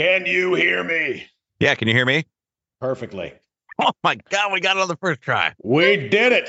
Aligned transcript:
Can 0.00 0.24
you 0.24 0.54
hear 0.54 0.82
me? 0.82 1.26
Yeah, 1.58 1.74
can 1.74 1.86
you 1.86 1.92
hear 1.92 2.06
me? 2.06 2.24
Perfectly. 2.80 3.34
Oh 3.78 3.92
my 4.02 4.16
god, 4.30 4.50
we 4.50 4.60
got 4.60 4.78
it 4.78 4.80
on 4.80 4.88
the 4.88 4.96
first 4.96 5.20
try. 5.20 5.54
We 5.62 6.08
did 6.08 6.32
it. 6.32 6.48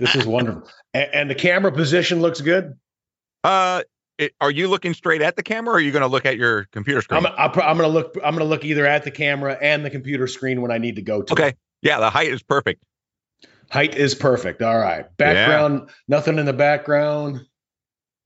This 0.00 0.16
is 0.16 0.26
wonderful. 0.26 0.68
and, 0.92 1.08
and 1.14 1.30
the 1.30 1.36
camera 1.36 1.70
position 1.70 2.20
looks 2.20 2.40
good. 2.40 2.74
Uh, 3.44 3.82
it, 4.18 4.32
are 4.40 4.50
you 4.50 4.66
looking 4.66 4.94
straight 4.94 5.22
at 5.22 5.36
the 5.36 5.44
camera, 5.44 5.74
or 5.74 5.76
are 5.76 5.80
you 5.80 5.92
going 5.92 6.02
to 6.02 6.08
look 6.08 6.26
at 6.26 6.36
your 6.36 6.64
computer 6.72 7.02
screen? 7.02 7.24
I'm, 7.24 7.32
I'm, 7.36 7.52
going 7.52 7.78
to 7.78 7.86
look. 7.86 8.16
I'm 8.16 8.34
going 8.34 8.38
to 8.38 8.44
look 8.50 8.64
either 8.64 8.84
at 8.84 9.04
the 9.04 9.12
camera 9.12 9.56
and 9.60 9.84
the 9.84 9.90
computer 9.90 10.26
screen 10.26 10.60
when 10.60 10.72
I 10.72 10.78
need 10.78 10.96
to 10.96 11.02
go 11.02 11.22
to. 11.22 11.32
okay. 11.34 11.48
it. 11.50 11.58
Yeah, 11.82 12.00
the 12.00 12.10
height 12.10 12.32
is 12.32 12.42
perfect. 12.42 12.82
Height 13.70 13.94
is 13.94 14.16
perfect. 14.16 14.60
All 14.60 14.78
right. 14.78 15.06
Background. 15.18 15.88
Nothing 16.08 16.36
in 16.38 16.46
the 16.46 16.52
background. 16.52 17.42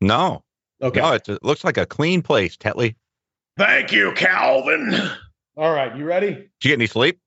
No, 0.01 0.45
Okay. 0.81 1.01
no, 1.01 1.13
it's, 1.13 1.29
it 1.29 1.43
looks 1.43 1.63
like 1.63 1.77
a 1.77 1.85
clean 1.85 2.23
place, 2.23 2.57
Tetley. 2.57 2.97
Thank 3.59 3.93
you, 3.93 4.13
Calvin. 4.13 4.95
All 5.57 5.73
right. 5.73 5.97
You 5.97 6.05
ready? 6.05 6.33
Did 6.35 6.45
you 6.65 6.71
get 6.71 6.75
any 6.75 6.87
sleep? 6.87 7.19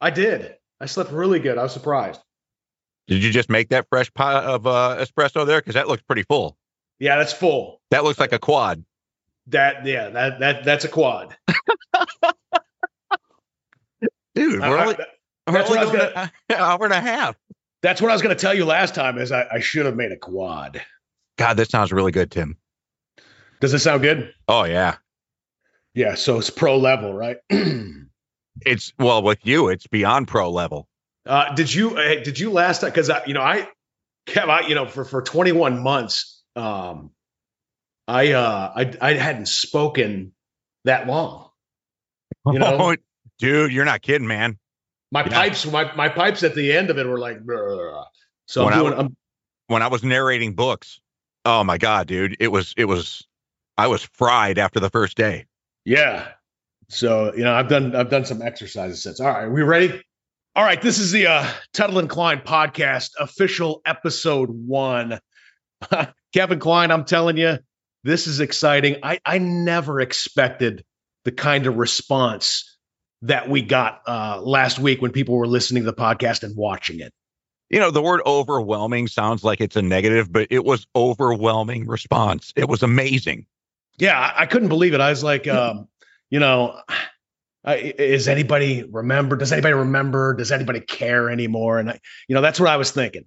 I 0.00 0.10
did. 0.10 0.54
I 0.80 0.86
slept 0.86 1.10
really 1.12 1.40
good. 1.40 1.58
I 1.58 1.62
was 1.62 1.72
surprised. 1.72 2.20
Did 3.06 3.22
you 3.22 3.30
just 3.30 3.50
make 3.50 3.68
that 3.70 3.86
fresh 3.90 4.12
pot 4.14 4.44
of 4.44 4.66
uh, 4.66 4.96
espresso 5.00 5.44
there? 5.46 5.58
Because 5.60 5.74
that 5.74 5.88
looks 5.88 6.02
pretty 6.02 6.22
full. 6.22 6.56
Yeah, 6.98 7.16
that's 7.18 7.32
full. 7.32 7.80
That 7.90 8.04
looks 8.04 8.18
like 8.20 8.32
a 8.32 8.38
quad. 8.38 8.84
That 9.48 9.84
yeah. 9.84 10.08
That 10.10 10.40
that 10.40 10.64
that's 10.64 10.84
a 10.84 10.88
quad. 10.88 11.36
Dude, 14.34 14.60
we're 14.60 14.64
I- 14.64 14.68
I- 14.68 14.82
only, 14.82 14.96
we're 15.46 15.52
that's 15.54 15.70
only 15.70 15.78
what 15.78 15.78
I 15.78 15.84
was 15.84 16.12
going 16.14 16.30
an 16.50 16.56
hour 16.56 16.84
and 16.84 16.92
a 16.94 17.00
half. 17.00 17.36
that's 17.82 18.00
what 18.00 18.10
I 18.10 18.14
was 18.14 18.22
going 18.22 18.34
to 18.34 18.40
tell 18.40 18.54
you 18.54 18.64
last 18.64 18.94
time. 18.94 19.18
Is 19.18 19.32
I, 19.32 19.46
I 19.52 19.60
should 19.60 19.86
have 19.86 19.96
made 19.96 20.12
a 20.12 20.16
quad. 20.16 20.80
God, 21.36 21.56
that 21.56 21.70
sounds 21.70 21.92
really 21.92 22.12
good, 22.12 22.30
Tim. 22.30 22.56
Does 23.60 23.74
it 23.74 23.80
sound 23.80 24.02
good? 24.02 24.32
Oh 24.48 24.64
yeah, 24.64 24.96
Yeah. 25.94 26.14
So 26.14 26.38
it's 26.38 26.50
pro 26.50 26.76
level, 26.76 27.14
right? 27.14 27.38
it's 28.62 28.92
well 28.98 29.22
with 29.22 29.38
you, 29.44 29.68
it's 29.68 29.86
beyond 29.86 30.28
pro 30.28 30.50
level. 30.50 30.88
Uh, 31.26 31.54
did 31.54 31.72
you 31.72 31.96
uh, 31.96 32.22
did 32.22 32.38
you 32.38 32.50
last 32.50 32.80
time? 32.80 32.90
Because 32.90 33.10
you 33.26 33.34
know 33.34 33.42
I, 33.42 33.68
Kev, 34.26 34.48
I 34.48 34.66
you 34.66 34.74
know 34.74 34.86
for 34.86 35.04
for 35.04 35.22
21 35.22 35.82
months, 35.82 36.42
um, 36.56 37.10
I 38.08 38.32
uh 38.32 38.72
I 38.74 38.94
I 39.00 39.14
hadn't 39.14 39.48
spoken 39.48 40.32
that 40.84 41.06
long. 41.06 41.50
You 42.46 42.58
know, 42.58 42.78
Oh, 42.80 42.96
dude, 43.38 43.72
you're 43.72 43.84
not 43.84 44.02
kidding, 44.02 44.26
man. 44.26 44.58
my 45.12 45.22
yeah. 45.22 45.28
pipes 45.28 45.66
my 45.66 45.94
my 45.94 46.08
pipes 46.08 46.42
at 46.42 46.54
the 46.54 46.72
end 46.72 46.90
of 46.90 46.98
it 46.98 47.06
were 47.06 47.18
like. 47.18 47.38
So 48.46 48.64
When 48.64 48.74
I'm 48.74 48.80
doing. 48.80 48.94
I'm, 48.94 49.16
when 49.68 49.82
I 49.82 49.88
was 49.88 50.02
narrating 50.02 50.54
books. 50.54 51.00
Oh 51.44 51.64
my 51.64 51.78
god, 51.78 52.06
dude, 52.06 52.36
it 52.40 52.48
was 52.48 52.74
it 52.76 52.86
was 52.86 53.26
I 53.78 53.86
was 53.86 54.02
fried 54.12 54.58
after 54.58 54.80
the 54.80 54.90
first 54.90 55.16
day. 55.16 55.46
Yeah. 55.90 56.28
So 56.88 57.34
you 57.34 57.42
know 57.42 57.52
I've 57.52 57.66
done 57.66 57.96
I've 57.96 58.10
done 58.10 58.24
some 58.24 58.42
exercises 58.42 59.02
since. 59.02 59.18
All 59.18 59.26
right, 59.26 59.48
we 59.48 59.62
ready? 59.62 60.00
All 60.54 60.62
right, 60.62 60.80
this 60.80 61.00
is 61.00 61.10
the 61.10 61.26
uh, 61.26 61.50
Tuttle 61.72 61.98
and 61.98 62.08
Kline 62.08 62.42
podcast 62.42 63.10
official 63.18 63.82
episode 63.84 64.50
one. 64.50 65.18
Kevin 66.32 66.60
Kline, 66.60 66.92
I'm 66.92 67.04
telling 67.04 67.38
you, 67.38 67.58
this 68.04 68.28
is 68.28 68.38
exciting. 68.38 68.98
I, 69.02 69.18
I 69.24 69.38
never 69.38 70.00
expected 70.00 70.84
the 71.24 71.32
kind 71.32 71.66
of 71.66 71.76
response 71.76 72.78
that 73.22 73.48
we 73.48 73.60
got 73.60 74.02
uh, 74.06 74.40
last 74.40 74.78
week 74.78 75.02
when 75.02 75.10
people 75.10 75.36
were 75.36 75.48
listening 75.48 75.82
to 75.82 75.90
the 75.90 75.96
podcast 75.96 76.44
and 76.44 76.56
watching 76.56 77.00
it. 77.00 77.12
You 77.68 77.80
know, 77.80 77.90
the 77.90 78.02
word 78.02 78.20
overwhelming 78.24 79.08
sounds 79.08 79.42
like 79.42 79.60
it's 79.60 79.76
a 79.76 79.82
negative, 79.82 80.30
but 80.30 80.48
it 80.50 80.64
was 80.64 80.86
overwhelming 80.94 81.88
response. 81.88 82.52
It 82.54 82.68
was 82.68 82.84
amazing. 82.84 83.46
Yeah, 84.00 84.32
I, 84.36 84.46
couldn't 84.46 84.68
believe 84.68 84.94
it. 84.94 85.00
I 85.00 85.10
was 85.10 85.22
like, 85.22 85.46
um, 85.48 85.88
you 86.30 86.40
know, 86.40 86.80
I, 87.64 87.76
is 87.76 88.28
anybody 88.28 88.84
remember? 88.90 89.36
Does 89.36 89.52
anybody 89.52 89.74
remember? 89.74 90.34
Does 90.34 90.50
anybody 90.52 90.80
care 90.80 91.30
anymore? 91.30 91.78
And 91.78 91.90
I, 91.90 92.00
you 92.28 92.34
know, 92.34 92.40
that's 92.40 92.58
what 92.58 92.68
I 92.68 92.76
was 92.76 92.90
thinking. 92.90 93.24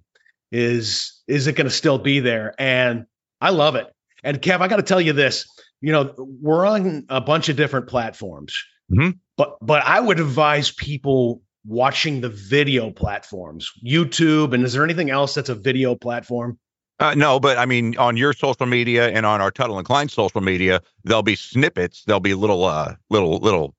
Is 0.52 1.22
is 1.26 1.46
it 1.46 1.56
going 1.56 1.66
to 1.66 1.70
still 1.70 1.98
be 1.98 2.20
there? 2.20 2.54
And 2.58 3.06
I 3.40 3.50
love 3.50 3.76
it. 3.76 3.86
And 4.22 4.40
Kev, 4.40 4.60
I 4.60 4.68
got 4.68 4.76
to 4.76 4.82
tell 4.82 5.00
you 5.00 5.12
this. 5.12 5.46
You 5.80 5.92
know, 5.92 6.14
we're 6.18 6.66
on 6.66 7.04
a 7.08 7.20
bunch 7.20 7.48
of 7.48 7.56
different 7.56 7.88
platforms, 7.88 8.56
Mhm. 8.90 9.18
but 9.36 9.56
but 9.60 9.82
I 9.84 10.00
would 10.00 10.18
advise 10.20 10.70
people 10.70 11.42
watching 11.66 12.20
the 12.20 12.28
video 12.28 12.90
platforms, 12.90 13.70
YouTube. 13.84 14.52
And 14.54 14.64
is 14.64 14.72
there 14.72 14.84
anything 14.84 15.10
else 15.10 15.34
that's 15.34 15.48
a 15.48 15.54
video 15.54 15.94
platform? 15.94 16.58
Uh, 17.04 17.14
no, 17.14 17.38
but 17.38 17.58
I 17.58 17.66
mean, 17.66 17.96
on 17.98 18.16
your 18.16 18.32
social 18.32 18.64
media 18.66 19.08
and 19.10 19.26
on 19.26 19.40
our 19.42 19.50
Tuttle 19.50 19.76
and 19.78 19.86
Kline 19.86 20.08
social 20.08 20.40
media, 20.40 20.80
there'll 21.04 21.22
be 21.22 21.36
snippets. 21.36 22.02
There'll 22.04 22.20
be 22.20 22.32
little, 22.34 22.64
uh, 22.64 22.94
little, 23.10 23.36
little, 23.38 23.74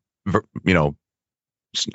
you 0.64 0.74
know, 0.74 0.96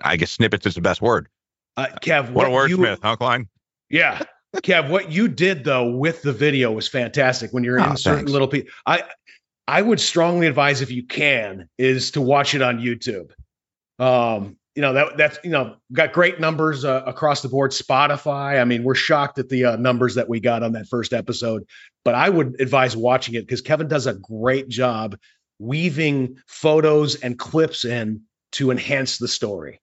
I 0.03 0.17
guess 0.17 0.33
snippets 0.33 0.67
is 0.67 0.75
the 0.75 0.81
best 0.81 1.01
word. 1.01 1.29
Uh, 1.77 1.87
Kev, 2.03 2.31
What 2.33 2.49
a 2.49 2.51
you- 2.69 2.77
wordsmith, 2.79 2.99
huh, 3.03 3.15
Kline? 3.17 3.49
Yeah. 3.89 4.23
Kev, 4.57 4.91
what 4.91 5.13
you 5.13 5.29
did 5.29 5.63
though 5.63 5.89
with 5.91 6.23
the 6.23 6.33
video 6.33 6.73
was 6.73 6.89
fantastic. 6.89 7.53
When 7.53 7.63
you're 7.63 7.81
Oh, 7.81 7.91
in 7.91 7.97
certain 7.97 8.27
little 8.27 8.49
people, 8.49 8.73
I 8.87 9.05
I 9.69 9.81
would 9.83 10.01
strongly 10.01 10.49
advise 10.49 10.81
if 10.83 10.91
you 10.91 11.05
can 11.07 11.69
is 11.79 12.11
to 12.13 12.21
watch 12.21 12.55
it 12.57 12.61
on 12.63 12.81
YouTube. 12.81 13.31
Um, 14.01 14.57
you 14.75 14.83
know 14.83 14.93
that 14.93 15.17
that's 15.17 15.39
you 15.43 15.51
know 15.51 15.77
got 15.93 16.13
great 16.13 16.41
numbers 16.41 16.85
uh, 16.85 17.03
across 17.07 17.43
the 17.43 17.49
board. 17.49 17.73
Spotify, 17.73 18.61
I 18.61 18.65
mean, 18.65 18.85
we're 18.85 18.95
shocked 18.95 19.39
at 19.39 19.49
the 19.49 19.65
uh, 19.65 19.77
numbers 19.77 20.15
that 20.15 20.29
we 20.29 20.41
got 20.41 20.63
on 20.63 20.73
that 20.73 20.87
first 20.87 21.13
episode, 21.13 21.65
but 22.05 22.15
I 22.15 22.29
would 22.29 22.61
advise 22.61 22.97
watching 22.97 23.35
it 23.35 23.43
because 23.43 23.61
Kevin 23.61 23.89
does 23.89 24.07
a 24.07 24.15
great 24.15 24.69
job 24.69 25.17
weaving 25.59 26.39
photos 26.47 27.17
and 27.17 27.39
clips 27.39 27.85
in 27.85 28.23
to 28.53 28.71
enhance 28.71 29.19
the 29.19 29.29
story. 29.29 29.81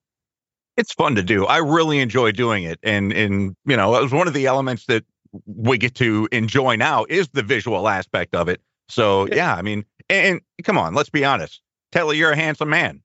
it's 0.75 0.93
fun 0.93 1.15
to 1.15 1.23
do. 1.23 1.45
I 1.45 1.57
really 1.57 1.99
enjoy 1.99 2.31
doing 2.31 2.63
it, 2.63 2.79
and 2.83 3.11
and 3.11 3.55
you 3.65 3.75
know, 3.75 3.95
it 3.95 4.03
was 4.03 4.13
one 4.13 4.27
of 4.27 4.33
the 4.33 4.45
elements 4.45 4.85
that 4.85 5.03
we 5.45 5.77
get 5.77 5.95
to 5.95 6.27
enjoy 6.31 6.75
now 6.75 7.05
is 7.09 7.27
the 7.29 7.43
visual 7.43 7.87
aspect 7.87 8.35
of 8.35 8.47
it. 8.47 8.61
So 8.89 9.27
yeah, 9.27 9.53
I 9.53 9.61
mean, 9.61 9.85
and, 10.09 10.41
and 10.57 10.65
come 10.65 10.77
on, 10.77 10.93
let's 10.93 11.09
be 11.09 11.25
honest, 11.25 11.61
Telly, 11.91 12.17
you're 12.17 12.31
a 12.31 12.35
handsome 12.35 12.69
man. 12.69 13.01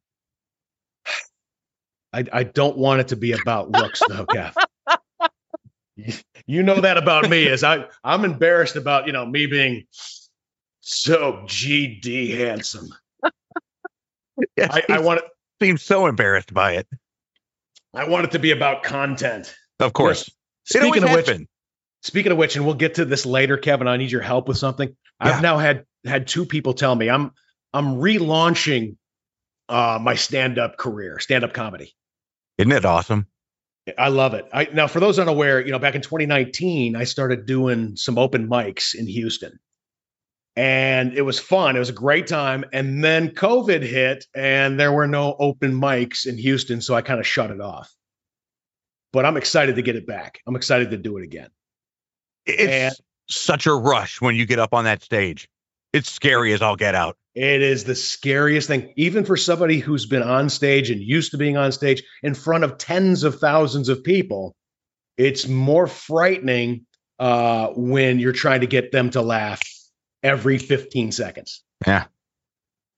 I, 2.13 2.25
I 2.33 2.43
don't 2.45 2.77
want 2.77 3.01
it 3.01 3.09
to 3.09 3.17
be 3.17 3.33
about 3.33 3.71
looks 3.71 4.03
though, 4.09 4.27
Kev. 4.27 4.55
You- 6.47 6.63
know 6.63 6.81
that 6.81 6.97
about 6.97 7.29
me 7.31 7.45
is 7.47 7.63
I 7.63 7.87
I'm 8.03 8.25
embarrassed 8.25 8.77
about 8.77 9.07
you 9.07 9.13
know 9.13 9.25
me 9.25 9.47
being 9.47 9.85
so 10.81 11.45
GD 11.47 12.37
handsome. 12.37 12.89
Yes, 14.57 14.71
I, 14.73 14.83
I 14.89 14.99
want 15.01 15.21
it 15.21 15.27
seems 15.63 15.83
so 15.83 16.07
embarrassed 16.07 16.53
by 16.53 16.73
it. 16.73 16.89
I 17.95 18.09
want 18.09 18.25
it 18.25 18.31
to 18.33 18.39
be 18.39 18.51
about 18.51 18.83
content. 18.83 19.55
Of 19.79 19.93
course, 19.93 20.31
Speaking 20.65 21.05
of 21.05 21.11
which, 21.13 21.31
speaking 22.03 22.33
of 22.33 22.39
which, 22.39 22.57
and 22.57 22.65
we'll 22.65 22.75
get 22.75 22.95
to 22.95 23.05
this 23.05 23.27
later, 23.27 23.57
Kevin. 23.57 23.89
I 23.89 23.97
need 23.97 24.11
your 24.11 24.23
help 24.23 24.49
with 24.49 24.57
something. 24.57 24.89
Yeah. 24.89 25.37
I've 25.37 25.43
now 25.43 25.59
had 25.59 25.85
had 26.05 26.27
two 26.27 26.47
people 26.47 26.73
tell 26.75 26.95
me 26.95 27.11
I'm 27.11 27.33
I'm 27.73 27.97
relaunching 27.97 28.97
uh, 29.69 29.99
my 30.01 30.15
stand 30.15 30.59
up 30.59 30.77
career, 30.77 31.19
stand 31.19 31.45
up 31.45 31.53
comedy. 31.53 31.95
Isn't 32.59 32.73
it 32.73 32.85
awesome? 32.85 33.27
I 33.99 34.09
love 34.09 34.35
it. 34.35 34.47
I, 34.53 34.69
now, 34.73 34.87
for 34.87 35.01
those 35.01 35.19
unaware, 35.19 35.61
you 35.65 35.73
know, 35.73 35.79
back 35.79 35.95
in 35.97 36.03
2019, 36.03 36.95
I 36.95 37.05
started 37.05 37.47
doing 37.47 37.97
some 37.97 38.17
open 38.17 38.49
mics 38.49 38.95
in 38.95 39.09
Houston, 39.09 39.59
and 40.55 41.15
it 41.15 41.23
was 41.23 41.41
fun. 41.41 41.75
It 41.75 41.81
was 41.81 41.89
a 41.89 41.95
great 41.95 42.29
time. 42.29 42.65
And 42.73 43.03
then 43.03 43.31
COVID 43.31 43.83
hit, 43.83 44.27
and 44.35 44.79
there 44.79 44.93
were 44.93 45.09
no 45.09 45.35
open 45.37 45.73
mics 45.73 46.27
in 46.27 46.39
Houston, 46.39 46.81
so 46.81 46.95
I 46.95 47.03
kind 47.03 47.19
of 47.19 47.27
shut 47.27 47.51
it 47.51 47.61
off. 47.61 47.93
But 49.13 49.25
I'm 49.25 49.37
excited 49.37 49.77
to 49.77 49.83
get 49.83 49.97
it 49.97 50.07
back. 50.07 50.41
I'm 50.47 50.55
excited 50.57 50.93
to 50.93 50.97
do 50.97 51.17
it 51.19 51.25
again. 51.25 51.49
It's 52.47 52.99
And- 52.99 53.07
such 53.29 53.67
a 53.67 53.75
rush 53.75 54.21
when 54.21 54.37
you 54.37 54.47
get 54.47 54.59
up 54.61 54.75
on 54.75 54.85
that 54.85 55.03
stage. 55.03 55.49
It's 55.93 56.11
scary 56.11 56.53
as 56.53 56.63
all 56.63 56.77
get 56.77 56.95
out. 56.95 57.17
It 57.35 57.63
is 57.63 57.85
the 57.85 57.95
scariest 57.95 58.69
thing, 58.69 58.93
even 58.97 59.25
for 59.25 59.37
somebody 59.37 59.79
who's 59.79 60.07
been 60.07 60.23
on 60.23 60.49
stage 60.51 60.91
and 60.91 61.01
used 61.01 61.31
to 61.31 61.39
being 61.39 61.57
on 61.57 61.73
stage 61.73 62.03
in 62.23 62.35
front 62.35 62.65
of 62.65 62.79
tens 62.79 63.25
of 63.25 63.39
thousands 63.39 63.89
of 63.89 64.05
people. 64.05 64.55
It's 65.17 65.47
more 65.49 65.87
frightening 65.87 66.87
uh, 67.19 67.69
when 67.69 68.19
you're 68.19 68.33
trying 68.33 68.61
to 68.63 68.67
get 68.67 68.93
them 68.93 69.11
to 69.11 69.23
laugh 69.23 69.63
every 70.23 70.59
15 70.59 71.13
seconds. 71.13 71.63
Yeah. 71.87 72.05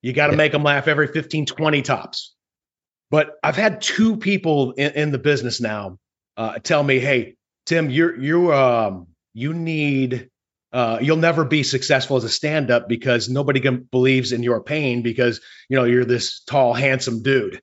You 0.01 0.13
got 0.13 0.27
to 0.27 0.33
Yeah. 0.33 0.37
make 0.37 0.51
them 0.51 0.63
laugh 0.63 0.87
every 0.87 1.07
15, 1.07 1.45
20 1.45 1.81
tops. 1.81 2.33
But 3.11 3.31
I've 3.43 3.55
had 3.55 3.81
two 3.81 4.17
people 4.17 4.71
in, 4.73 4.91
in 4.93 5.11
the 5.11 5.17
business 5.19 5.61
now 5.61 5.97
uh, 6.37 6.59
tell 6.59 6.83
me, 6.83 6.99
"Hey, 6.99 7.35
Tim, 7.65 7.89
you're 7.89 8.19
you 8.19 8.53
um 8.53 9.07
you 9.33 9.53
need 9.53 10.29
uh, 10.75 10.99
you'll 11.01 11.15
never 11.15 11.45
be 11.45 11.63
successful 11.63 12.17
as 12.17 12.25
a 12.25 12.29
stand-up 12.29 12.89
because 12.89 13.29
nobody 13.29 13.61
can, 13.61 13.87
believes 13.89 14.33
in 14.33 14.43
your 14.43 14.61
pain 14.61 15.01
because 15.03 15.39
you 15.69 15.77
know 15.77 15.85
you're 15.85 16.03
this 16.03 16.41
tall, 16.41 16.73
handsome 16.73 17.23
dude. 17.23 17.61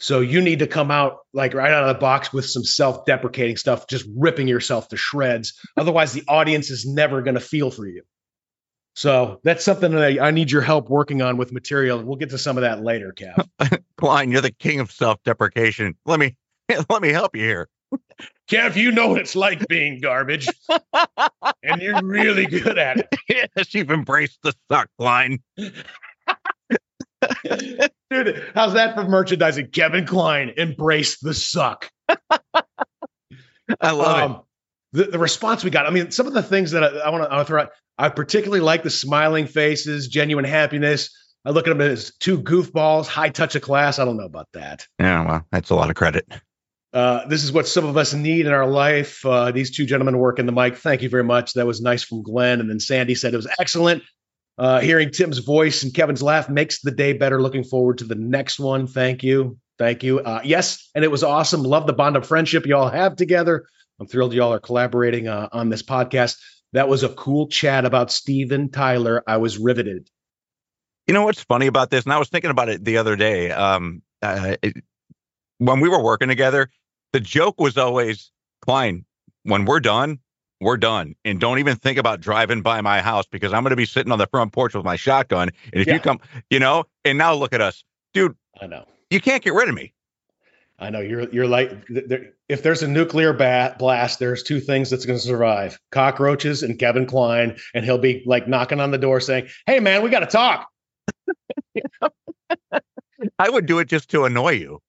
So 0.00 0.20
you 0.20 0.40
need 0.40 0.60
to 0.60 0.66
come 0.66 0.90
out 0.90 1.18
like 1.34 1.52
right 1.52 1.70
out 1.70 1.82
of 1.82 1.94
the 1.94 2.00
box 2.00 2.32
with 2.32 2.46
some 2.46 2.64
self-deprecating 2.64 3.58
stuff, 3.58 3.86
just 3.86 4.06
ripping 4.16 4.48
yourself 4.48 4.88
to 4.88 4.96
shreds. 4.96 5.60
Otherwise, 5.76 6.14
the 6.14 6.24
audience 6.28 6.70
is 6.70 6.86
never 6.86 7.20
going 7.20 7.34
to 7.34 7.40
feel 7.40 7.70
for 7.70 7.86
you. 7.86 8.04
So 8.94 9.38
that's 9.44 9.62
something 9.62 9.92
that 9.92 10.02
I, 10.02 10.28
I 10.28 10.30
need 10.30 10.50
your 10.50 10.62
help 10.62 10.88
working 10.88 11.20
on 11.20 11.36
with 11.36 11.52
material. 11.52 12.02
We'll 12.02 12.16
get 12.16 12.30
to 12.30 12.38
some 12.38 12.56
of 12.56 12.62
that 12.62 12.82
later, 12.82 13.14
Kev. 13.14 13.82
Kline, 13.98 14.30
you're 14.30 14.40
the 14.40 14.50
king 14.50 14.80
of 14.80 14.90
self-deprecation. 14.90 15.94
Let 16.06 16.18
me 16.18 16.36
let 16.88 17.02
me 17.02 17.10
help 17.10 17.36
you 17.36 17.42
here. 17.42 17.68
Kev, 18.48 18.76
you 18.76 18.92
know 18.92 19.08
what 19.08 19.20
it's 19.20 19.34
like 19.34 19.66
being 19.66 20.00
garbage, 20.00 20.48
and 21.62 21.82
you're 21.82 22.00
really 22.02 22.46
good 22.46 22.78
at 22.78 22.98
it. 22.98 23.08
yes, 23.56 23.74
you've 23.74 23.90
embraced 23.90 24.38
the 24.42 24.54
suck 24.70 24.88
line. 24.98 25.40
Dude, 28.10 28.44
how's 28.54 28.74
that 28.74 28.94
for 28.94 29.02
merchandising? 29.04 29.70
Kevin 29.70 30.06
Kline, 30.06 30.52
embrace 30.56 31.18
the 31.18 31.34
suck. 31.34 31.90
I 33.80 33.90
love 33.90 34.30
um, 34.30 34.42
the, 34.92 35.04
the 35.04 35.18
response 35.18 35.64
we 35.64 35.70
got. 35.70 35.86
I 35.86 35.90
mean, 35.90 36.12
some 36.12 36.28
of 36.28 36.32
the 36.32 36.42
things 36.42 36.70
that 36.70 36.84
I, 36.84 36.98
I 36.98 37.10
want 37.10 37.28
to 37.28 37.44
throw 37.44 37.62
out, 37.62 37.70
I 37.98 38.10
particularly 38.10 38.60
like 38.60 38.84
the 38.84 38.90
smiling 38.90 39.46
faces, 39.46 40.06
genuine 40.06 40.44
happiness. 40.44 41.10
I 41.44 41.50
look 41.50 41.66
at 41.66 41.70
them 41.70 41.80
as 41.80 42.12
two 42.18 42.40
goofballs, 42.40 43.06
high 43.06 43.30
touch 43.30 43.56
of 43.56 43.62
class. 43.62 43.98
I 43.98 44.04
don't 44.04 44.16
know 44.16 44.24
about 44.24 44.48
that. 44.52 44.86
Yeah, 45.00 45.26
well, 45.26 45.46
that's 45.50 45.70
a 45.70 45.74
lot 45.74 45.90
of 45.90 45.96
credit. 45.96 46.26
Uh, 46.92 47.26
this 47.26 47.44
is 47.44 47.52
what 47.52 47.68
some 47.68 47.84
of 47.84 47.96
us 47.96 48.14
need 48.14 48.46
in 48.46 48.52
our 48.52 48.66
life. 48.66 49.24
Uh, 49.26 49.50
these 49.50 49.76
two 49.76 49.84
gentlemen 49.84 50.18
work 50.18 50.38
in 50.38 50.46
the 50.46 50.52
mic. 50.52 50.76
Thank 50.76 51.02
you 51.02 51.08
very 51.08 51.24
much. 51.24 51.54
That 51.54 51.66
was 51.66 51.80
nice 51.80 52.02
from 52.02 52.22
Glenn. 52.22 52.60
And 52.60 52.70
then 52.70 52.80
Sandy 52.80 53.14
said 53.14 53.34
it 53.34 53.36
was 53.36 53.48
excellent. 53.58 54.02
Uh, 54.58 54.80
hearing 54.80 55.10
Tim's 55.10 55.38
voice 55.38 55.82
and 55.82 55.92
Kevin's 55.92 56.22
laugh 56.22 56.48
makes 56.48 56.80
the 56.80 56.90
day 56.90 57.12
better. 57.12 57.42
Looking 57.42 57.64
forward 57.64 57.98
to 57.98 58.04
the 58.04 58.14
next 58.14 58.58
one. 58.58 58.86
Thank 58.86 59.22
you. 59.22 59.58
Thank 59.78 60.02
you. 60.02 60.20
Uh, 60.20 60.40
yes, 60.42 60.88
and 60.94 61.04
it 61.04 61.10
was 61.10 61.22
awesome. 61.22 61.62
Love 61.62 61.86
the 61.86 61.92
bond 61.92 62.16
of 62.16 62.26
friendship 62.26 62.64
you 62.64 62.76
all 62.76 62.88
have 62.88 63.16
together. 63.16 63.66
I'm 64.00 64.06
thrilled 64.06 64.32
y'all 64.32 64.54
are 64.54 64.60
collaborating 64.60 65.28
uh, 65.28 65.48
on 65.52 65.68
this 65.68 65.82
podcast. 65.82 66.38
That 66.72 66.88
was 66.88 67.02
a 67.02 67.10
cool 67.10 67.48
chat 67.48 67.84
about 67.84 68.10
Steven 68.10 68.70
Tyler. 68.70 69.22
I 69.26 69.36
was 69.36 69.58
riveted. 69.58 70.08
You 71.06 71.14
know 71.14 71.24
what's 71.24 71.42
funny 71.42 71.66
about 71.66 71.90
this? 71.90 72.04
And 72.04 72.12
I 72.12 72.18
was 72.18 72.28
thinking 72.28 72.50
about 72.50 72.68
it 72.68 72.84
the 72.84 72.98
other 72.98 73.16
day. 73.16 73.50
Um, 73.50 74.02
it, 74.22 74.76
when 75.58 75.80
we 75.80 75.88
were 75.88 76.02
working 76.02 76.28
together, 76.28 76.70
the 77.12 77.20
joke 77.20 77.60
was 77.60 77.76
always, 77.76 78.30
Kline, 78.62 79.04
when 79.44 79.64
we're 79.64 79.80
done, 79.80 80.18
we're 80.60 80.76
done. 80.76 81.14
And 81.24 81.40
don't 81.40 81.58
even 81.58 81.76
think 81.76 81.98
about 81.98 82.20
driving 82.20 82.62
by 82.62 82.80
my 82.80 83.00
house 83.00 83.26
because 83.30 83.52
I'm 83.52 83.62
going 83.62 83.70
to 83.70 83.76
be 83.76 83.86
sitting 83.86 84.12
on 84.12 84.18
the 84.18 84.26
front 84.26 84.52
porch 84.52 84.74
with 84.74 84.84
my 84.84 84.96
shotgun. 84.96 85.50
And 85.72 85.82
if 85.82 85.86
Yeah. 85.86 85.94
you 85.94 86.00
come, 86.00 86.20
you 86.50 86.58
know, 86.58 86.84
and 87.04 87.18
now 87.18 87.34
look 87.34 87.52
at 87.52 87.60
us, 87.60 87.84
dude, 88.14 88.36
I 88.60 88.66
know. 88.66 88.86
you 89.10 89.20
can't 89.20 89.42
get 89.42 89.54
rid 89.54 89.68
of 89.68 89.74
me. 89.74 89.92
I 90.78 90.90
know 90.90 91.00
you're 91.00 91.22
you're 91.30 91.46
like 91.46 91.86
there, 91.88 92.34
if 92.50 92.62
there's 92.62 92.82
a 92.82 92.88
nuclear 92.88 93.32
bat 93.32 93.78
blast, 93.78 94.18
there's 94.18 94.42
two 94.42 94.60
things 94.60 94.90
that's 94.90 95.06
going 95.06 95.18
to 95.18 95.24
survive: 95.24 95.78
cockroaches 95.90 96.62
and 96.62 96.78
Kevin 96.78 97.06
Kline, 97.06 97.56
and 97.72 97.82
he'll 97.82 97.96
be 97.96 98.22
like 98.26 98.46
knocking 98.46 98.78
on 98.78 98.90
the 98.90 98.98
door 98.98 99.18
saying, 99.20 99.48
"Hey, 99.64 99.80
man, 99.80 100.02
we 100.02 100.10
got 100.10 100.20
to 100.20 100.26
talk." 100.26 100.68
I 103.38 103.48
would 103.48 103.64
do 103.64 103.78
it 103.78 103.88
just 103.88 104.10
to 104.10 104.26
annoy 104.26 104.50
you. 104.52 104.82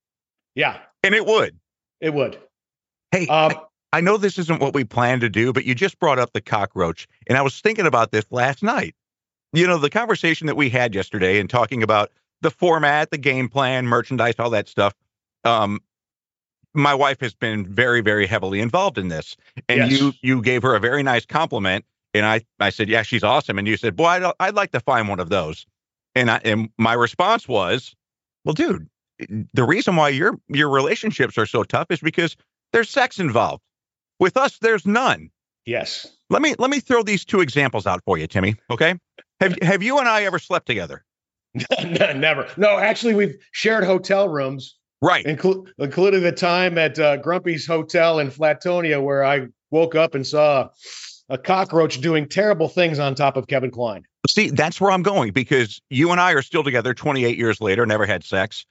Yeah, 0.57 0.79
And 1.03 1.13
it 1.13 1.25
would. 1.25 1.55
it 2.01 2.13
would. 2.15 2.39
Hey, 3.11 3.27
Um, 3.27 3.53
I 3.93 4.01
know 4.01 4.17
this 4.17 4.39
isn't 4.39 4.59
what 4.59 4.73
we 4.73 4.83
planned 4.83 5.21
to 5.21 5.29
do, 5.29 5.53
but 5.53 5.65
you 5.65 5.75
just 5.75 5.99
brought 5.99 6.17
up 6.17 6.33
the 6.33 6.41
cockroach. 6.41 7.07
And 7.29 7.37
I 7.37 7.43
was 7.43 7.61
thinking 7.61 7.85
about 7.85 8.11
this 8.11 8.25
last 8.31 8.63
night. 8.63 8.95
You 9.53 9.67
know, 9.67 9.77
the 9.77 9.91
conversation 9.91 10.47
that 10.47 10.57
we 10.57 10.69
had 10.69 10.95
yesterday 10.95 11.39
and 11.39 11.47
talking 11.49 11.83
about 11.83 12.11
the 12.41 12.49
format, 12.49 13.11
the 13.11 13.19
game 13.19 13.49
plan, 13.49 13.85
merchandise, 13.85 14.33
all 14.39 14.49
that 14.49 14.67
stuff. 14.67 14.93
Um, 15.43 15.79
my 16.73 16.93
wife 16.95 17.21
has 17.21 17.35
been 17.35 17.65
very, 17.71 18.01
very 18.01 18.25
heavily 18.25 18.59
involved 18.59 18.97
in 18.97 19.07
this. 19.09 19.37
And 19.69 19.89
Yes. 19.89 19.91
you 19.91 20.13
you 20.21 20.41
gave 20.41 20.63
her 20.63 20.75
a 20.75 20.79
very 20.79 21.03
nice 21.03 21.25
compliment. 21.25 21.85
And 22.15 22.25
I, 22.25 22.41
I 22.59 22.71
said, 22.71 22.89
Yeah, 22.89 23.03
she's 23.03 23.23
awesome. 23.23 23.59
And 23.59 23.67
you 23.67 23.77
said, 23.77 23.95
Boy, 23.95 24.07
I'd, 24.07 24.33
I'd 24.39 24.55
like 24.55 24.71
to 24.71 24.79
find 24.79 25.07
one 25.07 25.19
of 25.19 25.29
those. 25.29 25.67
And 26.15 26.31
I 26.31 26.41
and 26.43 26.69
my 26.79 26.93
response 26.93 27.47
was, 27.47 27.95
Well, 28.43 28.53
dude, 28.53 28.89
the 29.53 29.63
reason 29.63 29.95
why 29.95 30.09
your 30.09 30.37
your 30.47 30.69
relationships 30.69 31.37
are 31.37 31.45
so 31.45 31.63
tough 31.63 31.87
is 31.89 31.99
because 31.99 32.35
there's 32.73 32.89
sex 32.89 33.19
involved. 33.19 33.61
With 34.19 34.37
us, 34.37 34.57
there's 34.59 34.85
none. 34.85 35.29
yes. 35.65 36.07
Let 36.29 36.41
me 36.41 36.55
let 36.59 36.69
me 36.69 36.79
throw 36.81 37.03
these 37.03 37.23
two 37.23 37.39
examples 37.41 37.87
out 37.87 38.01
for 38.05 38.17
you, 38.17 38.27
Timmy. 38.27 38.55
Okay. 38.69 38.95
Have 39.39 39.55
have 39.61 39.81
you 39.83 39.99
and 39.99 40.07
I 40.09 40.23
ever 40.23 40.39
slept 40.39 40.65
together? 40.67 41.03
Never. 41.83 42.47
No, 42.57 42.77
actually, 42.77 43.13
we've 43.15 43.35
shared 43.51 43.83
hotel 43.83 44.27
rooms, 44.29 44.75
Right. 45.01 45.25
inclu- 45.25 45.67
including 45.79 46.21
the 46.23 46.31
time 46.31 46.77
at 46.77 46.99
uh, 46.99 47.17
Grumpy's 47.17 47.65
Hotel 47.65 48.19
in 48.19 48.29
Flatonia, 48.29 49.01
where 49.01 49.23
I 49.23 49.47
woke 49.71 49.95
up 49.95 50.15
and 50.15 50.25
saw 50.27 50.69
a 51.29 51.37
cockroach 51.37 51.99
doing 52.01 52.27
terrible 52.27 52.67
things 52.67 52.99
on 52.99 53.15
top 53.15 53.37
of 53.37 53.47
Kevin 53.47 53.71
Kline. 53.71 54.03
See, 54.29 54.49
that's 54.49 54.79
where 54.81 54.91
I'm 54.91 55.03
going 55.03 55.31
because 55.31 55.81
you 55.89 56.11
and 56.11 56.19
I 56.19 56.33
are 56.33 56.41
still 56.41 56.63
together 56.63 56.93
28 56.93 57.37
years 57.37 57.61
later, 57.61 57.85
never 57.85 58.05
had 58.05 58.23
sex. 58.23 58.65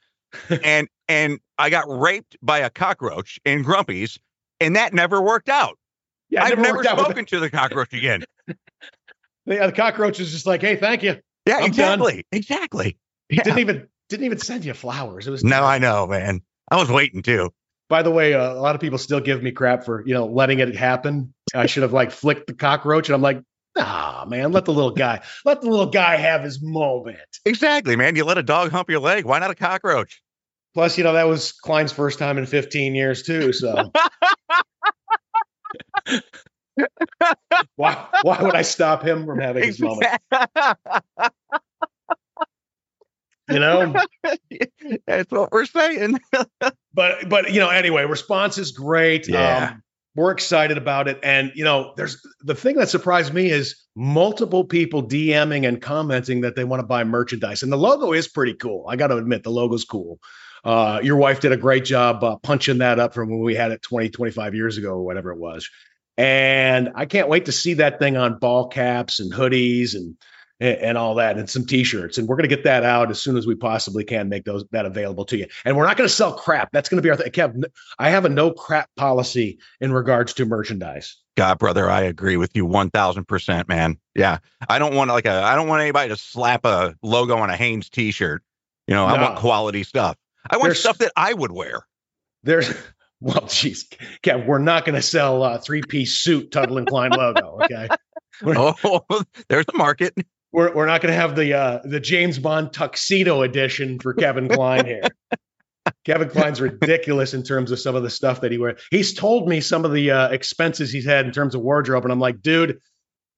And 0.63 0.89
and 1.09 1.39
I 1.59 1.71
got 1.71 1.85
raped 1.89 2.37
by 2.43 2.59
a 2.59 2.71
cockroach 2.71 3.39
in 3.45 3.63
Grumpy's, 3.63 4.19
and 4.61 4.77
that 4.77 4.93
never 4.93 5.23
worked 5.23 5.49
out. 5.49 5.79
Yeah, 6.31 6.45
I've 6.45 6.59
never 6.59 6.79
with 6.79 6.87
spoken 6.87 7.25
to 7.27 7.41
the 7.41 7.51
cockroach 7.51 7.93
again. 7.93 8.25
the, 8.47 8.57
yeah, 9.47 9.67
the 9.67 9.73
cockroach 9.73 10.21
is 10.21 10.33
just 10.33 10.47
like, 10.47 10.61
"Hey, 10.61 10.77
thank 10.77 11.03
you." 11.03 11.17
Yeah, 11.47 11.57
I'm 11.57 11.71
done. 11.71 12.01
exactly. 12.01 12.27
Exactly. 12.33 12.99
Yeah. 13.31 13.43
Didn't 13.45 13.61
even 13.61 13.89
didn't 14.09 14.27
even 14.27 14.39
send 14.39 14.65
you 14.65 14.75
flowers. 14.75 15.27
It 15.27 15.31
was 15.31 15.45
No, 15.45 15.63
I 15.63 15.79
know, 15.79 16.07
man. 16.07 16.41
I 16.71 16.77
was 16.77 16.91
waiting 16.91 17.23
too. 17.23 17.51
By 17.89 18.03
the 18.03 18.11
way, 18.11 18.35
uh, 18.35 18.53
a 18.53 18.61
lot 18.61 18.75
of 18.75 18.81
people 18.81 18.99
still 18.99 19.21
give 19.21 19.43
me 19.43 19.53
crap 19.53 19.85
for 19.85 20.05
you 20.07 20.15
know 20.15 20.27
letting 20.27 20.59
it 20.59 20.75
happen. 20.75 21.33
I 21.55 21.67
should 21.67 21.83
have 21.83 21.93
like 21.93 22.11
flicked 22.11 22.49
the 22.49 22.55
cockroach, 22.55 23.09
and 23.09 23.15
I'm 23.15 23.23
like, 23.23 23.41
nah, 23.77 24.25
man, 24.27 24.53
let 24.53 24.65
the 24.65 24.73
little 24.73 24.91
guy 24.91 25.23
let 25.45 25.61
the 25.61 25.69
little 25.69 25.87
guy 25.91 26.17
have 26.17 26.43
his 26.43 26.63
moment. 26.63 27.19
Exactly, 27.45 27.97
man. 27.97 28.17
You 28.17 28.25
let 28.25 28.39
a 28.39 28.43
dog 28.43 28.71
hump 28.71 28.91
your 28.91 29.01
leg. 29.01 29.25
Why 29.25 29.39
not 29.39 29.51
a 29.51 29.55
cockroach? 29.55 30.23
Plus, 30.75 30.99
you 30.99 31.05
know 31.05 31.13
that 31.15 31.29
was 31.29 31.53
Kline's 31.53 31.93
first 31.93 32.19
time 32.19 32.39
in 32.39 32.47
15 32.47 32.95
years 32.95 33.23
too. 33.23 33.53
So 33.53 33.93
why 37.77 38.07
why 38.23 38.43
would 38.43 38.55
I 38.55 38.63
stop 38.63 39.03
him 39.03 39.25
from 39.27 39.39
having 39.39 39.65
his 39.65 39.81
moment? 39.81 40.07
You 43.49 43.61
know. 43.61 43.95
That's 45.07 45.31
what 45.31 45.53
we're 45.53 45.67
saying. 45.67 46.19
but 46.93 47.29
but 47.29 47.53
you 47.53 47.61
know 47.61 47.69
anyway 47.69 48.05
response 48.05 48.59
is 48.59 48.73
great 48.73 49.29
Yeah. 49.29 49.69
um, 49.71 49.83
we're 50.17 50.33
excited 50.33 50.79
about 50.79 51.09
it. 51.09 51.21
And 51.23 51.53
you 51.55 51.65
know 51.65 51.93
there's 51.97 52.27
the 52.41 52.55
thing 52.55 52.77
that 52.77 52.89
surprised 52.89 53.33
me 53.33 53.51
is 53.51 53.85
multiple 53.95 54.65
people 54.65 55.07
dming 55.07 55.69
and 55.69 55.81
commenting 55.81 56.41
that 56.41 56.57
they 56.57 56.65
want 56.65 56.81
to 56.81 56.87
buy 56.87 57.05
merchandise. 57.05 57.63
And 57.63 57.71
the 57.71 57.77
logo 57.77 58.13
is 58.13 58.27
pretty 58.27 58.55
cool. 58.55 58.87
I 58.89 58.97
got 58.97 59.09
to 59.09 59.17
admit 59.17 59.43
the 59.43 59.51
logo's 59.51 59.85
cool. 59.85 60.19
Uh, 60.65 61.01
your 61.03 61.17
wife 61.17 61.41
did 61.41 61.53
a 61.53 61.57
great 61.57 61.85
job 61.85 62.25
uh, 62.25 62.37
punching 62.39 62.79
that 62.79 62.99
up 62.99 63.15
from 63.15 63.31
when 63.31 63.41
we 63.41 63.55
had 63.55 63.71
it 63.71 63.83
20 63.83 64.11
25 64.11 64.55
years 64.55 64.79
ago 64.79 64.89
or 64.89 65.03
whatever 65.03 65.31
it 65.31 65.39
was. 65.39 65.71
And 66.19 66.93
i 66.95 67.05
can't 67.05 67.29
wait 67.29 67.45
to 67.45 67.53
see 67.53 67.75
that 67.75 67.99
thing 67.99 68.17
on 68.17 68.39
ball 68.39 68.69
caps 68.69 69.21
and 69.21 69.33
hoodies 69.33 69.95
and 69.95 70.17
and, 70.61 70.79
and 70.79 70.99
all 70.99 71.15
that 71.17 71.39
and 71.39 71.49
some 71.49 71.65
t-shirts 71.65 72.19
and 72.19 72.29
we're 72.29 72.37
going 72.37 72.49
to 72.49 72.55
get 72.55 72.65
that 72.65 72.83
out 72.85 73.11
as 73.11 73.21
soon 73.21 73.37
as 73.37 73.47
we 73.47 73.55
possibly 73.55 74.05
can 74.05 74.29
make 74.29 74.45
those 74.45 74.65
that 74.71 74.87
available 74.87 75.25
to 75.25 75.37
you 75.37 75.47
and 75.65 75.77
we're 75.77 75.87
not 75.87 75.97
going 75.97 76.09
to 76.09 76.15
sell 76.15 76.33
crap 76.33 76.71
that's 76.73 76.89
going 76.89 76.97
to 76.97 77.03
be 77.03 77.11
our 77.11 77.17
thing 77.17 77.31
Kev, 77.31 77.65
i 77.99 78.11
have 78.11 78.25
a 78.25 78.29
no 78.29 78.51
crap 78.53 78.89
policy 78.97 79.59
in 79.81 79.93
regards 79.93 80.33
to 80.35 80.47
merchandise 80.47 81.17
God, 81.37 81.59
brother, 81.59 81.91
I 81.91 82.01
agree 82.01 82.39
with 82.39 82.57
you 82.57 82.65
one 82.65 82.89
thousand 82.89 83.27
percent, 83.27 83.69
man. 83.69 83.99
Yeah, 84.15 84.39
I 84.71 84.79
don't 84.79 84.95
want 84.95 85.11
like 85.11 85.27
a, 85.27 85.43
I 85.43 85.55
don't 85.55 85.69
want 85.69 85.83
anybody 85.83 86.09
to 86.09 86.17
slap 86.17 86.65
a 86.65 86.95
logo 87.03 87.37
on 87.37 87.51
a 87.51 87.57
Hanes 87.59 87.91
T-shirt. 87.91 88.43
You 88.87 88.95
know, 88.95 89.05
I 89.05 89.21
want 89.21 89.37
quality 89.37 89.83
stuff. 89.83 90.17
I 90.49 90.57
want 90.57 90.69
There's- 90.69 90.81
stuff 90.81 90.97
that 90.97 91.13
I 91.15 91.35
would 91.35 91.53
wear. 91.53 91.87
there's 92.43 92.71
well 93.21 93.43
jeez, 93.43 93.85
Kev, 94.23 94.47
we're 94.47 94.57
not 94.61 94.87
going 94.87 94.95
to 94.95 95.03
sell 95.03 95.45
a 95.45 95.59
three-piece 95.61 96.15
suit 96.15 96.51
tuttle 96.53 96.79
and 96.79 96.87
kline 96.87 97.11
logo 97.11 97.59
okay 97.65 97.89
Oh, 98.43 99.03
there's 99.51 99.67
a 99.73 99.77
market. 99.77 100.15
We're, 100.57 100.75
we're 100.75 100.87
not 100.87 101.03
going 101.03 101.13
to 101.13 101.21
have 101.21 101.37
the 101.37 101.53
uh, 101.53 101.81
the 101.85 102.01
james 102.01 102.39
bond 102.39 102.73
tuxedo 102.73 103.43
edition 103.43 103.99
for 104.01 104.15
kevin 104.15 104.49
kline 104.49 104.87
here 104.87 105.03
Kevin 106.05 106.29
Kline's 106.29 106.61
ridiculous 106.61 107.35
in 107.35 107.43
terms 107.43 107.71
of 107.71 107.79
some 107.79 107.95
of 107.95 108.03
the 108.03 108.11
stuff 108.11 108.41
that 108.41 108.53
he 108.53 108.59
wears. 108.59 108.81
He's 108.91 109.15
told 109.15 109.49
me 109.49 109.61
some 109.61 109.85
of 109.85 109.93
the 109.93 110.11
uh, 110.11 110.29
expenses 110.29 110.91
he's 110.91 111.05
had 111.05 111.27
in 111.27 111.33
terms 111.33 111.55
of 111.55 111.61
wardrobe, 111.61 112.05
and 112.05 112.13
I'm 112.13 112.21
like, 112.21 112.43
dude, 112.43 112.81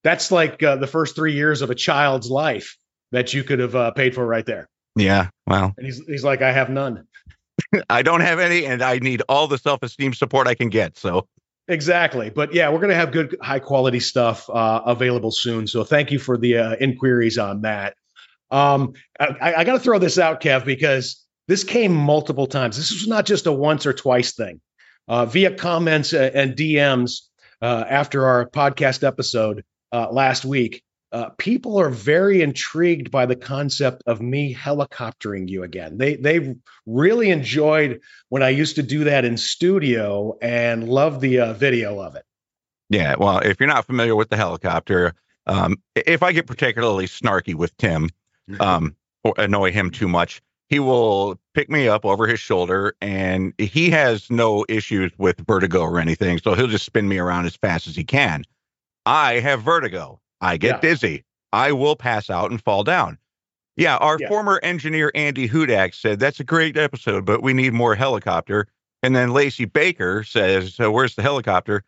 that's 0.05 0.31
like 0.31 0.63
uh, 0.63 0.77
the 0.77 0.87
first 0.87 1.17
three 1.17 1.35
years 1.35 1.63
of 1.63 1.71
a 1.71 1.75
child's 1.75 2.31
life 2.31 2.77
that 3.13 3.35
you 3.35 3.45
could 3.45 3.59
have 3.59 3.75
uh, 3.75 3.91
paid 3.93 4.15
for 4.15 4.27
right 4.27 4.47
there. 4.47 4.69
Yeah, 4.97 5.29
well, 5.47 5.75
And 5.77 5.87
he's 5.87 6.01
he's 6.07 6.25
like, 6.25 6.43
I 6.43 6.53
have 6.53 6.71
none. 6.71 7.07
I 7.91 8.03
don't 8.03 8.21
have 8.21 8.39
any, 8.39 8.65
and 8.65 8.83
I 8.83 8.99
need 8.99 9.23
all 9.29 9.47
the 9.49 9.59
self-esteem 9.59 10.15
support 10.15 10.47
I 10.47 10.55
can 10.55 10.69
get. 10.69 10.97
So, 10.97 11.27
Exactly. 11.69 12.31
But 12.31 12.55
yeah, 12.55 12.71
we're 12.71 12.79
going 12.79 12.91
to 12.91 12.97
have 12.97 13.13
good, 13.13 13.37
high 13.43 13.59
quality 13.59 14.01
stuff 14.01 14.49
uh, 14.49 14.83
available 14.87 15.31
soon. 15.31 15.67
So 15.67 15.85
thank 15.85 16.11
you 16.11 16.19
for 16.19 16.39
the 16.39 16.57
uh, 16.59 16.77
inquiries 16.81 17.37
on 17.37 17.63
that. 17.63 17.95
Um, 18.51 18.95
I, 19.21 19.55
I 19.59 19.65
got 19.65 19.75
to 19.75 19.81
throw 19.81 19.99
this 19.99 20.19
out, 20.19 20.41
Kev, 20.41 20.65
because 20.65 21.23
this 21.47 21.65
came 21.65 21.95
multiple 21.95 22.47
times. 22.47 22.77
This 22.79 22.91
was 22.91 23.07
not 23.07 23.27
just 23.27 23.47
a 23.47 23.53
once 23.53 23.85
or 23.85 23.93
twice 23.93 24.33
thing. 24.33 24.61
Uh, 25.07 25.27
via 25.27 25.55
comments 25.55 26.13
uh, 26.13 26.31
and 26.35 26.55
DMs 26.57 27.23
uh, 27.63 27.85
after 27.89 28.27
our 28.27 28.49
podcast 28.49 29.07
episode 29.07 29.65
uh, 29.93 30.11
last 30.11 30.45
week, 30.45 30.83
uh, 31.13 31.31
people 31.39 31.81
are 31.81 31.89
very 31.89 32.43
intrigued 32.43 33.11
by 33.11 33.27
the 33.27 33.37
concept 33.37 34.03
of 34.07 34.21
me 34.21 34.55
helicoptering 34.55 35.49
you 35.49 35.63
again. 35.63 35.97
They 35.99 36.17
they 36.17 36.55
really 36.87 37.31
enjoyed 37.31 38.01
when 38.29 38.43
I 38.43 38.51
used 38.51 38.77
to 38.77 38.83
do 38.83 39.05
that 39.05 39.25
in 39.25 39.37
studio 39.37 40.37
and 40.43 40.89
love 40.89 41.21
the 41.21 41.41
uh, 41.41 41.53
video 41.55 42.01
of 42.01 42.15
it. 42.15 42.25
Yeah, 42.91 43.17
well, 43.19 43.39
if 43.39 43.59
you're 43.61 43.69
not 43.69 43.87
familiar 43.87 44.17
with 44.17 44.29
the 44.31 44.37
helicopter, 44.37 45.15
um, 45.47 45.77
if 45.95 46.23
I 46.23 46.33
get 46.33 46.47
particularly 46.47 47.07
snarky 47.07 47.55
with 47.55 47.77
Tim, 47.77 48.11
um, 48.61 48.95
or 49.25 49.35
annoy 49.39 49.73
him 49.73 49.91
too 49.91 50.09
much, 50.09 50.43
he 50.69 50.79
will 50.79 51.39
pick 51.55 51.71
me 51.71 51.89
up 51.89 52.05
over 52.05 52.27
his 52.27 52.41
shoulder, 52.41 52.95
and 53.01 53.55
he 53.59 53.91
has 53.91 54.31
no 54.31 54.67
issues 54.69 55.11
with 55.17 55.39
vertigo 55.47 55.81
or 55.81 55.99
anything, 55.99 56.39
so 56.39 56.55
he'll 56.55 56.67
just 56.67 56.85
spin 56.85 57.09
me 57.09 57.19
around 57.19 57.47
as 57.47 57.57
fast 57.57 57.87
as 57.87 57.97
he 57.97 58.05
can. 58.05 58.45
I 59.07 59.41
have 59.41 59.63
vertigo. 59.63 60.21
I 60.41 60.57
get 60.57 60.77
yeah. 60.77 60.91
dizzy. 60.91 61.25
I 61.53 61.73
will 61.73 61.97
pass 61.97 62.31
out 62.31 62.51
and 62.51 62.63
fall 62.63 62.85
down. 62.85 63.19
Yeah, 63.77 63.97
our 63.99 64.19
yeah. 64.21 64.29
former 64.29 64.61
engineer 64.63 65.13
Andy 65.15 65.49
Hudak 65.49 65.95
said 65.95 66.19
that's 66.19 66.41
a 66.41 66.45
great 66.45 66.77
episode, 66.77 67.25
but 67.25 67.43
we 67.43 67.53
need 67.53 67.73
more 67.73 67.95
helicopter. 67.95 68.67
And 69.03 69.15
then 69.15 69.33
Lacey 69.33 69.67
Baker 69.67 70.25
says, 70.25 70.75
so 70.75 70.91
"Where's 70.91 71.15
the 71.15 71.23
helicopter?" 71.23 71.85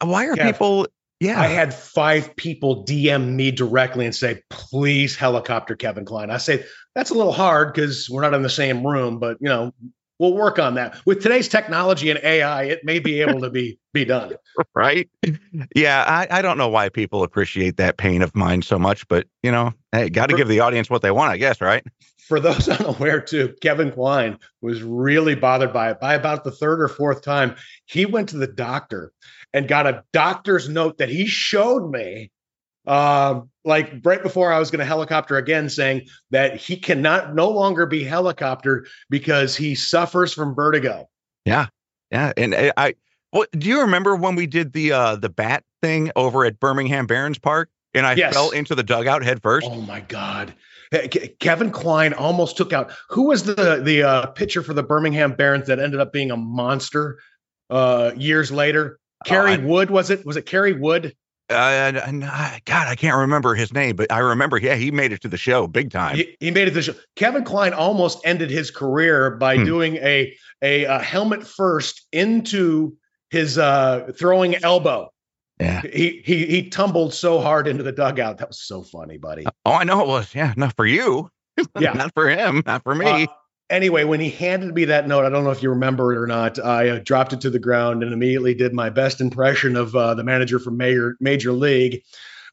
Uh, 0.00 0.06
why 0.06 0.26
are 0.26 0.36
people? 0.36 0.88
Yeah, 1.20 1.40
I 1.40 1.46
had 1.46 1.72
five 1.72 2.34
people 2.34 2.84
DM 2.84 3.36
me 3.36 3.52
directly 3.52 4.04
and 4.04 4.14
say, 4.14 4.42
"Please 4.50 5.14
helicopter 5.14 5.76
Kevin 5.76 6.04
Kline." 6.04 6.30
I 6.30 6.38
say 6.38 6.64
that's 6.96 7.10
a 7.10 7.14
little 7.14 7.32
hard 7.32 7.72
because 7.72 8.10
we're 8.10 8.22
not 8.22 8.34
in 8.34 8.42
the 8.42 8.50
same 8.50 8.84
room, 8.84 9.20
but 9.20 9.36
you 9.40 9.48
know, 9.48 9.72
we'll 10.18 10.34
work 10.34 10.58
on 10.58 10.74
that. 10.74 10.96
With 11.04 11.22
today's 11.22 11.48
technology 11.48 12.10
and 12.10 12.20
AI, 12.22 12.64
it 12.64 12.84
may 12.84 12.98
be 12.98 13.20
able 13.20 13.40
to 13.40 13.50
be 13.50 13.78
be 13.92 14.04
done. 14.04 14.34
Right? 14.74 15.08
Yeah, 15.74 16.04
I, 16.06 16.38
I 16.38 16.42
don't 16.42 16.58
know 16.58 16.68
why 16.68 16.88
people 16.90 17.22
appreciate 17.22 17.78
that 17.78 17.96
pain 17.96 18.20
of 18.20 18.34
mine 18.34 18.60
so 18.62 18.78
much, 18.78 19.08
but 19.08 19.26
you 19.42 19.50
know, 19.50 19.72
hey, 19.92 20.10
got 20.10 20.28
to 20.28 20.36
give 20.36 20.48
the 20.48 20.60
audience 20.60 20.90
what 20.90 21.00
they 21.02 21.10
want, 21.10 21.32
I 21.32 21.38
guess, 21.38 21.60
right? 21.60 21.84
For 22.28 22.38
those 22.38 22.68
unaware, 22.80 23.20
too, 23.20 23.54
Kevin 23.62 23.90
Kline 23.92 24.38
was 24.60 24.82
really 24.82 25.34
bothered 25.34 25.72
by 25.72 25.90
it. 25.90 26.00
By 26.00 26.14
about 26.14 26.44
the 26.44 26.50
third 26.50 26.82
or 26.82 26.88
fourth 26.88 27.22
time, 27.22 27.56
he 27.86 28.04
went 28.04 28.30
to 28.30 28.36
the 28.36 28.46
doctor 28.46 29.12
and 29.54 29.66
got 29.66 29.86
a 29.86 30.04
doctor's 30.12 30.68
note 30.68 30.98
that 30.98 31.08
he 31.08 31.26
showed 31.26 31.90
me 31.90 32.30
uh, 32.86 33.40
like 33.64 33.92
right 34.04 34.22
before 34.22 34.52
I 34.52 34.58
was 34.58 34.70
going 34.70 34.80
to 34.80 34.84
helicopter 34.84 35.36
again, 35.36 35.68
saying 35.68 36.08
that 36.30 36.56
he 36.56 36.76
cannot 36.76 37.34
no 37.34 37.48
longer 37.50 37.86
be 37.86 38.04
helicoptered 38.04 38.86
because 39.08 39.56
he 39.56 39.74
suffers 39.74 40.32
from 40.32 40.54
vertigo. 40.54 41.08
Yeah, 41.44 41.66
yeah, 42.10 42.32
and 42.36 42.54
I, 42.54 42.72
I 42.76 42.94
well, 43.32 43.46
do 43.52 43.68
you 43.68 43.80
remember 43.82 44.16
when 44.16 44.34
we 44.34 44.46
did 44.46 44.72
the 44.72 44.92
uh 44.92 45.16
the 45.16 45.28
bat 45.28 45.64
thing 45.80 46.10
over 46.16 46.44
at 46.44 46.60
Birmingham 46.60 47.06
Barons 47.06 47.38
Park, 47.38 47.70
and 47.94 48.06
I 48.06 48.14
yes. 48.14 48.34
fell 48.34 48.50
into 48.50 48.74
the 48.74 48.82
dugout 48.82 49.22
head 49.22 49.42
first? 49.42 49.66
Oh 49.70 49.80
my 49.80 50.00
god. 50.00 50.54
Kevin 51.38 51.70
Kline 51.70 52.12
almost 52.12 52.58
took 52.58 52.72
out 52.72 52.92
who 53.08 53.28
was 53.28 53.44
the 53.44 53.80
the 53.82 54.02
uh, 54.02 54.26
pitcher 54.26 54.62
for 54.62 54.74
the 54.74 54.82
Birmingham 54.82 55.32
Barons 55.32 55.66
that 55.68 55.78
ended 55.78 56.00
up 56.00 56.12
being 56.12 56.30
a 56.30 56.36
monster 56.36 57.18
uh, 57.70 58.12
years 58.16 58.52
later. 58.52 58.98
Kerry 59.24 59.54
oh, 59.54 59.60
Wood 59.60 59.90
was 59.90 60.10
it? 60.10 60.26
Was 60.26 60.36
it 60.36 60.44
Kerry 60.44 60.72
Wood? 60.72 61.16
Uh, 61.50 61.92
God, 62.64 62.88
I 62.88 62.94
can't 62.96 63.16
remember 63.16 63.54
his 63.54 63.72
name, 63.72 63.96
but 63.96 64.10
I 64.10 64.18
remember, 64.18 64.56
yeah, 64.56 64.74
he 64.74 64.90
made 64.90 65.12
it 65.12 65.20
to 65.22 65.28
the 65.28 65.36
show 65.36 65.66
big 65.66 65.90
time. 65.90 66.16
He, 66.16 66.36
he 66.40 66.50
made 66.50 66.68
it 66.68 66.70
to 66.70 66.76
the 66.76 66.82
show. 66.82 66.94
Kevin 67.16 67.44
Kline 67.44 67.74
almost 67.74 68.20
ended 68.24 68.50
his 68.50 68.70
career 68.70 69.32
by 69.32 69.56
hmm. 69.56 69.64
doing 69.64 69.96
a, 69.96 70.34
a, 70.62 70.84
a 70.84 70.98
helmet 71.00 71.46
first 71.46 72.06
into 72.12 72.96
his 73.30 73.58
uh, 73.58 74.12
throwing 74.18 74.62
elbow. 74.64 75.10
Yeah, 75.60 75.82
he 75.82 76.22
he 76.24 76.46
he 76.46 76.70
tumbled 76.70 77.14
so 77.14 77.40
hard 77.40 77.68
into 77.68 77.84
the 77.84 77.92
dugout. 77.92 78.38
That 78.38 78.48
was 78.48 78.60
so 78.60 78.82
funny, 78.82 79.16
buddy. 79.16 79.44
Oh, 79.64 79.72
I 79.72 79.84
know 79.84 80.00
it 80.00 80.08
was. 80.08 80.34
Yeah, 80.34 80.54
not 80.56 80.74
for 80.74 80.86
you. 80.86 81.30
Yeah, 81.78 81.92
not 81.92 82.12
for 82.14 82.28
him. 82.28 82.62
Not 82.66 82.82
for 82.82 82.94
me. 82.94 83.28
Anyway, 83.70 84.04
when 84.04 84.20
he 84.20 84.30
handed 84.30 84.74
me 84.74 84.86
that 84.86 85.08
note, 85.08 85.24
I 85.24 85.30
don't 85.30 85.44
know 85.44 85.50
if 85.50 85.62
you 85.62 85.70
remember 85.70 86.12
it 86.12 86.18
or 86.18 86.26
not. 86.26 86.58
I 86.58 86.90
uh, 86.90 86.98
dropped 86.98 87.32
it 87.32 87.40
to 87.42 87.50
the 87.50 87.58
ground 87.58 88.02
and 88.02 88.12
immediately 88.12 88.54
did 88.54 88.74
my 88.74 88.90
best 88.90 89.20
impression 89.20 89.76
of 89.76 89.96
uh, 89.96 90.14
the 90.14 90.24
manager 90.24 90.58
from 90.58 90.76
Major 90.76 91.16
Major 91.20 91.52
League. 91.52 92.02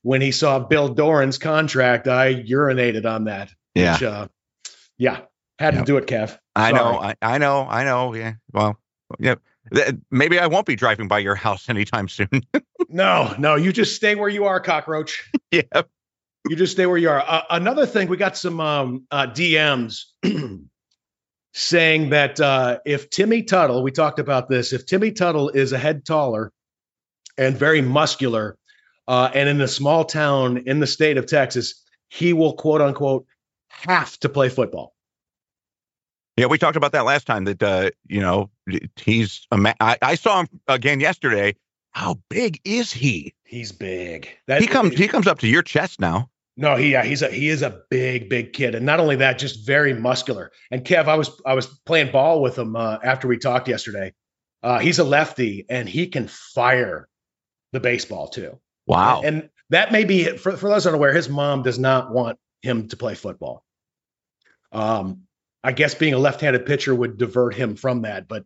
When 0.02 0.22
he 0.22 0.32
saw 0.32 0.60
Bill 0.60 0.88
Doran's 0.88 1.38
contract, 1.38 2.08
I 2.08 2.34
urinated 2.34 3.06
on 3.06 3.26
that. 3.26 3.50
Yeah, 3.76 3.94
which, 3.94 4.04
uh, 4.04 4.28
yeah, 4.98 5.22
had 5.60 5.74
to 5.76 5.84
do 5.84 5.98
it, 5.98 6.08
Kev. 6.08 6.30
Sorry. 6.30 6.40
I 6.56 6.72
know, 6.72 7.00
I, 7.00 7.16
I, 7.22 7.38
know, 7.38 7.68
I 7.70 7.84
know. 7.84 8.14
Yeah, 8.14 8.34
well, 8.54 8.80
yeah. 9.20 9.36
Maybe 10.10 10.40
I 10.40 10.48
won't 10.48 10.66
be 10.66 10.76
driving 10.76 11.08
by 11.08 11.20
your 11.20 11.36
house 11.36 11.70
anytime 11.70 12.08
soon. 12.08 12.30
no, 12.90 13.36
no, 13.38 13.56
you 13.56 13.72
just 13.74 13.96
stay 13.96 14.16
where 14.16 14.30
you 14.30 14.46
are, 14.46 14.60
cockroach. 14.60 15.30
yeah. 15.52 15.62
You 16.48 16.56
just 16.56 16.72
stay 16.72 16.86
where 16.86 16.98
you 16.98 17.10
are. 17.10 17.20
Uh, 17.20 17.42
another 17.50 17.86
thing, 17.86 18.08
we 18.08 18.18
got 18.18 18.38
some 18.38 18.60
um, 18.60 19.06
uh, 19.12 19.28
DMs 19.28 20.06
saying 21.60 22.12
that 22.12 22.40
uh, 22.40 22.80
if 22.86 23.10
Timmy 23.10 23.44
Tuttle, 23.44 23.84
we 23.84 23.92
talked 23.92 24.20
about 24.20 24.48
this, 24.48 24.72
if 24.72 24.86
Timmy 24.86 25.12
Tuttle 25.12 25.50
is 25.50 25.74
a 25.74 25.78
head 25.78 26.06
taller 26.06 26.52
and 27.38 27.58
very 27.58 27.82
muscular, 27.82 28.58
uh, 29.08 29.30
and 29.34 29.50
in 29.50 29.60
a 29.60 29.68
small 29.68 30.06
town 30.06 30.64
in 30.68 30.80
the 30.80 30.88
state 30.88 31.18
of 31.18 31.26
Texas, 31.26 31.84
he 32.08 32.32
will 32.32 32.54
quote 32.54 32.82
unquote 32.82 33.26
have 33.68 34.18
to 34.20 34.30
play 34.30 34.50
football. 34.50 34.94
Yeah, 36.38 36.46
we 36.46 36.58
talked 36.58 36.78
about 36.78 36.94
that 36.94 37.04
last 37.04 37.28
time. 37.28 37.44
That 37.44 37.62
uh, 37.62 37.90
you 38.08 38.22
know 38.22 38.50
he's 38.96 39.46
a 39.52 39.58
ma- 39.58 39.74
I, 39.82 39.98
I 40.02 40.16
saw 40.16 40.42
him 40.42 40.48
again 40.68 41.02
yesterday. 41.02 41.56
How 41.92 42.20
big 42.30 42.62
is 42.64 42.94
he? 42.94 43.34
He's 43.44 43.74
big. 43.74 44.30
That, 44.48 44.62
he 44.62 44.68
comes. 44.68 44.96
He 44.96 45.10
comes 45.10 45.28
up 45.28 45.40
to 45.40 45.48
your 45.48 45.64
chest 45.64 46.00
now. 46.00 46.30
No, 46.60 46.76
he 46.76 46.92
yeah, 46.92 47.06
he's 47.06 47.22
a 47.22 47.30
he 47.30 47.48
is 47.48 47.62
a 47.62 47.84
big 47.90 48.28
big 48.28 48.52
kid, 48.52 48.76
and 48.76 48.86
not 48.86 49.00
only 49.00 49.16
that, 49.16 49.40
just 49.40 49.66
very 49.66 49.94
muscular. 49.94 50.52
And 50.72 50.84
Kev, 50.84 51.08
I 51.08 51.16
was 51.16 51.42
I 51.46 51.54
was 51.54 51.68
playing 51.86 52.12
ball 52.12 52.42
with 52.42 52.58
him 52.58 52.76
uh, 52.76 52.98
after 53.02 53.30
we 53.30 53.38
talked 53.38 53.70
yesterday. 53.70 54.14
Uh, 54.62 54.80
he's 54.80 55.00
a 55.00 55.06
lefty, 55.06 55.66
and 55.70 55.88
he 55.88 56.08
can 56.08 56.28
fire 56.28 57.08
the 57.72 57.80
baseball 57.80 58.28
too. 58.28 58.60
Wow! 58.88 59.22
And, 59.24 59.44
and 59.44 59.50
that 59.70 59.94
may 59.94 60.04
be 60.04 60.36
for 60.36 60.58
for 60.58 60.70
those 60.70 60.86
unaware, 60.86 61.14
his 61.14 61.30
mom 61.30 61.64
does 61.64 61.80
not 61.80 62.12
want 62.12 62.38
him 62.62 62.90
to 62.90 62.98
play 62.98 63.16
football. 63.16 63.64
Um, 64.74 65.22
I 65.64 65.72
guess 65.72 65.96
being 65.96 66.14
a 66.14 66.20
left-handed 66.20 66.66
pitcher 66.66 66.94
would 66.94 67.18
divert 67.18 67.56
him 67.56 67.78
from 67.78 68.02
that, 68.02 68.28
but 68.28 68.44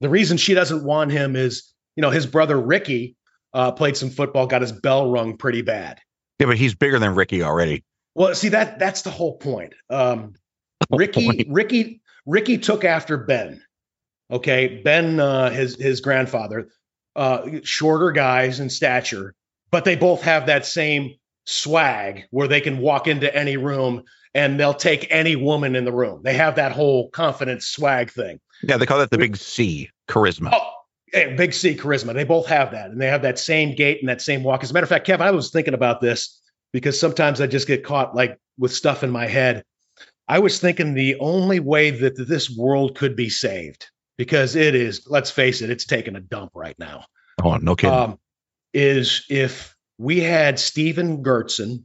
the 0.00 0.08
reason 0.08 0.36
she 0.36 0.54
doesn't 0.54 0.82
want 0.82 1.12
him 1.12 1.36
is, 1.36 1.72
you 1.94 2.02
know, 2.02 2.10
his 2.10 2.26
brother 2.26 2.60
Ricky 2.60 3.14
uh, 3.54 3.70
played 3.70 3.96
some 3.96 4.10
football, 4.10 4.48
got 4.48 4.62
his 4.62 4.72
bell 4.72 5.12
rung 5.12 5.36
pretty 5.36 5.62
bad 5.62 6.00
yeah, 6.38 6.46
but 6.46 6.56
he's 6.56 6.74
bigger 6.74 6.98
than 6.98 7.14
Ricky 7.14 7.42
already. 7.42 7.84
Well, 8.14 8.34
see 8.34 8.50
that 8.50 8.78
that's 8.78 9.02
the 9.02 9.10
whole 9.10 9.36
point. 9.36 9.74
Um, 9.88 10.34
Ricky, 10.90 11.26
point. 11.26 11.46
Ricky, 11.48 12.02
Ricky 12.26 12.58
took 12.58 12.84
after 12.84 13.16
Ben. 13.16 13.62
Okay, 14.30 14.80
Ben, 14.82 15.20
uh, 15.20 15.50
his 15.50 15.76
his 15.76 16.00
grandfather, 16.00 16.68
uh, 17.16 17.48
shorter 17.62 18.12
guys 18.12 18.60
in 18.60 18.70
stature, 18.70 19.34
but 19.70 19.84
they 19.84 19.96
both 19.96 20.22
have 20.22 20.46
that 20.46 20.66
same 20.66 21.16
swag 21.44 22.24
where 22.30 22.48
they 22.48 22.60
can 22.60 22.78
walk 22.78 23.06
into 23.06 23.34
any 23.34 23.56
room 23.56 24.04
and 24.34 24.58
they'll 24.58 24.74
take 24.74 25.06
any 25.10 25.36
woman 25.36 25.76
in 25.76 25.84
the 25.84 25.92
room. 25.92 26.22
They 26.22 26.34
have 26.34 26.56
that 26.56 26.72
whole 26.72 27.10
confidence 27.10 27.66
swag 27.66 28.10
thing. 28.10 28.40
Yeah, 28.62 28.76
they 28.76 28.86
call 28.86 28.98
that 28.98 29.10
the 29.10 29.18
big 29.18 29.36
C, 29.36 29.90
charisma. 30.08 30.50
Oh, 30.52 30.70
big 31.12 31.52
C 31.52 31.76
charisma. 31.76 32.14
They 32.14 32.24
both 32.24 32.46
have 32.46 32.72
that, 32.72 32.90
and 32.90 33.00
they 33.00 33.06
have 33.06 33.22
that 33.22 33.38
same 33.38 33.74
gait 33.74 34.00
and 34.00 34.08
that 34.08 34.22
same 34.22 34.42
walk. 34.42 34.62
As 34.62 34.70
a 34.70 34.74
matter 34.74 34.84
of 34.84 34.90
fact, 34.90 35.06
Kev, 35.06 35.20
I 35.20 35.30
was 35.30 35.50
thinking 35.50 35.74
about 35.74 36.00
this 36.00 36.40
because 36.72 36.98
sometimes 36.98 37.40
I 37.40 37.46
just 37.46 37.66
get 37.66 37.84
caught 37.84 38.14
like 38.14 38.38
with 38.58 38.72
stuff 38.72 39.02
in 39.02 39.10
my 39.10 39.26
head. 39.26 39.64
I 40.28 40.38
was 40.38 40.58
thinking 40.58 40.94
the 40.94 41.16
only 41.20 41.60
way 41.60 41.90
that 41.90 42.16
this 42.16 42.48
world 42.48 42.96
could 42.96 43.16
be 43.16 43.28
saved, 43.28 43.90
because 44.16 44.56
it 44.56 44.74
is, 44.74 45.06
let's 45.06 45.30
face 45.30 45.60
it, 45.62 45.70
it's 45.70 45.84
taking 45.84 46.16
a 46.16 46.20
dump 46.20 46.52
right 46.54 46.78
now. 46.78 47.04
Oh, 47.42 47.56
no 47.56 47.76
kidding. 47.76 47.94
Um, 47.94 48.18
is 48.72 49.26
if 49.28 49.76
we 49.98 50.20
had 50.20 50.58
Stephen 50.58 51.22
Gertzen, 51.22 51.84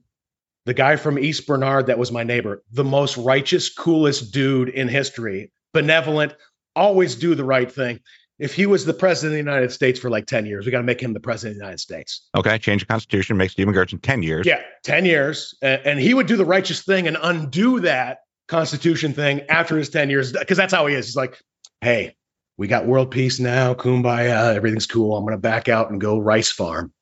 the 0.65 0.74
guy 0.74 0.96
from 0.96 1.19
East 1.19 1.48
Bernard 1.48 1.88
that 1.88 2.00
was 2.00 2.12
my 2.12 2.24
neighbor, 2.24 2.63
the 2.72 2.84
most 2.84 3.17
righteous, 3.17 3.74
coolest 3.74 4.31
dude 4.34 4.69
in 4.69 4.88
history, 4.88 5.51
benevolent, 5.74 6.34
always 6.75 7.15
do 7.15 7.36
the 7.36 7.43
right 7.43 7.72
thing 7.72 8.00
if 8.39 8.53
he 8.53 8.65
was 8.65 8.86
the 8.86 8.94
president 8.94 9.39
of 9.39 9.46
the 9.46 9.51
United 9.51 9.72
States 9.72 10.00
for 10.00 10.10
like 10.10 10.27
10 10.27 10.46
years, 10.46 10.65
we 10.65 10.72
got 10.72 10.79
to 10.79 10.84
make 10.84 11.01
him 11.01 11.13
the 11.13 11.20
president 11.20 11.56
of 11.56 11.60
the 11.60 11.65
United 11.65 11.79
States. 11.79 12.27
Okay. 12.36 12.58
Change 12.60 12.82
the 12.82 12.86
constitution, 12.86 13.38
make 13.38 13.50
Stephen 13.50 13.74
Gertzen 13.74 14.01
10 14.01 14.24
years. 14.24 14.46
Yeah. 14.46 14.62
10 14.84 15.06
years. 15.06 15.56
And, 15.62 15.82
and, 15.86 16.00
he 16.00 16.13
would 16.13 16.27
do 16.27 16.36
the 16.36 16.46
righteous 16.46 16.84
thing 16.84 17.08
and 17.08 17.17
undo 17.22 17.79
that 17.82 18.20
constitution 18.48 19.13
thing 19.13 19.41
after 19.50 19.77
his 19.77 19.89
10 19.89 20.10
years. 20.10 20.32
Cause 20.32 20.58
that's 20.58 20.74
how 20.74 20.86
he 20.86 20.96
is. 20.96 21.08
He's 21.08 21.15
like, 21.15 21.39
Hey, 21.82 22.15
we 22.58 22.67
got 22.67 22.86
world 22.86 23.12
peace 23.12 23.39
now. 23.39 23.74
Kumbaya. 23.74 24.56
Everything's 24.56 24.88
cool. 24.88 25.15
I'm 25.15 25.24
going 25.24 25.34
to 25.34 25.41
back 25.41 25.67
out 25.67 25.89
and 25.89 26.00
go 26.00 26.20
rice 26.20 26.51
farm 26.51 26.94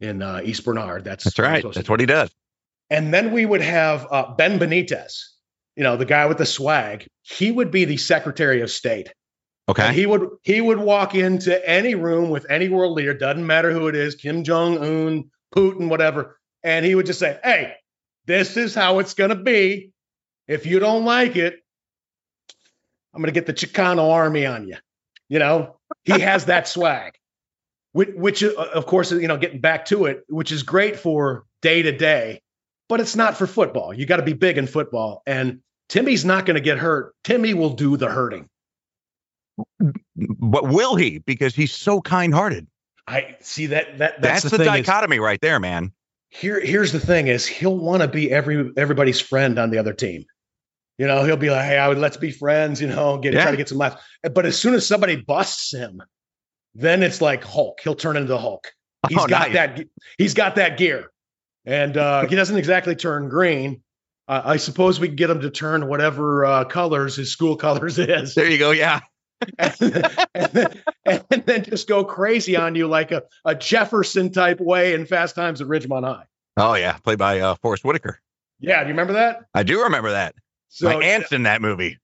in 0.00 0.22
uh, 0.22 0.40
East 0.44 0.64
Bernard. 0.64 1.04
That's, 1.04 1.24
that's 1.24 1.38
right. 1.38 1.64
That's 1.72 1.88
what 1.88 2.00
he 2.00 2.06
does. 2.06 2.30
And 2.90 3.14
then 3.14 3.32
we 3.32 3.46
would 3.46 3.60
have 3.60 4.06
uh, 4.10 4.34
Ben 4.34 4.58
Benitez, 4.58 5.22
you 5.76 5.84
know, 5.84 5.96
the 5.96 6.04
guy 6.04 6.26
with 6.26 6.38
the 6.38 6.46
swag. 6.46 7.06
He 7.22 7.52
would 7.52 7.70
be 7.70 7.84
the 7.84 7.96
secretary 7.96 8.62
of 8.62 8.70
state 8.70 9.12
Okay. 9.70 9.84
And 9.84 9.94
he 9.94 10.04
would 10.04 10.28
he 10.42 10.60
would 10.60 10.78
walk 10.78 11.14
into 11.14 11.68
any 11.68 11.94
room 11.94 12.28
with 12.28 12.44
any 12.50 12.68
world 12.68 12.96
leader, 12.96 13.14
doesn't 13.14 13.46
matter 13.46 13.70
who 13.70 13.86
it 13.86 13.94
is, 13.94 14.16
Kim 14.16 14.42
Jong 14.42 14.78
Un, 14.78 15.30
Putin, 15.54 15.88
whatever. 15.88 16.38
and 16.64 16.84
he 16.84 16.96
would 16.96 17.06
just 17.06 17.20
say, 17.20 17.38
"Hey, 17.44 17.74
this 18.26 18.56
is 18.56 18.74
how 18.74 18.98
it's 18.98 19.14
going 19.14 19.30
to 19.30 19.36
be. 19.36 19.92
If 20.48 20.66
you 20.66 20.80
don't 20.80 21.04
like 21.04 21.36
it, 21.36 21.54
I'm 23.14 23.22
going 23.22 23.32
to 23.32 23.40
get 23.40 23.46
the 23.46 23.54
Chicano 23.54 24.10
army 24.10 24.44
on 24.44 24.66
you." 24.66 24.76
You 25.28 25.38
know, 25.38 25.76
he 26.02 26.18
has 26.18 26.46
that 26.46 26.66
swag, 26.66 27.12
which, 27.92 28.08
which, 28.16 28.42
uh, 28.42 28.52
of 28.74 28.86
course, 28.86 29.12
you 29.12 29.28
know, 29.28 29.36
getting 29.36 29.60
back 29.60 29.84
to 29.86 30.06
it, 30.06 30.24
which 30.28 30.50
is 30.50 30.64
great 30.64 30.96
for 30.98 31.44
day 31.62 31.82
to 31.82 31.92
day, 31.96 32.42
but 32.88 32.98
it's 32.98 33.14
not 33.14 33.36
for 33.36 33.46
football. 33.46 33.94
You 33.94 34.04
got 34.04 34.16
to 34.16 34.24
be 34.24 34.32
big 34.32 34.58
in 34.58 34.66
football, 34.66 35.22
and 35.26 35.60
Timmy's 35.88 36.24
not 36.24 36.44
going 36.44 36.56
to 36.56 36.60
get 36.60 36.78
hurt. 36.78 37.14
Timmy 37.22 37.54
will 37.54 37.70
do 37.70 37.96
the 37.96 38.08
hurting. 38.08 38.48
But 40.16 40.68
will 40.68 40.96
he? 40.96 41.18
Because 41.18 41.54
he's 41.54 41.72
so 41.72 42.00
kind-hearted. 42.00 42.66
I 43.06 43.36
see 43.40 43.66
that. 43.66 43.98
That 43.98 44.20
that's, 44.22 44.42
that's 44.42 44.52
the, 44.52 44.58
the, 44.58 44.64
dichotomy 44.64 45.16
is, 45.16 45.20
right 45.22 45.40
there, 45.40 45.58
man. 45.58 45.92
Here, 46.28 46.60
here's 46.60 46.92
the 46.92 47.00
thing: 47.00 47.26
is 47.26 47.46
he'll 47.46 47.76
want 47.76 48.02
to 48.02 48.08
be 48.08 48.30
every 48.30 48.70
everybody's 48.76 49.20
friend 49.20 49.58
on 49.58 49.70
the 49.70 49.78
other 49.78 49.92
team. 49.92 50.24
You 50.98 51.06
know, 51.06 51.24
he'll 51.24 51.36
be 51.36 51.50
like, 51.50 51.64
"Hey, 51.64 51.78
I 51.78 51.88
would 51.88 51.98
let's 51.98 52.18
be 52.18 52.30
friends." 52.30 52.80
You 52.80 52.88
know, 52.88 53.18
get 53.18 53.32
Yeah. 53.34 53.42
try 53.42 53.50
to 53.50 53.56
get 53.56 53.68
some 53.68 53.78
laughs. 53.78 54.02
But 54.32 54.46
as 54.46 54.56
soon 54.58 54.74
as 54.74 54.86
somebody 54.86 55.16
busts 55.16 55.72
him, 55.72 56.02
then 56.74 57.02
it's 57.02 57.20
like 57.20 57.42
Hulk. 57.42 57.80
He'll 57.82 57.96
turn 57.96 58.16
into 58.16 58.28
the 58.28 58.38
Hulk. 58.38 58.70
He's 59.08 59.18
Oh, 59.18 59.26
got 59.26 59.50
nice. 59.50 59.54
that. 59.54 59.86
He's 60.18 60.34
got 60.34 60.54
that 60.56 60.78
gear, 60.78 61.10
and 61.64 61.96
uh, 61.96 62.26
he 62.26 62.36
doesn't 62.36 62.56
exactly 62.58 62.94
turn 62.94 63.28
green. 63.28 63.82
Uh, 64.28 64.42
I 64.44 64.56
suppose 64.58 65.00
we 65.00 65.08
can 65.08 65.16
get 65.16 65.30
him 65.30 65.40
to 65.40 65.50
turn 65.50 65.88
whatever 65.88 66.44
uh, 66.44 66.64
colors 66.64 67.16
his 67.16 67.32
school 67.32 67.56
colors 67.56 67.98
is, 67.98 68.36
There 68.36 68.48
you 68.48 68.58
go. 68.58 68.70
Yeah. 68.70 69.00
And, 69.58 70.52
then, 70.52 70.74
and 71.04 71.44
then 71.46 71.64
just 71.64 71.88
go 71.88 72.04
crazy 72.04 72.56
on 72.56 72.74
you 72.74 72.86
like 72.86 73.10
a, 73.12 73.22
a 73.44 73.54
Jefferson 73.54 74.30
type 74.32 74.60
way 74.60 74.94
in 74.94 75.06
Fast 75.06 75.34
Times 75.34 75.60
at 75.60 75.66
Ridgemont 75.66 76.04
High. 76.04 76.24
Oh 76.56 76.74
yeah. 76.74 76.98
Played 76.98 77.18
by 77.18 77.40
uh, 77.40 77.54
Forest 77.62 77.84
Whitaker. 77.84 78.20
Yeah, 78.58 78.80
do 78.80 78.88
you 78.88 78.92
remember 78.92 79.14
that? 79.14 79.44
I 79.54 79.62
do 79.62 79.82
remember 79.84 80.10
that. 80.10 80.34
So, 80.68 80.86
My 80.88 81.02
aunt's 81.04 81.32
in 81.32 81.44
that 81.44 81.62
movie. 81.62 81.98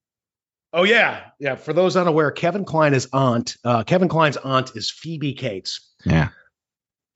oh 0.72 0.84
yeah, 0.84 1.24
yeah. 1.38 1.54
For 1.56 1.72
those 1.72 1.96
unaware, 1.96 2.30
Kevin 2.30 2.64
Kline 2.64 2.94
is 2.94 3.08
aunt. 3.12 3.56
Uh, 3.64 3.84
Kevin 3.84 4.08
Kline's 4.08 4.36
aunt 4.38 4.72
is 4.74 4.90
Phoebe 4.90 5.34
Cates. 5.34 5.80
Yeah. 6.04 6.28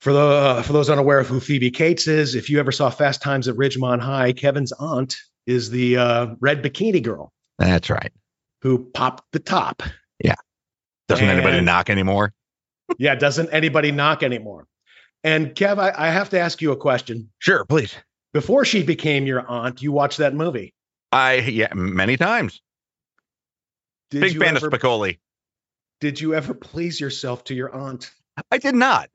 For 0.01 0.13
the 0.13 0.21
uh, 0.21 0.63
for 0.63 0.73
those 0.73 0.89
unaware 0.91 1.19
of 1.19 1.27
who 1.29 1.41
Phoebe 1.41 1.71
Cates 1.71 2.07
is, 2.07 2.35
if 2.35 2.49
you 2.51 2.59
ever 2.61 2.73
saw 2.73 2.89
Fast 2.91 3.21
Times 3.23 3.49
at 3.49 3.57
Ridgemont 3.57 4.01
High, 4.01 4.33
Kevin's 4.33 4.73
aunt 4.73 5.17
is 5.47 5.71
the 5.71 5.97
uh, 5.97 6.27
red 6.41 6.63
bikini 6.63 7.03
girl 7.03 7.33
That's 7.59 7.91
right. 7.91 8.13
who 8.63 8.85
popped 8.95 9.25
the 9.33 9.39
top. 9.41 9.83
Doesn't 11.11 11.29
anybody 11.29 11.61
knock 11.61 11.91
anymore? 11.91 12.33
Yeah, 12.99 13.15
doesn't 13.15 13.51
anybody 13.51 13.93
knock 13.93 14.23
anymore? 14.23 14.67
And 15.23 15.55
Kev, 15.55 15.79
I, 15.79 15.93
I 15.97 16.11
have 16.11 16.31
to 16.31 16.41
ask 16.41 16.63
you 16.63 16.73
a 16.73 16.77
question. 16.77 17.31
Sure, 17.39 17.65
please. 17.65 17.95
Before 18.33 18.65
she 18.65 18.83
became 18.83 19.27
your 19.27 19.47
aunt, 19.49 19.83
you 19.83 19.93
watched 19.93 20.19
that 20.19 20.35
movie. 20.35 20.75
I 21.13 21.35
yeah, 21.35 21.73
many 21.75 22.17
times. 22.17 22.61
Did 24.11 24.21
Big 24.21 24.39
fan 24.39 24.57
ever, 24.57 24.69
of 24.69 24.73
Spicoli. 24.73 25.19
Did 26.01 26.21
you 26.21 26.35
ever 26.35 26.55
please 26.55 27.01
yourself 27.01 27.45
to 27.45 27.55
your 27.55 27.75
aunt? 27.75 28.11
I 28.51 28.59
did 28.59 28.75
not. 28.75 29.11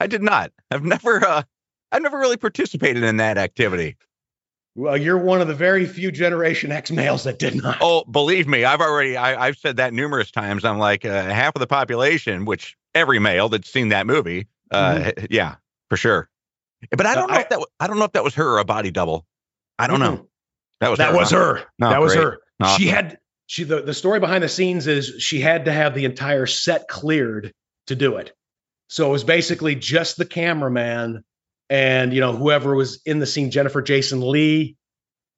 I 0.00 0.06
did 0.06 0.22
not. 0.22 0.52
I've 0.70 0.84
never 0.84 1.24
uh 1.24 1.42
I've 1.92 2.02
never 2.02 2.18
really 2.18 2.36
participated 2.36 3.02
in 3.02 3.18
that 3.18 3.38
activity. 3.38 3.96
Well, 4.76 4.96
you're 4.96 5.18
one 5.18 5.40
of 5.40 5.46
the 5.46 5.54
very 5.54 5.86
few 5.86 6.10
Generation 6.10 6.72
X 6.72 6.90
males 6.90 7.24
that 7.24 7.38
did 7.38 7.54
not. 7.62 7.78
Oh, 7.80 8.04
believe 8.10 8.48
me, 8.48 8.64
I've 8.64 8.80
already 8.80 9.16
I, 9.16 9.46
I've 9.46 9.56
said 9.56 9.76
that 9.76 9.92
numerous 9.92 10.30
times. 10.32 10.64
I'm 10.64 10.78
like 10.78 11.04
uh, 11.04 11.10
half 11.24 11.54
of 11.54 11.60
the 11.60 11.66
population, 11.66 12.44
which 12.44 12.76
every 12.94 13.20
male 13.20 13.48
that's 13.48 13.70
seen 13.70 13.90
that 13.90 14.06
movie, 14.06 14.48
uh, 14.72 15.12
yeah, 15.30 15.56
for 15.90 15.96
sure. 15.96 16.28
But 16.90 17.06
I 17.06 17.14
don't 17.14 17.30
know 17.30 17.36
Uh, 17.36 17.40
if 17.40 17.48
that 17.50 17.66
I 17.78 17.86
don't 17.86 17.98
know 17.98 18.04
if 18.04 18.12
that 18.12 18.24
was 18.24 18.34
her 18.34 18.46
or 18.54 18.58
a 18.58 18.64
body 18.64 18.90
double. 18.90 19.26
I 19.78 19.86
don't 19.86 20.00
know. 20.00 20.26
That 20.80 20.90
was 20.90 20.98
That 20.98 21.12
her, 21.12 21.18
was 21.18 21.30
huh? 21.30 21.36
her. 21.38 21.64
That 21.78 22.00
was 22.00 22.14
great. 22.14 22.24
her. 22.24 22.38
Awesome. 22.60 22.82
She 22.82 22.88
had 22.88 23.18
she 23.46 23.64
the, 23.64 23.82
the 23.82 23.94
story 23.94 24.18
behind 24.20 24.42
the 24.42 24.48
scenes 24.48 24.86
is 24.88 25.22
she 25.22 25.40
had 25.40 25.66
to 25.66 25.72
have 25.72 25.94
the 25.94 26.04
entire 26.04 26.46
set 26.46 26.88
cleared 26.88 27.52
to 27.86 27.94
do 27.94 28.16
it. 28.16 28.32
So 28.88 29.08
it 29.08 29.12
was 29.12 29.24
basically 29.24 29.76
just 29.76 30.16
the 30.16 30.24
cameraman 30.24 31.24
and 31.70 32.12
you 32.12 32.20
know 32.20 32.32
whoever 32.34 32.74
was 32.74 33.00
in 33.06 33.18
the 33.18 33.26
scene, 33.26 33.50
Jennifer 33.50 33.82
Jason 33.82 34.20
Leigh 34.20 34.76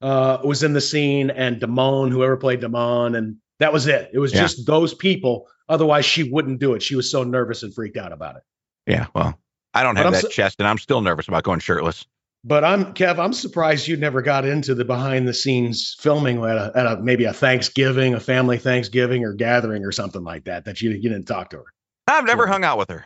uh 0.03 0.39
was 0.45 0.63
in 0.63 0.73
the 0.73 0.81
scene 0.81 1.31
and 1.31 1.61
Damone, 1.61 2.11
whoever 2.11 2.37
played 2.37 2.61
Damone, 2.61 3.17
and 3.17 3.37
that 3.61 3.73
was 3.73 3.87
it. 3.87 4.11
It 4.13 4.19
was 4.19 4.33
Yeah. 4.35 4.41
just 4.43 4.67
those 4.67 4.93
people. 4.95 5.47
Otherwise, 5.69 6.05
she 6.05 6.31
wouldn't 6.31 6.61
do 6.61 6.75
it. 6.75 6.83
She 6.83 6.95
was 6.95 7.11
so 7.11 7.25
nervous 7.25 7.63
and 7.63 7.75
freaked 7.75 7.97
out 7.97 8.13
about 8.13 8.37
it. 8.37 8.43
Yeah, 8.87 9.07
well, 9.15 9.39
I 9.75 9.83
don't 9.83 9.97
have 9.97 10.13
that 10.13 10.23
so- 10.23 10.29
chest, 10.29 10.57
and 10.61 10.69
I'm 10.69 10.79
still 10.79 11.01
nervous 11.01 11.27
about 11.29 11.43
going 11.45 11.61
shirtless. 11.61 12.05
But 12.45 12.63
I'm 12.63 12.95
Kev. 12.95 13.19
I'm 13.19 13.33
surprised 13.33 13.89
you 13.89 13.97
never 13.97 14.23
got 14.23 14.45
into 14.45 14.75
the 14.77 14.85
behind 14.85 15.27
the 15.27 15.35
scenes 15.35 15.97
filming 15.99 16.45
at 16.45 16.57
a, 16.57 16.73
at 16.77 16.87
a 16.87 16.97
maybe 17.03 17.25
a 17.25 17.33
Thanksgiving, 17.33 18.15
a 18.15 18.21
family 18.21 18.57
Thanksgiving 18.59 19.25
or 19.25 19.33
gathering 19.33 19.85
or 19.85 19.91
something 19.91 20.23
like 20.23 20.45
that. 20.45 20.65
That 20.67 20.81
you 20.81 20.91
you 20.91 21.09
didn't 21.09 21.25
talk 21.25 21.51
to 21.51 21.57
her. 21.57 21.65
I've 22.07 22.25
never 22.25 22.47
hung 22.47 22.63
out 22.63 22.79
with 22.79 22.91
her. 22.91 23.05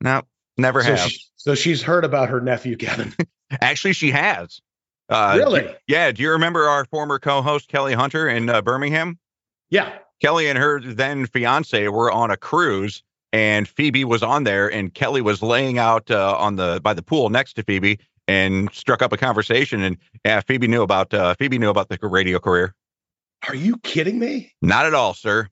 No, 0.00 0.22
never 0.56 0.82
So, 0.82 0.94
have. 0.94 1.10
she, 1.10 1.20
so 1.46 1.54
she's 1.54 1.80
heard 1.80 2.04
about 2.04 2.28
her 2.28 2.40
nephew 2.40 2.76
Kevin. 2.76 3.14
Actually, 3.60 3.92
she 3.92 4.10
has. 4.10 4.60
Uh, 5.08 5.34
really? 5.38 5.72
Yeah. 5.86 6.10
Do 6.10 6.22
you 6.22 6.32
remember 6.32 6.64
our 6.64 6.84
former 6.86 7.20
co-host 7.20 7.68
Kelly 7.68 7.94
Hunter 7.94 8.28
in 8.28 8.50
uh, 8.50 8.60
Birmingham? 8.62 9.20
Yeah. 9.70 9.96
Kelly 10.20 10.48
and 10.48 10.58
her 10.58 10.80
then 10.80 11.26
fiance 11.26 11.86
were 11.86 12.10
on 12.10 12.32
a 12.32 12.36
cruise, 12.36 13.04
and 13.32 13.68
Phoebe 13.68 14.04
was 14.04 14.24
on 14.24 14.42
there, 14.42 14.66
and 14.72 14.92
Kelly 14.92 15.20
was 15.20 15.40
laying 15.40 15.78
out 15.78 16.10
uh, 16.10 16.36
on 16.36 16.56
the 16.56 16.80
by 16.82 16.94
the 16.94 17.02
pool 17.02 17.30
next 17.30 17.52
to 17.54 17.62
Phoebe, 17.62 18.00
and 18.26 18.68
struck 18.72 19.00
up 19.00 19.12
a 19.12 19.16
conversation. 19.16 19.82
And 19.82 19.98
yeah, 20.24 20.40
Phoebe 20.40 20.66
knew 20.66 20.82
about 20.82 21.14
uh, 21.14 21.34
Phoebe 21.34 21.58
knew 21.58 21.70
about 21.70 21.88
the 21.88 21.98
radio 22.02 22.40
career. 22.40 22.74
Are 23.46 23.54
you 23.54 23.76
kidding 23.78 24.18
me? 24.18 24.52
Not 24.62 24.86
at 24.86 24.94
all, 24.94 25.14
sir. 25.14 25.48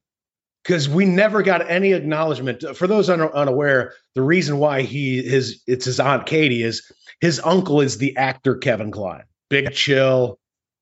Because 0.64 0.88
we 0.88 1.04
never 1.04 1.42
got 1.42 1.70
any 1.70 1.92
acknowledgement. 1.92 2.64
For 2.76 2.86
those 2.86 3.10
un- 3.10 3.20
unaware, 3.20 3.92
the 4.14 4.22
reason 4.22 4.58
why 4.58 4.82
he 4.82 5.22
his 5.22 5.62
it's 5.66 5.84
his 5.84 6.00
aunt 6.00 6.26
Katie 6.26 6.62
is 6.62 6.90
his 7.20 7.40
uncle 7.44 7.80
is 7.80 7.98
the 7.98 8.16
actor 8.16 8.56
Kevin 8.56 8.90
Kline. 8.90 9.24
Big 9.50 9.72
Chill, 9.72 10.38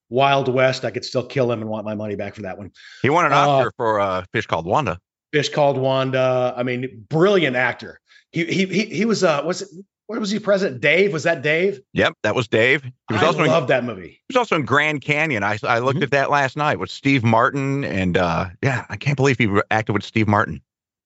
Wild 0.09 0.49
West. 0.49 0.85
I 0.85 0.93
could 0.93 1.05
still 1.05 1.27
kill 1.27 1.51
him 1.51 1.61
and 1.61 1.69
want 1.69 1.85
my 1.85 1.95
money 1.95 2.15
back 2.15 2.37
for 2.37 2.43
that 2.43 2.59
one. 2.59 2.71
He 3.03 3.11
won 3.11 3.27
an 3.27 3.33
Uh, 3.33 3.37
Oscar 3.37 3.73
for 3.77 4.01
uh, 4.01 4.25
Fish 4.33 4.47
Called 4.47 4.67
Wanda. 4.67 4.99
Fish 5.33 5.49
called 5.49 5.79
Wanda. 5.79 6.55
I 6.57 6.63
mean, 6.63 7.07
brilliant 7.09 7.57
actor. 7.57 7.99
He 8.31 8.45
he 8.45 8.67
he, 8.67 8.85
he 8.85 9.05
was 9.05 9.25
uh 9.25 9.43
was 9.45 9.63
it 9.63 9.69
what 10.13 10.21
was 10.21 10.31
he 10.31 10.39
president? 10.39 10.81
Dave 10.83 11.13
was 11.13 11.23
that 11.23 11.41
Dave? 11.43 11.81
Yep, 11.95 12.15
that 12.23 12.35
was 12.35 12.47
Dave. 12.49 12.83
He 12.85 12.91
was 13.11 13.23
I 13.23 13.27
also 13.27 13.43
in, 13.45 13.49
love 13.51 13.69
that 13.69 13.83
movie. 13.83 14.09
he 14.09 14.21
was 14.29 14.37
also 14.37 14.57
in 14.57 14.65
Grand 14.67 15.01
Canyon. 15.01 15.43
I 15.43 15.59
I 15.65 15.79
looked 15.79 16.01
Mhm. 16.01 16.05
at 16.05 16.11
that 16.11 16.31
last 16.31 16.57
night 16.57 16.79
with 16.79 16.91
Steve 16.91 17.25
Martin, 17.25 17.83
and 17.85 18.17
uh, 18.17 18.47
yeah, 18.63 18.85
I 18.91 18.97
can't 18.97 19.17
believe 19.17 19.39
he 19.39 19.49
acted 19.71 19.93
with 19.95 20.03
Steve 20.05 20.29
Martin. 20.29 20.61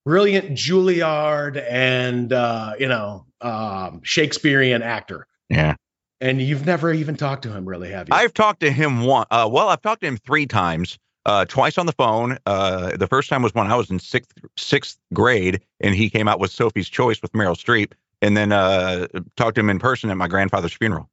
Brilliant 0.04 0.50
Juilliard 0.56 1.64
and 1.70 2.32
uh, 2.32 2.74
you 2.78 2.88
know 2.88 3.26
um, 3.40 4.00
Shakespearean 4.02 4.82
actor. 4.82 5.26
Yeah. 5.48 5.74
And 6.20 6.40
you've 6.40 6.64
never 6.64 6.92
even 6.92 7.16
talked 7.16 7.42
to 7.42 7.52
him, 7.52 7.64
really, 7.68 7.90
have 7.90 8.08
you? 8.08 8.14
I've 8.14 8.32
talked 8.32 8.60
to 8.60 8.70
him 8.72 9.02
one. 9.02 9.26
Uh, 9.30 9.48
well, 9.52 9.68
I've 9.68 9.82
talked 9.82 10.00
to 10.00 10.06
him 10.06 10.16
three 10.16 10.46
times. 10.46 10.98
Uh, 11.26 11.44
twice 11.44 11.76
on 11.76 11.86
the 11.86 11.92
phone. 11.92 12.38
Uh, 12.46 12.96
the 12.96 13.08
first 13.08 13.28
time 13.28 13.42
was 13.42 13.52
when 13.52 13.66
I 13.66 13.74
was 13.74 13.90
in 13.90 13.98
sixth 13.98 14.30
sixth 14.56 14.96
grade, 15.12 15.60
and 15.80 15.92
he 15.94 16.08
came 16.08 16.28
out 16.28 16.38
with 16.38 16.52
Sophie's 16.52 16.88
Choice 16.88 17.20
with 17.20 17.32
Meryl 17.32 17.56
Streep, 17.56 17.92
and 18.22 18.36
then 18.36 18.52
uh, 18.52 19.06
talked 19.36 19.54
to 19.56 19.60
him 19.60 19.70
in 19.70 19.78
person 19.78 20.10
at 20.10 20.16
my 20.16 20.28
grandfather's 20.28 20.72
funeral. 20.74 21.10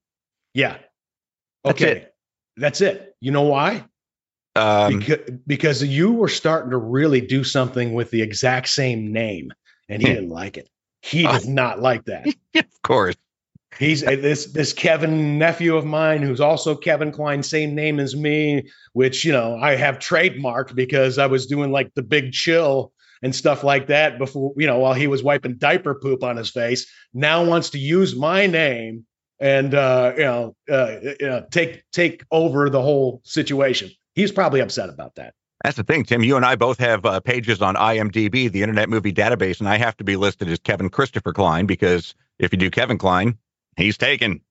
yeah. 0.54 0.78
That's 1.66 1.82
Okay. 1.82 1.92
it. 1.92 2.16
That's 2.58 2.82
it. 2.82 3.16
You 3.22 3.32
know 3.32 3.44
why? 3.44 3.86
Um, 4.56 5.00
because, 5.00 5.20
because 5.48 5.84
you 5.84 6.12
were 6.12 6.28
starting 6.28 6.72
to 6.72 6.78
really 6.78 7.22
do 7.22 7.44
something 7.46 7.94
with 7.94 8.12
the 8.12 8.22
exact 8.22 8.68
same 8.68 9.14
name, 9.14 9.54
and 9.88 10.02
he 10.02 10.10
didn't 10.10 10.30
like 10.30 10.58
it. 10.58 10.68
He 11.02 11.26
Ah. 11.26 11.40
did 11.40 11.48
not 11.48 11.80
like 11.80 12.04
that. 12.06 12.28
of 12.56 12.82
course. 12.84 13.16
He's 13.80 14.04
uh, 14.04 14.12
this 14.12 14.48
this 14.48 14.72
Kevin 14.74 15.40
nephew 15.40 15.76
of 15.78 15.86
mine 15.86 16.22
who's 16.22 16.42
also 16.42 16.76
Kevin 16.76 17.12
Kline, 17.12 17.42
same 17.42 17.74
name 17.74 18.00
as 18.00 18.16
me, 18.16 18.70
which 18.92 19.26
you 19.26 19.32
know 19.32 19.58
I 19.58 19.76
have 19.76 19.98
trademarked 20.00 20.76
because 20.76 21.18
I 21.18 21.26
was 21.26 21.48
doing 21.48 21.72
like 21.72 21.92
the 21.96 22.04
big 22.04 22.34
chill 22.34 22.92
and 23.24 23.34
stuff 23.34 23.64
like 23.64 23.88
that 23.88 24.20
before 24.20 24.54
you 24.58 24.68
know 24.68 24.78
while 24.78 24.94
he 24.94 25.08
was 25.08 25.24
wiping 25.24 25.56
diaper 25.58 25.96
poop 25.96 26.24
on 26.24 26.38
his 26.38 26.52
face. 26.52 26.86
Now 27.14 27.44
wants 27.44 27.72
to 27.72 27.80
use 27.80 28.16
my 28.16 28.46
name 28.46 29.06
and 29.40 29.74
uh, 29.74 30.14
you 30.16 30.24
know 30.24 30.56
uh, 30.70 30.98
you 31.20 31.28
know 31.28 31.46
take 31.50 31.84
take 31.92 32.24
over 32.30 32.70
the 32.70 32.82
whole 32.82 33.22
situation. 33.24 33.90
He's 34.14 34.32
probably 34.32 34.60
upset 34.60 34.90
about 34.90 35.16
that. 35.16 35.34
That's 35.64 35.78
the 35.78 35.84
thing, 35.84 36.04
Tim. 36.04 36.22
You 36.22 36.36
and 36.36 36.46
I 36.46 36.56
both 36.56 36.78
have 36.80 37.06
uh, 37.06 37.22
pages 37.22 37.62
on 37.62 37.76
IMDb, 37.76 38.52
the 38.52 38.62
Internet 38.62 38.90
Movie 38.90 39.14
Database, 39.14 39.62
and 39.62 39.70
I 39.70 39.78
have 39.78 39.96
to 39.98 40.04
be 40.04 40.18
listed 40.18 40.50
as 40.50 40.60
Kevin 40.60 40.90
Christopher 40.90 41.32
Kline 41.32 41.66
because 41.66 42.14
if 42.38 42.52
you 42.52 42.60
do 42.60 42.70
Kevin 42.70 42.98
Kline, 42.98 43.38
he's 43.78 43.98
taken. 43.98 44.42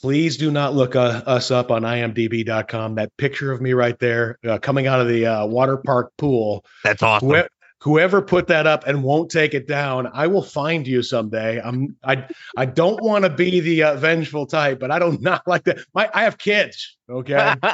Please 0.00 0.36
do 0.36 0.50
not 0.50 0.74
look 0.74 0.96
uh, 0.96 1.22
us 1.26 1.50
up 1.50 1.70
on 1.70 1.82
imdb.com. 1.82 2.94
That 2.94 3.14
picture 3.18 3.52
of 3.52 3.60
me 3.60 3.74
right 3.74 3.96
there 3.98 4.38
uh, 4.48 4.58
coming 4.58 4.86
out 4.86 5.00
of 5.00 5.08
the 5.08 5.26
uh, 5.26 5.46
water 5.46 5.76
park 5.76 6.12
pool 6.16 6.64
That's 6.82 7.02
awesome. 7.02 7.28
Whoe- 7.28 7.46
whoever 7.82 8.22
put 8.22 8.46
that 8.46 8.66
up 8.66 8.86
and 8.86 9.02
won't 9.02 9.30
take 9.30 9.54
it 9.54 9.66
down, 9.66 10.08
I 10.12 10.26
will 10.28 10.42
find 10.42 10.86
you 10.86 11.02
someday. 11.02 11.60
I'm 11.60 11.96
I 12.04 12.26
I 12.56 12.64
don't 12.66 13.02
want 13.02 13.24
to 13.24 13.30
be 13.30 13.60
the 13.60 13.82
uh, 13.82 13.96
vengeful 13.96 14.46
type, 14.46 14.78
but 14.80 14.90
I 14.90 14.98
don't 14.98 15.20
not 15.30 15.46
like 15.46 15.64
that. 15.64 15.78
My 15.94 16.08
I 16.14 16.24
have 16.24 16.38
kids. 16.38 16.96
Okay. 17.10 17.54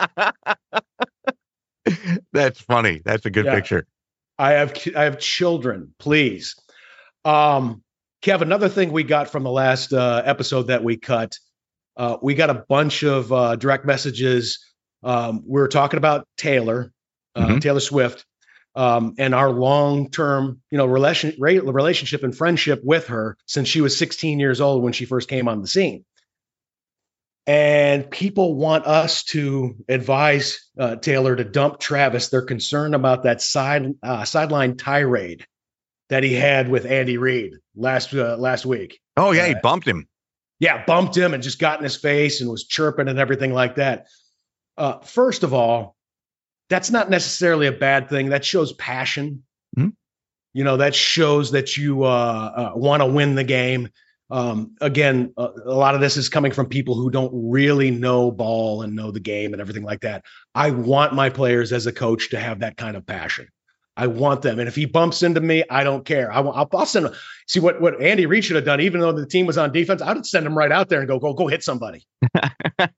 That's 2.32 2.60
funny. 2.60 3.00
That's 3.04 3.26
a 3.26 3.30
good 3.30 3.46
Yeah. 3.46 3.54
picture. 3.54 3.86
I 4.38 4.52
have 4.52 4.74
I 4.96 5.04
have 5.04 5.18
children. 5.18 5.94
Please, 5.98 6.54
um, 7.24 7.82
Kev. 8.22 8.40
Another 8.40 8.68
thing 8.68 8.92
we 8.92 9.02
got 9.02 9.28
from 9.30 9.42
the 9.42 9.50
last 9.50 9.92
uh, 9.92 10.22
episode 10.24 10.68
that 10.68 10.84
we 10.84 10.96
cut, 10.96 11.36
uh, 11.96 12.18
we 12.22 12.34
got 12.34 12.50
a 12.50 12.64
bunch 12.68 13.02
of 13.02 13.32
uh, 13.32 13.56
direct 13.56 13.84
messages. 13.84 14.64
Um, 15.02 15.42
we 15.46 15.60
were 15.60 15.68
talking 15.68 15.98
about 15.98 16.26
Taylor, 16.36 16.92
uh, 17.34 17.48
Mhm. 17.48 17.60
Taylor 17.60 17.80
Swift, 17.80 18.26
um, 18.78 19.16
and 19.18 19.34
our 19.34 19.50
long-term, 19.50 20.62
you 20.70 20.78
know, 20.78 20.86
relation 20.86 21.34
relationship 21.40 22.22
and 22.22 22.34
friendship 22.34 22.80
with 22.84 23.08
her 23.08 23.36
since 23.44 23.66
she 23.66 23.80
was 23.80 23.98
16 23.98 24.38
years 24.38 24.60
old 24.60 24.84
when 24.84 24.92
she 24.92 25.04
first 25.04 25.28
came 25.28 25.48
on 25.48 25.60
the 25.60 25.66
scene. 25.66 26.04
And 27.48 28.08
people 28.08 28.54
want 28.54 28.86
us 28.86 29.24
to 29.24 29.74
advise 29.88 30.70
uh, 30.78 30.94
Taylor 30.94 31.34
to 31.34 31.42
dump 31.42 31.80
Travis. 31.80 32.28
They're 32.28 32.42
concerned 32.42 32.94
about 32.94 33.24
that 33.24 33.42
side 33.42 33.94
uh, 34.00 34.24
sideline 34.24 34.76
tirade 34.76 35.44
that 36.08 36.22
he 36.22 36.34
had 36.34 36.68
with 36.68 36.86
Andy 36.86 37.16
Reid 37.18 37.54
last 37.74 38.14
uh, 38.14 38.36
last 38.36 38.64
week. 38.64 39.00
Oh 39.16 39.32
yeah, 39.32 39.46
he 39.48 39.54
Uh, 39.56 39.60
bumped 39.60 39.88
him. 39.88 40.06
Yeah, 40.60 40.84
bumped 40.84 41.16
him 41.16 41.34
and 41.34 41.42
just 41.42 41.58
got 41.58 41.80
in 41.80 41.84
his 41.84 41.96
face 41.96 42.40
and 42.40 42.48
was 42.48 42.64
chirping 42.64 43.08
and 43.08 43.18
everything 43.18 43.52
like 43.52 43.74
that. 43.74 44.06
Uh, 44.76 45.00
first 45.00 45.42
of 45.42 45.52
all, 45.52 45.96
that's 46.68 46.90
not 46.90 47.10
necessarily 47.10 47.66
a 47.66 47.72
bad 47.72 48.08
thing. 48.08 48.30
That 48.30 48.44
shows 48.44 48.72
passion. 48.74 49.42
Mhm. 49.78 49.92
You 50.54 50.64
know, 50.64 50.76
that 50.78 50.94
shows 50.94 51.52
that 51.52 51.76
you 51.76 52.04
uh, 52.04 52.72
uh, 52.74 52.78
want 52.78 53.02
to 53.02 53.06
win 53.06 53.34
the 53.34 53.44
game. 53.44 53.88
Um, 54.30 54.74
again, 54.80 55.32
a, 55.38 55.48
a 55.64 55.74
lot 55.74 55.94
of 55.94 56.00
this 56.00 56.16
is 56.16 56.28
coming 56.28 56.52
from 56.52 56.66
people 56.66 56.94
who 56.94 57.10
don't 57.10 57.30
really 57.32 57.90
know 57.90 58.30
ball 58.30 58.82
and 58.82 58.94
know 58.94 59.10
the 59.10 59.20
game 59.20 59.52
and 59.52 59.60
everything 59.60 59.84
like 59.84 60.00
that. 60.00 60.24
I 60.54 60.70
want 60.70 61.14
my 61.14 61.30
players 61.30 61.72
as 61.72 61.86
a 61.86 61.92
coach 61.92 62.30
to 62.30 62.38
have 62.38 62.60
that 62.60 62.76
kind 62.76 62.96
of 62.96 63.06
passion. 63.06 63.48
I 63.96 64.06
want 64.06 64.42
them, 64.42 64.60
and 64.60 64.68
if 64.68 64.76
he 64.76 64.84
bumps 64.84 65.24
into 65.24 65.40
me, 65.40 65.64
I 65.68 65.82
don't 65.82 66.04
care. 66.04 66.30
I, 66.30 66.38
will 66.38 66.52
I'll 66.52 66.86
send 66.86 67.06
him. 67.06 67.14
See 67.48 67.58
what 67.58 67.80
what 67.80 68.00
Andy 68.00 68.26
Reid 68.26 68.44
should 68.44 68.54
have 68.54 68.64
done, 68.64 68.80
even 68.80 69.00
though 69.00 69.10
the 69.10 69.26
team 69.26 69.44
was 69.44 69.58
on 69.58 69.72
defense. 69.72 70.00
I'd 70.00 70.24
send 70.24 70.46
him 70.46 70.56
right 70.56 70.70
out 70.70 70.88
there 70.88 71.00
and 71.00 71.08
go 71.08 71.18
go 71.18 71.34
go 71.34 71.48
hit 71.48 71.64
somebody. 71.64 72.06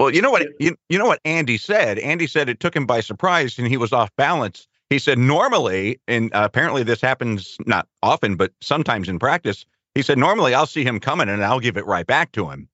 Well, 0.00 0.14
you 0.14 0.22
know 0.22 0.30
what 0.30 0.46
you, 0.58 0.76
you 0.88 0.98
know 0.98 1.04
what 1.04 1.20
Andy 1.26 1.58
said. 1.58 1.98
Andy 1.98 2.26
said 2.26 2.48
it 2.48 2.58
took 2.58 2.74
him 2.74 2.86
by 2.86 3.00
surprise 3.00 3.58
and 3.58 3.68
he 3.68 3.76
was 3.76 3.92
off 3.92 4.10
balance. 4.16 4.66
He 4.88 4.98
said 4.98 5.18
normally, 5.18 6.00
and 6.08 6.32
uh, 6.32 6.40
apparently 6.42 6.82
this 6.82 7.02
happens 7.02 7.58
not 7.66 7.86
often, 8.02 8.36
but 8.36 8.50
sometimes 8.62 9.10
in 9.10 9.18
practice. 9.18 9.66
He 9.94 10.00
said 10.00 10.16
normally 10.16 10.54
I'll 10.54 10.64
see 10.64 10.84
him 10.84 11.00
coming 11.00 11.28
and 11.28 11.44
I'll 11.44 11.60
give 11.60 11.76
it 11.76 11.84
right 11.84 12.06
back 12.06 12.32
to 12.32 12.48
him. 12.48 12.66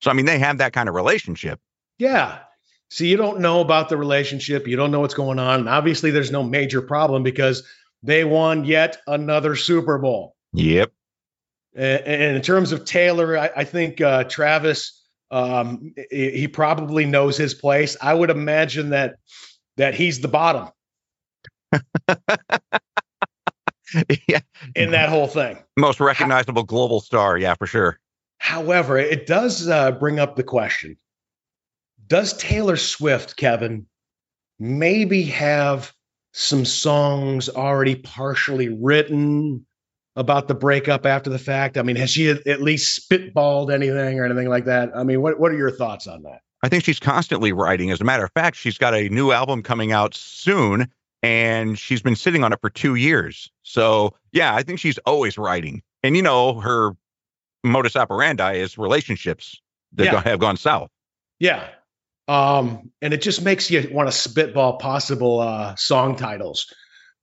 So 0.00 0.12
I 0.12 0.14
mean, 0.14 0.26
they 0.26 0.38
have 0.38 0.58
that 0.58 0.72
kind 0.72 0.88
of 0.88 0.94
relationship. 0.94 1.58
Yeah. 1.98 2.38
See, 2.88 3.08
you 3.08 3.16
don't 3.16 3.40
know 3.40 3.60
about 3.60 3.88
the 3.88 3.96
relationship. 3.96 4.68
You 4.68 4.76
don't 4.76 4.92
know 4.92 5.00
what's 5.00 5.14
going 5.14 5.40
on. 5.40 5.58
And 5.60 5.68
obviously, 5.68 6.12
there's 6.12 6.30
no 6.30 6.44
major 6.44 6.82
problem 6.82 7.24
because 7.24 7.64
they 8.04 8.22
won 8.22 8.64
yet 8.64 8.98
another 9.08 9.56
Super 9.56 9.98
Bowl. 9.98 10.36
Yep. 10.52 10.92
And 11.74 12.36
in 12.36 12.42
terms 12.42 12.70
of 12.70 12.84
Taylor, 12.84 13.36
I, 13.36 13.50
I 13.56 13.64
think 13.64 14.00
uh, 14.00 14.22
Travis, 14.22 15.03
um, 15.30 15.94
he 16.10 16.48
probably 16.48 17.04
knows 17.06 17.36
his 17.36 17.54
place. 17.54 17.96
I 18.00 18.14
would 18.14 18.30
imagine 18.30 18.90
that 18.90 19.16
that 19.76 19.94
he's 19.94 20.20
the 20.20 20.28
bottom 20.28 20.68
yeah. 24.28 24.40
in 24.76 24.92
that 24.92 25.08
whole 25.08 25.26
thing. 25.26 25.58
Most 25.76 26.00
recognizable 26.00 26.62
global 26.62 27.00
star. 27.00 27.36
Yeah, 27.38 27.54
for 27.54 27.66
sure. 27.66 27.98
However, 28.38 28.98
it 28.98 29.26
does 29.26 29.68
uh, 29.68 29.92
bring 29.92 30.18
up 30.18 30.36
the 30.36 30.42
question: 30.42 30.96
Does 32.06 32.36
Taylor 32.36 32.76
Swift, 32.76 33.36
Kevin, 33.36 33.86
maybe 34.58 35.22
have 35.24 35.92
some 36.32 36.64
songs 36.64 37.48
already 37.48 37.94
partially 37.94 38.68
written 38.68 39.64
about 40.16 40.48
the 40.48 40.54
breakup 40.54 41.06
after 41.06 41.30
the 41.30 41.38
fact? 41.38 41.76
I 41.76 41.82
mean, 41.82 41.96
has 41.96 42.10
she 42.10 42.28
at 42.30 42.62
least 42.62 43.08
spitballed 43.08 43.72
anything 43.72 44.18
or 44.18 44.24
anything 44.24 44.48
like 44.48 44.64
that? 44.66 44.90
I 44.94 45.02
mean, 45.04 45.20
what 45.22 45.38
what 45.40 45.52
are 45.52 45.56
your 45.56 45.70
thoughts 45.70 46.06
on 46.06 46.22
that? 46.22 46.40
I 46.62 46.68
think 46.68 46.84
she's 46.84 47.00
constantly 47.00 47.52
writing. 47.52 47.90
As 47.90 48.00
a 48.00 48.04
matter 48.04 48.24
of 48.24 48.32
fact, 48.32 48.56
she's 48.56 48.78
got 48.78 48.94
a 48.94 49.08
new 49.10 49.32
album 49.32 49.62
coming 49.62 49.92
out 49.92 50.14
soon, 50.14 50.90
and 51.22 51.78
she's 51.78 52.00
been 52.00 52.16
sitting 52.16 52.42
on 52.44 52.52
it 52.52 52.60
for 52.60 52.70
two 52.70 52.94
years. 52.94 53.50
So 53.62 54.14
yeah, 54.32 54.54
I 54.54 54.62
think 54.62 54.78
she's 54.78 54.98
always 54.98 55.36
writing. 55.36 55.82
And 56.02 56.16
you 56.16 56.22
know, 56.22 56.60
her 56.60 56.92
modus 57.62 57.96
operandi 57.96 58.54
is 58.54 58.78
relationships 58.78 59.60
that 59.94 60.04
Yeah. 60.04 60.22
have 60.22 60.38
gone 60.38 60.56
south. 60.56 60.90
Yeah. 61.38 61.66
Um, 62.28 62.90
and 63.02 63.12
it 63.12 63.20
just 63.20 63.42
makes 63.42 63.70
you 63.70 63.86
want 63.92 64.08
to 64.08 64.12
spitball 64.12 64.78
possible 64.78 65.40
uh, 65.40 65.74
song 65.76 66.16
titles 66.16 66.72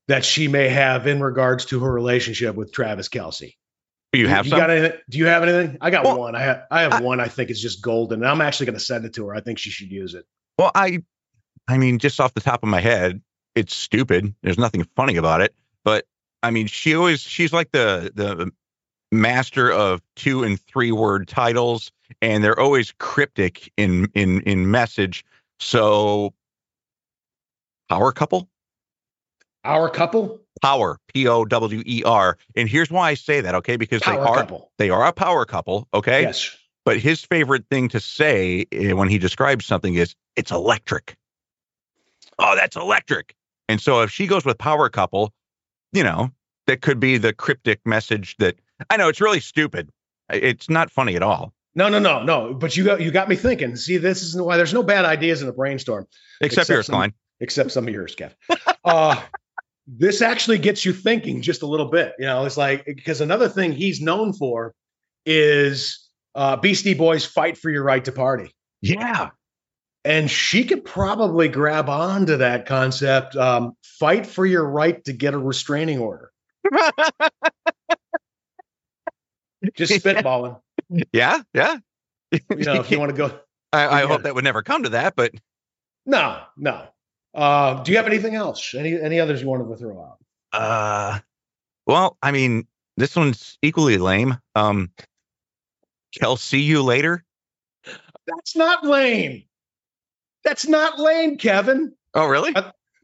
that 0.07 0.25
she 0.25 0.47
may 0.47 0.67
have 0.69 1.07
in 1.07 1.21
regards 1.21 1.65
to 1.65 1.79
her 1.81 1.91
relationship 1.91 2.55
with 2.55 2.71
Travis 2.73 3.07
Kelce. 3.09 3.55
Do 4.13 4.19
you 4.19 4.27
have 4.27 4.45
some? 4.47 4.59
got 4.59 4.69
anything? 4.69 4.99
Do 5.09 5.17
you 5.19 5.27
have 5.27 5.43
anything? 5.43 5.77
I 5.79 5.89
got 5.89 6.03
Well, 6.03 6.19
one. 6.19 6.35
I 6.35 6.41
have 6.41 6.63
I 6.69 6.81
have 6.81 6.93
I- 6.93 7.01
one 7.01 7.19
I 7.19 7.27
think 7.27 7.49
is 7.49 7.61
just 7.61 7.81
golden. 7.81 8.21
And 8.21 8.27
I'm 8.29 8.41
actually 8.41 8.65
going 8.65 8.77
to 8.77 8.83
send 8.83 9.05
it 9.05 9.13
to 9.13 9.27
her. 9.27 9.35
I 9.35 9.39
think 9.41 9.57
she 9.57 9.69
should 9.69 9.89
use 9.91 10.13
it. 10.13 10.25
Well, 10.57 10.71
I, 10.75 11.01
I 11.67 11.77
mean, 11.77 11.97
just 11.97 12.19
off 12.19 12.33
the 12.33 12.41
top 12.41 12.61
of 12.63 12.69
my 12.69 12.81
head, 12.81 13.21
it's 13.55 13.73
stupid. 13.73 14.35
There's 14.43 14.57
nothing 14.57 14.83
funny 14.95 15.15
about 15.15 15.39
it. 15.41 15.55
But 15.85 16.05
I 16.43 16.51
mean, 16.51 16.67
she 16.67 16.93
always 16.95 17.21
she's 17.21 17.53
like 17.53 17.71
the 17.71 18.11
the 18.13 18.51
master 19.13 19.71
of 19.71 20.01
two 20.17 20.43
and 20.43 20.59
three 20.59 20.91
word 20.91 21.27
titles, 21.29 21.91
and 22.21 22.43
they're 22.43 22.59
always 22.59 22.93
cryptic 22.99 23.71
in 23.77 24.09
in 24.13 24.41
in 24.41 24.69
message. 24.71 25.23
So, 25.61 26.33
power 27.89 28.11
couple, 28.11 28.49
Our 29.63 29.89
couple, 29.89 30.41
power, 30.61 30.97
P 31.13 31.27
O 31.27 31.45
W 31.45 31.83
E 31.85 32.03
R, 32.03 32.37
and 32.55 32.67
here's 32.67 32.89
why 32.89 33.09
I 33.11 33.13
say 33.13 33.41
that, 33.41 33.55
okay? 33.55 33.75
Because 33.77 34.01
power 34.01 34.15
they 34.15 34.21
are 34.29 34.35
couple. 34.37 34.71
they 34.77 34.89
are 34.89 35.05
a 35.05 35.13
power 35.13 35.45
couple, 35.45 35.87
okay? 35.93 36.23
Yes. 36.23 36.55
But 36.83 36.97
his 36.97 37.23
favorite 37.23 37.65
thing 37.69 37.89
to 37.89 37.99
say 37.99 38.65
eh, 38.71 38.93
when 38.93 39.07
he 39.07 39.19
describes 39.19 39.65
something 39.67 39.93
is, 39.93 40.15
it's 40.35 40.49
electric. 40.51 41.15
Oh, 42.39 42.55
that's 42.55 42.75
electric. 42.75 43.35
And 43.69 43.79
so 43.79 44.01
if 44.01 44.09
she 44.11 44.25
goes 44.25 44.45
with 44.45 44.57
power 44.57 44.89
couple, 44.89 45.31
you 45.93 46.03
know, 46.03 46.31
that 46.65 46.81
could 46.81 46.99
be 46.99 47.17
the 47.17 47.33
cryptic 47.33 47.81
message 47.85 48.35
that 48.37 48.55
I 48.89 48.97
know 48.97 49.09
it's 49.09 49.21
really 49.21 49.39
stupid. 49.41 49.91
It's 50.31 50.69
not 50.69 50.89
funny 50.89 51.15
at 51.15 51.21
all, 51.21 51.53
No, 51.75 51.89
no, 51.89 51.99
no, 51.99 52.23
no. 52.23 52.53
But 52.55 52.75
you 52.75 52.83
got 52.85 53.01
you 53.01 53.11
got 53.11 53.29
me 53.29 53.35
thinking. 53.35 53.75
See, 53.75 53.97
this 53.97 54.23
is 54.23 54.41
why 54.41 54.57
there's 54.57 54.73
no 54.73 54.81
bad 54.81 55.05
ideas 55.05 55.41
in 55.43 55.49
a 55.49 55.53
brainstorm, 55.53 56.07
except, 56.39 56.61
Except 56.63 56.69
yours, 56.69 56.85
some- 56.87 56.93
Kline. 56.95 57.13
except 57.39 57.71
some 57.71 57.87
of 57.87 57.93
yours, 57.93 58.15
Kev. 58.15 58.31
uh, 58.85 59.21
this 59.87 60.21
actually 60.21 60.57
gets 60.57 60.85
you 60.85 60.93
thinking 60.93 61.41
just 61.41 61.61
a 61.61 61.65
little 61.65 61.89
bit. 61.89 62.13
You 62.19 62.25
know, 62.25 62.45
it's 62.45 62.57
like 62.57 62.85
because 62.85 63.21
another 63.21 63.49
thing 63.49 63.71
he's 63.71 64.01
known 64.01 64.33
for 64.33 64.73
is 65.25 66.09
uh, 66.35 66.55
Beastie 66.57 66.93
Boys 66.93 67.25
fight 67.25 67.57
for 67.57 67.69
your 67.69 67.83
right 67.83 68.03
to 68.05 68.11
party. 68.11 68.53
Yeah. 68.81 69.29
And 70.03 70.29
she 70.31 70.63
could 70.65 70.83
probably 70.83 71.47
grab 71.47 71.87
onto 71.89 72.37
that 72.37 72.65
concept. 72.65 73.35
Um, 73.35 73.73
fight 73.83 74.25
for 74.25 74.45
your 74.45 74.67
right 74.67 75.03
to 75.05 75.13
get 75.13 75.33
a 75.33 75.37
restraining 75.37 75.99
order. 75.99 76.31
Just 79.75 79.93
spitballing. 79.93 80.59
yeah. 81.13 81.41
Yeah. 81.53 81.77
You 82.31 82.39
know, 82.65 82.79
if 82.81 82.89
you 82.89 82.99
want 82.99 83.11
to 83.11 83.17
go. 83.17 83.39
I, 83.73 84.01
I 84.01 84.05
hope 84.05 84.23
that 84.23 84.35
would 84.35 84.43
never 84.43 84.63
come 84.63 84.83
to 84.83 84.89
that, 84.89 85.15
but 85.15 85.31
No, 86.05 86.41
no. 86.57 86.87
Uh, 87.33 87.81
do 87.83 87.91
you 87.91 87.97
have 87.97 88.07
anything 88.07 88.35
else? 88.35 88.73
Any 88.73 88.99
any 88.99 89.19
others 89.19 89.41
you 89.41 89.47
wanted 89.47 89.69
to 89.69 89.77
throw 89.77 90.01
out? 90.01 90.17
uh 90.53 91.19
well, 91.85 92.17
I 92.21 92.31
mean, 92.31 92.67
this 92.97 93.15
one's 93.15 93.57
equally 93.61 93.97
lame. 93.97 94.37
Um 94.55 94.91
Kel, 96.13 96.35
see 96.35 96.61
you 96.61 96.83
later. 96.83 97.23
That's 98.27 98.55
not 98.55 98.85
lame. 98.85 99.43
That's 100.43 100.67
not 100.67 100.99
lame, 100.99 101.37
Kevin. 101.37 101.93
Oh, 102.13 102.27
really? 102.27 102.53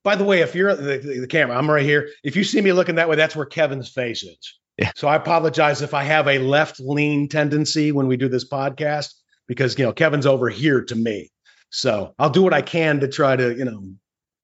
By 0.04 0.16
the 0.16 0.24
way, 0.24 0.42
if 0.42 0.56
you're 0.56 0.76
the, 0.76 0.98
the, 0.98 1.20
the 1.20 1.28
camera, 1.28 1.58
I'm 1.58 1.70
right 1.70 1.84
here. 1.84 2.10
If 2.24 2.36
you 2.36 2.44
see 2.44 2.62
me 2.62 2.74
looking 2.74 2.96
that 2.96 3.10
way, 3.10 3.16
that's 3.16 3.36
where 3.36 3.46
Kevin's 3.46 3.90
face 3.90 4.24
is. 4.24 4.38
Yeah. 4.78 4.92
So 4.96 5.08
I 5.08 5.16
apologize 5.16 5.82
if 5.82 5.94
I 5.94 6.04
have 6.04 6.28
a 6.28 6.40
left 6.40 6.80
lean 6.80 7.28
tendency 7.30 7.92
when 7.92 8.08
we 8.08 8.16
do 8.18 8.30
this 8.30 8.48
podcast 8.48 9.14
because 9.48 9.78
you 9.78 9.86
know 9.86 9.94
Kevin's 9.94 10.26
over 10.26 10.50
here 10.50 10.84
to 10.84 10.96
me. 10.96 11.32
So 11.70 12.14
I'll 12.20 12.30
do 12.30 12.44
what 12.44 12.54
I 12.54 12.62
can 12.62 13.00
to 13.00 13.08
try 13.08 13.36
to 13.36 13.56
you 13.56 13.66
know 13.66 13.84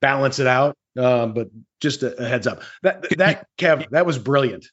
balance 0.03 0.37
it 0.37 0.47
out. 0.47 0.75
Um, 0.99 1.33
but 1.33 1.49
just 1.81 2.03
a, 2.03 2.21
a 2.21 2.27
heads 2.27 2.45
up 2.45 2.61
that 2.83 3.09
that 3.17 3.47
Kev, 3.57 3.89
that 3.89 4.05
was 4.05 4.19
brilliant. 4.19 4.67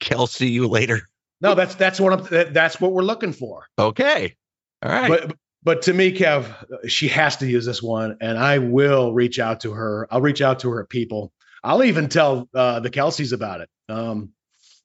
Kel, 0.00 0.26
see 0.26 0.48
you 0.48 0.66
later. 0.66 1.08
No, 1.40 1.54
that's 1.54 1.74
that's 1.76 2.00
what 2.00 2.12
I'm. 2.12 2.24
that- 2.26 2.54
That's 2.54 2.80
what 2.80 2.92
we're 2.92 3.02
looking 3.02 3.32
for. 3.32 3.66
Okay. 3.78 4.34
All 4.82 4.90
right. 4.90 5.08
But 5.08 5.36
but 5.62 5.82
to 5.82 5.92
me, 5.92 6.12
Kev, 6.12 6.88
she 6.88 7.08
has 7.08 7.36
to 7.36 7.46
use 7.46 7.64
this 7.66 7.82
one, 7.82 8.16
and 8.20 8.38
I 8.38 8.58
will 8.58 9.12
reach 9.12 9.38
out 9.38 9.60
to 9.60 9.72
her. 9.72 10.08
I'll 10.10 10.20
reach 10.20 10.40
out 10.42 10.60
to 10.60 10.70
her 10.70 10.84
people. 10.84 11.32
I'll 11.62 11.84
even 11.84 12.08
tell 12.08 12.48
uh, 12.54 12.80
the 12.80 12.90
Kelces 12.90 13.32
about 13.32 13.60
it. 13.60 13.68
Um, 13.88 14.30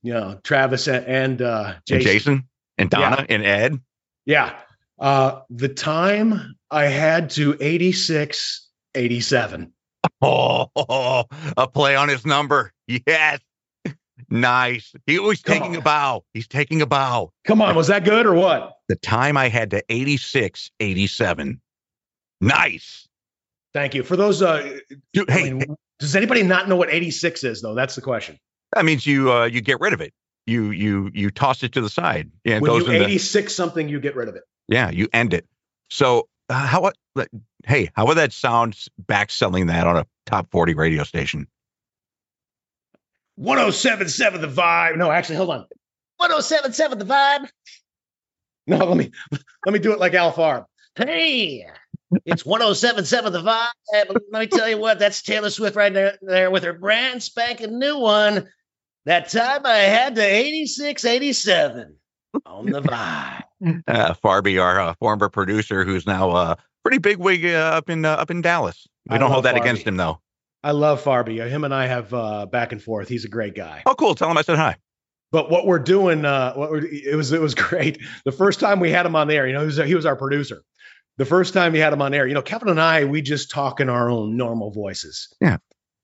you 0.03 0.13
know, 0.13 0.39
Travis 0.43 0.87
and, 0.87 1.05
and 1.05 1.41
uh, 1.41 1.73
Jason. 1.87 1.95
And 1.95 2.03
Jason 2.03 2.49
and 2.77 2.89
Donna 2.89 3.25
yeah. 3.27 3.35
and 3.35 3.45
Ed. 3.45 3.79
Yeah. 4.25 4.59
Uh, 4.99 5.41
the 5.49 5.69
time 5.69 6.55
I 6.69 6.85
had 6.85 7.31
to 7.31 7.57
86, 7.59 8.67
87. 8.93 9.73
Oh, 10.21 11.25
a 11.57 11.67
play 11.67 11.95
on 11.95 12.09
his 12.09 12.25
number. 12.25 12.71
Yes. 12.87 13.39
Nice. 14.29 14.93
He 15.05 15.19
was 15.19 15.41
Come 15.41 15.53
taking 15.53 15.71
on. 15.75 15.77
a 15.77 15.81
bow. 15.81 16.23
He's 16.33 16.47
taking 16.47 16.81
a 16.81 16.85
bow. 16.85 17.31
Come 17.45 17.61
on. 17.61 17.75
Was 17.75 17.87
that 17.87 18.03
good 18.03 18.25
or 18.25 18.33
what? 18.33 18.77
The 18.89 18.95
time 18.95 19.37
I 19.37 19.49
had 19.49 19.71
to 19.71 19.83
86, 19.89 20.71
87. 20.79 21.61
Nice. 22.41 23.07
Thank 23.73 23.93
you. 23.93 24.03
For 24.03 24.15
those, 24.15 24.41
uh, 24.41 24.79
Dude, 25.13 25.29
hey, 25.29 25.49
I 25.49 25.53
mean, 25.53 25.75
does 25.99 26.15
anybody 26.15 26.43
not 26.43 26.67
know 26.67 26.75
what 26.75 26.89
86 26.89 27.43
is 27.43 27.61
though? 27.61 27.75
That's 27.75 27.95
the 27.95 28.01
question. 28.01 28.37
That 28.73 28.85
means 28.85 29.05
you, 29.05 29.31
uh, 29.31 29.45
you 29.45 29.61
get 29.61 29.79
rid 29.79 29.93
of 29.93 30.01
it. 30.01 30.13
You, 30.45 30.71
you, 30.71 31.11
you 31.13 31.29
toss 31.29 31.63
it 31.63 31.73
to 31.73 31.81
the 31.81 31.89
side. 31.89 32.31
Yeah. 32.43 32.59
When 32.59 32.71
you 32.71 32.91
86 32.91 33.51
the, 33.51 33.55
something, 33.55 33.87
you 33.89 33.99
get 33.99 34.15
rid 34.15 34.29
of 34.29 34.35
it. 34.35 34.43
Yeah. 34.67 34.89
You 34.89 35.09
end 35.13 35.33
it. 35.33 35.45
So 35.89 36.27
uh, 36.49 36.65
how, 36.65 36.91
hey, 37.65 37.89
how 37.95 38.07
would 38.07 38.17
that 38.17 38.33
sound 38.33 38.77
back 38.99 39.29
selling 39.31 39.67
that 39.67 39.87
on 39.87 39.97
a 39.97 40.05
top 40.25 40.51
40 40.51 40.73
radio 40.73 41.03
station? 41.03 41.47
1077 43.35 44.41
the 44.41 44.47
vibe. 44.47 44.97
No, 44.97 45.11
actually, 45.11 45.35
hold 45.35 45.51
on. 45.51 45.65
1077 46.17 46.99
the 46.99 47.05
vibe. 47.05 47.49
No, 48.69 48.79
let 48.79 48.97
me 48.97 49.09
let 49.65 49.71
me 49.71 49.79
do 49.79 49.93
it 49.93 49.99
like 49.99 50.13
Al 50.13 50.33
Farb. 50.33 50.65
Hey, 50.95 51.65
it's 52.25 52.45
1077 52.45 53.31
the 53.31 53.39
vibe. 53.41 54.19
Let 54.29 54.41
me 54.41 54.47
tell 54.47 54.67
you 54.67 54.77
what, 54.77 54.99
that's 54.99 55.21
Taylor 55.21 55.49
Swift 55.49 55.77
right 55.77 55.93
there, 55.93 56.17
there 56.21 56.51
with 56.51 56.63
her 56.63 56.73
brand 56.73 57.23
spanking 57.23 57.79
new 57.79 57.97
one. 57.97 58.49
That 59.05 59.29
time 59.29 59.61
I 59.65 59.77
had 59.77 60.15
to 60.15 60.21
86, 60.21 61.05
87 61.05 61.95
on 62.45 62.65
the 62.65 62.81
vibe. 62.81 63.43
Uh, 63.87 64.13
Farby, 64.13 64.61
our 64.61 64.79
uh, 64.79 64.93
former 64.99 65.29
producer, 65.29 65.83
who's 65.83 66.05
now 66.05 66.29
a 66.29 66.33
uh, 66.33 66.55
pretty 66.83 66.99
big 66.99 67.17
wig 67.17 67.45
uh, 67.45 67.71
up 67.75 67.89
in 67.89 68.05
uh, 68.05 68.11
up 68.11 68.29
in 68.31 68.41
Dallas. 68.41 68.87
We 69.09 69.15
I 69.15 69.19
don't 69.19 69.31
hold 69.31 69.45
that 69.45 69.55
Farby. 69.55 69.61
against 69.61 69.87
him 69.87 69.97
though. 69.97 70.21
I 70.63 70.71
love 70.71 71.01
Farby. 71.01 71.37
Him 71.37 71.63
and 71.63 71.73
I 71.73 71.87
have 71.87 72.13
uh, 72.13 72.45
back 72.45 72.71
and 72.71 72.81
forth. 72.81 73.07
He's 73.07 73.25
a 73.25 73.29
great 73.29 73.55
guy. 73.55 73.83
Oh, 73.85 73.95
cool. 73.95 74.15
Tell 74.15 74.29
him 74.29 74.37
I 74.37 74.41
said 74.41 74.57
hi. 74.57 74.77
But 75.31 75.49
what 75.49 75.65
we're 75.65 75.79
doing, 75.79 76.25
uh, 76.25 76.53
what 76.53 76.71
we're, 76.71 76.85
it 76.85 77.15
was 77.15 77.31
it 77.31 77.41
was 77.41 77.55
great. 77.69 77.99
The 78.25 78.31
first 78.31 78.59
time 78.59 78.79
we 78.79 78.91
had 78.91 79.05
him 79.05 79.15
on 79.15 79.27
the 79.27 79.35
air, 79.35 79.47
you 79.47 79.53
know, 79.53 79.61
he 79.61 79.65
was, 79.65 79.77
he 79.77 79.95
was 79.95 80.05
our 80.05 80.15
producer. 80.15 80.63
The 81.17 81.25
first 81.25 81.53
time 81.53 81.73
we 81.73 81.79
had 81.79 81.93
him 81.93 82.01
on 82.01 82.13
air, 82.13 82.27
you 82.27 82.33
know, 82.33 82.43
Kevin 82.43 82.69
and 82.69 82.79
I, 82.79 83.05
we 83.05 83.21
just 83.21 83.49
talk 83.49 83.79
in 83.79 83.89
our 83.89 84.09
own 84.09 84.37
normal 84.37 84.71
voices. 84.71 85.33
Yeah. 85.41 85.57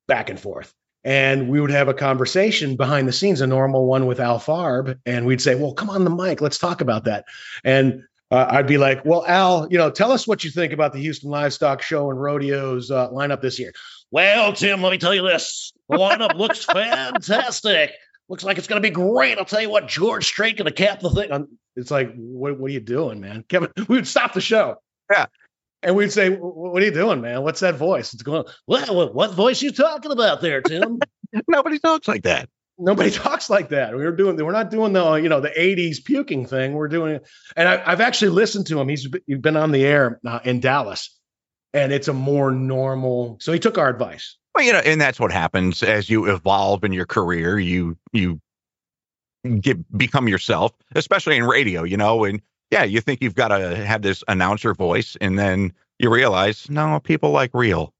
Back 0.07 0.29
and 0.29 0.39
forth. 0.39 0.73
And 1.03 1.49
we 1.49 1.59
would 1.59 1.71
have 1.71 1.89
a 1.89 1.93
conversation 1.93 2.75
behind 2.75 3.07
the 3.07 3.11
scenes, 3.11 3.41
a 3.41 3.47
normal 3.47 3.85
one 3.85 4.05
with 4.05 4.19
Al 4.19 4.39
Farb. 4.39 4.99
And 5.05 5.25
we'd 5.25 5.41
say, 5.41 5.55
well, 5.55 5.73
come 5.73 5.89
on 5.89 6.03
the 6.03 6.09
mic. 6.09 6.39
Let's 6.39 6.57
talk 6.57 6.81
about 6.81 7.05
that. 7.05 7.25
And 7.63 8.03
uh, 8.31 8.47
I'd 8.49 8.67
be 8.67 8.77
like, 8.77 9.05
well, 9.05 9.25
Al, 9.27 9.67
you 9.69 9.77
know, 9.77 9.91
tell 9.91 10.11
us 10.11 10.25
what 10.25 10.43
you 10.43 10.49
think 10.49 10.73
about 10.73 10.93
the 10.93 10.99
Houston 10.99 11.29
Livestock 11.29 11.81
Show 11.81 12.09
and 12.09 12.19
Rodeos 12.19 12.89
uh, 12.89 13.09
lineup 13.09 13.41
this 13.41 13.59
year. 13.59 13.73
Well, 14.11 14.53
Tim, 14.53 14.81
let 14.81 14.91
me 14.91 14.97
tell 14.97 15.13
you 15.13 15.21
this. 15.21 15.71
The 15.89 15.97
lineup 15.97 16.35
looks 16.37 16.63
fantastic. 16.65 17.91
Looks 18.29 18.43
like 18.43 18.57
it's 18.57 18.67
going 18.67 18.81
to 18.81 18.87
be 18.87 18.93
great. 18.93 19.37
I'll 19.37 19.45
tell 19.45 19.61
you 19.61 19.69
what, 19.69 19.87
George 19.87 20.25
Strait 20.25 20.57
going 20.57 20.65
to 20.65 20.71
cap 20.71 21.01
the 21.01 21.09
thing. 21.09 21.47
It's 21.75 21.91
like, 21.91 22.13
what, 22.15 22.57
what 22.57 22.71
are 22.71 22.73
you 22.73 22.79
doing, 22.79 23.19
man? 23.19 23.43
Kevin, 23.47 23.69
we 23.87 23.97
would 23.97 24.07
stop 24.07 24.33
the 24.33 24.41
show. 24.41 24.77
Yeah. 25.11 25.25
And 25.83 25.95
we'd 25.95 26.11
say, 26.11 26.29
what 26.29 26.81
are 26.81 26.85
you 26.85 26.91
doing, 26.91 27.21
man? 27.21 27.43
What's 27.43 27.59
that 27.59 27.75
voice? 27.75 28.13
It's 28.13 28.23
going, 28.23 28.45
well, 28.67 28.95
what, 28.95 29.13
what 29.13 29.33
voice 29.33 29.61
you 29.61 29.71
talking 29.71 30.11
about 30.11 30.41
there, 30.41 30.61
Tim? 30.61 30.99
Nobody 31.47 31.79
talks 31.79 32.07
like 32.07 32.23
that. 32.23 32.49
Nobody 32.77 33.11
talks 33.11 33.49
like 33.49 33.69
that. 33.69 33.95
We 33.95 34.03
were 34.03 34.15
doing, 34.15 34.37
we're 34.37 34.51
not 34.51 34.71
doing 34.71 34.93
the, 34.93 35.15
you 35.15 35.29
know, 35.29 35.41
the 35.41 35.49
80s 35.49 36.03
puking 36.03 36.45
thing. 36.45 36.73
We're 36.73 36.87
doing, 36.87 37.19
and 37.55 37.67
I, 37.67 37.89
have 37.89 38.01
actually 38.01 38.31
listened 38.31 38.67
to 38.67 38.79
him. 38.79 38.87
He's, 38.87 39.07
he's 39.27 39.39
been 39.39 39.57
on 39.57 39.71
the 39.71 39.85
air 39.85 40.19
uh, 40.25 40.39
in 40.43 40.59
Dallas 40.59 41.19
and 41.73 41.91
it's 41.91 42.07
a 42.07 42.13
more 42.13 42.51
normal. 42.51 43.37
So 43.41 43.51
he 43.51 43.59
took 43.59 43.77
our 43.77 43.89
advice. 43.89 44.37
Well, 44.55 44.63
you 44.63 44.73
know, 44.73 44.79
and 44.79 45.01
that's 45.01 45.19
what 45.19 45.31
happens 45.31 45.81
as 45.81 46.09
you 46.09 46.31
evolve 46.31 46.83
in 46.83 46.93
your 46.93 47.05
career. 47.05 47.57
You 47.57 47.97
you 48.11 48.39
get 49.59 49.97
become 49.97 50.27
yourself, 50.27 50.71
especially 50.95 51.37
in 51.37 51.43
radio. 51.43 51.83
You 51.83 51.97
know, 51.97 52.23
and 52.23 52.41
yeah, 52.73 52.83
you 52.83 53.01
think 53.01 53.21
you've 53.21 53.35
got 53.35 53.49
to 53.49 53.85
have 53.85 54.01
this 54.01 54.23
announcer 54.27 54.73
voice, 54.73 55.15
and 55.21 55.37
then 55.37 55.73
you 55.99 56.09
realize, 56.09 56.69
no, 56.69 56.99
people 56.99 57.29
like 57.29 57.51
real. 57.53 57.93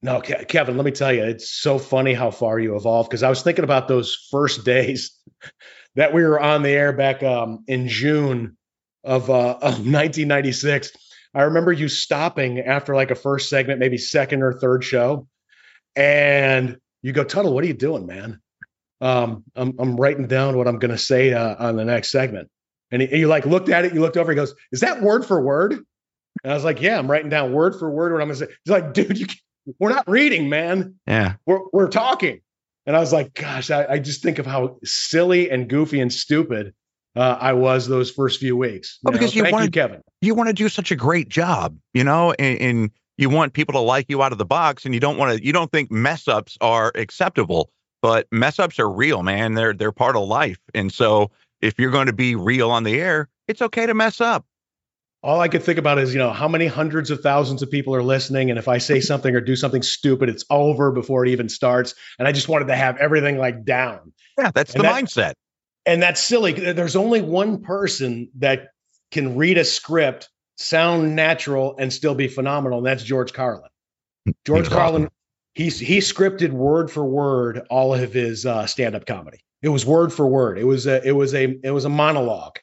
No, 0.00 0.20
Kevin, 0.20 0.76
let 0.76 0.86
me 0.86 0.92
tell 0.92 1.12
you, 1.12 1.24
it's 1.24 1.50
so 1.50 1.78
funny 1.78 2.14
how 2.14 2.30
far 2.30 2.58
you 2.58 2.76
evolved. 2.76 3.10
Because 3.10 3.22
I 3.22 3.28
was 3.28 3.42
thinking 3.42 3.64
about 3.64 3.88
those 3.88 4.14
first 4.30 4.64
days 4.64 5.18
that 5.96 6.14
we 6.14 6.22
were 6.22 6.40
on 6.40 6.62
the 6.62 6.70
air 6.70 6.92
back 6.92 7.22
um, 7.22 7.64
in 7.66 7.88
June 7.88 8.56
of, 9.04 9.28
uh, 9.28 9.58
of 9.62 9.84
1996 9.84 10.92
I 11.34 11.42
remember 11.42 11.72
you 11.72 11.88
stopping 11.88 12.60
after 12.60 12.94
like 12.94 13.10
a 13.10 13.14
first 13.14 13.48
segment, 13.48 13.78
maybe 13.78 13.98
second 13.98 14.42
or 14.42 14.52
third 14.52 14.82
show, 14.82 15.28
and 15.94 16.76
you 17.02 17.12
go, 17.12 17.22
Tuttle, 17.24 17.54
what 17.54 17.62
are 17.62 17.68
you 17.68 17.74
doing, 17.74 18.06
man? 18.06 18.40
Um, 19.00 19.44
I'm 19.54 19.74
I'm 19.78 19.96
writing 19.96 20.26
down 20.26 20.56
what 20.56 20.66
I'm 20.66 20.78
going 20.78 20.90
to 20.90 20.98
say 20.98 21.32
uh, 21.32 21.54
on 21.56 21.76
the 21.76 21.84
next 21.84 22.10
segment. 22.10 22.50
And 22.90 23.02
he, 23.02 23.18
you 23.18 23.28
like 23.28 23.46
looked 23.46 23.68
at 23.68 23.84
it, 23.84 23.94
you 23.94 24.00
looked 24.00 24.16
over, 24.16 24.32
he 24.32 24.36
goes, 24.36 24.54
"Is 24.72 24.80
that 24.80 25.02
word 25.02 25.24
for 25.24 25.40
word?" 25.40 25.72
And 26.42 26.52
I 26.52 26.54
was 26.54 26.64
like, 26.64 26.80
"Yeah, 26.80 26.98
I'm 26.98 27.10
writing 27.10 27.30
down 27.30 27.52
word 27.52 27.78
for 27.78 27.90
word 27.90 28.12
what 28.12 28.20
I'm 28.20 28.28
going 28.28 28.38
to 28.38 28.46
say." 28.46 28.52
He's 28.64 28.72
like, 28.72 28.92
"Dude, 28.94 29.18
you, 29.18 29.26
we're 29.78 29.90
not 29.90 30.08
reading, 30.08 30.48
man. 30.48 30.96
Yeah, 31.06 31.34
we're 31.46 31.60
we're 31.72 31.88
talking." 31.88 32.40
And 32.86 32.96
I 32.96 33.00
was 33.00 33.12
like, 33.12 33.34
"Gosh, 33.34 33.70
I, 33.70 33.86
I 33.86 33.98
just 33.98 34.22
think 34.22 34.38
of 34.38 34.46
how 34.46 34.78
silly 34.84 35.50
and 35.50 35.68
goofy 35.68 36.00
and 36.00 36.12
stupid 36.12 36.74
uh, 37.16 37.36
I 37.40 37.52
was 37.52 37.88
those 37.88 38.10
first 38.10 38.40
few 38.40 38.56
weeks. 38.56 38.98
Well, 39.02 39.12
because 39.12 39.34
you 39.34 39.44
want 39.50 39.72
Kevin. 39.72 40.02
You 40.20 40.34
want 40.34 40.48
to 40.48 40.52
do 40.52 40.68
such 40.68 40.90
a 40.90 40.96
great 40.96 41.28
job, 41.28 41.76
you 41.92 42.04
know, 42.04 42.32
and, 42.38 42.60
and, 42.60 42.90
you 43.16 43.28
want 43.28 43.52
people 43.52 43.74
to 43.74 43.80
like 43.80 44.06
you 44.08 44.22
out 44.22 44.32
of 44.32 44.38
the 44.38 44.46
box, 44.46 44.86
and 44.86 44.94
you 44.94 45.00
don't 45.00 45.18
want 45.18 45.36
to. 45.36 45.44
You 45.44 45.52
don't 45.52 45.70
think 45.70 45.90
mess 45.90 46.26
ups 46.26 46.56
are 46.62 46.90
acceptable, 46.94 47.70
but 48.00 48.26
mess 48.32 48.58
ups 48.58 48.78
are 48.78 48.90
real, 48.90 49.22
man. 49.22 49.52
They're 49.52 49.74
they're 49.74 49.92
part 49.92 50.16
of 50.16 50.26
life, 50.26 50.58
and 50.72 50.90
so 50.90 51.30
if 51.60 51.78
you're 51.78 51.90
going 51.90 52.06
to 52.06 52.12
be 52.12 52.34
real 52.34 52.70
on 52.70 52.84
the 52.84 53.00
air, 53.00 53.28
it's 53.48 53.62
okay 53.62 53.86
to 53.86 53.94
mess 53.94 54.20
up. 54.20 54.44
All 55.22 55.40
I 55.40 55.48
could 55.48 55.62
think 55.62 55.78
about 55.78 55.98
is, 55.98 56.14
you 56.14 56.18
know, 56.18 56.30
how 56.30 56.48
many 56.48 56.66
hundreds 56.66 57.10
of 57.10 57.20
thousands 57.20 57.62
of 57.62 57.70
people 57.70 57.94
are 57.94 58.02
listening, 58.02 58.48
and 58.48 58.58
if 58.58 58.68
I 58.68 58.78
say 58.78 59.00
something 59.00 59.34
or 59.34 59.40
do 59.42 59.54
something 59.54 59.82
stupid, 59.82 60.30
it's 60.30 60.44
over 60.48 60.92
before 60.92 61.26
it 61.26 61.30
even 61.30 61.50
starts. 61.50 61.94
And 62.18 62.26
I 62.26 62.32
just 62.32 62.48
wanted 62.48 62.68
to 62.68 62.76
have 62.76 62.96
everything 62.96 63.36
like 63.36 63.64
down. 63.64 64.14
Yeah, 64.38 64.50
that's 64.54 64.74
and 64.74 64.82
the 64.82 64.88
that, 64.88 65.04
mindset 65.04 65.34
and 65.86 66.02
that's 66.02 66.20
silly. 66.20 66.52
There's 66.52 66.96
only 66.96 67.22
one 67.22 67.62
person 67.62 68.30
that 68.38 68.68
can 69.10 69.36
read 69.36 69.58
a 69.58 69.64
script, 69.64 70.28
sound 70.56 71.16
natural, 71.16 71.74
and 71.78 71.92
still 71.92 72.14
be 72.14 72.28
phenomenal, 72.28 72.78
and 72.78 72.86
that's 72.86 73.02
George 73.02 73.32
Carlin. 73.32 73.68
George 74.44 74.68
Carlin. 74.68 75.08
He 75.54 75.68
scripted 75.68 76.52
word 76.52 76.90
for 76.90 77.04
word 77.04 77.62
all 77.70 77.94
of 77.94 78.12
his 78.12 78.46
uh, 78.46 78.66
stand-up 78.66 79.06
comedy. 79.06 79.40
It 79.62 79.68
was 79.68 79.84
word 79.84 80.12
for 80.12 80.26
word. 80.26 80.58
It 80.58 80.64
was 80.64 80.86
a 80.86 81.06
it 81.06 81.12
was 81.12 81.34
a 81.34 81.58
it 81.62 81.70
was 81.70 81.84
a 81.84 81.90
monologue. 81.90 82.58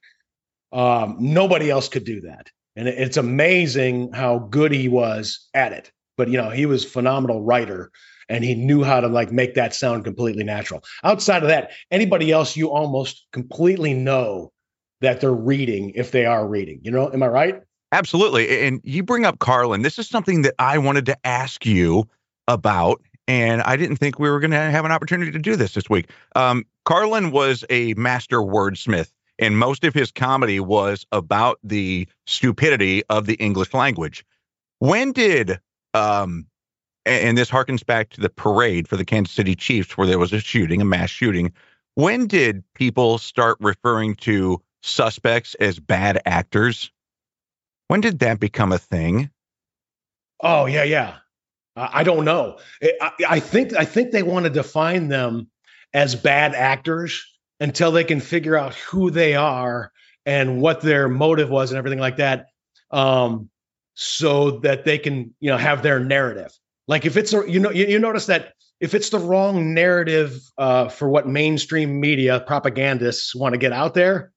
Um, 0.72 1.18
nobody 1.20 1.70
else 1.70 1.90
could 1.90 2.06
do 2.06 2.22
that, 2.22 2.50
and 2.76 2.88
it's 2.88 3.18
amazing 3.18 4.12
how 4.14 4.40
good 4.40 4.72
he 4.72 4.88
was 4.88 5.48
at 5.54 5.74
it. 5.74 5.92
But 6.18 6.30
you 6.30 6.38
know, 6.38 6.50
he 6.50 6.66
was 6.66 6.84
phenomenal 6.84 7.44
writer 7.44 7.92
and 8.30 8.44
he 8.44 8.56
knew 8.56 8.84
how 8.84 9.00
to 9.00 9.08
like 9.08 9.32
make 9.32 9.54
that 9.56 9.74
sound 9.74 10.04
completely 10.04 10.44
natural. 10.44 10.84
Outside 11.04 11.44
of 11.44 11.50
that, 11.50 11.72
anybody 11.92 12.32
else 12.32 12.58
you 12.58 12.70
almost 12.72 13.26
completely 13.32 13.94
know 13.94 14.52
that 15.02 15.22
they're 15.22 15.32
reading 15.34 15.92
if 15.96 16.12
they 16.12 16.26
are 16.26 16.48
reading. 16.48 16.80
You 16.84 16.92
know, 16.92 17.12
am 17.12 17.24
I 17.24 17.28
right? 17.28 17.62
Absolutely. 17.92 18.66
And 18.66 18.82
you 18.84 19.04
bring 19.04 19.26
up 19.26 19.40
Carlin. 19.40 19.82
This 19.82 19.98
is 19.98 20.10
something 20.10 20.42
that 20.42 20.56
I 20.60 20.78
wanted 20.78 21.06
to 21.06 21.18
ask 21.26 21.66
you 21.66 22.06
about. 22.48 23.02
And 23.28 23.62
I 23.64 23.76
didn't 23.76 23.98
think 23.98 24.20
we 24.20 24.30
were 24.30 24.40
going 24.40 24.52
to 24.52 24.58
have 24.58 24.86
an 24.86 24.92
opportunity 24.92 25.32
to 25.32 25.40
do 25.40 25.56
this 25.56 25.74
this 25.74 25.90
week. 25.90 26.10
Um, 26.36 26.66
Carlin 26.86 27.32
was 27.32 27.66
a 27.70 27.94
master 27.96 28.38
wordsmith, 28.38 29.12
and 29.38 29.58
most 29.58 29.84
of 29.84 29.94
his 29.94 30.12
comedy 30.12 30.60
was 30.60 31.06
about 31.12 31.60
the 31.64 32.08
stupidity 32.26 33.04
of 33.10 33.26
the 33.26 33.36
English 33.36 33.74
language. 33.74 34.26
When 34.80 35.12
did 35.12 35.60
um, 35.94 36.46
and 37.08 37.38
this 37.38 37.50
harkens 37.50 37.86
back 37.86 38.10
to 38.10 38.22
the 38.22 38.30
parade 38.30 38.88
for 38.88 38.98
the 38.98 39.06
Kansas 39.06 39.34
City 39.34 39.56
Chiefs 39.56 39.98
where 39.98 40.08
there 40.08 40.20
was 40.20 40.34
a 40.34 40.40
shooting, 40.40 40.82
a 40.82 40.86
mass 40.86 41.10
shooting. 41.10 41.54
When 41.96 42.28
did 42.28 42.64
people 42.74 43.18
start 43.18 43.58
referring 43.60 44.16
to 44.18 44.62
suspects 44.84 45.56
as 45.56 45.80
bad 45.80 46.22
actors? 46.26 46.92
When 47.88 48.02
did 48.02 48.20
that 48.20 48.40
become 48.40 48.72
a 48.72 48.78
thing? 48.78 49.30
Oh 50.42 50.66
yeah, 50.66 50.84
yeah. 50.84 51.16
I 51.78 52.04
don't 52.04 52.26
know. 52.26 52.58
I, 52.82 53.12
I 53.30 53.40
think 53.40 53.76
I 53.76 53.86
think 53.86 54.12
they 54.12 54.24
want 54.24 54.46
to 54.46 54.50
define 54.50 55.08
them 55.08 55.50
as 55.94 56.16
bad 56.16 56.56
actors 56.56 57.26
until 57.60 57.92
they 57.92 58.04
can 58.04 58.20
figure 58.20 58.58
out 58.58 58.76
who 58.76 59.12
they 59.12 59.36
are 59.36 59.92
and 60.26 60.60
what 60.60 60.82
their 60.82 61.08
motive 61.08 61.50
was 61.50 61.72
and 61.72 61.78
everything 61.78 62.00
like 62.00 62.18
that, 62.18 62.48
um, 62.92 63.50
so 63.94 64.60
that 64.60 64.86
they 64.86 64.98
can 64.98 65.36
you 65.40 65.52
know 65.52 65.58
have 65.58 65.84
their 65.84 66.00
narrative. 66.00 66.52
Like 66.88 67.06
if 67.06 67.18
it's 67.18 67.34
a, 67.34 67.44
you 67.50 67.60
know, 67.60 67.70
you, 67.70 67.86
you 67.86 68.00
notice 68.00 68.28
that 68.28 68.54
if 68.80 68.94
it's 68.94 69.10
the 69.10 69.20
wrong 69.20 69.74
narrative 69.74 70.40
uh, 70.58 70.90
for 70.90 71.10
what 71.10 71.28
mainstream 71.28 72.00
media 72.00 72.40
propagandists 72.40 73.36
want 73.36 73.54
to 73.54 73.58
get 73.58 73.74
out 73.74 73.94
there, 73.94 74.32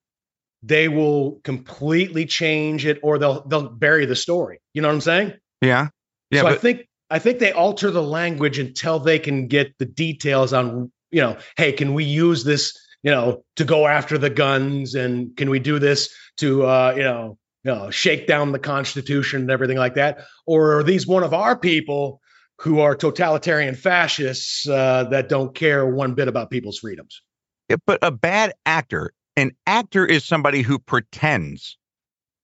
they 0.63 0.87
will 0.87 1.39
completely 1.43 2.25
change 2.25 2.85
it 2.85 2.99
or 3.03 3.17
they'll 3.17 3.47
they'll 3.47 3.69
bury 3.69 4.05
the 4.05 4.15
story. 4.15 4.59
You 4.73 4.81
know 4.81 4.89
what 4.89 4.95
I'm 4.95 5.01
saying? 5.01 5.33
Yeah. 5.61 5.89
Yeah. 6.29 6.41
so 6.41 6.47
but, 6.47 6.53
I 6.53 6.57
think 6.57 6.87
I 7.11 7.19
think 7.19 7.39
they 7.39 7.51
alter 7.51 7.91
the 7.91 8.01
language 8.01 8.57
until 8.57 8.97
they 8.97 9.19
can 9.19 9.47
get 9.47 9.77
the 9.77 9.85
details 9.85 10.53
on, 10.53 10.91
you 11.11 11.21
know, 11.21 11.37
hey, 11.57 11.73
can 11.73 11.93
we 11.93 12.05
use 12.05 12.45
this, 12.45 12.79
you 13.03 13.11
know, 13.11 13.43
to 13.57 13.65
go 13.65 13.85
after 13.85 14.17
the 14.17 14.29
guns 14.29 14.95
and 14.95 15.35
can 15.35 15.49
we 15.49 15.59
do 15.59 15.77
this 15.77 16.09
to 16.37 16.65
uh, 16.65 16.93
you 16.95 17.03
know, 17.03 17.37
you 17.63 17.71
know, 17.71 17.91
shake 17.91 18.27
down 18.27 18.53
the 18.53 18.59
constitution 18.59 19.41
and 19.41 19.51
everything 19.51 19.77
like 19.77 19.95
that? 19.95 20.25
Or 20.47 20.79
are 20.79 20.83
these 20.83 21.05
one 21.05 21.23
of 21.23 21.33
our 21.33 21.57
people 21.57 22.21
who 22.59 22.79
are 22.79 22.95
totalitarian 22.95 23.75
fascists 23.75 24.67
uh, 24.67 25.05
that 25.11 25.27
don't 25.27 25.53
care 25.53 25.85
one 25.85 26.13
bit 26.13 26.29
about 26.29 26.49
people's 26.49 26.79
freedoms? 26.79 27.21
Yeah, 27.69 27.75
but 27.85 27.99
a 28.01 28.11
bad 28.11 28.53
actor, 28.65 29.11
an 29.35 29.51
actor 29.67 30.05
is 30.05 30.23
somebody 30.23 30.61
who 30.61 30.79
pretends. 30.79 31.77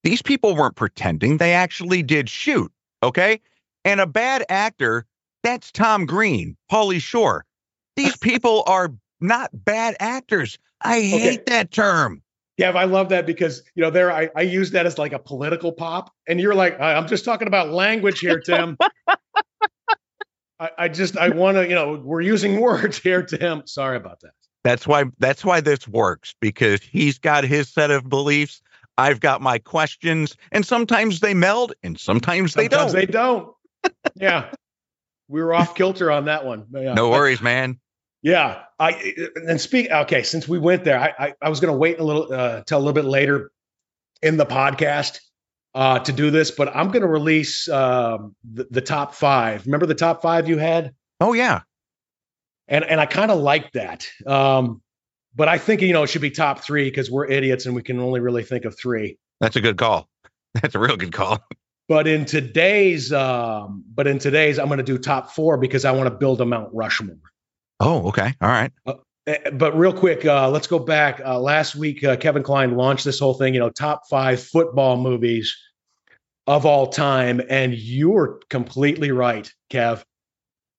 These 0.04 0.22
people 0.22 0.56
weren't 0.56 0.76
pretending, 0.76 1.38
they 1.38 1.54
actually 1.54 2.04
did 2.04 2.30
shoot. 2.30 2.72
Okay. 3.02 3.40
And 3.88 4.02
a 4.02 4.06
bad 4.06 4.44
actor, 4.50 5.06
that's 5.44 5.72
Tom 5.72 6.06
Green, 6.06 6.58
Paulie 6.70 7.02
Shore. 7.02 7.46
These 7.96 8.18
people 8.22 8.66
are 8.68 8.94
not 9.22 9.50
bad 9.54 9.96
actors. 10.02 10.60
I 10.82 11.00
hate 11.00 11.46
that 11.46 11.72
term. 11.72 12.22
Yeah, 12.58 12.72
I 12.72 12.84
love 12.84 13.10
that 13.10 13.26
because 13.26 13.64
you 13.76 13.84
know 13.84 13.90
there 13.90 14.12
I, 14.12 14.30
I 14.36 14.42
use 14.42 14.72
that 14.72 14.86
as 14.86 14.98
like 14.98 15.14
a 15.14 15.20
political 15.20 15.72
pop, 15.72 16.12
and 16.28 16.42
you're 16.42 16.56
like, 16.56 16.78
I'm 16.80 17.08
just 17.08 17.24
talking 17.24 17.48
about 17.48 17.70
language 17.70 18.20
here, 18.20 18.42
Tim. 18.42 18.78
I, 20.60 20.70
I 20.78 20.88
just 20.90 21.16
I 21.18 21.30
want 21.30 21.56
to 21.56 21.68
you 21.70 21.76
know 21.76 22.02
we're 22.04 22.22
using 22.22 22.60
words 22.60 22.98
here, 22.98 23.24
Tim. 23.24 23.64
Sorry 23.68 23.96
about 23.96 24.20
that. 24.22 24.32
That's 24.64 24.86
why 24.86 25.06
that's 25.20 25.46
why 25.46 25.62
this 25.62 25.88
works 25.88 26.36
because 26.42 26.82
he's 26.82 27.20
got 27.20 27.46
his 27.46 27.70
set 27.70 27.92
of 27.92 28.10
beliefs. 28.10 28.62
I've 28.98 29.20
got 29.20 29.42
my 29.42 29.60
questions, 29.60 30.36
and 30.52 30.66
sometimes 30.66 31.20
they 31.20 31.36
meld, 31.36 31.74
and 31.84 32.00
sometimes 32.00 32.56
they 32.56 32.64
Sometimes 32.64 32.94
don't. 32.94 33.00
They 33.00 33.06
don't. 33.06 33.54
Yeah, 34.16 34.52
we 35.28 35.42
were 35.42 35.54
off 35.54 35.76
kilter 35.76 36.12
on 36.12 36.26
that 36.26 36.46
one. 36.46 36.66
Yeah. 36.72 36.94
no 36.94 37.10
worries, 37.10 37.42
man. 37.42 37.80
Yeah, 38.22 38.64
I 38.80 39.14
and 39.36 39.62
speak. 39.62 39.90
Okay, 39.92 40.24
since 40.24 40.48
we 40.48 40.60
went 40.60 40.84
there, 40.84 41.00
I 41.00 41.14
I, 41.18 41.34
I 41.42 41.50
was 41.50 41.60
going 41.60 41.74
to 41.74 41.78
wait 41.78 42.00
a 42.00 42.04
little 42.04 42.34
uh, 42.34 42.64
till 42.64 42.78
a 42.78 42.80
little 42.80 42.94
bit 42.94 43.06
later 43.06 43.52
in 44.22 44.38
the 44.38 44.46
podcast 44.46 45.20
uh, 45.76 46.00
to 46.00 46.12
do 46.12 46.32
this, 46.32 46.52
but 46.52 46.76
I'm 46.76 46.88
going 46.88 47.04
to 47.04 47.08
release 47.08 47.70
um, 47.70 48.36
the, 48.44 48.68
the 48.72 48.82
top 48.82 49.14
five. 49.14 49.66
Remember 49.66 49.86
the 49.86 49.96
top 49.96 50.22
five 50.22 50.50
you 50.50 50.58
had, 50.58 50.94
Oh 51.20 51.34
yeah, 51.34 51.62
and 52.68 52.84
and 52.84 53.00
I 53.00 53.06
kind 53.06 53.32
of 53.32 53.40
like 53.40 53.72
that. 53.74 54.08
Um, 54.26 54.82
but 55.36 55.48
I 55.48 55.58
think 55.58 55.82
you 55.82 55.94
know 55.94 56.04
it 56.04 56.08
should 56.08 56.22
be 56.22 56.32
top 56.32 56.64
three 56.64 56.86
because 56.86 57.12
we're 57.12 57.28
idiots 57.28 57.66
and 57.66 57.76
we 57.76 57.84
can 57.84 58.00
only 58.00 58.20
really 58.20 58.44
think 58.44 58.66
of 58.66 58.78
three. 58.78 59.18
that's 59.40 59.56
a 59.56 59.62
good 59.62 59.78
call. 59.78 60.08
That's 60.62 60.74
a 60.74 60.80
real 60.80 60.98
good 60.98 61.14
call. 61.14 61.38
But 61.88 62.08
in 62.08 62.26
today's, 62.26 63.14
um, 63.14 63.84
but 63.94 64.08
in 64.08 64.20
today's, 64.20 64.60
I'm 64.60 64.68
going 64.68 64.78
to 64.78 64.84
do 64.84 64.98
top 64.98 65.32
four 65.32 65.58
because 65.58 65.86
I 65.86 65.92
want 65.92 66.08
to 66.08 66.16
build 66.16 66.42
a 66.42 66.46
Mount 66.46 66.70
Rushmore. 66.74 67.16
Oh, 67.80 68.08
okay, 68.10 68.34
all 68.42 68.50
right. 68.50 68.72
Eh, 69.28 69.50
but 69.52 69.78
real 69.78 69.94
quick, 69.94 70.26
uh, 70.26 70.50
let's 70.50 70.68
go 70.68 70.80
back. 70.80 71.22
Uh, 71.24 71.40
last 71.40 71.76
week, 71.76 72.04
uh, 72.04 72.18
Kevin 72.18 72.44
Kline 72.44 72.76
launched 72.76 73.06
this 73.06 73.20
whole 73.20 73.36
thing, 73.36 73.54
you 73.54 73.60
know, 73.60 73.70
top 73.70 74.04
five 74.10 74.42
football 74.42 74.98
movies 74.98 75.56
of 76.46 76.66
all 76.66 76.88
time. 76.88 77.42
And 77.50 77.74
you're 77.74 78.40
completely 78.50 79.12
right, 79.12 79.52
Kev. 79.70 80.04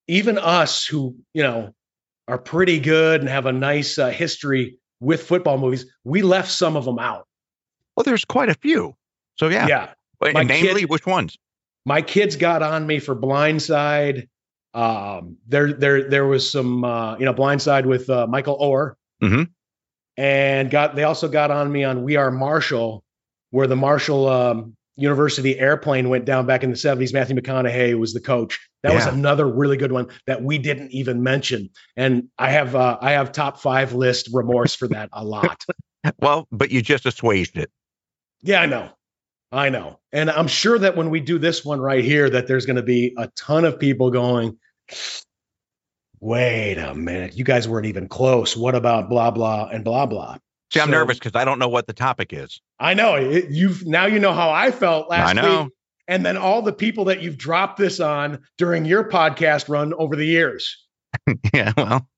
Even 0.09 0.39
us 0.39 0.87
who, 0.87 1.17
you 1.35 1.43
know, 1.43 1.75
are 2.27 2.39
pretty 2.39 2.81
good 2.81 3.21
and 3.21 3.29
have 3.29 3.47
a 3.47 3.53
nice 3.53 3.99
uh, 3.99 4.09
history 4.09 4.79
with 5.01 5.23
football 5.23 5.59
movies, 5.59 5.87
we 6.05 6.23
left 6.23 6.51
some 6.51 6.77
of 6.77 6.85
them 6.85 6.99
out. 6.99 7.27
Well, 7.97 8.05
there's 8.05 8.25
quite 8.25 8.49
a 8.49 8.55
few. 8.55 8.95
So 9.37 9.49
yeah, 9.49 9.67
Yeah. 9.69 9.93
My 10.21 10.43
namely, 10.43 10.81
kid- 10.83 10.91
which 10.91 11.07
ones? 11.07 11.39
My 11.85 12.03
kids 12.03 12.37
got 12.37 12.63
on 12.63 12.87
me 12.87 12.99
for 12.99 13.15
Blindside. 13.17 14.29
Um, 14.75 15.37
there, 15.47 15.73
there, 15.73 16.09
there 16.09 16.27
was 16.27 16.49
some, 16.51 16.85
uh, 16.85 17.17
you 17.19 17.25
know, 17.25 17.33
Blindside 17.35 17.87
with 17.87 18.09
uh, 18.11 18.27
Michael 18.27 18.59
Oher. 18.59 18.95
Mhm. 19.23 19.49
And 20.17 20.71
got 20.71 20.97
they 20.97 21.05
also 21.05 21.29
got 21.29 21.51
on 21.51 21.71
me 21.71 21.85
on 21.85 22.03
We 22.03 22.17
Are 22.17 22.31
Marshall, 22.31 23.05
where 23.51 23.67
the 23.69 23.77
Marshall 23.77 24.29
um, 24.29 24.77
University 24.97 25.57
airplane 25.59 26.09
went 26.09 26.25
down 26.25 26.45
back 26.45 26.65
in 26.65 26.71
the 26.71 26.77
70s. 26.77 27.13
Matthew 27.13 27.37
McConaughey 27.37 27.97
was 27.99 28.13
the 28.15 28.21
coach. 28.21 28.59
That 28.83 28.95
was 28.95 29.07
another 29.07 29.47
really 29.47 29.77
good 29.77 29.93
one 29.93 30.09
that 30.27 30.43
we 30.43 30.59
didn't 30.59 30.91
even 30.91 31.23
mention. 31.23 31.71
And 31.97 32.29
I 32.39 32.51
have 32.51 32.75
uh, 32.75 32.99
I 33.01 33.13
have 33.13 33.31
top 33.33 33.61
five 33.61 33.93
list 33.95 34.29
remorse 34.33 34.75
for 34.75 34.89
that 34.89 35.09
a 35.13 35.25
lot. 35.25 35.65
Well, 36.21 36.47
but 36.53 36.71
you 36.71 36.81
just 36.81 37.07
assuaged 37.07 37.59
it. 37.59 37.71
Yeah, 38.41 38.63
I 38.63 38.67
know. 38.67 38.91
I 39.51 39.71
know. 39.71 39.99
And 40.13 40.31
I'm 40.31 40.49
sure 40.49 40.79
that 40.79 40.97
when 40.97 41.11
we 41.11 41.21
do 41.21 41.39
this 41.39 41.65
one 41.65 41.81
right 41.81 42.05
here, 42.05 42.29
that 42.31 42.47
there's 42.47 42.67
going 42.67 42.77
to 42.77 42.83
be 42.83 43.15
a 43.17 43.29
ton 43.29 43.65
of 43.65 43.79
people 43.79 44.11
going, 44.11 44.59
wait 46.21 46.77
a 46.79 46.95
minute, 46.95 47.37
you 47.37 47.45
guys 47.45 47.69
weren't 47.69 47.87
even 47.87 48.09
close. 48.09 48.57
What 48.57 48.75
about 48.75 49.09
blah, 49.09 49.31
blah, 49.31 49.69
and 49.73 49.85
blah, 49.85 50.07
blah? 50.07 50.37
See, 50.73 50.81
I'm 50.81 50.89
So- 50.89 50.93
nervous 50.93 51.19
because 51.19 51.35
I 51.35 51.45
don't 51.45 51.59
know 51.59 51.69
what 51.69 51.87
the 51.87 51.93
topic 51.95 52.33
is. 52.33 52.61
I 52.79 52.95
know 52.95 53.15
it, 53.15 53.47
you've 53.51 53.87
now 53.87 54.07
you 54.07 54.19
know 54.19 54.33
how 54.33 54.51
I 54.51 54.71
felt 54.71 55.09
last 55.09 55.31
I 55.31 55.33
know. 55.33 55.63
week. 55.65 55.73
And 56.09 56.25
then 56.25 56.37
all 56.37 56.63
the 56.63 56.73
people 56.73 57.05
that 57.07 57.23
you've 57.23 57.37
dropped 57.37 57.79
this 57.79 58.01
on 58.01 58.41
during 58.57 58.85
your 58.87 59.09
podcast 59.09 59.69
run 59.69 59.93
over 59.95 60.17
the 60.17 60.25
years. 60.25 60.87
yeah, 61.55 61.73
well, 61.77 62.09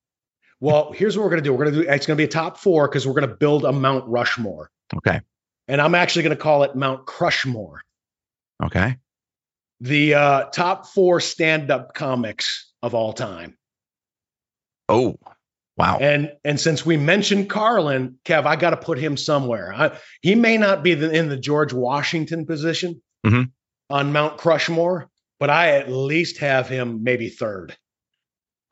Well, 0.59 0.91
here's 0.93 1.17
what 1.17 1.23
we're 1.23 1.29
going 1.29 1.43
to 1.43 1.47
do. 1.49 1.53
We're 1.53 1.65
going 1.65 1.75
to 1.75 1.83
do 1.83 1.89
it's 1.89 2.05
going 2.05 2.15
to 2.15 2.21
be 2.21 2.25
a 2.25 2.27
top 2.31 2.57
four 2.57 2.87
because 2.87 3.05
we're 3.07 3.13
going 3.13 3.27
to 3.29 3.35
build 3.35 3.65
a 3.65 3.71
Mount 3.71 4.05
Rushmore. 4.07 4.69
okay, 4.97 5.21
And 5.71 5.79
I'm 5.79 5.95
actually 5.95 6.23
going 6.23 6.35
to 6.35 6.41
call 6.43 6.63
it 6.63 6.75
Mount 6.75 7.05
Crushmore. 7.05 7.77
okay. 8.61 8.97
the 9.79 10.13
uh, 10.15 10.43
top 10.49 10.85
four 10.87 11.21
stand-up 11.21 11.93
comics 11.93 12.71
of 12.83 12.93
all 12.93 13.13
time. 13.13 13.57
Oh, 14.89 15.15
wow. 15.77 15.97
And 16.01 16.33
and 16.43 16.59
since 16.59 16.85
we 16.85 16.97
mentioned 16.97 17.49
Carlin, 17.49 18.17
Kev, 18.25 18.45
I 18.45 18.57
got 18.57 18.71
to 18.71 18.77
put 18.77 18.97
him 18.99 19.15
somewhere. 19.15 19.73
I, 19.73 19.97
he 20.21 20.35
may 20.35 20.57
not 20.57 20.83
be 20.83 20.93
the, 20.93 21.09
in 21.09 21.29
the 21.29 21.37
George 21.37 21.71
Washington 21.71 22.45
position 22.45 23.01
Mhm. 23.25 23.51
on 23.89 24.11
Mount 24.11 24.37
Crushmore, 24.37 25.07
but 25.39 25.49
I 25.49 25.77
at 25.77 25.89
least 25.89 26.39
have 26.39 26.67
him 26.67 27.01
maybe 27.03 27.29
third. 27.29 27.77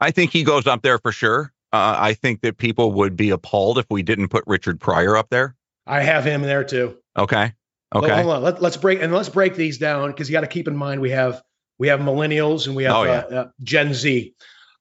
I 0.02 0.12
think 0.12 0.32
he 0.32 0.44
goes 0.44 0.68
up 0.68 0.82
there 0.82 1.00
for 1.00 1.14
sure. 1.14 1.54
Uh, 1.72 1.96
I 1.98 2.14
think 2.14 2.42
that 2.42 2.58
people 2.58 2.92
would 2.94 3.16
be 3.16 3.30
appalled 3.30 3.78
if 3.78 3.86
we 3.90 4.04
didn't 4.04 4.28
put 4.28 4.44
Richard 4.48 4.82
Pryor 4.82 5.16
up 5.16 5.30
there. 5.30 5.56
I 5.88 6.02
have 6.02 6.24
him 6.26 6.42
there 6.42 6.64
too. 6.64 6.98
Okay, 7.18 7.54
okay. 7.96 8.22
hold 8.22 8.34
on. 8.36 8.44
Let, 8.44 8.62
let's 8.62 8.78
break 8.78 9.02
and 9.02 9.14
let's 9.14 9.30
break 9.30 9.56
these 9.56 9.78
down 9.78 10.12
because 10.12 10.30
you 10.30 10.34
got 10.34 10.42
to 10.42 10.48
keep 10.48 10.68
in 10.68 10.76
mind 10.76 11.02
we 11.02 11.12
have 11.12 11.42
we 11.78 11.88
have 11.88 12.00
millennials 12.00 12.68
and 12.68 12.76
we 12.76 12.84
have 12.84 12.96
Oh, 12.96 13.04
yeah. 13.04 13.12
uh, 13.20 13.36
uh, 13.36 13.48
Gen 13.64 13.94
Z. 13.94 14.34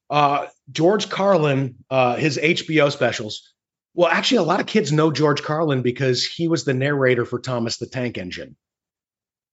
Uh, 0.09 0.47
George 0.71 1.07
Carlin, 1.09 1.75
uh, 1.89 2.15
his 2.15 2.37
HBO 2.37 2.91
specials. 2.91 3.53
Well, 3.93 4.09
actually, 4.09 4.37
a 4.37 4.43
lot 4.43 4.59
of 4.59 4.65
kids 4.65 4.91
know 4.91 5.11
George 5.11 5.41
Carlin 5.43 5.81
because 5.81 6.25
he 6.25 6.47
was 6.47 6.63
the 6.65 6.73
narrator 6.73 7.25
for 7.25 7.39
Thomas 7.39 7.77
the 7.77 7.85
Tank 7.85 8.17
Engine, 8.17 8.55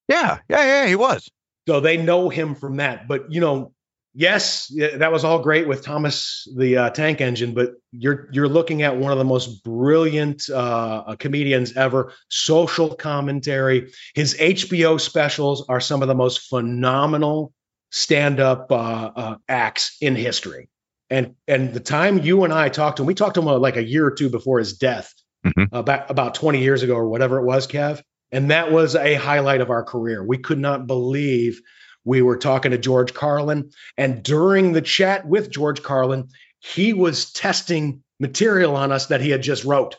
Yeah, 0.08 0.38
yeah, 0.48 0.64
yeah. 0.64 0.86
He 0.86 0.96
was. 0.96 1.28
so 1.68 1.80
they 1.80 1.96
know 1.96 2.28
him 2.28 2.54
from 2.54 2.76
that. 2.76 3.06
But 3.08 3.30
you 3.32 3.40
know, 3.40 3.72
yes, 4.16 4.72
that 4.96 5.12
was 5.12 5.22
all 5.24 5.38
great 5.38 5.68
with 5.68 5.82
Thomas 5.84 6.48
the 6.56 6.76
uh, 6.76 6.90
Tank 6.90 7.20
Engine, 7.20 7.54
but 7.54 7.74
you're 7.92 8.28
you're 8.32 8.48
looking 8.48 8.82
at 8.82 8.96
one 8.96 9.12
of 9.12 9.18
the 9.18 9.24
most 9.24 9.62
brilliant 9.62 10.48
uh, 10.50 11.14
comedians 11.18 11.76
ever. 11.76 12.12
Social 12.28 12.94
commentary. 12.94 13.92
His 14.14 14.34
HBO 14.34 15.00
specials 15.00 15.64
are 15.68 15.80
some 15.80 16.02
of 16.02 16.08
the 16.08 16.14
most 16.14 16.48
phenomenal 16.48 17.52
stand-up 17.90 18.72
uh, 18.72 19.10
uh, 19.14 19.36
acts 19.48 19.96
in 20.00 20.16
history. 20.16 20.68
And 21.10 21.34
and 21.46 21.72
the 21.72 21.80
time 21.80 22.18
you 22.18 22.42
and 22.44 22.52
I 22.52 22.68
talked 22.70 22.96
to 22.96 23.02
him, 23.02 23.06
we 23.06 23.14
talked 23.14 23.34
to 23.34 23.40
him 23.42 23.48
uh, 23.48 23.58
like 23.58 23.76
a 23.76 23.84
year 23.84 24.06
or 24.06 24.10
two 24.10 24.28
before 24.30 24.58
his 24.58 24.72
death, 24.76 25.12
Mhm. 25.46 25.68
about 25.70 26.10
about 26.10 26.34
20 26.34 26.60
years 26.62 26.82
ago 26.82 26.94
or 26.94 27.08
whatever 27.08 27.38
it 27.38 27.44
was, 27.44 27.66
Kev. 27.68 28.02
And 28.32 28.50
that 28.50 28.72
was 28.72 28.96
a 28.96 29.14
highlight 29.14 29.60
of 29.60 29.70
our 29.70 29.84
career. 29.84 30.24
We 30.24 30.38
could 30.38 30.58
not 30.58 30.88
believe 30.88 31.60
we 32.06 32.22
were 32.22 32.38
talking 32.38 32.70
to 32.70 32.78
George 32.78 33.12
Carlin. 33.12 33.70
And 33.98 34.22
during 34.22 34.72
the 34.72 34.80
chat 34.80 35.26
with 35.26 35.50
George 35.50 35.82
Carlin, 35.82 36.28
he 36.60 36.94
was 36.94 37.32
testing 37.32 38.02
material 38.18 38.76
on 38.76 38.92
us 38.92 39.06
that 39.06 39.20
he 39.20 39.28
had 39.28 39.42
just 39.42 39.64
wrote. 39.64 39.96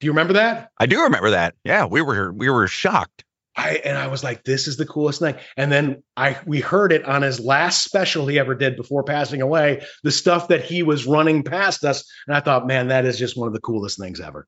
Do 0.00 0.06
you 0.06 0.10
remember 0.10 0.34
that? 0.34 0.70
I 0.76 0.84
do 0.84 1.04
remember 1.04 1.30
that. 1.30 1.54
Yeah, 1.64 1.86
we 1.86 2.02
were 2.02 2.30
we 2.32 2.50
were 2.50 2.66
shocked. 2.66 3.24
I 3.56 3.80
and 3.84 3.96
I 3.96 4.08
was 4.08 4.22
like, 4.22 4.44
this 4.44 4.66
is 4.66 4.76
the 4.76 4.84
coolest 4.84 5.20
thing. 5.20 5.36
And 5.56 5.72
then 5.72 6.02
I 6.16 6.36
we 6.44 6.60
heard 6.60 6.92
it 6.92 7.06
on 7.06 7.22
his 7.22 7.40
last 7.40 7.82
special 7.82 8.26
he 8.26 8.38
ever 8.38 8.54
did 8.54 8.76
before 8.76 9.04
passing 9.04 9.40
away, 9.40 9.86
the 10.02 10.10
stuff 10.10 10.48
that 10.48 10.64
he 10.64 10.82
was 10.82 11.06
running 11.06 11.42
past 11.42 11.82
us. 11.84 12.04
And 12.26 12.36
I 12.36 12.40
thought, 12.40 12.66
man, 12.66 12.88
that 12.88 13.06
is 13.06 13.18
just 13.18 13.38
one 13.38 13.46
of 13.46 13.54
the 13.54 13.60
coolest 13.60 13.98
things 13.98 14.20
ever. 14.20 14.46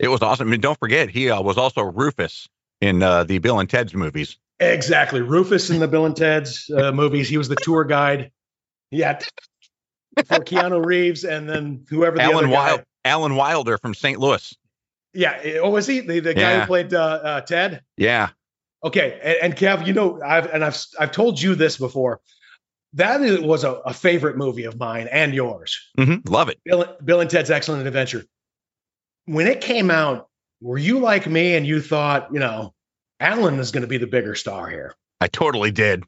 It 0.00 0.08
was 0.08 0.22
awesome. 0.22 0.52
And 0.52 0.62
don't 0.62 0.78
forget, 0.78 1.10
he 1.10 1.30
uh, 1.30 1.42
was 1.42 1.58
also 1.58 1.82
Rufus 1.82 2.48
in 2.80 3.02
uh, 3.02 3.24
the 3.24 3.38
Bill 3.38 3.60
and 3.60 3.68
Ted's 3.68 3.94
movies. 3.94 4.36
Exactly. 4.60 5.20
Rufus 5.20 5.70
in 5.70 5.78
the 5.78 5.88
Bill 5.88 6.04
and 6.06 6.16
Ted's 6.16 6.68
uh, 6.70 6.90
movies. 6.92 7.28
He 7.28 7.38
was 7.38 7.48
the 7.48 7.56
tour 7.56 7.84
guide. 7.84 8.32
Yeah. 8.90 9.18
for 10.26 10.40
Keanu 10.40 10.84
Reeves, 10.84 11.24
and 11.24 11.48
then 11.48 11.84
whoever 11.88 12.16
the 12.16 12.22
Alan 12.22 12.36
other 12.46 12.48
Wild, 12.48 12.78
guy. 12.80 12.84
Alan 13.04 13.36
Wilder 13.36 13.78
from 13.78 13.94
St. 13.94 14.18
Louis. 14.18 14.52
Yeah, 15.14 15.40
Oh, 15.62 15.70
was 15.70 15.86
he? 15.86 16.00
The, 16.00 16.20
the 16.20 16.34
guy 16.34 16.40
Yeah. 16.40 16.60
who 16.60 16.66
played 16.66 16.92
uh, 16.94 17.00
uh, 17.00 17.40
Ted. 17.42 17.82
Yeah. 17.96 18.30
Okay, 18.84 19.18
and, 19.22 19.36
and 19.42 19.56
Kev, 19.56 19.86
you 19.86 19.92
know, 19.92 20.20
I've 20.22 20.46
and 20.46 20.64
I've 20.64 20.76
I've 20.98 21.12
told 21.12 21.40
you 21.40 21.54
this 21.54 21.76
before. 21.76 22.20
That 22.94 23.20
is, 23.20 23.40
was 23.40 23.64
a, 23.64 23.72
a 23.72 23.92
favorite 23.92 24.36
movie 24.36 24.64
of 24.64 24.78
mine 24.78 25.08
and 25.12 25.34
yours. 25.34 25.78
hmm 25.96 26.16
Love 26.26 26.48
it. 26.48 26.58
Bill, 26.64 26.96
Bill 27.04 27.20
and 27.20 27.28
Ted's 27.28 27.50
Excellent 27.50 27.86
Adventure. 27.86 28.24
When 29.26 29.46
it 29.46 29.60
came 29.60 29.90
out, 29.90 30.28
were 30.60 30.78
you 30.78 30.98
like 31.00 31.26
me 31.26 31.54
and 31.54 31.66
you 31.66 31.80
thought, 31.82 32.28
you 32.32 32.38
know, 32.38 32.72
Alan 33.20 33.58
is 33.58 33.70
going 33.70 33.82
to 33.82 33.88
be 33.88 33.98
the 33.98 34.06
bigger 34.06 34.34
star 34.34 34.68
here? 34.68 34.94
I 35.20 35.28
totally 35.28 35.70
did. 35.70 36.04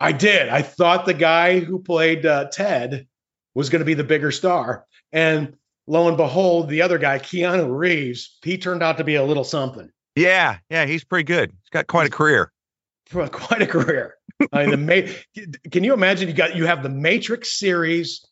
I 0.00 0.12
did. 0.12 0.48
I 0.48 0.62
thought 0.62 1.06
the 1.06 1.14
guy 1.14 1.60
who 1.60 1.78
played 1.78 2.26
uh, 2.26 2.48
Ted 2.50 3.06
was 3.54 3.70
going 3.70 3.80
to 3.80 3.86
be 3.86 3.94
the 3.94 4.04
bigger 4.04 4.30
star. 4.30 4.84
And 5.12 5.56
lo 5.86 6.08
and 6.08 6.16
behold, 6.16 6.68
the 6.68 6.82
other 6.82 6.98
guy, 6.98 7.18
Keanu 7.18 7.76
Reeves, 7.76 8.36
he 8.42 8.58
turned 8.58 8.82
out 8.82 8.98
to 8.98 9.04
be 9.04 9.14
a 9.14 9.24
little 9.24 9.44
something. 9.44 9.90
Yeah. 10.16 10.58
Yeah. 10.68 10.86
He's 10.86 11.04
pretty 11.04 11.24
good. 11.24 11.50
He's 11.50 11.70
got 11.70 11.86
quite 11.86 12.06
a 12.06 12.10
career. 12.10 12.52
quite 13.10 13.62
a 13.62 13.66
career. 13.66 14.14
I 14.52 14.66
mean, 14.66 14.70
the 14.70 15.12
Ma- 15.36 15.46
can 15.70 15.84
you 15.84 15.94
imagine? 15.94 16.28
You 16.28 16.34
got 16.34 16.56
you 16.56 16.66
have 16.66 16.82
the 16.82 16.88
Matrix 16.88 17.58
series, 17.58 18.26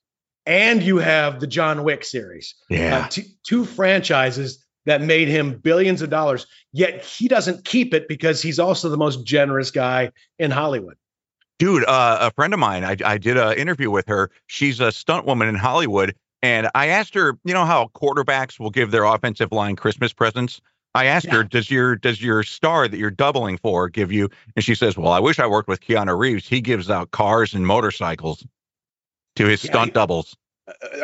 and 0.46 0.82
you 0.82 0.98
have 0.98 1.40
the 1.40 1.46
John 1.46 1.84
Wick 1.84 2.04
series. 2.04 2.54
Yeah. 2.68 2.98
Uh, 2.98 3.08
two, 3.08 3.22
two 3.46 3.64
franchises 3.64 4.61
that 4.86 5.00
made 5.02 5.28
him 5.28 5.58
billions 5.58 6.02
of 6.02 6.10
dollars. 6.10 6.46
Yet 6.72 7.04
he 7.04 7.28
doesn't 7.28 7.64
keep 7.64 7.94
it 7.94 8.08
because 8.08 8.42
he's 8.42 8.58
also 8.58 8.88
the 8.88 8.96
most 8.96 9.24
generous 9.24 9.70
guy 9.70 10.12
in 10.38 10.50
Hollywood. 10.50 10.96
Dude, 11.58 11.84
uh, 11.84 12.18
a 12.20 12.30
friend 12.32 12.52
of 12.52 12.58
mine, 12.60 12.84
I, 12.84 12.96
I 13.04 13.18
did 13.18 13.36
an 13.36 13.56
interview 13.56 13.90
with 13.90 14.08
her. 14.08 14.30
She's 14.48 14.80
a 14.80 14.90
stunt 14.90 15.26
woman 15.26 15.48
in 15.48 15.54
Hollywood. 15.54 16.14
And 16.42 16.68
I 16.74 16.88
asked 16.88 17.14
her, 17.14 17.38
you 17.44 17.54
know 17.54 17.64
how 17.64 17.88
quarterbacks 17.94 18.58
will 18.58 18.70
give 18.70 18.90
their 18.90 19.04
offensive 19.04 19.52
line 19.52 19.76
Christmas 19.76 20.12
presents? 20.12 20.60
I 20.94 21.06
asked 21.06 21.28
her, 21.28 21.42
does 21.44 21.70
your 21.70 21.96
does 21.96 22.20
your 22.20 22.42
star 22.42 22.86
that 22.88 22.98
you're 22.98 23.10
doubling 23.10 23.56
for 23.58 23.88
give 23.88 24.12
you? 24.12 24.28
And 24.56 24.64
she 24.64 24.74
says, 24.74 24.94
Well, 24.98 25.12
I 25.12 25.20
wish 25.20 25.38
I 25.38 25.46
worked 25.46 25.68
with 25.68 25.80
Keanu 25.80 26.18
Reeves. 26.18 26.46
He 26.46 26.60
gives 26.60 26.90
out 26.90 27.12
cars 27.12 27.54
and 27.54 27.66
motorcycles 27.66 28.44
to 29.36 29.46
his 29.46 29.64
Yeah, 29.64 29.70
stunt 29.70 29.86
he- 29.86 29.92
doubles. 29.92 30.36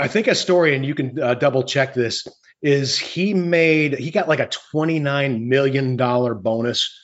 I 0.00 0.08
think 0.08 0.28
a 0.28 0.34
story, 0.34 0.74
and 0.76 0.84
you 0.84 0.94
can 0.94 1.20
uh, 1.20 1.34
double 1.34 1.62
check 1.64 1.94
this, 1.94 2.26
is 2.62 2.98
he 2.98 3.34
made 3.34 3.98
he 3.98 4.10
got 4.10 4.28
like 4.28 4.40
a 4.40 4.48
twenty 4.48 4.98
nine 4.98 5.48
million 5.48 5.96
dollar 5.96 6.34
bonus 6.34 6.94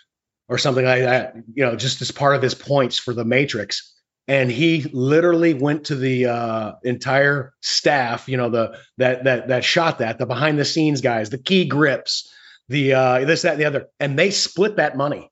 or 0.49 0.59
something 0.59 0.85
like 0.85 1.03
that. 1.03 1.35
You 1.55 1.65
know, 1.65 1.77
just 1.77 2.01
as 2.03 2.11
part 2.11 2.37
of 2.37 2.43
his 2.43 2.55
points 2.55 2.99
for 2.99 3.15
the 3.15 3.25
Matrix. 3.25 3.91
And 4.27 4.51
he 4.51 4.89
literally 4.95 5.53
went 5.53 5.85
to 5.87 5.97
the 5.97 6.27
uh, 6.27 6.73
entire 6.83 7.53
staff, 7.61 8.27
you 8.27 8.39
know, 8.39 8.49
the 8.49 8.79
that 8.97 9.25
that 9.25 9.49
that 9.49 9.65
shot 9.65 9.99
that 9.99 10.19
the 10.19 10.25
behind 10.25 10.59
the 10.59 10.65
scenes 10.65 11.03
guys, 11.03 11.29
the 11.29 11.37
key 11.37 11.67
grips, 11.67 12.33
the 12.69 12.95
uh, 12.95 13.25
this 13.27 13.43
that 13.43 13.53
and 13.53 13.61
the 13.61 13.67
other, 13.67 13.89
and 14.01 14.19
they 14.19 14.31
split 14.31 14.77
that 14.77 14.97
money, 14.97 15.31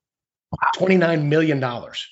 twenty 0.74 0.98
nine 0.98 1.30
million 1.30 1.58
dollars. 1.58 2.06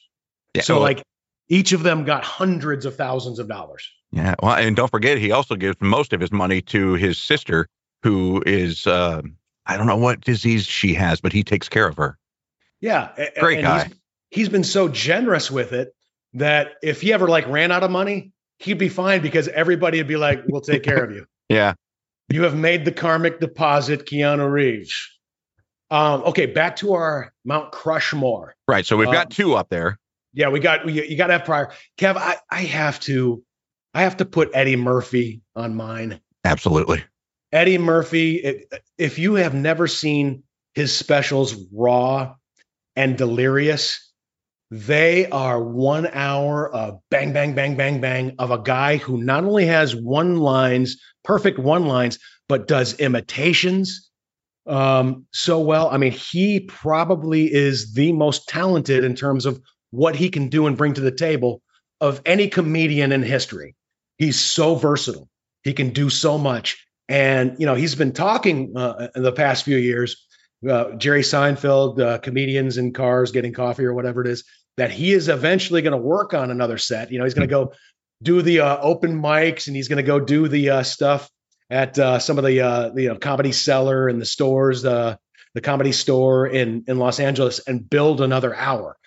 Yeah, 0.54 0.62
So 0.62 0.80
like 0.80 1.02
each 1.48 1.72
of 1.72 1.82
them 1.82 2.04
got 2.04 2.24
hundreds 2.24 2.86
of 2.86 2.96
thousands 2.96 3.40
of 3.40 3.46
dollars. 3.46 3.90
Yeah. 4.12 4.34
Well, 4.42 4.54
and 4.54 4.74
don't 4.74 4.90
forget, 4.90 5.18
he 5.18 5.30
also 5.30 5.54
gives 5.54 5.76
most 5.80 6.12
of 6.12 6.20
his 6.20 6.32
money 6.32 6.62
to 6.62 6.94
his 6.94 7.18
sister, 7.18 7.68
who 8.02 8.42
is, 8.44 8.86
uh, 8.86 9.22
I 9.66 9.76
don't 9.76 9.86
know 9.86 9.96
what 9.96 10.20
disease 10.20 10.66
she 10.66 10.94
has, 10.94 11.20
but 11.20 11.32
he 11.32 11.44
takes 11.44 11.68
care 11.68 11.86
of 11.86 11.96
her. 11.96 12.18
Yeah, 12.80 13.11
Great 13.38 13.58
and 13.58 13.66
guy. 13.66 13.84
He's, 13.84 13.94
he's 14.30 14.48
been 14.48 14.64
so 14.64 14.88
generous 14.88 15.50
with 15.50 15.72
it 15.72 15.94
that 16.34 16.72
if 16.82 17.00
he 17.00 17.12
ever 17.12 17.28
like 17.28 17.46
ran 17.46 17.70
out 17.70 17.82
of 17.82 17.90
money, 17.90 18.32
he'd 18.58 18.78
be 18.78 18.88
fine 18.88 19.20
because 19.22 19.48
everybody 19.48 19.98
would 19.98 20.08
be 20.08 20.16
like, 20.16 20.42
"We'll 20.48 20.61
take 20.61 20.82
care 20.82 21.04
of 21.04 21.11
you. 21.12 21.26
Yeah. 21.48 21.74
You 22.28 22.44
have 22.44 22.54
made 22.54 22.84
the 22.84 22.92
karmic 22.92 23.40
deposit, 23.40 24.06
Keanu 24.06 24.50
Reeves." 24.50 25.08
Um, 25.90 26.22
okay, 26.22 26.46
back 26.46 26.76
to 26.76 26.92
our 26.94 27.32
Mount 27.44 27.72
Crushmore. 27.72 28.52
Right. 28.68 28.86
So 28.86 28.96
we've 28.96 29.08
Uh, 29.08 29.12
got 29.12 29.30
two 29.30 29.54
up 29.54 29.68
there. 29.68 29.98
Yeah, 30.32 30.48
we 30.48 30.61
got 30.61 30.88
you, 30.88 31.02
you 31.02 31.16
got 31.16 31.26
to 31.26 31.32
have 31.34 31.44
Pryor. 31.44 31.72
Kev, 31.98 32.16
I 32.16 32.36
I 32.50 32.62
have 32.62 33.00
to, 33.00 33.42
I 33.95 34.03
have 34.03 34.18
to 34.18 34.24
put 34.24 34.51
Eddie 34.55 34.76
Murphy 34.76 35.43
on 35.57 35.74
mine. 35.74 36.20
Absolutely. 36.45 37.03
Eddie 37.53 37.78
Murphy, 37.78 38.64
if 38.97 39.18
you 39.18 39.34
have 39.34 39.55
never 39.55 39.88
seen 39.88 40.45
his 40.74 40.97
specials, 40.97 41.57
Raw 41.72 42.34
and 42.95 43.18
Delirious, 43.18 44.12
they 44.70 45.28
are 45.28 45.61
one 45.61 46.07
hour 46.07 46.72
of 46.72 47.01
bang, 47.11 47.32
bang, 47.32 47.55
bang, 47.55 47.76
bang, 47.76 48.01
bang 48.01 48.36
of 48.38 48.53
a 48.53 48.62
guy 48.62 48.99
who 48.99 49.20
not 49.20 49.43
only 49.43 49.66
has 49.66 49.97
one 49.97 50.36
lines, 50.36 50.97
perfect 51.24 51.59
one 51.59 51.86
lines, 51.86 52.20
but 52.49 52.68
does 52.68 52.95
imitations 53.01 54.11
um, 54.66 55.26
so 55.32 55.59
well. 55.59 55.91
I 55.91 55.97
mean, 55.97 56.12
he 56.12 56.61
probably 56.61 57.53
is 57.53 57.95
the 57.95 58.12
most 58.12 58.49
talented 58.49 59.03
in 59.03 59.16
terms 59.16 59.45
of 59.45 59.61
what 59.91 60.14
he 60.14 60.30
can 60.30 60.49
do 60.49 60.68
and 60.68 60.76
bring 60.76 60.95
to 60.95 61.01
the 61.01 61.11
table 61.11 61.62
of 62.01 62.22
any 62.24 62.47
comedian 62.47 63.11
in 63.11 63.22
history. 63.22 63.74
He's 64.20 64.38
so 64.38 64.74
versatile. 64.74 65.30
He 65.62 65.72
can 65.72 65.90
do 65.90 66.10
so 66.10 66.36
much. 66.36 66.86
And, 67.08 67.56
you 67.58 67.64
know, 67.64 67.74
he's 67.74 67.94
been 67.94 68.12
talking 68.12 68.74
uh, 68.76 69.08
in 69.16 69.22
the 69.22 69.32
past 69.32 69.64
few 69.64 69.78
years, 69.78 70.26
uh, 70.68 70.92
Jerry 70.96 71.22
Seinfeld, 71.22 71.98
uh, 71.98 72.18
comedians 72.18 72.76
in 72.76 72.92
cars 72.92 73.32
getting 73.32 73.54
coffee 73.54 73.86
or 73.86 73.94
whatever 73.94 74.20
it 74.20 74.26
is, 74.26 74.44
that 74.76 74.90
he 74.90 75.12
is 75.12 75.30
eventually 75.30 75.80
going 75.80 75.98
to 75.98 76.06
work 76.06 76.34
on 76.34 76.50
another 76.50 76.76
set. 76.76 77.10
You 77.10 77.18
know, 77.18 77.24
he's 77.24 77.32
going 77.32 77.48
to 77.48 77.50
go 77.50 77.72
do 78.22 78.42
the 78.42 78.60
uh, 78.60 78.76
open 78.82 79.18
mics 79.18 79.68
and 79.68 79.74
he's 79.74 79.88
going 79.88 79.96
to 79.96 80.02
go 80.02 80.20
do 80.20 80.48
the 80.48 80.68
uh, 80.68 80.82
stuff 80.82 81.30
at 81.70 81.98
uh, 81.98 82.18
some 82.18 82.36
of 82.36 82.44
the, 82.44 82.58
the 82.94 83.02
you 83.02 83.08
know, 83.08 83.16
comedy 83.16 83.52
cellar 83.52 84.06
and 84.06 84.20
the 84.20 84.26
stores, 84.26 84.82
the 84.82 85.18
comedy 85.62 85.92
store 85.92 86.46
in, 86.46 86.84
in 86.88 86.98
Los 86.98 87.20
Angeles 87.20 87.58
and 87.66 87.88
build 87.88 88.20
another 88.20 88.54
hour. 88.54 88.98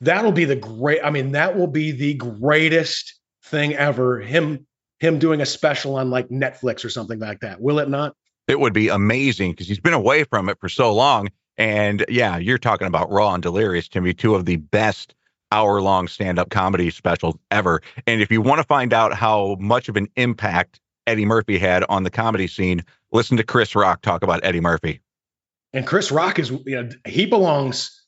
That'll 0.00 0.32
be 0.32 0.46
the 0.46 0.56
great, 0.56 1.00
I 1.04 1.10
mean, 1.10 1.32
that 1.32 1.58
will 1.58 1.66
be 1.66 1.92
the 1.92 2.14
greatest 2.14 3.19
thing 3.50 3.74
ever. 3.74 4.20
Him, 4.20 4.66
him 4.98 5.18
doing 5.18 5.40
a 5.40 5.46
special 5.46 5.96
on 5.96 6.10
like 6.10 6.28
Netflix 6.28 6.84
or 6.84 6.88
something 6.88 7.18
like 7.18 7.40
that. 7.40 7.60
Will 7.60 7.78
it 7.78 7.88
not? 7.88 8.14
It 8.48 8.58
would 8.58 8.72
be 8.72 8.88
amazing 8.88 9.52
because 9.52 9.68
he's 9.68 9.80
been 9.80 9.92
away 9.92 10.24
from 10.24 10.48
it 10.48 10.58
for 10.60 10.68
so 10.68 10.92
long. 10.92 11.28
And 11.56 12.04
yeah, 12.08 12.36
you're 12.38 12.58
talking 12.58 12.86
about 12.86 13.10
Raw 13.10 13.34
and 13.34 13.42
Delirious 13.42 13.88
to 13.88 14.00
me, 14.00 14.14
two 14.14 14.34
of 14.34 14.46
the 14.46 14.56
best 14.56 15.14
hour 15.52 15.80
long 15.80 16.08
stand 16.08 16.38
up 16.38 16.50
comedy 16.50 16.90
specials 16.90 17.36
ever. 17.50 17.82
And 18.06 18.20
if 18.20 18.30
you 18.30 18.40
want 18.40 18.58
to 18.60 18.64
find 18.64 18.92
out 18.92 19.12
how 19.12 19.56
much 19.60 19.88
of 19.88 19.96
an 19.96 20.08
impact 20.16 20.80
Eddie 21.06 21.26
Murphy 21.26 21.58
had 21.58 21.84
on 21.88 22.02
the 22.02 22.10
comedy 22.10 22.46
scene, 22.46 22.84
listen 23.12 23.36
to 23.36 23.42
Chris 23.44 23.74
Rock 23.74 24.02
talk 24.02 24.22
about 24.22 24.44
Eddie 24.44 24.60
Murphy. 24.60 25.00
And 25.72 25.86
Chris 25.86 26.10
Rock 26.10 26.38
is, 26.38 26.50
you 26.50 26.82
know, 26.82 26.88
he 27.06 27.26
belongs. 27.26 28.04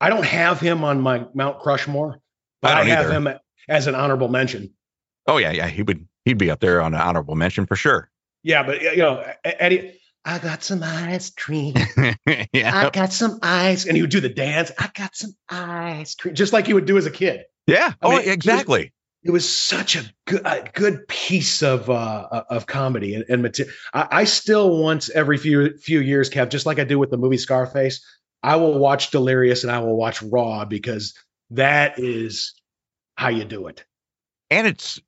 I 0.00 0.08
don't 0.08 0.24
have 0.24 0.60
him 0.60 0.82
on 0.84 1.00
my 1.00 1.26
Mount 1.34 1.60
Crushmore, 1.60 2.16
but 2.60 2.72
I 2.72 2.80
I, 2.80 2.84
have 2.84 3.06
either. 3.06 3.12
him 3.12 3.38
as 3.68 3.86
an 3.86 3.94
honorable 3.94 4.28
mention. 4.28 4.74
Oh 5.26 5.36
yeah, 5.38 5.50
yeah, 5.52 5.66
he 5.68 5.82
would 5.82 6.06
he'd 6.24 6.38
be 6.38 6.50
up 6.50 6.60
there 6.60 6.80
on 6.82 6.94
an 6.94 7.00
honorable 7.00 7.34
mention 7.34 7.66
for 7.66 7.76
sure. 7.76 8.10
Yeah, 8.42 8.62
but 8.62 8.82
you 8.82 8.96
know, 8.98 9.24
Eddie, 9.44 9.98
I 10.24 10.38
got 10.38 10.62
some 10.62 10.82
ice 10.82 11.30
cream. 11.30 11.74
yeah. 12.52 12.86
I 12.86 12.90
got 12.90 13.12
some 13.12 13.38
ice, 13.42 13.86
and 13.86 13.96
he 13.96 14.02
would 14.02 14.10
do 14.10 14.20
the 14.20 14.28
dance. 14.28 14.70
I 14.78 14.90
got 14.94 15.16
some 15.16 15.32
ice 15.48 16.14
cream, 16.14 16.34
just 16.34 16.52
like 16.52 16.66
he 16.66 16.74
would 16.74 16.84
do 16.86 16.98
as 16.98 17.06
a 17.06 17.10
kid. 17.10 17.44
Yeah. 17.66 17.92
I 18.02 18.06
Oh, 18.06 18.10
mean, 18.10 18.18
it 18.20 18.26
was- 18.26 18.34
exactly. 18.34 18.92
It 19.26 19.30
was 19.30 19.48
such 19.48 19.96
a 19.96 20.02
good, 20.26 20.42
a 20.44 20.68
good 20.74 21.08
piece 21.08 21.62
of 21.62 21.88
uh, 21.88 22.44
of 22.50 22.66
comedy 22.66 23.14
and, 23.14 23.24
and 23.30 23.40
material. 23.40 23.72
I, 23.94 24.06
I 24.10 24.24
still 24.24 24.82
once 24.82 25.08
every 25.08 25.38
few 25.38 25.78
few 25.78 26.00
years, 26.00 26.28
Kev, 26.28 26.50
just 26.50 26.66
like 26.66 26.78
I 26.78 26.84
do 26.84 26.98
with 26.98 27.10
the 27.10 27.16
movie 27.16 27.38
Scarface, 27.38 28.04
I 28.42 28.56
will 28.56 28.78
watch 28.78 29.10
Delirious 29.12 29.62
and 29.62 29.72
I 29.72 29.78
will 29.78 29.96
watch 29.96 30.20
Raw 30.22 30.66
because 30.66 31.14
that 31.52 31.98
is 31.98 32.52
how 33.14 33.30
you 33.30 33.44
do 33.46 33.68
it. 33.68 33.82
and 34.50 34.66
it's 34.66 35.00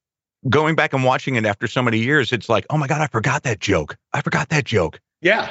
going 0.49 0.75
back 0.77 0.93
and 0.93 1.05
watching 1.05 1.37
it 1.37 1.45
after 1.45 1.67
so 1.67 1.83
many 1.83 1.99
years 1.99 2.33
it's 2.33 2.49
like 2.49 2.65
oh 2.71 2.77
my 2.79 2.87
god 2.87 3.01
i 3.01 3.07
forgot 3.09 3.43
that 3.43 3.59
joke 3.61 3.97
i 4.13 4.21
forgot 4.21 4.49
that 4.51 4.65
joke 4.65 5.01
Yeah, 5.23 5.51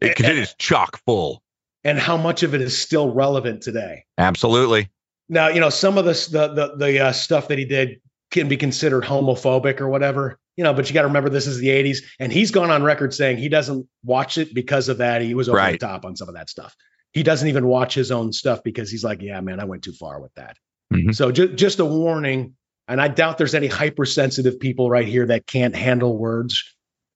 because 0.00 0.26
it 0.26 0.38
is 0.38 0.54
chock 0.58 1.00
full 1.04 1.42
and 1.84 1.98
how 1.98 2.16
much 2.16 2.42
of 2.42 2.54
it 2.54 2.60
is 2.60 2.76
still 2.78 3.12
relevant 3.12 3.62
today. 3.62 4.04
absolutely 4.18 4.88
Now, 5.28 5.48
you 5.48 5.60
know, 5.60 5.70
some 5.70 5.98
of 5.98 6.04
this, 6.04 6.26
the 6.28 6.48
the 6.48 6.76
the 6.76 7.00
uh, 7.06 7.12
stuff 7.12 7.48
that 7.48 7.58
he 7.58 7.64
did 7.64 8.00
can 8.30 8.48
be 8.48 8.56
considered 8.56 9.04
homophobic 9.04 9.80
or 9.80 9.88
whatever, 9.88 10.38
you 10.56 10.64
know. 10.64 10.72
But 10.74 10.88
you 10.88 10.94
got 10.94 11.02
to 11.02 11.08
remember, 11.08 11.28
this 11.30 11.46
is 11.46 11.58
the 11.58 11.68
'80s, 11.68 11.98
and 12.20 12.32
he's 12.32 12.50
gone 12.50 12.70
on 12.70 12.82
record 12.82 13.12
saying 13.14 13.38
he 13.38 13.48
doesn't 13.48 13.86
watch 14.04 14.38
it 14.38 14.54
because 14.54 14.88
of 14.88 14.98
that. 14.98 15.22
He 15.22 15.34
was 15.34 15.48
over 15.48 15.58
Right. 15.58 15.72
the 15.80 15.86
top 15.86 16.04
on 16.04 16.16
some 16.16 16.28
of 16.28 16.34
that 16.34 16.48
stuff. 16.50 16.74
He 17.12 17.22
doesn't 17.22 17.48
even 17.48 17.66
watch 17.66 17.94
his 17.94 18.10
own 18.10 18.32
stuff 18.32 18.62
because 18.62 18.90
he's 18.90 19.04
like, 19.04 19.20
"Yeah, 19.22 19.40
man, 19.40 19.58
I 19.60 19.64
went 19.64 19.82
too 19.82 19.92
far 19.92 20.20
with 20.20 20.32
that." 20.34 20.56
Mhm. 20.92 21.14
So 21.14 21.30
ju- 21.32 21.52
just 21.54 21.78
a 21.80 21.84
warning, 21.84 22.54
and 22.92 23.00
I 23.00 23.08
doubt 23.08 23.38
there's 23.38 23.54
any 23.54 23.68
hypersensitive 23.68 24.60
people 24.60 24.90
right 24.90 25.08
here 25.08 25.24
that 25.24 25.46
can't 25.46 25.74
handle 25.74 26.18
words. 26.18 26.62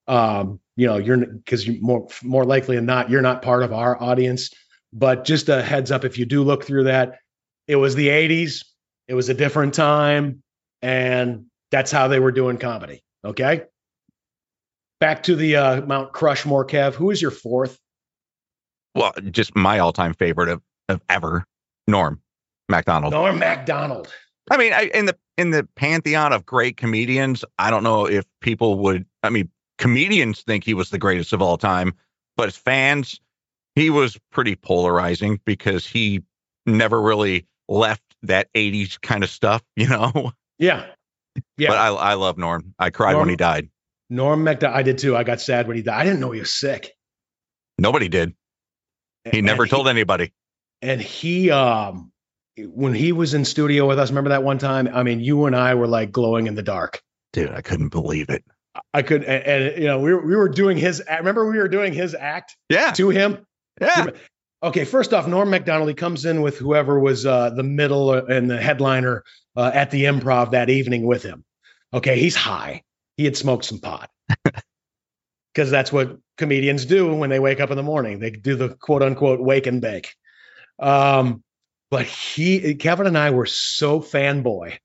Um, 0.08 0.58
you 0.74 0.86
know, 0.86 0.96
you're 0.96 1.18
because 1.18 1.66
you 1.66 1.78
more 1.82 2.08
more 2.22 2.46
likely 2.46 2.76
than 2.76 2.86
not, 2.86 3.10
you're 3.10 3.20
not 3.20 3.42
part 3.42 3.62
of 3.62 3.74
our 3.74 4.00
audience. 4.02 4.50
But 4.94 5.26
just 5.26 5.50
a 5.50 5.62
heads 5.62 5.90
up, 5.90 6.06
if 6.06 6.16
you 6.16 6.24
do 6.24 6.42
look 6.42 6.64
through 6.64 6.84
that, 6.84 7.18
it 7.68 7.76
was 7.76 7.94
the 7.94 8.08
80s, 8.08 8.64
it 9.06 9.12
was 9.12 9.28
a 9.28 9.34
different 9.34 9.74
time, 9.74 10.42
and 10.80 11.44
That's 11.70 11.92
how 11.92 12.08
they 12.08 12.20
were 12.20 12.32
doing 12.32 12.56
comedy. 12.56 13.02
Okay. 13.22 13.64
Back 14.98 15.24
to 15.24 15.36
the 15.36 15.56
uh, 15.56 15.80
Mount 15.82 16.12
Crushmore, 16.14 16.66
Kev. 16.66 16.94
Who 16.94 17.10
is 17.10 17.20
your 17.20 17.32
fourth? 17.32 17.78
Well, 18.94 19.12
just 19.30 19.54
my 19.54 19.80
all-time 19.80 20.14
favorite 20.14 20.48
of, 20.48 20.62
of 20.88 21.02
ever, 21.10 21.44
Norm 21.86 22.22
Macdonald. 22.70 23.12
Norm 23.12 23.38
Macdonald. 23.38 24.10
I 24.50 24.56
mean, 24.56 24.72
I, 24.72 24.90
in 24.94 25.06
the 25.06 25.16
in 25.36 25.50
the 25.50 25.68
pantheon 25.76 26.32
of 26.32 26.46
great 26.46 26.76
comedians, 26.76 27.44
I 27.58 27.70
don't 27.70 27.82
know 27.82 28.06
if 28.06 28.24
people 28.40 28.78
would. 28.80 29.06
I 29.22 29.30
mean, 29.30 29.50
comedians 29.78 30.42
think 30.42 30.64
he 30.64 30.74
was 30.74 30.90
the 30.90 30.98
greatest 30.98 31.32
of 31.32 31.42
all 31.42 31.58
time, 31.58 31.94
but 32.36 32.48
as 32.48 32.56
fans, 32.56 33.20
he 33.74 33.90
was 33.90 34.18
pretty 34.32 34.56
polarizing 34.56 35.40
because 35.44 35.86
he 35.86 36.22
never 36.64 37.00
really 37.00 37.46
left 37.68 38.02
that 38.22 38.52
80s 38.54 39.00
kind 39.00 39.22
of 39.24 39.30
stuff, 39.30 39.62
you 39.76 39.88
know? 39.88 40.32
Yeah. 40.58 40.86
Yeah. 41.58 41.68
But 41.68 41.78
I, 41.78 41.88
I 41.88 42.14
love 42.14 42.38
Norm. 42.38 42.74
I 42.78 42.90
cried 42.90 43.12
Norm, 43.12 43.22
when 43.22 43.28
he 43.30 43.36
died. 43.36 43.68
Norm 44.08 44.42
Macdonald. 44.42 44.78
I 44.78 44.82
did 44.82 44.98
too. 44.98 45.16
I 45.16 45.22
got 45.22 45.40
sad 45.40 45.68
when 45.68 45.76
he 45.76 45.82
died. 45.82 46.00
I 46.00 46.04
didn't 46.04 46.20
know 46.20 46.30
he 46.30 46.40
was 46.40 46.54
sick. 46.54 46.92
Nobody 47.78 48.08
did. 48.08 48.34
He 49.30 49.42
never 49.42 49.64
and 49.64 49.70
told 49.70 49.86
he, 49.86 49.90
anybody. 49.90 50.32
And 50.80 51.00
he, 51.00 51.50
um, 51.50 52.12
when 52.58 52.94
he 52.94 53.12
was 53.12 53.34
in 53.34 53.44
studio 53.44 53.86
with 53.86 53.98
us, 53.98 54.10
remember 54.10 54.30
that 54.30 54.42
one 54.42 54.58
time? 54.58 54.88
I 54.92 55.02
mean, 55.02 55.20
you 55.20 55.46
and 55.46 55.54
I 55.54 55.74
were 55.74 55.86
like 55.86 56.12
glowing 56.12 56.46
in 56.46 56.54
the 56.54 56.62
dark. 56.62 57.02
Dude, 57.32 57.50
I 57.50 57.60
couldn't 57.60 57.90
believe 57.90 58.30
it. 58.30 58.44
I 58.92 59.02
could, 59.02 59.24
and, 59.24 59.44
and 59.44 59.82
you 59.82 59.88
know, 59.88 60.00
we 60.00 60.12
were, 60.12 60.26
we 60.26 60.36
were 60.36 60.48
doing 60.48 60.76
his. 60.76 61.02
Remember, 61.08 61.50
we 61.50 61.58
were 61.58 61.68
doing 61.68 61.92
his 61.92 62.14
act. 62.14 62.56
Yeah. 62.68 62.92
To 62.92 63.10
him. 63.10 63.46
Yeah. 63.80 64.06
Okay, 64.62 64.84
first 64.84 65.12
off, 65.12 65.28
Norm 65.28 65.50
Macdonald, 65.50 65.88
he 65.88 65.94
comes 65.94 66.24
in 66.24 66.40
with 66.40 66.56
whoever 66.56 66.98
was 66.98 67.26
uh, 67.26 67.50
the 67.50 67.62
middle 67.62 68.12
and 68.12 68.50
the 68.50 68.60
headliner 68.60 69.22
uh, 69.54 69.70
at 69.72 69.90
the 69.90 70.04
improv 70.04 70.52
that 70.52 70.70
evening 70.70 71.06
with 71.06 71.22
him. 71.22 71.44
Okay, 71.92 72.18
he's 72.18 72.34
high. 72.34 72.82
He 73.16 73.24
had 73.24 73.36
smoked 73.36 73.64
some 73.64 73.80
pot. 73.80 74.10
Because 75.54 75.70
that's 75.70 75.90
what 75.90 76.18
comedians 76.36 76.84
do 76.84 77.14
when 77.14 77.30
they 77.30 77.38
wake 77.38 77.60
up 77.60 77.70
in 77.70 77.78
the 77.78 77.82
morning. 77.82 78.18
They 78.18 78.28
do 78.28 78.56
the 78.56 78.74
quote 78.74 79.02
unquote 79.02 79.40
wake 79.40 79.66
and 79.66 79.80
bake. 79.80 80.14
Um, 80.78 81.42
but 81.90 82.06
he, 82.06 82.74
Kevin 82.74 83.06
and 83.06 83.18
I 83.18 83.30
were 83.30 83.46
so 83.46 84.00
fanboy. 84.00 84.78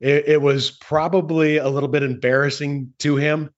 It, 0.00 0.28
it 0.28 0.42
was 0.42 0.70
probably 0.70 1.58
a 1.58 1.68
little 1.68 1.88
bit 1.88 2.02
embarrassing 2.02 2.92
to 3.00 3.16
him 3.16 3.50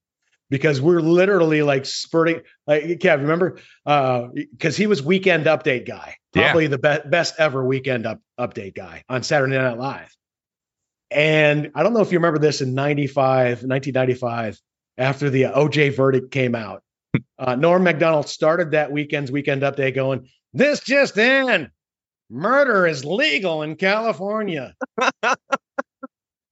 because 0.51 0.81
we're 0.81 1.01
literally 1.01 1.63
like 1.63 1.87
spurting 1.87 2.43
like 2.67 2.85
Kev, 2.85 3.21
remember? 3.21 3.59
Uh 3.87 4.29
because 4.53 4.77
he 4.77 4.87
was 4.87 5.03
weekend 5.03 5.47
update 5.47 5.87
guy, 5.87 6.17
probably 6.33 6.65
yeah. 6.65 6.69
the 6.69 6.79
be- 6.79 7.09
best 7.09 7.35
ever 7.39 7.65
weekend 7.65 8.07
up- 8.07 8.21
update 8.39 8.75
guy 8.75 9.05
on 9.09 9.23
Saturday 9.23 9.57
Night 9.57 9.79
Live. 9.79 10.15
And 11.11 11.71
I 11.75 11.83
don't 11.83 11.95
know 11.95 12.01
if 12.01 12.13
you 12.13 12.19
remember 12.19 12.41
this 12.41 12.61
in 12.61 12.75
95, 12.75 13.63
1995, 13.63 14.61
after 14.99 15.31
the 15.31 15.45
OJ 15.45 15.95
verdict 15.95 16.31
came 16.31 16.55
out. 16.55 16.83
Uh, 17.39 17.55
Norm 17.55 17.85
Macdonald 17.85 18.29
started 18.29 18.73
that 18.73 18.91
weekend's 18.91 19.31
weekend 19.31 19.63
update 19.63 19.95
going, 19.95 20.29
This 20.53 20.81
just 20.81 21.17
in 21.17 21.71
murder 22.31 22.87
is 22.87 23.05
legal 23.05 23.63
in 23.63 23.77
California. 23.77 24.75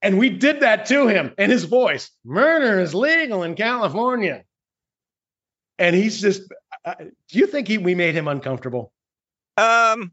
And 0.03 0.19
we 0.19 0.31
did 0.31 0.61
that 0.61 0.87
to 0.87 1.07
him 1.07 1.33
in 1.39 1.49
his 1.49 1.65
voice. 1.65 2.11
Murder 2.25 2.81
is 2.81 2.93
legal 2.93 3.45
in 3.45 3.55
California. 3.55 4.43
And 5.79 5.95
he's 5.95 6.21
just, 6.21 6.43
uh, 6.85 6.95
do 6.99 7.39
you 7.39 7.47
think 7.47 7.69
he, 7.69 7.79
we 7.79 7.95
made 7.95 8.15
him 8.15 8.27
uncomfortable? 8.27 8.93
Um, 9.57 10.11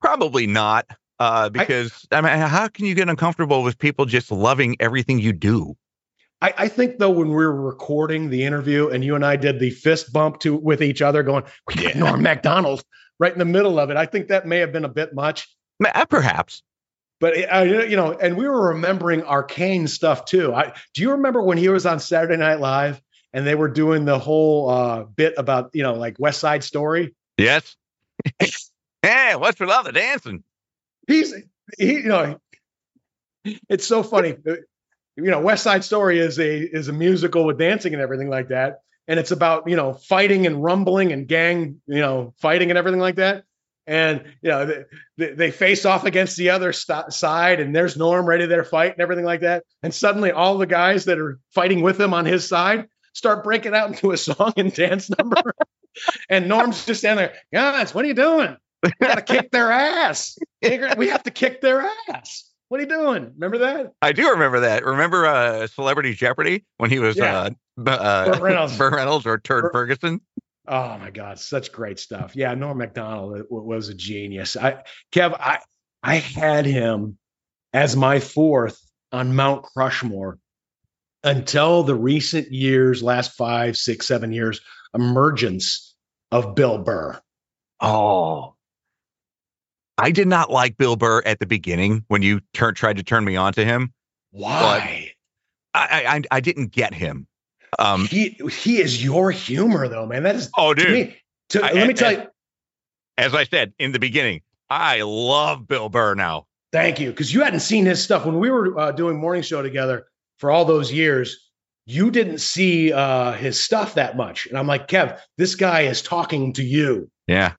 probably 0.00 0.46
not. 0.46 0.86
Uh, 1.18 1.50
because 1.50 2.06
I, 2.12 2.18
I 2.18 2.20
mean, 2.22 2.48
how 2.48 2.68
can 2.68 2.86
you 2.86 2.94
get 2.94 3.08
uncomfortable 3.08 3.62
with 3.62 3.76
people 3.76 4.06
just 4.06 4.30
loving 4.30 4.76
everything 4.80 5.18
you 5.18 5.32
do? 5.32 5.76
I, 6.40 6.54
I, 6.56 6.68
think 6.68 6.98
though 6.98 7.10
when 7.10 7.28
we 7.28 7.34
were 7.34 7.60
recording 7.60 8.30
the 8.30 8.44
interview 8.44 8.88
and 8.88 9.04
you 9.04 9.14
and 9.14 9.26
I 9.26 9.36
did 9.36 9.60
the 9.60 9.68
fist 9.68 10.14
bump 10.14 10.40
to 10.40 10.56
with 10.56 10.82
each 10.82 11.02
other, 11.02 11.22
going, 11.22 11.44
"We 11.68 11.74
got. 11.74 11.96
Norm 11.96 12.22
Macdonald 12.22 12.82
right 13.20 13.32
in 13.32 13.38
the 13.38 13.44
middle 13.44 13.78
of 13.78 13.90
it." 13.90 13.96
I 13.96 14.06
think 14.06 14.28
that 14.28 14.46
may 14.46 14.58
have 14.58 14.72
been 14.72 14.84
a 14.84 14.88
bit 14.88 15.14
much. 15.14 15.48
Perhaps. 16.08 16.62
But 17.20 17.34
uh, 17.54 17.60
you 17.60 17.96
know, 17.96 18.12
and 18.12 18.36
we 18.36 18.48
were 18.48 18.68
remembering 18.68 19.22
arcane 19.22 19.86
stuff 19.86 20.24
too. 20.24 20.54
I, 20.54 20.72
do 20.94 21.02
you 21.02 21.12
remember 21.12 21.42
when 21.42 21.58
he 21.58 21.68
was 21.68 21.84
on 21.84 22.00
Saturday 22.00 22.38
Night 22.38 22.60
Live 22.60 23.00
and 23.34 23.46
they 23.46 23.54
were 23.54 23.68
doing 23.68 24.06
the 24.06 24.18
whole 24.18 24.70
uh, 24.70 25.02
bit 25.04 25.34
about 25.36 25.70
you 25.74 25.82
know 25.82 25.94
like 25.94 26.18
West 26.18 26.40
Side 26.40 26.64
Story? 26.64 27.14
Yes. 27.36 27.76
hey, 29.02 29.34
what's 29.36 29.60
with 29.60 29.68
all 29.68 29.84
the 29.84 29.92
dancing? 29.92 30.42
He's 31.06 31.34
he, 31.76 31.92
you 31.92 32.08
know, 32.08 32.40
it's 33.68 33.86
so 33.86 34.02
funny. 34.02 34.36
Uh, 34.48 34.56
you 35.16 35.30
know, 35.30 35.42
West 35.42 35.62
Side 35.62 35.84
Story 35.84 36.18
is 36.18 36.38
a 36.38 36.58
is 36.58 36.88
a 36.88 36.92
musical 36.94 37.44
with 37.44 37.58
dancing 37.58 37.92
and 37.92 38.00
everything 38.00 38.30
like 38.30 38.48
that, 38.48 38.80
and 39.10 39.18
it's 39.18 39.32
about 39.32 39.68
you 39.68 39.74
know 39.74 39.92
fighting 39.92 40.46
and 40.46 40.62
rumbling 40.62 41.12
and 41.12 41.26
gang 41.26 41.80
you 41.86 41.98
know 41.98 42.32
fighting 42.38 42.70
and 42.70 42.78
everything 42.78 43.00
like 43.00 43.16
that. 43.16 43.44
And 43.86 44.22
you 44.40 44.50
know 44.50 44.84
they, 45.18 45.32
they 45.32 45.50
face 45.50 45.84
off 45.84 46.04
against 46.04 46.36
the 46.36 46.50
other 46.50 46.72
st- 46.72 47.12
side 47.12 47.58
and 47.58 47.74
there's 47.74 47.96
norm 47.96 48.24
ready 48.24 48.46
there 48.46 48.64
fight 48.64 48.92
and 48.92 49.00
everything 49.00 49.24
like 49.24 49.40
that. 49.40 49.64
And 49.82 49.92
suddenly 49.92 50.30
all 50.30 50.58
the 50.58 50.66
guys 50.66 51.06
that 51.06 51.18
are 51.18 51.40
fighting 51.52 51.82
with 51.82 52.00
him 52.00 52.14
on 52.14 52.24
his 52.24 52.48
side 52.48 52.86
start 53.12 53.42
breaking 53.42 53.74
out 53.74 53.88
into 53.88 54.12
a 54.12 54.16
song 54.16 54.52
and 54.56 54.72
dance 54.72 55.10
number. 55.10 55.42
And 56.30 56.48
norm's 56.48 56.86
just 56.86 57.00
standing 57.00 57.26
there 57.26 57.34
guys 57.52 57.92
what 57.92 58.04
are 58.04 58.08
you 58.08 58.14
doing? 58.14 58.56
We 58.84 58.92
gotta 59.02 59.22
kick 59.22 59.50
their 59.50 59.72
ass. 59.72 60.38
We 60.62 61.08
have 61.08 61.24
to 61.24 61.32
kick 61.32 61.60
their 61.60 61.84
ass 62.08 62.49
what 62.70 62.78
are 62.78 62.84
you 62.84 62.88
doing? 62.88 63.32
Remember 63.34 63.58
that? 63.58 63.94
I 64.00 64.12
do 64.12 64.30
remember 64.30 64.60
that. 64.60 64.84
Remember 64.84 65.26
uh, 65.26 65.66
Celebrity 65.66 66.14
Jeopardy 66.14 66.64
when 66.76 66.88
he 66.88 67.00
was 67.00 67.16
yeah. 67.16 67.48
uh, 67.84 67.90
uh, 67.90 68.24
Burt 68.26 68.40
Reynolds. 68.40 68.78
Burt 68.78 68.94
Reynolds 68.94 69.26
or 69.26 69.38
Turd 69.38 69.62
Burt, 69.62 69.72
Ferguson? 69.72 70.20
Oh 70.68 70.96
my 70.98 71.10
God, 71.10 71.40
such 71.40 71.72
great 71.72 71.98
stuff. 71.98 72.36
Yeah, 72.36 72.54
Norm 72.54 72.78
Macdonald 72.78 73.42
was 73.50 73.88
a 73.88 73.94
genius. 73.94 74.56
I 74.56 74.84
Kev, 75.10 75.36
I 75.40 75.58
I 76.04 76.16
had 76.18 76.64
him 76.64 77.18
as 77.72 77.96
my 77.96 78.20
fourth 78.20 78.80
on 79.10 79.34
Mount 79.34 79.64
Crushmore 79.64 80.38
until 81.24 81.82
the 81.82 81.96
recent 81.96 82.52
years, 82.52 83.02
last 83.02 83.32
five, 83.32 83.76
six, 83.76 84.06
seven 84.06 84.32
years, 84.32 84.60
emergence 84.94 85.96
of 86.30 86.54
Bill 86.54 86.78
Burr. 86.78 87.20
Oh, 87.80 88.54
I 89.98 90.10
did 90.10 90.28
not 90.28 90.50
like 90.50 90.76
Bill 90.76 90.96
Burr 90.96 91.22
at 91.26 91.40
the 91.40 91.46
beginning 91.46 92.04
when 92.08 92.22
you 92.22 92.40
turn, 92.54 92.74
tried 92.74 92.96
to 92.96 93.02
turn 93.02 93.24
me 93.24 93.36
on 93.36 93.52
to 93.54 93.64
him. 93.64 93.92
Why? 94.30 95.12
I, 95.74 96.22
I 96.30 96.36
I 96.36 96.40
didn't 96.40 96.68
get 96.68 96.94
him. 96.94 97.26
Um, 97.78 98.06
he 98.06 98.38
he 98.50 98.80
is 98.80 99.02
your 99.02 99.30
humor 99.30 99.88
though, 99.88 100.06
man. 100.06 100.22
That 100.24 100.36
is 100.36 100.50
oh, 100.56 100.74
dude. 100.74 100.86
To 100.86 100.92
me, 100.92 101.16
to, 101.50 101.64
I, 101.64 101.72
let 101.72 101.86
me 101.86 101.94
tell 101.94 102.10
as, 102.10 102.16
you. 102.18 102.26
As 103.18 103.34
I 103.34 103.44
said 103.44 103.72
in 103.78 103.92
the 103.92 103.98
beginning, 103.98 104.42
I 104.68 105.02
love 105.02 105.68
Bill 105.68 105.88
Burr 105.88 106.14
now. 106.14 106.46
Thank 106.72 107.00
you, 107.00 107.10
because 107.10 107.32
you 107.32 107.42
hadn't 107.42 107.60
seen 107.60 107.84
his 107.84 108.02
stuff 108.02 108.24
when 108.24 108.38
we 108.38 108.50
were 108.50 108.78
uh, 108.78 108.92
doing 108.92 109.18
morning 109.18 109.42
show 109.42 109.62
together 109.62 110.06
for 110.38 110.50
all 110.50 110.64
those 110.64 110.92
years. 110.92 111.50
You 111.86 112.10
didn't 112.10 112.38
see 112.38 112.92
uh, 112.92 113.32
his 113.32 113.60
stuff 113.60 113.94
that 113.94 114.16
much, 114.16 114.46
and 114.46 114.56
I'm 114.56 114.66
like, 114.66 114.86
Kev, 114.86 115.18
this 115.36 115.56
guy 115.56 115.82
is 115.82 116.02
talking 116.02 116.52
to 116.54 116.62
you. 116.62 117.10
Yeah, 117.26 117.54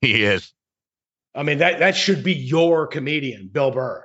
he 0.00 0.24
is. 0.24 0.52
I 1.34 1.42
mean 1.42 1.58
that 1.58 1.78
that 1.78 1.96
should 1.96 2.22
be 2.22 2.34
your 2.34 2.86
comedian, 2.86 3.48
Bill 3.52 3.70
Burr. 3.70 4.04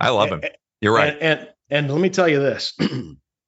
I 0.00 0.10
love 0.10 0.30
him. 0.30 0.42
You're 0.80 0.94
right. 0.94 1.12
And 1.12 1.22
and, 1.22 1.48
and 1.70 1.90
let 1.90 2.00
me 2.00 2.10
tell 2.10 2.28
you 2.28 2.40
this. 2.40 2.76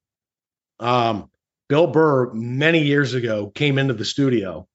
um, 0.80 1.30
Bill 1.68 1.86
Burr 1.88 2.32
many 2.32 2.82
years 2.82 3.14
ago 3.14 3.50
came 3.50 3.78
into 3.78 3.94
the 3.94 4.04
studio, 4.04 4.68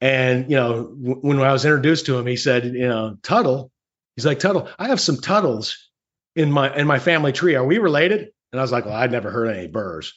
and 0.00 0.50
you 0.50 0.56
know 0.56 0.84
w- 0.84 1.20
when 1.20 1.40
I 1.40 1.52
was 1.52 1.64
introduced 1.64 2.06
to 2.06 2.18
him, 2.18 2.26
he 2.26 2.36
said, 2.36 2.64
you 2.64 2.88
know, 2.88 3.16
Tuttle. 3.22 3.70
He's 4.16 4.26
like 4.26 4.40
Tuttle. 4.40 4.68
I 4.78 4.88
have 4.88 5.00
some 5.00 5.16
Tuttles 5.16 5.90
in 6.34 6.50
my 6.50 6.74
in 6.74 6.86
my 6.86 6.98
family 6.98 7.32
tree. 7.32 7.54
Are 7.54 7.64
we 7.64 7.78
related? 7.78 8.28
And 8.52 8.58
I 8.58 8.62
was 8.62 8.72
like, 8.72 8.84
well, 8.84 8.94
I'd 8.94 9.12
never 9.12 9.30
heard 9.30 9.56
any 9.56 9.68
Burrs. 9.68 10.12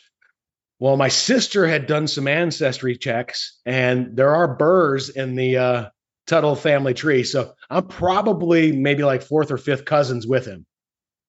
Well, 0.80 0.98
my 0.98 1.10
sister 1.10 1.68
had 1.68 1.88
done 1.88 2.08
some 2.08 2.28
ancestry 2.28 2.98
checks, 2.98 3.60
and 3.66 4.18
there 4.18 4.36
are 4.36 4.56
Burrs 4.56 5.10
in 5.10 5.36
the 5.36 5.58
uh, 5.58 5.90
Tuttle 6.26 6.56
family 6.56 6.94
tree. 6.94 7.24
So 7.24 7.54
I'm 7.70 7.88
probably 7.88 8.72
maybe 8.72 9.04
like 9.04 9.22
fourth 9.22 9.52
or 9.52 9.58
fifth 9.58 9.86
cousins 9.86 10.26
with 10.26 10.46
him, 10.46 10.66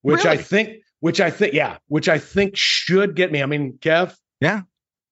which 0.03 0.25
really? 0.25 0.39
I 0.39 0.43
think 0.43 0.79
which 1.05 1.21
I 1.21 1.31
think, 1.31 1.53
yeah, 1.53 1.77
which 1.89 2.09
I 2.09 2.19
think 2.19 2.57
should 2.57 3.15
get 3.15 3.31
me. 3.31 3.43
I 3.43 3.47
mean, 3.47 3.77
Kev, 3.79 4.17
yeah, 4.41 4.63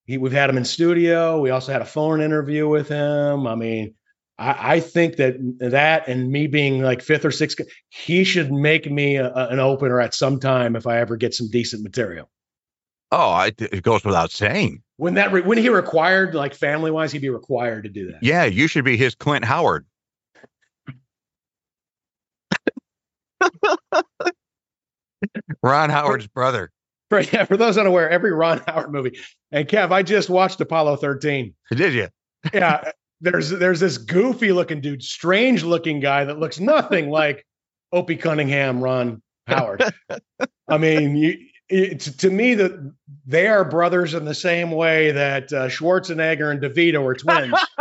he, 0.06 0.16
we've 0.16 0.32
had 0.32 0.48
him 0.48 0.56
in 0.56 0.64
studio. 0.64 1.38
We 1.40 1.50
also 1.50 1.70
had 1.70 1.82
a 1.82 1.84
phone 1.84 2.22
interview 2.22 2.66
with 2.66 2.88
him. 2.88 3.46
I 3.46 3.54
mean, 3.54 3.94
I, 4.38 4.76
I 4.76 4.80
think 4.80 5.16
that 5.16 5.36
that 5.58 6.08
and 6.08 6.30
me 6.30 6.46
being 6.46 6.80
like 6.80 7.02
fifth 7.02 7.26
or 7.26 7.30
sixth, 7.30 7.60
he 7.90 8.24
should 8.24 8.50
make 8.50 8.90
me 8.90 9.16
a, 9.16 9.30
an 9.30 9.60
opener 9.60 10.00
at 10.00 10.14
some 10.14 10.40
time 10.40 10.76
if 10.76 10.86
I 10.86 10.98
ever 10.98 11.16
get 11.16 11.34
some 11.34 11.50
decent 11.50 11.82
material. 11.82 12.30
Oh, 13.12 13.30
I, 13.30 13.52
it 13.58 13.82
goes 13.82 14.04
without 14.04 14.30
saying. 14.30 14.82
When 14.96 15.14
that 15.14 15.32
re, 15.32 15.42
when 15.42 15.58
he 15.58 15.68
required, 15.68 16.34
like 16.34 16.54
family 16.54 16.90
wise, 16.90 17.12
he'd 17.12 17.20
be 17.20 17.28
required 17.28 17.84
to 17.84 17.90
do 17.90 18.10
that. 18.10 18.22
Yeah, 18.22 18.46
you 18.46 18.66
should 18.66 18.86
be 18.86 18.96
his 18.96 19.14
Clint 19.14 19.44
Howard. 19.44 19.84
Ron 25.62 25.90
Howard's 25.90 26.26
brother. 26.26 26.70
For, 27.10 27.20
yeah, 27.20 27.44
for 27.44 27.58
those 27.58 27.76
unaware, 27.76 28.08
every 28.08 28.32
Ron 28.32 28.62
Howard 28.66 28.90
movie. 28.90 29.18
And 29.50 29.68
Kev, 29.68 29.92
I 29.92 30.02
just 30.02 30.30
watched 30.30 30.58
Apollo 30.62 30.96
13. 30.96 31.54
Did 31.70 31.92
you? 31.92 32.08
Yeah, 32.54 32.92
there's 33.20 33.50
there's 33.50 33.80
this 33.80 33.98
goofy 33.98 34.52
looking 34.52 34.80
dude, 34.80 35.02
strange 35.02 35.62
looking 35.64 36.00
guy 36.00 36.24
that 36.24 36.38
looks 36.38 36.58
nothing 36.58 37.10
like 37.10 37.46
Opie 37.92 38.16
Cunningham, 38.16 38.80
Ron 38.80 39.20
Howard. 39.46 39.84
I 40.68 40.78
mean, 40.78 41.14
you, 41.16 41.38
it's 41.72 42.16
to 42.16 42.30
me 42.30 42.54
that 42.54 42.94
they 43.26 43.46
are 43.46 43.64
brothers 43.64 44.14
in 44.14 44.24
the 44.24 44.34
same 44.34 44.70
way 44.70 45.12
that 45.12 45.52
uh, 45.52 45.68
Schwarzenegger 45.68 46.50
and 46.50 46.60
DeVito 46.60 47.04
are 47.04 47.14
twins. 47.14 47.54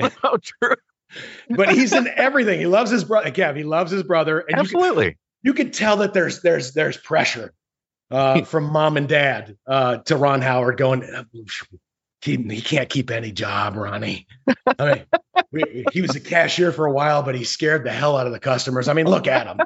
so 0.00 0.36
true. 0.42 0.76
but 1.50 1.72
he's 1.72 1.92
in 1.92 2.08
everything. 2.08 2.58
He 2.58 2.66
loves 2.66 2.90
his 2.90 3.04
brother. 3.04 3.30
Kev, 3.30 3.56
he 3.56 3.64
loves 3.64 3.90
his 3.90 4.02
brother. 4.02 4.40
And 4.40 4.58
Absolutely. 4.58 5.04
You 5.04 5.10
can, 5.10 5.18
you 5.42 5.54
can 5.54 5.70
tell 5.70 5.98
that 5.98 6.12
there's 6.12 6.42
there's 6.42 6.72
there's 6.72 6.96
pressure 6.96 7.52
uh, 8.10 8.42
from 8.44 8.64
mom 8.64 8.96
and 8.96 9.08
dad 9.08 9.56
uh, 9.66 9.98
to 9.98 10.16
Ron 10.16 10.40
Howard 10.40 10.76
going. 10.76 11.02
He, 12.20 12.36
he 12.36 12.62
can't 12.62 12.88
keep 12.88 13.10
any 13.10 13.32
job, 13.32 13.76
Ronnie. 13.76 14.26
I 14.78 15.04
mean, 15.52 15.84
he 15.92 16.00
was 16.00 16.16
a 16.16 16.20
cashier 16.20 16.72
for 16.72 16.86
a 16.86 16.90
while, 16.90 17.22
but 17.22 17.34
he 17.34 17.44
scared 17.44 17.84
the 17.84 17.92
hell 17.92 18.16
out 18.16 18.26
of 18.26 18.32
the 18.32 18.40
customers. 18.40 18.88
I 18.88 18.94
mean, 18.94 19.04
look 19.04 19.26
at 19.26 19.46
him. 19.46 19.60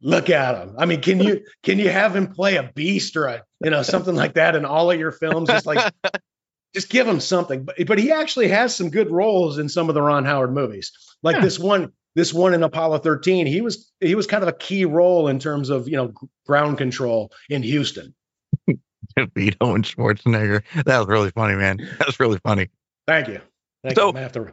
Look 0.00 0.30
at 0.30 0.56
him. 0.56 0.76
I 0.78 0.86
mean, 0.86 1.00
can 1.00 1.20
you 1.20 1.44
can 1.62 1.78
you 1.78 1.90
have 1.90 2.14
him 2.14 2.28
play 2.28 2.56
a 2.56 2.70
beast 2.74 3.16
or 3.16 3.26
a 3.26 3.42
you 3.62 3.70
know 3.70 3.82
something 3.82 4.14
like 4.14 4.34
that 4.34 4.56
in 4.56 4.64
all 4.64 4.90
of 4.90 4.98
your 4.98 5.12
films? 5.12 5.48
Just 5.48 5.66
like 5.66 5.92
just 6.74 6.88
give 6.88 7.06
him 7.06 7.20
something. 7.20 7.64
But 7.64 7.86
but 7.86 7.98
he 7.98 8.12
actually 8.12 8.48
has 8.48 8.74
some 8.74 8.90
good 8.90 9.10
roles 9.10 9.58
in 9.58 9.68
some 9.68 9.88
of 9.88 9.94
the 9.94 10.02
Ron 10.02 10.24
Howard 10.24 10.52
movies. 10.52 10.92
Like 11.22 11.36
yeah. 11.36 11.42
this 11.42 11.58
one, 11.58 11.92
this 12.14 12.32
one 12.32 12.54
in 12.54 12.62
Apollo 12.62 12.98
13, 12.98 13.46
he 13.46 13.60
was 13.60 13.90
he 14.00 14.14
was 14.14 14.26
kind 14.26 14.42
of 14.42 14.48
a 14.48 14.52
key 14.52 14.84
role 14.84 15.28
in 15.28 15.38
terms 15.38 15.70
of 15.70 15.88
you 15.88 15.96
know 15.96 16.12
ground 16.46 16.78
control 16.78 17.32
in 17.48 17.62
Houston. 17.62 18.14
Vito 19.34 19.74
and 19.74 19.84
Schwarzenegger. 19.84 20.62
That 20.84 20.98
was 20.98 21.08
really 21.08 21.30
funny, 21.30 21.56
man. 21.56 21.78
That 21.98 22.06
was 22.06 22.20
really 22.20 22.38
funny. 22.44 22.68
Thank 23.06 23.28
you. 23.28 23.40
Thank 23.82 23.96
so, 23.96 24.02
you. 24.02 24.08
I'm 24.08 24.14
gonna 24.14 24.22
have 24.22 24.32
to 24.32 24.52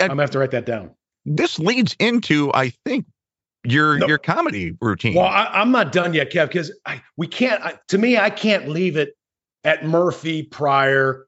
I'm 0.00 0.08
gonna 0.08 0.22
have 0.22 0.30
to 0.32 0.38
write 0.38 0.50
that 0.52 0.66
down. 0.66 0.90
This 1.24 1.58
leads 1.58 1.94
into, 1.98 2.52
I 2.52 2.70
think, 2.84 3.06
your 3.64 3.98
no. 3.98 4.06
your 4.06 4.18
comedy 4.18 4.76
routine. 4.80 5.14
Well, 5.14 5.26
I, 5.26 5.62
am 5.62 5.70
not 5.70 5.92
done 5.92 6.14
yet, 6.14 6.32
Kev, 6.32 6.48
because 6.48 6.72
we 7.16 7.26
can't. 7.26 7.62
I, 7.62 7.78
to 7.88 7.98
me, 7.98 8.18
I 8.18 8.30
can't 8.30 8.68
leave 8.68 8.96
it 8.96 9.14
at 9.64 9.84
Murphy, 9.84 10.42
Pryor, 10.42 11.26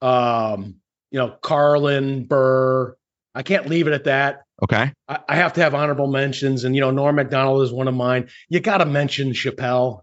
um, 0.00 0.76
you 1.10 1.18
know, 1.18 1.36
Carlin, 1.42 2.24
Burr. 2.24 2.96
I 3.34 3.42
can't 3.42 3.68
leave 3.68 3.86
it 3.86 3.92
at 3.92 4.04
that. 4.04 4.42
Okay. 4.62 4.92
I, 5.08 5.18
I 5.28 5.36
have 5.36 5.52
to 5.54 5.60
have 5.60 5.74
honorable 5.74 6.06
mentions, 6.06 6.64
and 6.64 6.74
you 6.74 6.80
know, 6.80 6.90
Norm 6.90 7.16
Macdonald 7.16 7.62
is 7.62 7.72
one 7.72 7.88
of 7.88 7.94
mine. 7.94 8.28
You 8.48 8.60
got 8.60 8.78
to 8.78 8.86
mention 8.86 9.32
Chappelle. 9.32 10.00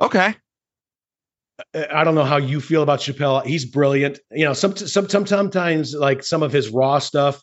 Okay. 0.00 0.34
I 1.74 2.02
don't 2.02 2.16
know 2.16 2.24
how 2.24 2.38
you 2.38 2.60
feel 2.60 2.82
about 2.82 2.98
Chappelle. 2.98 3.44
He's 3.44 3.64
brilliant. 3.64 4.18
You 4.32 4.44
know, 4.44 4.54
some, 4.54 4.74
some, 4.76 5.08
some 5.08 5.24
sometimes 5.24 5.94
like 5.94 6.24
some 6.24 6.42
of 6.42 6.50
his 6.50 6.68
raw 6.68 6.98
stuff 6.98 7.40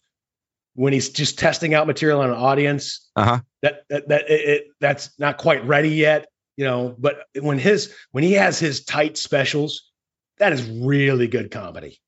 when 0.76 0.94
he's 0.94 1.10
just 1.10 1.38
testing 1.38 1.74
out 1.74 1.88
material 1.88 2.22
on 2.22 2.30
an 2.30 2.36
audience. 2.36 3.10
Uh-huh. 3.16 3.40
That 3.62 3.84
that 3.90 4.08
that 4.10 4.30
it, 4.30 4.50
it, 4.50 4.64
that's 4.80 5.18
not 5.20 5.38
quite 5.38 5.66
ready 5.66 5.90
yet. 5.90 6.28
You 6.58 6.66
know, 6.66 6.96
but 6.98 7.26
when 7.40 7.58
his 7.58 7.94
when 8.12 8.24
he 8.24 8.34
has 8.34 8.60
his 8.60 8.84
tight 8.84 9.18
specials, 9.18 9.92
that 10.38 10.54
is 10.54 10.68
really 10.70 11.28
good 11.28 11.52
comedy. 11.52 12.00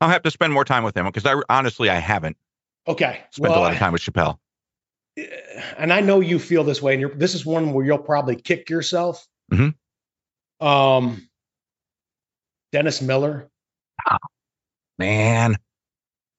I'll 0.00 0.08
have 0.08 0.22
to 0.22 0.30
spend 0.30 0.52
more 0.52 0.64
time 0.64 0.82
with 0.82 0.96
him 0.96 1.06
because 1.06 1.26
I 1.26 1.40
honestly 1.48 1.88
I 1.88 1.96
haven't. 1.96 2.36
Okay. 2.88 3.22
Spent 3.30 3.50
well, 3.50 3.60
a 3.60 3.62
lot 3.62 3.72
of 3.72 3.78
time 3.78 3.92
with 3.92 4.02
Chappelle. 4.02 4.38
And 5.78 5.92
I 5.92 6.00
know 6.00 6.20
you 6.20 6.38
feel 6.38 6.64
this 6.64 6.80
way, 6.80 6.94
and 6.94 7.00
you're, 7.00 7.14
this 7.14 7.34
is 7.34 7.46
one 7.46 7.72
where 7.72 7.84
you'll 7.84 7.98
probably 7.98 8.34
kick 8.34 8.70
yourself. 8.70 9.26
Mm-hmm. 9.52 10.66
Um, 10.66 11.28
Dennis 12.72 13.02
Miller. 13.02 13.50
Oh, 14.10 14.16
man, 14.98 15.58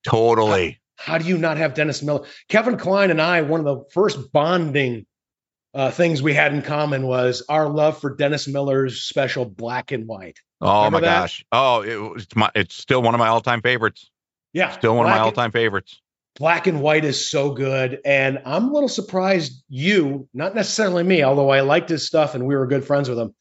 totally. 0.04 0.82
How, 1.04 1.18
do 1.18 1.26
you 1.26 1.38
not 1.38 1.58
have 1.58 1.74
Dennis 1.74 2.02
Miller? 2.02 2.26
Kevin 2.48 2.78
Kline 2.78 3.12
and 3.12 3.22
I, 3.22 3.42
one 3.42 3.60
of 3.60 3.66
the 3.66 3.84
first 3.92 4.32
bonding 4.32 5.06
uh, 5.74 5.92
things 5.92 6.22
we 6.22 6.34
had 6.34 6.54
in 6.54 6.62
common 6.62 7.06
was 7.06 7.44
our 7.50 7.68
love 7.68 8.00
for 8.00 8.16
Dennis 8.16 8.48
Miller's 8.48 9.02
special 9.02 9.44
Black 9.44 9.92
and 9.92 10.08
White. 10.08 10.40
Oh 10.62 10.86
Remember 10.86 11.00
my 11.00 11.02
that? 11.02 11.22
gosh! 11.22 11.46
Oh, 11.52 11.82
it, 11.82 12.22
it's 12.22 12.36
my 12.38 12.50
it's 12.56 12.76
still 12.76 13.02
one 13.02 13.14
of 13.14 13.20
my 13.20 13.28
all 13.28 13.42
time 13.42 13.62
favorites. 13.62 14.10
Yeah, 14.54 14.72
still 14.72 14.96
one 14.96 15.06
Black 15.06 15.16
of 15.16 15.20
my 15.20 15.26
all 15.26 15.32
time 15.34 15.52
favorites. 15.52 16.00
Black 16.36 16.68
and 16.68 16.82
White 16.82 17.04
is 17.04 17.30
so 17.30 17.52
good, 17.52 18.00
and 18.06 18.42
I'm 18.46 18.70
a 18.70 18.74
little 18.74 18.88
surprised 18.88 19.62
you, 19.68 20.30
not 20.34 20.56
necessarily 20.56 21.04
me, 21.04 21.22
although 21.22 21.50
I 21.50 21.62
liked 21.62 21.90
his 21.90 22.08
stuff 22.08 22.34
and 22.34 22.48
we 22.48 22.56
were 22.56 22.66
good 22.66 22.86
friends 22.86 23.10
with 23.10 23.20
him. 23.20 23.36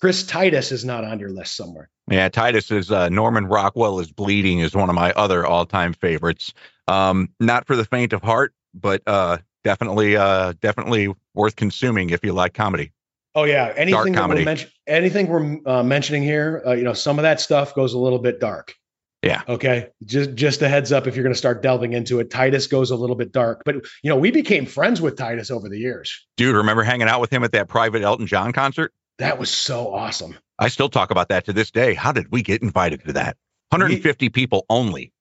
Chris 0.00 0.24
Titus 0.24 0.72
is 0.72 0.84
not 0.84 1.04
on 1.04 1.18
your 1.18 1.30
list 1.30 1.56
somewhere. 1.56 1.88
Yeah, 2.10 2.28
Titus 2.28 2.70
is 2.70 2.90
uh, 2.90 3.08
Norman 3.08 3.46
Rockwell 3.46 3.98
is 3.98 4.12
bleeding 4.12 4.60
is 4.60 4.74
one 4.74 4.88
of 4.88 4.94
my 4.94 5.12
other 5.12 5.46
all 5.46 5.66
time 5.66 5.92
favorites. 5.92 6.52
Um, 6.86 7.30
not 7.40 7.66
for 7.66 7.76
the 7.76 7.84
faint 7.84 8.12
of 8.12 8.22
heart, 8.22 8.54
but 8.74 9.02
uh, 9.06 9.38
definitely, 9.64 10.16
uh, 10.16 10.52
definitely 10.60 11.12
worth 11.34 11.56
consuming 11.56 12.10
if 12.10 12.24
you 12.24 12.32
like 12.32 12.54
comedy. 12.54 12.92
Oh 13.34 13.44
yeah, 13.44 13.72
anything 13.76 14.12
that 14.12 14.28
we're 14.28 14.44
men- 14.44 14.66
anything 14.86 15.28
we're 15.28 15.58
uh, 15.66 15.82
mentioning 15.82 16.22
here, 16.22 16.62
uh, 16.66 16.72
you 16.72 16.84
know, 16.84 16.94
some 16.94 17.18
of 17.18 17.24
that 17.24 17.40
stuff 17.40 17.74
goes 17.74 17.92
a 17.92 17.98
little 17.98 18.18
bit 18.18 18.40
dark. 18.40 18.74
Yeah. 19.22 19.42
Okay. 19.48 19.88
Just 20.04 20.34
just 20.34 20.62
a 20.62 20.68
heads 20.68 20.92
up 20.92 21.06
if 21.06 21.16
you're 21.16 21.22
going 21.22 21.34
to 21.34 21.38
start 21.38 21.62
delving 21.62 21.94
into 21.94 22.20
it. 22.20 22.30
Titus 22.30 22.66
goes 22.66 22.90
a 22.90 22.96
little 22.96 23.16
bit 23.16 23.32
dark, 23.32 23.62
but 23.64 23.74
you 24.02 24.10
know, 24.10 24.16
we 24.16 24.30
became 24.30 24.66
friends 24.66 25.00
with 25.00 25.16
Titus 25.16 25.50
over 25.50 25.68
the 25.68 25.78
years. 25.78 26.26
Dude, 26.36 26.54
remember 26.54 26.82
hanging 26.82 27.08
out 27.08 27.20
with 27.20 27.32
him 27.32 27.42
at 27.42 27.52
that 27.52 27.68
private 27.68 28.02
Elton 28.02 28.26
John 28.26 28.52
concert? 28.52 28.92
That 29.18 29.38
was 29.38 29.50
so 29.50 29.92
awesome. 29.94 30.36
I 30.58 30.68
still 30.68 30.88
talk 30.88 31.10
about 31.10 31.28
that 31.28 31.44
to 31.46 31.52
this 31.52 31.70
day. 31.70 31.94
How 31.94 32.12
did 32.12 32.30
we 32.30 32.42
get 32.42 32.62
invited 32.62 33.04
to 33.06 33.12
that? 33.14 33.36
150 33.70 34.26
we, 34.26 34.30
people 34.30 34.64
only. 34.70 35.12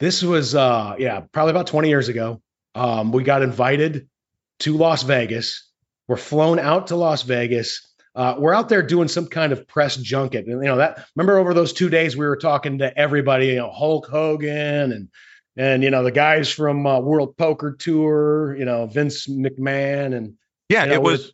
This 0.00 0.22
was 0.22 0.54
uh 0.54 0.96
yeah, 0.98 1.20
probably 1.32 1.50
about 1.50 1.66
20 1.66 1.88
years 1.88 2.08
ago. 2.08 2.40
Um, 2.74 3.12
we 3.12 3.22
got 3.22 3.42
invited 3.42 4.08
to 4.60 4.76
Las 4.76 5.02
Vegas. 5.02 5.70
We're 6.08 6.16
flown 6.16 6.58
out 6.58 6.88
to 6.88 6.96
Las 6.96 7.22
Vegas. 7.22 7.86
Uh, 8.14 8.36
we're 8.38 8.54
out 8.54 8.68
there 8.68 8.82
doing 8.82 9.08
some 9.08 9.26
kind 9.26 9.52
of 9.52 9.66
press 9.66 9.96
junket. 9.96 10.46
And 10.46 10.62
you 10.62 10.68
know 10.68 10.76
that 10.76 11.06
remember 11.16 11.38
over 11.38 11.54
those 11.54 11.72
two 11.72 11.88
days 11.88 12.16
we 12.16 12.26
were 12.26 12.36
talking 12.36 12.78
to 12.78 12.96
everybody, 12.96 13.48
you 13.48 13.56
know, 13.56 13.70
Hulk 13.70 14.06
Hogan 14.06 14.92
and 14.92 15.08
and 15.56 15.82
you 15.82 15.90
know 15.90 16.02
the 16.02 16.12
guys 16.12 16.50
from 16.50 16.86
uh, 16.86 17.00
World 17.00 17.36
Poker 17.36 17.72
Tour, 17.72 18.56
you 18.56 18.64
know, 18.64 18.86
Vince 18.86 19.26
McMahon 19.26 20.16
and 20.16 20.34
yeah, 20.68 20.84
you 20.84 20.90
know, 20.90 20.94
it 20.94 21.02
was 21.02 21.32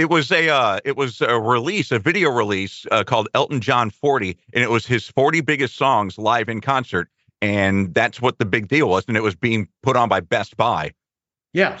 it 0.00 0.08
was 0.08 0.32
a 0.32 0.48
uh, 0.48 0.80
it 0.82 0.96
was 0.96 1.20
a 1.20 1.38
release, 1.38 1.90
a 1.90 1.98
video 1.98 2.30
release 2.30 2.86
uh, 2.90 3.04
called 3.04 3.28
Elton 3.34 3.60
John 3.60 3.90
40, 3.90 4.34
and 4.54 4.64
it 4.64 4.70
was 4.70 4.86
his 4.86 5.06
40 5.08 5.42
biggest 5.42 5.76
songs 5.76 6.16
live 6.16 6.48
in 6.48 6.62
concert, 6.62 7.10
and 7.42 7.92
that's 7.92 8.20
what 8.20 8.38
the 8.38 8.46
big 8.46 8.68
deal 8.68 8.88
was, 8.88 9.04
and 9.08 9.16
it 9.16 9.22
was 9.22 9.34
being 9.34 9.68
put 9.82 9.96
on 9.96 10.08
by 10.08 10.20
Best 10.20 10.56
Buy. 10.56 10.92
Yeah. 11.52 11.78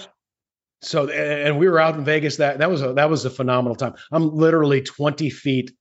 So 0.82 1.08
and 1.08 1.58
we 1.58 1.66
were 1.66 1.80
out 1.80 1.94
in 1.94 2.04
Vegas. 2.04 2.36
That 2.36 2.58
that 2.58 2.70
was 2.70 2.82
a 2.82 2.92
that 2.92 3.08
was 3.08 3.24
a 3.24 3.30
phenomenal 3.30 3.74
time. 3.74 3.94
I'm 4.12 4.34
literally 4.34 4.82
20 4.82 5.30
feet 5.30 5.72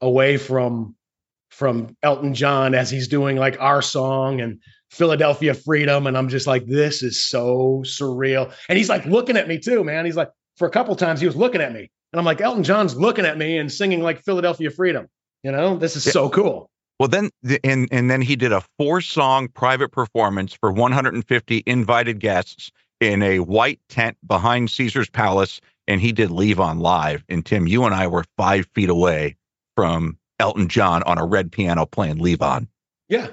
away 0.00 0.36
from 0.36 0.94
from 1.50 1.96
Elton 2.04 2.32
John 2.32 2.76
as 2.76 2.90
he's 2.90 3.08
doing 3.08 3.36
like 3.36 3.56
our 3.58 3.82
song 3.82 4.40
and 4.40 4.60
Philadelphia 4.92 5.52
Freedom, 5.52 6.06
and 6.06 6.16
I'm 6.16 6.28
just 6.28 6.46
like, 6.46 6.64
this 6.64 7.02
is 7.02 7.24
so 7.24 7.82
surreal. 7.84 8.52
And 8.68 8.78
he's 8.78 8.88
like 8.88 9.04
looking 9.04 9.36
at 9.36 9.48
me 9.48 9.58
too, 9.58 9.82
man. 9.82 10.04
He's 10.04 10.16
like, 10.16 10.30
for 10.58 10.66
a 10.66 10.70
couple 10.70 10.94
times 10.96 11.20
he 11.20 11.26
was 11.26 11.36
looking 11.36 11.60
at 11.60 11.72
me. 11.72 11.90
And 12.12 12.18
i'm 12.18 12.24
like 12.24 12.40
elton 12.40 12.64
john's 12.64 12.96
looking 12.96 13.24
at 13.24 13.38
me 13.38 13.58
and 13.58 13.70
singing 13.70 14.02
like 14.02 14.22
philadelphia 14.22 14.70
freedom. 14.70 15.08
You 15.42 15.52
know? 15.52 15.76
This 15.76 15.96
is 15.96 16.04
yeah. 16.04 16.12
so 16.12 16.28
cool. 16.28 16.68
Well 16.98 17.08
then 17.08 17.30
and 17.62 17.88
and 17.92 18.10
then 18.10 18.20
he 18.20 18.34
did 18.36 18.52
a 18.52 18.62
four 18.76 19.00
song 19.00 19.48
private 19.48 19.92
performance 19.92 20.52
for 20.52 20.72
150 20.72 21.62
invited 21.66 22.18
guests 22.18 22.70
in 23.00 23.22
a 23.22 23.38
white 23.38 23.80
tent 23.88 24.16
behind 24.26 24.70
caesar's 24.70 25.08
palace 25.08 25.60
and 25.86 26.00
he 26.00 26.12
did 26.12 26.30
Levon 26.30 26.80
live. 26.80 27.24
And 27.28 27.46
tim 27.46 27.66
you 27.66 27.84
and 27.84 27.94
i 27.94 28.06
were 28.06 28.24
five 28.36 28.66
feet 28.74 28.90
away 28.90 29.36
from 29.76 30.18
elton 30.40 30.68
john 30.68 31.02
on 31.04 31.18
a 31.18 31.24
red 31.24 31.52
piano 31.52 31.86
playing 31.86 32.18
Levon. 32.18 32.66
yeah. 33.08 33.28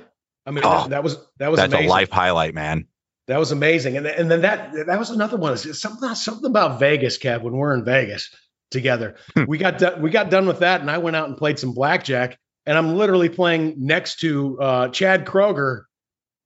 I 0.45 0.51
mean 0.51 0.63
oh, 0.63 0.82
that, 0.82 0.89
that, 0.91 1.03
was 1.03 1.17
that 1.39 1.49
was 1.49 1.57
that's 1.59 1.73
amazing. 1.73 1.89
a 1.89 1.91
life 1.91 2.11
highlight 2.11 2.53
man 2.53 2.86
that 3.28 3.39
was 3.39 3.51
amazing, 3.51 3.97
and 3.97 4.05
and 4.05 4.30
then 4.30 4.41
that 4.41 4.71
that 4.86 4.99
was 4.99 5.09
another 5.09 5.38
one. 5.38 5.57
Something 5.57 6.13
something 6.15 6.45
about 6.45 6.80
Vegas, 6.80 7.17
Kev. 7.17 7.41
When 7.41 7.53
we're 7.53 7.73
in 7.73 7.84
Vegas 7.84 8.34
together, 8.69 9.15
hmm. 9.34 9.45
we 9.47 9.57
got 9.57 9.80
done, 9.80 10.01
we 10.01 10.11
got 10.11 10.30
done 10.30 10.45
with 10.45 10.59
that, 10.59 10.82
and 10.82 10.91
I 10.91 10.99
went 10.99 11.15
out 11.15 11.28
and 11.28 11.38
played 11.38 11.57
some 11.57 11.73
blackjack. 11.73 12.38
And 12.67 12.78
I'm 12.78 12.95
literally 12.95 13.30
playing 13.30 13.76
next 13.78 14.21
to 14.21 14.59
uh, 14.59 14.88
Chad 14.89 15.26
Kroeger. 15.26 15.84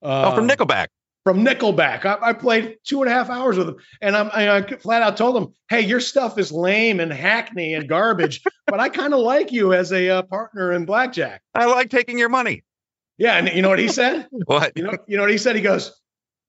Uh, 0.01 0.31
oh, 0.31 0.35
from 0.35 0.49
Nickelback. 0.49 0.87
From 1.23 1.45
Nickelback, 1.45 2.05
I, 2.05 2.17
I, 2.29 2.33
played 2.33 2.77
two 2.85 3.01
and 3.01 3.11
a 3.11 3.13
half 3.13 3.29
hours 3.29 3.57
with 3.57 3.69
him, 3.69 3.75
and 4.01 4.15
I'm, 4.15 4.29
I, 4.33 4.57
I 4.57 4.61
flat 4.61 5.01
out 5.01 5.17
told 5.17 5.35
him, 5.37 5.53
"Hey, 5.69 5.81
your 5.81 5.99
stuff 5.99 6.37
is 6.37 6.51
lame 6.51 6.99
and 6.99 7.11
hackney 7.11 7.73
and 7.73 7.87
garbage, 7.87 8.41
but 8.67 8.79
I 8.79 8.89
kind 8.89 9.13
of 9.13 9.19
like 9.19 9.51
you 9.51 9.73
as 9.73 9.91
a 9.91 10.09
uh, 10.09 10.21
partner 10.23 10.71
in 10.71 10.85
blackjack. 10.85 11.41
I 11.53 11.65
like 11.65 11.89
taking 11.89 12.17
your 12.17 12.29
money." 12.29 12.63
Yeah, 13.17 13.35
and 13.35 13.49
you 13.49 13.61
know 13.61 13.69
what 13.69 13.79
he 13.79 13.89
said? 13.89 14.27
what? 14.45 14.71
You 14.77 14.83
know, 14.83 14.97
you 15.07 15.17
know 15.17 15.23
what 15.23 15.31
he 15.31 15.37
said? 15.37 15.57
He 15.57 15.61
goes, 15.61 15.98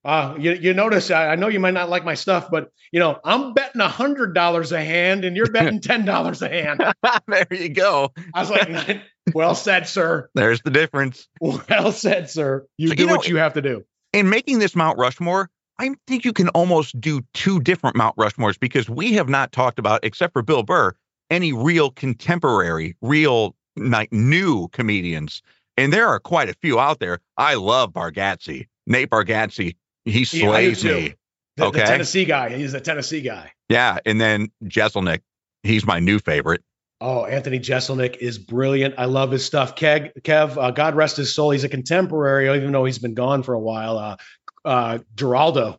Uh, 0.04 0.34
you, 0.38 0.52
you 0.52 0.72
notice, 0.72 1.10
I, 1.10 1.28
I 1.28 1.36
know 1.36 1.48
you 1.48 1.60
might 1.60 1.74
not 1.74 1.90
like 1.90 2.04
my 2.04 2.14
stuff, 2.14 2.50
but 2.50 2.70
you 2.90 3.00
know, 3.00 3.18
I'm 3.22 3.52
betting 3.52 3.80
a 3.80 3.88
hundred 3.88 4.34
dollars 4.34 4.72
a 4.72 4.82
hand 4.82 5.24
and 5.24 5.36
you're 5.36 5.50
betting 5.50 5.80
ten 5.80 6.04
dollars 6.04 6.40
a 6.42 6.48
hand. 6.48 6.82
there 7.28 7.46
you 7.50 7.68
go. 7.68 8.12
I 8.32 8.40
was 8.40 8.50
like, 8.50 9.02
well 9.34 9.54
said, 9.54 9.86
sir. 9.86 10.30
There's 10.34 10.62
the 10.62 10.70
difference. 10.70 11.28
Well 11.40 11.92
said, 11.92 12.30
sir. 12.30 12.66
You 12.78 12.88
So, 12.88 12.94
do 12.94 13.02
you 13.02 13.08
know, 13.08 13.16
what 13.16 13.28
you 13.28 13.36
have 13.36 13.54
to 13.54 13.62
do. 13.62 13.84
In 14.12 14.28
making 14.28 14.58
this 14.58 14.74
Mount 14.74 14.98
Rushmore, 14.98 15.50
I 15.78 15.94
think 16.06 16.24
you 16.24 16.32
can 16.32 16.48
almost 16.50 16.98
do 17.00 17.22
two 17.34 17.60
different 17.60 17.96
Mount 17.96 18.16
Rushmores 18.16 18.58
because 18.58 18.88
we 18.88 19.14
have 19.14 19.28
not 19.28 19.52
talked 19.52 19.78
about, 19.78 20.00
except 20.02 20.32
for 20.32 20.42
Bill 20.42 20.62
Burr, 20.62 20.94
any 21.30 21.52
real 21.52 21.90
contemporary, 21.90 22.96
real 23.02 23.54
like 23.76 24.12
new 24.12 24.68
comedians. 24.68 25.42
And 25.76 25.92
there 25.92 26.08
are 26.08 26.20
quite 26.20 26.48
a 26.48 26.54
few 26.54 26.78
out 26.78 27.00
there. 27.00 27.20
I 27.36 27.54
love 27.54 27.92
Bargatze. 27.92 28.66
Nate 28.86 29.08
Bargatze. 29.08 29.76
He 30.04 30.26
Yeah, 30.32 30.50
I 30.50 30.62
do 30.66 30.74
slays 30.74 30.84
me. 30.84 30.90
The, 30.90 31.14
the 31.56 31.64
Okay. 31.66 31.84
Tennessee 31.84 32.24
guy. 32.24 32.50
He's 32.56 32.74
a 32.74 32.80
Tennessee 32.80 33.20
guy. 33.20 33.52
Yeah. 33.68 33.98
And 34.06 34.20
then 34.20 34.50
Jeselnik. 34.64 35.20
He's 35.62 35.84
my 35.86 36.00
new 36.00 36.18
favorite. 36.18 36.62
Oh, 37.02 37.24
Anthony 37.24 37.58
Jeselnik 37.60 38.16
is 38.18 38.38
brilliant. 38.38 38.94
I 38.98 39.06
love 39.06 39.30
his 39.30 39.44
stuff. 39.44 39.74
Kev, 39.74 40.12
Kev 40.22 40.56
uh, 40.56 40.70
God 40.70 40.94
rest 40.94 41.16
his 41.16 41.34
soul. 41.34 41.50
He's 41.50 41.64
a 41.64 41.68
contemporary, 41.68 42.54
even 42.56 42.72
though 42.72 42.84
he's 42.84 42.98
been 42.98 43.14
gone 43.14 43.42
for 43.42 43.54
a 43.54 43.58
while. 43.60 43.98
Uh, 43.98 44.16
uh, 44.64 44.98
Giraldo, 45.16 45.78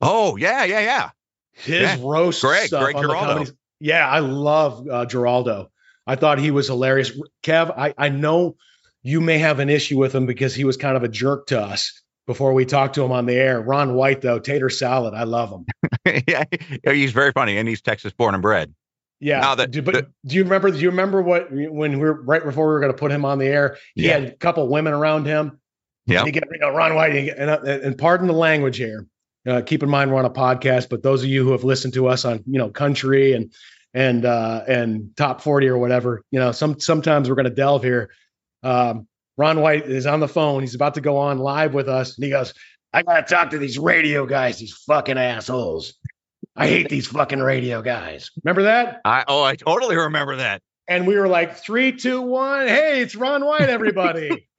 Oh, 0.00 0.36
yeah, 0.36 0.64
yeah, 0.64 0.80
yeah. 0.80 1.10
his 1.52 1.80
Yeah. 1.82 1.96
roast 2.00 2.40
Greg, 2.40 2.66
stuff 2.68 2.82
Greg 2.82 2.96
on 2.96 3.02
the 3.02 3.08
comedies- 3.14 3.52
Yeah, 3.80 4.08
I 4.08 4.20
love 4.20 4.88
uh, 4.88 5.06
Giraldo. 5.06 5.70
I 6.06 6.16
thought 6.16 6.38
he 6.40 6.50
was 6.50 6.66
hilarious. 6.66 7.12
Kev, 7.44 7.72
I, 7.76 7.94
I 7.98 8.08
know 8.08 8.56
you 9.02 9.20
may 9.20 9.38
have 9.38 9.60
an 9.60 9.68
issue 9.70 9.98
with 9.98 10.12
him 10.14 10.26
because 10.26 10.54
he 10.54 10.64
was 10.64 10.76
kind 10.76 10.96
of 10.96 11.04
a 11.04 11.08
jerk 11.08 11.46
to 11.48 11.60
us 11.60 12.00
before 12.30 12.52
we 12.52 12.64
talked 12.64 12.94
to 12.94 13.02
him 13.04 13.10
on 13.10 13.26
the 13.26 13.34
air. 13.34 13.60
Ron 13.60 13.94
White, 13.94 14.20
though, 14.20 14.38
tater 14.38 14.70
salad. 14.70 15.14
I 15.14 15.24
love 15.24 15.50
him. 15.50 15.66
yeah. 16.28 16.44
He's 16.84 17.10
very 17.10 17.32
funny. 17.32 17.58
And 17.58 17.68
he's 17.68 17.82
Texas 17.82 18.12
born 18.12 18.34
and 18.34 18.42
bred. 18.42 18.72
Yeah. 19.18 19.40
Now 19.40 19.56
that- 19.56 19.72
do, 19.72 19.82
but 19.82 19.94
the- 19.94 20.06
do 20.24 20.36
you 20.36 20.44
remember? 20.44 20.70
Do 20.70 20.78
you 20.78 20.90
remember 20.90 21.20
what 21.22 21.48
when 21.50 21.92
we 21.92 21.96
were 21.98 22.22
right 22.22 22.44
before 22.44 22.68
we 22.68 22.72
were 22.74 22.78
going 22.80 22.92
to 22.92 22.96
put 22.98 23.10
him 23.10 23.24
on 23.24 23.38
the 23.40 23.46
air? 23.46 23.76
He 23.96 24.04
Yeah. 24.06 24.12
had 24.20 24.24
a 24.28 24.30
couple 24.36 24.68
women 24.68 24.92
around 24.92 25.26
him. 25.26 25.58
Yeah. 26.06 26.18
And 26.20 26.26
he 26.28 26.32
get, 26.32 26.44
you 26.52 26.58
know, 26.58 26.70
Ron 26.70 26.94
White, 26.94 27.14
and, 27.16 27.28
and, 27.30 27.50
uh, 27.50 27.58
and 27.64 27.98
pardon 27.98 28.28
the 28.28 28.32
language 28.32 28.76
here. 28.76 29.06
Uh, 29.46 29.60
keep 29.62 29.82
in 29.82 29.88
mind 29.90 30.12
we're 30.12 30.18
on 30.18 30.24
a 30.24 30.30
podcast, 30.30 30.88
but 30.88 31.02
those 31.02 31.22
of 31.24 31.28
you 31.28 31.42
who 31.44 31.52
have 31.52 31.64
listened 31.64 31.94
to 31.94 32.06
us 32.08 32.24
on 32.24 32.42
you 32.46 32.58
know 32.58 32.68
country 32.70 33.32
and 33.32 33.52
and 33.94 34.24
uh, 34.24 34.62
and 34.68 35.16
top 35.16 35.40
forty 35.40 35.66
or 35.68 35.78
whatever, 35.78 36.22
you 36.30 36.38
know, 36.38 36.52
some 36.52 36.78
sometimes 36.78 37.28
we're 37.28 37.34
going 37.34 37.44
to 37.48 37.50
delve 37.54 37.82
here. 37.82 38.10
Um, 38.62 39.08
Ron 39.40 39.62
White 39.62 39.86
is 39.86 40.04
on 40.04 40.20
the 40.20 40.28
phone. 40.28 40.60
He's 40.60 40.74
about 40.74 40.92
to 40.94 41.00
go 41.00 41.16
on 41.16 41.38
live 41.38 41.72
with 41.72 41.88
us, 41.88 42.14
and 42.16 42.24
he 42.24 42.30
goes, 42.30 42.52
"I 42.92 43.02
got 43.02 43.26
to 43.26 43.34
talk 43.34 43.50
to 43.50 43.58
these 43.58 43.78
radio 43.78 44.26
guys. 44.26 44.58
These 44.58 44.74
fucking 44.86 45.16
assholes. 45.16 45.94
I 46.56 46.66
hate 46.66 46.90
these 46.90 47.06
fucking 47.06 47.38
radio 47.40 47.80
guys. 47.80 48.30
Remember 48.44 48.64
that?" 48.64 49.00
I 49.06 49.24
oh, 49.26 49.42
I 49.42 49.56
totally 49.56 49.96
remember 49.96 50.36
that. 50.36 50.60
And 50.88 51.06
we 51.06 51.16
were 51.16 51.28
like, 51.28 51.56
three, 51.56 51.92
two, 51.92 52.20
one. 52.20 52.66
Hey, 52.68 53.00
it's 53.00 53.16
Ron 53.16 53.44
White, 53.44 53.68
everybody. 53.70 54.46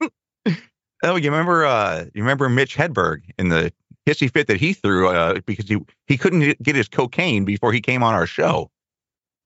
Oh, 1.04 1.16
you 1.16 1.30
remember 1.32 1.64
uh 1.64 2.04
you 2.14 2.22
remember 2.22 2.48
Mitch 2.48 2.76
Hedberg 2.76 3.22
in 3.36 3.48
the 3.48 3.72
hissy 4.06 4.32
fit 4.32 4.46
that 4.46 4.58
he 4.58 4.72
threw 4.72 5.08
uh 5.08 5.40
because 5.46 5.68
he 5.68 5.78
he 6.06 6.16
couldn't 6.16 6.62
get 6.62 6.76
his 6.76 6.88
cocaine 6.88 7.44
before 7.44 7.72
he 7.72 7.80
came 7.80 8.04
on 8.04 8.14
our 8.14 8.24
show. 8.24 8.70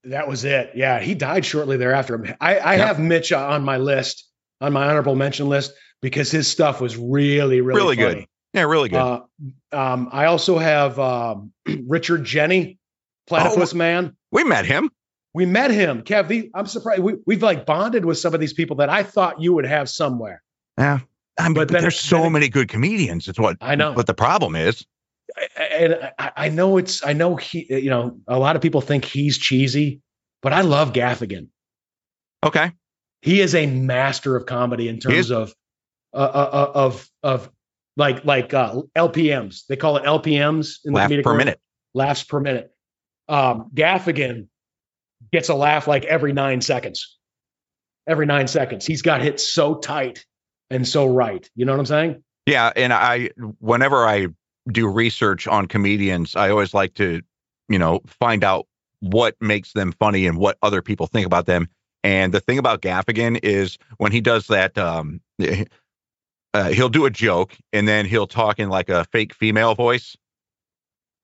that 0.03 0.27
was 0.27 0.45
it. 0.45 0.69
Yeah, 0.75 0.99
he 0.99 1.15
died 1.15 1.43
shortly 1.45 1.75
thereafter. 1.77 2.35
I, 2.39 2.59
I 2.59 2.75
Yep. 2.75 2.87
have 2.87 2.99
Mitch 2.99 3.31
on 3.33 3.63
my 3.63 3.77
list, 3.77 4.26
on 4.61 4.73
my 4.73 4.87
honorable 4.87 5.15
mention 5.15 5.47
list, 5.49 5.73
because 6.01 6.31
his 6.31 6.47
stuff 6.47 6.81
was 6.81 6.97
really, 6.97 7.61
really, 7.61 7.79
Really 7.81 7.95
good. 7.95 8.25
Yeah, 8.53 8.63
really 8.63 8.89
good. 8.89 8.97
Uh, 8.97 9.21
um, 9.71 10.09
I 10.11 10.25
also 10.25 10.57
have 10.57 10.97
um, 10.99 11.51
Richard 11.87 12.23
Jeni, 12.23 12.77
Platypus 13.27 13.73
Oh. 13.73 13.77
Man. 13.77 14.15
we 14.31 14.43
met 14.43 14.65
him. 14.65 14.89
We 15.33 15.45
met 15.45 15.69
him, 15.69 16.01
Kev. 16.01 16.27
The, 16.27 16.49
I'm 16.55 16.65
surprised 16.65 17.01
we, 17.03 17.15
we've 17.27 17.43
like 17.43 17.65
bonded 17.67 18.05
with 18.05 18.17
some 18.17 18.33
of 18.33 18.39
these 18.39 18.53
people 18.53 18.77
that 18.77 18.89
I 18.89 19.03
thought 19.03 19.39
you 19.41 19.53
would 19.53 19.65
have 19.67 19.89
somewhere. 19.89 20.41
Yeah. 20.77 20.99
I 21.39 21.43
mean, 21.43 21.53
But 21.53 21.67
but 21.67 21.73
then- 21.73 21.81
there's 21.83 21.99
so 21.99 22.21
then- 22.23 22.31
many 22.31 22.49
good 22.49 22.69
comedians. 22.69 23.27
It's 23.27 23.37
what 23.39 23.57
I 23.61 23.75
know. 23.75 23.93
But 23.93 24.07
the 24.07 24.15
problem 24.15 24.55
is, 24.55 24.83
and 25.59 26.11
I, 26.17 26.31
I 26.37 26.49
know 26.49 26.77
it's 26.77 27.05
I 27.05 27.13
know 27.13 27.35
he 27.35 27.67
you 27.69 27.89
know 27.91 28.17
a 28.27 28.39
lot 28.39 28.55
of 28.55 28.61
people 28.63 28.81
think 28.81 29.05
he's 29.05 29.37
cheesy, 29.37 30.01
but 30.41 30.53
I 30.53 30.61
love 30.61 30.93
Gaffigan. 30.93 31.49
okay, 32.43 32.71
He 33.21 33.41
is 33.41 33.55
a 33.55 33.65
master 33.65 34.35
of 34.35 34.45
comedy 34.45 34.87
in 34.87 34.99
terms 34.99 35.31
of 35.31 35.53
uh, 36.13 36.17
uh, 36.17 36.71
of 36.73 37.09
of 37.23 37.49
like 37.95 38.23
like 38.25 38.53
uh, 38.53 38.81
LPMs. 38.95 39.65
They 39.67 39.75
call 39.75 39.97
it 39.97 40.03
LPMs 40.03 40.79
in 40.85 40.93
the 40.93 40.99
laugh 40.99 41.09
comedic 41.09 41.23
per 41.23 41.35
minute. 41.35 41.59
Laughs 41.93 42.23
per 42.23 42.39
minute. 42.39 42.71
Um, 43.27 43.71
Gaffigan 43.73 44.47
gets 45.31 45.49
a 45.49 45.55
laugh 45.55 45.87
like 45.87 46.05
every 46.05 46.33
nine 46.33 46.61
seconds. 46.61 47.17
Every 48.07 48.25
nine 48.25 48.47
seconds, 48.47 48.85
he's 48.85 49.01
got 49.01 49.21
hit 49.21 49.37
so 49.37 49.75
tight 49.75 50.25
and 50.69 50.87
so 50.87 51.07
right. 51.07 51.49
You 51.55 51.65
know 51.65 51.73
what 51.73 51.79
I'm 51.79 51.85
saying? 51.85 52.23
Yeah, 52.45 52.71
and 52.73 52.93
I 52.93 53.31
whenever 53.59 54.07
I 54.07 54.27
do 54.71 54.87
research 54.87 55.47
on 55.47 55.67
comedians, 55.67 56.35
I 56.35 56.49
always 56.49 56.73
like 56.73 56.93
to, 56.95 57.21
you 57.67 57.79
know, 57.79 57.99
find 58.19 58.43
out 58.43 58.67
what 59.01 59.35
makes 59.41 59.73
them 59.73 59.91
funny 59.91 60.25
and 60.25 60.37
what 60.37 60.57
other 60.61 60.81
people 60.81 61.07
think 61.07 61.25
about 61.25 61.45
them. 61.45 61.67
And 62.03 62.33
the 62.33 62.39
thing 62.39 62.57
about 62.57 62.81
Gaffigan 62.81 63.39
is 63.43 63.77
when 63.97 64.11
he 64.11 64.21
does 64.21 64.47
that, 64.47 64.77
um, 64.77 65.21
uh, 66.53 66.69
he'll 66.69 66.89
do 66.89 67.05
a 67.05 67.09
joke 67.09 67.55
and 67.73 67.87
then 67.87 68.05
he'll 68.05 68.27
talk 68.27 68.59
in 68.59 68.69
like 68.69 68.89
a 68.89 69.05
fake 69.05 69.33
female 69.33 69.75
voice. 69.75 70.15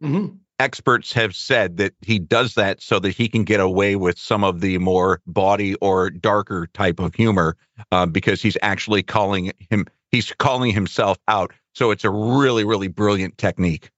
Mhm. 0.04 0.40
Experts 0.60 1.12
have 1.14 1.36
said 1.36 1.78
that 1.78 1.94
he 2.02 2.20
does 2.20 2.54
that 2.56 2.82
so 2.82 3.00
that 3.00 3.12
he 3.12 3.28
can 3.28 3.44
get 3.44 3.60
away 3.60 3.96
with 3.96 4.20
some 4.20 4.44
of 4.44 4.62
the 4.62 4.78
more 4.78 5.20
bawdy 5.26 5.76
or 5.76 6.10
darker 6.10 6.68
type 6.74 7.00
of 7.00 7.16
humor 7.16 7.58
uh, 7.92 8.06
because 8.06 8.42
he's 8.42 8.58
actually 8.62 9.04
calling 9.04 9.52
him 9.70 9.86
he's 10.12 10.32
calling 10.34 10.72
himself 10.72 11.18
out. 11.28 11.52
So 11.74 11.92
it's 11.92 12.04
a 12.04 12.10
really 12.10 12.64
really 12.64 12.88
brilliant 12.88 13.38
technique. 13.38 13.90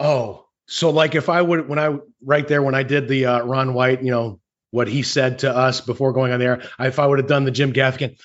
Oh, 0.00 0.46
so 0.66 0.90
like 0.90 1.14
if 1.14 1.28
I 1.28 1.42
would, 1.42 1.68
when 1.68 1.78
I 1.78 1.98
right 2.24 2.48
there 2.48 2.62
when 2.62 2.74
I 2.74 2.82
did 2.82 3.08
the 3.08 3.26
uh, 3.26 3.42
Ron 3.42 3.74
White, 3.74 4.02
you 4.02 4.10
know 4.10 4.40
what 4.72 4.88
he 4.88 5.02
said 5.04 5.38
to 5.40 5.56
us 5.56 5.80
before 5.80 6.12
going 6.12 6.32
on 6.32 6.40
there, 6.40 6.62
if 6.80 6.98
I 6.98 7.06
would 7.06 7.18
have 7.20 7.28
done 7.28 7.44
the 7.44 7.50
Jim 7.52 7.72
Gaffigan, 7.72 8.18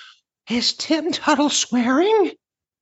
is 0.49 0.73
Tim 0.73 1.11
Tuttle 1.11 1.49
swearing? 1.51 2.31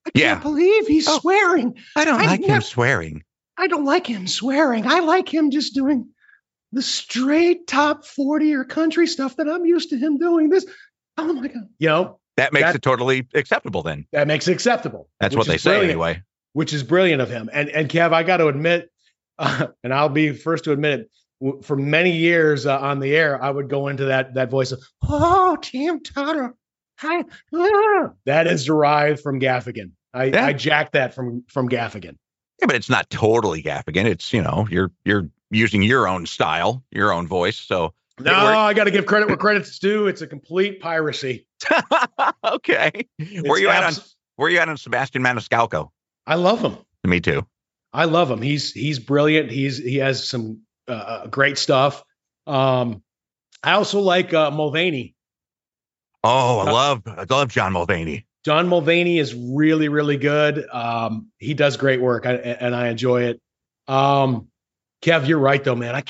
I 0.08 0.12
Yeah. 0.14 0.30
can't 0.34 0.44
believe 0.44 0.88
he's 0.88 1.08
Oh. 1.10 1.20
swearing. 1.20 1.76
I 1.96 2.06
don't 2.06 2.22
I 2.22 2.26
like 2.28 2.44
him 2.46 2.62
swearing. 2.62 3.24
I 3.58 3.68
don't 3.68 3.86
like 3.86 4.08
him 4.08 4.28
swearing. 4.28 4.86
I 4.88 5.00
like 5.02 5.34
him 5.34 5.52
just 5.52 5.74
doing 5.74 6.10
the 6.72 6.82
straight 6.82 7.68
top 7.68 8.06
40 8.06 8.54
or 8.54 8.64
country 8.66 9.08
stuff 9.08 9.36
that 9.38 9.50
I'm 9.50 9.66
used 9.66 9.90
to 9.90 9.98
him 9.98 10.18
doing. 10.18 10.50
This, 10.50 10.66
oh 11.18 11.34
my 11.34 11.48
God. 11.48 11.68
You 11.80 11.88
know, 11.90 12.20
That 12.38 12.52
makes 12.52 12.66
That- 12.68 12.76
it 12.76 12.82
totally 12.82 13.28
acceptable 13.34 13.82
then. 13.82 14.06
that 14.12 14.28
makes 14.28 14.48
it 14.50 14.52
acceptable. 14.52 15.08
That's 15.22 15.36
what 15.38 15.48
they 15.48 15.58
say 15.58 15.84
anyway. 15.84 16.22
which 16.54 16.72
is 16.74 16.84
brilliant 16.84 17.22
of 17.22 17.30
him. 17.30 17.50
And 17.52 17.70
and 17.70 17.90
Kev, 17.90 18.14
I 18.14 18.24
got 18.24 18.38
to 18.38 18.48
admit, 18.48 18.90
uh, 19.40 19.68
and 19.84 19.94
I'll 19.94 20.10
be 20.10 20.34
first 20.34 20.66
to 20.66 20.72
admit 20.74 21.00
it. 21.00 21.12
For 21.64 21.76
many 21.76 22.12
years 22.12 22.66
uh, 22.66 22.80
on 22.80 23.00
the 23.00 23.16
air, 23.16 23.42
I 23.44 23.50
would 23.50 23.70
go 23.70 23.90
into 23.90 24.06
that 24.06 24.36
that 24.36 24.50
voice 24.50 24.72
of 24.72 24.82
"Oh, 25.04 25.58
Tim 25.62 26.02
Tutter." 26.02 26.56
Hi. 27.00 27.24
ah." 27.54 28.10
That 28.26 28.48
is 28.48 28.66
derived 28.66 29.20
from 29.20 29.40
Gaffigan. 29.40 29.92
I, 30.14 30.26
Yeah. 30.26 30.46
I 30.46 30.54
jacked 30.54 30.94
that 30.94 31.14
from 31.14 31.44
from 31.50 31.68
Gaffigan. 31.70 32.16
Yeah, 32.62 32.68
but 32.68 32.76
it's 32.76 32.90
not 32.90 33.10
totally 33.10 33.62
Gaffigan. 33.62 34.06
It's 34.06 34.32
you 34.32 34.42
know 34.42 34.68
you're 34.70 34.92
you're 35.04 35.30
using 35.52 35.84
your 35.84 36.08
own 36.08 36.26
style, 36.26 36.84
your 36.92 37.12
own 37.12 37.28
voice. 37.28 37.58
So 37.58 37.94
No, 38.20 38.34
I 38.34 38.74
got 38.74 38.86
to 38.86 38.92
give 38.92 39.06
credit 39.06 39.28
where 39.28 39.38
credit's 39.38 39.78
due. 39.78 40.08
It's 40.08 40.22
a 40.22 40.28
complete 40.28 40.80
piracy. 40.80 41.46
okay, 42.46 42.92
where 43.18 43.58
It's 43.58 43.60
you 43.60 43.70
at 43.70 43.84
on 43.84 43.94
where 44.38 44.50
you 44.50 44.60
at 44.60 44.70
on 44.70 44.78
Sebastian 44.78 45.22
Maniscalco? 45.22 45.90
I 46.26 46.36
love 46.36 46.62
him. 46.62 46.78
Me 47.04 47.20
too. 47.20 47.46
I 47.94 48.06
love 48.06 48.32
him. 48.32 48.42
He's 48.42 48.72
he's 48.72 49.00
brilliant. 49.00 49.52
He's 49.52 49.78
he 49.78 49.98
has 49.98 50.28
some 50.28 50.62
uh, 50.88 51.28
great 51.28 51.58
stuff. 51.58 52.04
Um, 52.48 53.04
I 53.64 53.74
also 53.74 54.00
like 54.00 54.34
uh, 54.34 54.52
Mulaney. 54.52 55.14
Oh, 56.24 56.60
I 56.60 56.70
Uh, 56.70 56.74
love 56.74 57.02
I 57.08 57.26
love 57.30 57.50
John 57.50 57.74
Mulaney. 57.74 58.26
John 58.44 58.68
Mulaney 58.68 59.20
is 59.20 59.34
really, 59.34 59.90
really 59.90 60.18
good. 60.18 60.68
Um, 60.72 61.28
he 61.40 61.56
does 61.56 61.78
great 61.78 62.00
work, 62.00 62.28
I, 62.28 62.34
and 62.34 62.76
I 62.76 62.90
enjoy 62.90 63.24
it. 63.24 63.42
Um, 63.88 64.50
Kev, 65.02 65.28
you're 65.28 65.40
right 65.40 65.64
though, 65.64 65.76
man. 65.76 65.96
I, 65.96 66.04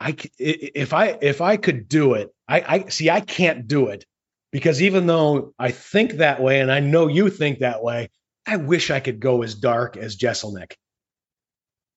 I 0.00 0.16
if 0.38 0.92
I, 0.92 1.16
if 1.22 1.40
I 1.40 1.56
could 1.56 1.88
do 1.88 2.14
it, 2.14 2.30
I, 2.46 2.60
I 2.60 2.88
see. 2.88 3.08
I 3.08 3.20
can't 3.20 3.66
do 3.66 3.88
it 3.88 4.04
because 4.50 4.82
even 4.82 5.06
though 5.06 5.54
I 5.58 5.70
think 5.70 6.12
that 6.14 6.42
way, 6.42 6.60
and 6.60 6.70
I 6.70 6.80
know 6.80 7.06
you 7.08 7.30
think 7.30 7.60
that 7.60 7.82
way, 7.82 8.10
I 8.46 8.56
wish 8.56 8.90
I 8.90 9.00
could 9.00 9.20
go 9.20 9.42
as 9.42 9.54
dark 9.54 9.96
as 9.96 10.16
Jeselnik. 10.16 10.72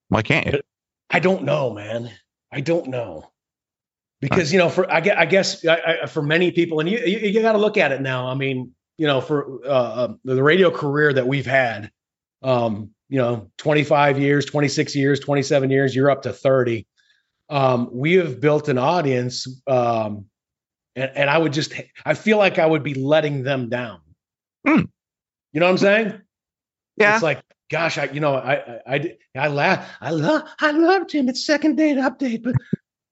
Why 0.10 0.22
can't 0.22 0.46
you? 0.46 0.62
I 1.10 1.20
don't 1.20 1.44
know, 1.44 1.74
man. 1.74 2.12
I 2.52 2.62
don't 2.62 2.88
know 2.88 3.32
because 4.22 4.52
you 4.52 4.60
know, 4.60 4.70
for 4.70 4.92
I 4.92 5.02
guess, 5.02 5.16
I 5.18 5.26
guess 5.26 5.66
I, 5.66 5.98
I, 6.04 6.06
for 6.08 6.22
many 6.22 6.52
people, 6.52 6.80
and 6.80 6.90
you 6.90 7.00
you, 7.00 7.20
you 7.20 7.42
got 7.42 7.54
to 7.54 7.58
look 7.58 7.78
at 7.78 7.92
it 7.92 8.02
now. 8.02 8.28
I 8.28 8.36
mean, 8.36 8.74
you 8.98 9.08
know, 9.08 9.22
for 9.22 9.60
uh, 9.66 9.70
uh, 9.70 10.14
the 10.24 10.42
radio 10.44 10.72
career 10.72 11.14
that 11.14 11.28
we've 11.28 11.46
had, 11.46 11.92
um, 12.42 12.92
you 13.10 13.20
know 13.20 13.52
25 13.58 14.20
years 14.20 14.46
26 14.46 14.96
years 14.96 15.20
27 15.20 15.70
years 15.70 15.96
you're 15.96 16.10
up 16.10 16.24
to 16.24 16.34
30 16.34 16.88
um, 17.50 17.90
we 17.92 18.14
have 18.14 18.42
built 18.42 18.68
an 18.68 18.78
audience 18.78 19.48
um, 19.68 20.26
and, 20.96 21.12
and 21.16 21.30
i 21.30 21.38
would 21.38 21.54
just 21.54 21.74
i 22.06 22.14
feel 22.14 22.38
like 22.38 22.58
i 22.58 22.66
would 22.66 22.84
be 22.84 22.96
letting 22.96 23.44
them 23.44 23.70
down 23.70 24.00
Hmm. 24.68 24.82
you 25.54 25.60
know 25.60 25.68
what 25.68 25.74
i'm 25.74 25.78
saying 25.78 26.22
Yeah. 26.98 27.14
it's 27.14 27.24
like 27.24 27.42
gosh 27.70 27.98
i 27.98 28.06
you 28.06 28.20
know 28.20 28.36
i 28.36 28.56
i 28.56 28.96
i, 28.96 29.18
I 29.36 29.48
laugh 29.48 29.90
i 30.02 30.12
love 30.12 30.44
i 30.60 30.72
loved 30.72 31.12
him 31.12 31.30
it's 31.30 31.46
second 31.46 31.76
date 31.76 31.98
update 31.98 32.44
but 32.44 32.56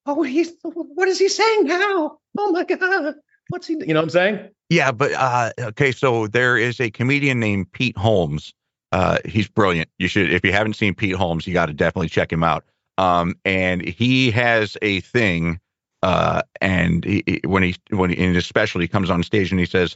oh 0.05 0.21
he's 0.23 0.51
what 0.63 1.07
is 1.07 1.19
he 1.19 1.29
saying 1.29 1.65
now 1.65 2.17
oh 2.37 2.51
my 2.51 2.63
god 2.63 3.15
what's 3.49 3.67
he 3.67 3.73
you 3.73 3.87
know 3.87 3.95
what 3.95 4.03
i'm 4.03 4.09
saying 4.09 4.49
Yeah, 4.69 4.91
but 4.91 5.11
uh, 5.13 5.51
okay, 5.59 5.91
so 5.91 6.27
there 6.27 6.57
is 6.57 6.79
a 6.79 6.89
comedian 6.89 7.39
named 7.39 7.71
Pete 7.73 7.97
Holmes. 7.97 8.53
Uh, 8.91 9.17
he's 9.25 9.47
brilliant. 9.47 9.89
You 9.99 10.07
should, 10.07 10.31
if 10.33 10.43
you 10.43 10.51
haven't 10.51 10.75
seen 10.75 10.95
Pete 10.95 11.15
Holmes, 11.15 11.45
you 11.45 11.53
got 11.53 11.67
to 11.67 11.73
definitely 11.73 12.09
check 12.09 12.31
him 12.31 12.43
out. 12.43 12.63
Um, 12.97 13.35
and 13.45 13.83
he 13.87 14.31
has 14.31 14.77
a 14.81 15.01
thing, 15.01 15.59
uh, 16.01 16.41
and 16.61 17.03
he, 17.05 17.23
he- 17.27 17.41
when 17.45 17.61
he 17.63 17.75
when 17.91 18.09
he, 18.09 18.17
in 18.17 18.33
his 18.33 18.45
special, 18.45 18.81
he 18.81 18.87
comes 18.87 19.09
on 19.09 19.21
stage 19.23 19.51
and 19.51 19.59
he 19.59 19.65
says, 19.67 19.95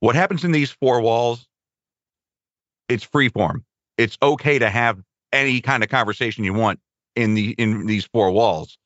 "What 0.00 0.14
happens 0.16 0.44
in 0.44 0.52
these 0.52 0.70
four 0.70 1.00
walls? 1.00 1.46
It's 2.88 3.04
free 3.04 3.28
form. 3.28 3.64
It's 3.98 4.18
okay 4.22 4.58
to 4.58 4.70
have 4.70 5.00
any 5.32 5.60
kind 5.60 5.82
of 5.82 5.88
conversation 5.88 6.44
you 6.44 6.54
want 6.54 6.80
in 7.14 7.34
the 7.34 7.54
in 7.58 7.86
these 7.86 8.04
four 8.04 8.30
walls. 8.30 8.78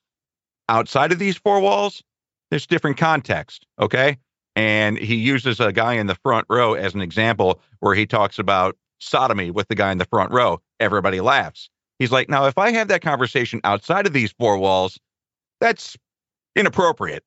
Outside 0.69 1.11
of 1.11 1.19
these 1.19 1.37
four 1.37 1.59
walls, 1.59 2.03
there's 2.49 2.67
different 2.67 2.97
context. 2.97 3.65
Okay." 3.79 4.17
and 4.55 4.97
he 4.97 5.15
uses 5.15 5.59
a 5.59 5.71
guy 5.71 5.93
in 5.93 6.07
the 6.07 6.15
front 6.15 6.45
row 6.49 6.73
as 6.73 6.93
an 6.93 7.01
example 7.01 7.59
where 7.79 7.95
he 7.95 8.05
talks 8.05 8.37
about 8.39 8.77
sodomy 8.99 9.51
with 9.51 9.67
the 9.67 9.75
guy 9.75 9.91
in 9.91 9.97
the 9.97 10.05
front 10.05 10.31
row. 10.31 10.61
Everybody 10.79 11.21
laughs. 11.21 11.69
He's 11.99 12.11
like, 12.11 12.29
now, 12.29 12.45
if 12.45 12.57
I 12.57 12.71
have 12.71 12.87
that 12.87 13.01
conversation 13.01 13.61
outside 13.63 14.07
of 14.07 14.13
these 14.13 14.31
four 14.31 14.57
walls, 14.57 14.99
that's 15.59 15.95
inappropriate. 16.55 17.23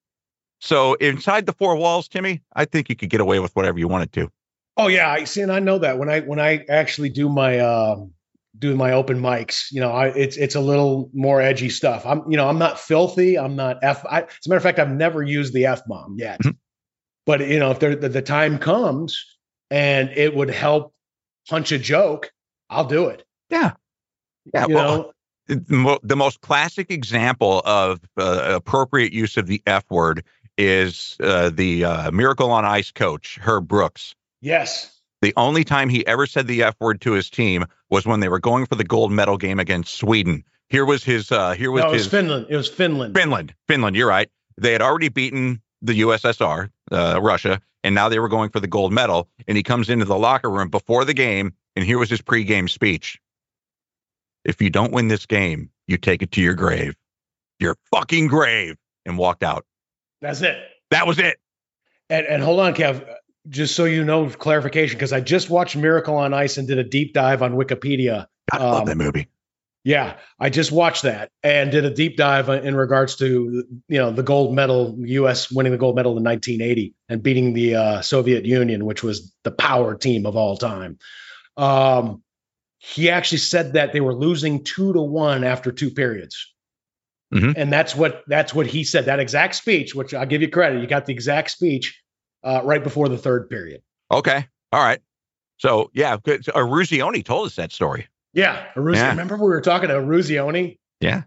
So 0.61 0.95
inside 0.95 1.47
the 1.47 1.53
four 1.53 1.77
walls, 1.77 2.09
Timmy, 2.09 2.43
I 2.55 2.65
think 2.65 2.89
you 2.89 2.97
could 2.97 3.11
get 3.11 3.21
away 3.21 3.39
with 3.39 3.55
whatever 3.55 3.79
you 3.79 3.89
wanted 3.89 4.13
to. 4.15 4.31
Oh 4.77 4.89
yeah, 4.89 5.11
I 5.11 5.25
see, 5.25 5.41
and 5.41 5.53
I 5.53 5.61
know 5.61 5.79
that 5.79 5.99
when 5.99 6.09
I 6.09 6.21
when 6.21 6.41
I 6.41 6.65
actually 6.69 7.11
do 7.11 7.29
my 7.29 7.61
um 7.61 8.13
do 8.59 8.75
my 8.77 8.93
open 8.93 9.21
mics, 9.21 9.71
you 9.71 9.81
know, 9.81 9.91
I 9.91 10.09
it's 10.09 10.37
it's 10.37 10.55
a 10.55 10.61
little 10.61 11.11
more 11.13 11.41
edgy 11.41 11.71
stuff. 11.71 12.05
I'm 12.07 12.23
you 12.31 12.37
know 12.37 12.49
I'm 12.49 12.59
not 12.59 12.79
filthy. 12.79 13.39
I'm 13.39 13.57
not 13.57 13.79
f. 13.83 14.05
I, 14.09 14.23
as 14.23 14.29
a 14.47 14.49
matter 14.49 14.57
of 14.57 14.63
fact, 14.63 14.79
I've 14.79 14.91
never 14.91 15.23
used 15.23 15.55
the 15.55 15.67
f 15.67 15.83
bomb 15.87 16.17
yet. 16.19 16.41
Mhm. 16.41 16.57
But 17.27 17.47
you 17.49 17.59
know, 17.59 17.71
if 17.71 17.81
there, 17.81 17.97
the, 17.97 18.09
the 18.09 18.23
time 18.23 18.59
comes 18.59 19.25
and 19.71 20.11
it 20.11 20.35
would 20.35 20.51
help 20.51 20.93
punch 21.49 21.73
a 21.73 21.79
joke, 21.79 22.33
I'll 22.69 22.85
do 22.85 23.07
it. 23.07 23.25
Yeah. 23.51 23.73
Yeah. 24.53 24.67
you 24.67 24.75
well, 24.75 24.97
know, 24.99 25.13
the, 25.47 26.01
the 26.03 26.17
most 26.17 26.41
classic 26.41 26.91
example 26.91 27.63
of 27.65 28.01
uh, 28.17 28.53
appropriate 28.57 29.13
use 29.13 29.37
of 29.37 29.47
the 29.47 29.63
F 29.67 29.85
word 29.91 30.25
is 30.59 31.17
uh, 31.21 31.51
the 31.53 31.85
uh, 31.85 32.11
Miracle 32.11 32.51
on 32.51 32.65
Ice 32.65 32.91
coach, 32.91 33.39
Herb 33.41 33.67
Brooks. 33.67 34.15
Yes, 34.45 34.91
The 35.23 35.33
only 35.37 35.65
time 35.65 35.89
he 35.89 36.07
ever 36.07 36.27
said 36.27 36.47
the 36.47 36.63
F 36.63 36.77
word 36.81 37.01
to 37.01 37.13
his 37.13 37.31
team 37.31 37.65
was 37.91 38.07
when 38.07 38.21
they 38.21 38.29
were 38.29 38.39
going 38.39 38.67
for 38.67 38.75
the 38.75 38.85
gold 38.85 39.11
medal 39.11 39.37
game 39.37 39.59
against 39.59 39.95
Sweden. 39.95 40.45
Here 40.69 40.85
was 40.85 41.03
his 41.05 41.33
uh 41.33 41.53
here 41.53 41.71
was 41.71 41.83
no, 41.83 41.89
it 41.89 41.93
was 41.93 42.03
his 42.03 42.11
Finland. 42.11 42.47
It 42.49 42.57
was 42.57 42.69
Finland. 42.69 43.15
Finland. 43.17 43.55
Finland, 43.69 43.97
you're 43.97 44.09
right. 44.09 44.31
They 44.61 44.73
had 44.73 44.83
already 44.83 45.09
beaten 45.09 45.61
the 45.83 46.01
USSR, 46.01 46.71
uh, 46.93 47.21
Russia, 47.23 47.61
and 47.83 47.95
now 47.95 48.09
they 48.09 48.19
were 48.19 48.29
going 48.29 48.51
for 48.51 48.61
the 48.61 48.67
gold 48.67 48.93
medal. 48.93 49.29
And 49.49 49.57
he 49.57 49.63
comes 49.63 49.89
into 49.89 50.05
the 50.05 50.19
locker 50.19 50.51
room 50.51 50.69
before 50.69 51.05
the 51.05 51.15
game, 51.15 51.53
and 51.77 51.85
here 51.85 51.99
was 51.99 52.11
his 52.11 52.23
pregame 52.23 52.69
speech. 52.69 53.19
If 54.45 54.61
you 54.61 54.71
don't 54.71 54.93
win 54.93 55.09
this 55.09 55.27
game, 55.27 55.71
you 55.87 55.97
take 55.97 56.23
it 56.23 56.33
to 56.33 56.41
your 56.41 56.55
grave. 56.55 56.95
Your 57.61 57.77
fucking 57.91 58.29
grave. 58.29 58.77
And 59.07 59.19
walked 59.19 59.43
out. 59.43 59.67
That's 60.23 60.41
it. 60.41 60.57
That 60.91 61.07
was 61.07 61.19
it. 61.19 61.37
And 62.09 62.27
and 62.27 62.43
hold 62.43 62.61
on, 62.61 62.75
Kev. 62.75 63.05
Just 63.49 63.77
so 63.77 63.85
you 63.85 64.05
know, 64.05 64.29
clarification, 64.31 64.97
because 64.97 65.13
I 65.13 65.21
just 65.21 65.51
watched 65.51 65.77
Miracle 65.77 66.17
on 66.17 66.33
Ice 66.33 66.57
and 66.57 66.67
did 66.67 66.79
a 66.79 66.85
deep 66.85 67.13
dive 67.13 67.43
on 67.43 67.55
Wikipedia. 67.55 68.27
I 68.51 68.59
love 68.59 68.81
Um, 68.81 68.87
that 68.87 68.97
movie. 68.97 69.29
Yeah, 69.87 70.17
I 70.41 70.49
just 70.49 70.73
watched 70.73 71.03
that 71.03 71.31
and 71.43 71.71
did 71.71 71.85
a 71.85 71.91
deep 71.91 72.17
dive 72.17 72.49
in 72.49 72.75
regards 72.75 73.17
to 73.17 73.65
you 73.87 73.99
know 73.99 74.11
the 74.11 74.23
gold 74.23 74.55
medal, 74.55 74.97
U.S. 74.99 75.51
winning 75.53 75.73
the 75.73 75.79
gold 75.79 75.95
medal 75.95 76.17
in 76.17 76.25
1980 76.25 76.95
and 77.11 77.23
beating 77.23 77.53
the 77.53 77.75
uh, 77.75 78.01
Soviet 78.01 78.47
Union, 78.47 78.87
which 78.87 79.03
was 79.03 79.31
the 79.43 79.51
power 79.51 79.95
team 79.95 80.25
of 80.25 80.37
all 80.37 80.57
time. 80.57 80.99
Um, 81.59 82.23
he 82.79 83.11
actually 83.11 83.39
said 83.39 83.75
that 83.75 83.93
they 83.93 84.01
were 84.01 84.15
losing 84.15 84.65
two 84.65 84.95
to 84.95 85.03
one 85.03 85.45
after 85.45 85.71
two 85.71 85.91
periods, 85.91 86.51
Mhm. 87.35 87.53
and 87.55 87.71
that's 87.71 87.95
what 87.95 88.23
that's 88.27 88.55
what 88.55 88.67
he 88.67 88.85
said. 88.85 89.05
That 89.05 89.21
exact 89.21 89.55
speech, 89.55 89.95
which 89.95 90.15
I'll 90.15 90.25
give 90.25 90.41
you 90.41 90.49
credit, 90.49 90.81
you 90.81 90.87
got 90.87 91.05
the 91.05 91.13
exact 91.13 91.51
speech 91.51 92.01
uh, 92.45 92.61
right 92.65 92.83
before 92.83 93.09
the 93.09 93.19
third 93.19 93.49
period. 93.51 93.83
Okay. 94.11 94.47
All 94.73 94.83
right. 94.83 95.01
So 95.59 95.91
yeah, 95.95 96.17
good. 96.23 96.45
So, 96.45 96.53
uh, 96.53 96.59
Ruzioni 96.59 97.25
told 97.25 97.47
us 97.47 97.57
that 97.57 97.73
story. 97.73 98.07
Yeah, 98.33 98.67
Aruzzi, 98.75 98.97
Yeah. 98.97 99.11
remember 99.11 99.37
we 99.37 99.43
were 99.43 99.61
talking 99.61 99.89
to 99.89 99.95
Eruzione? 99.95 100.79
Yeah. 101.01 101.23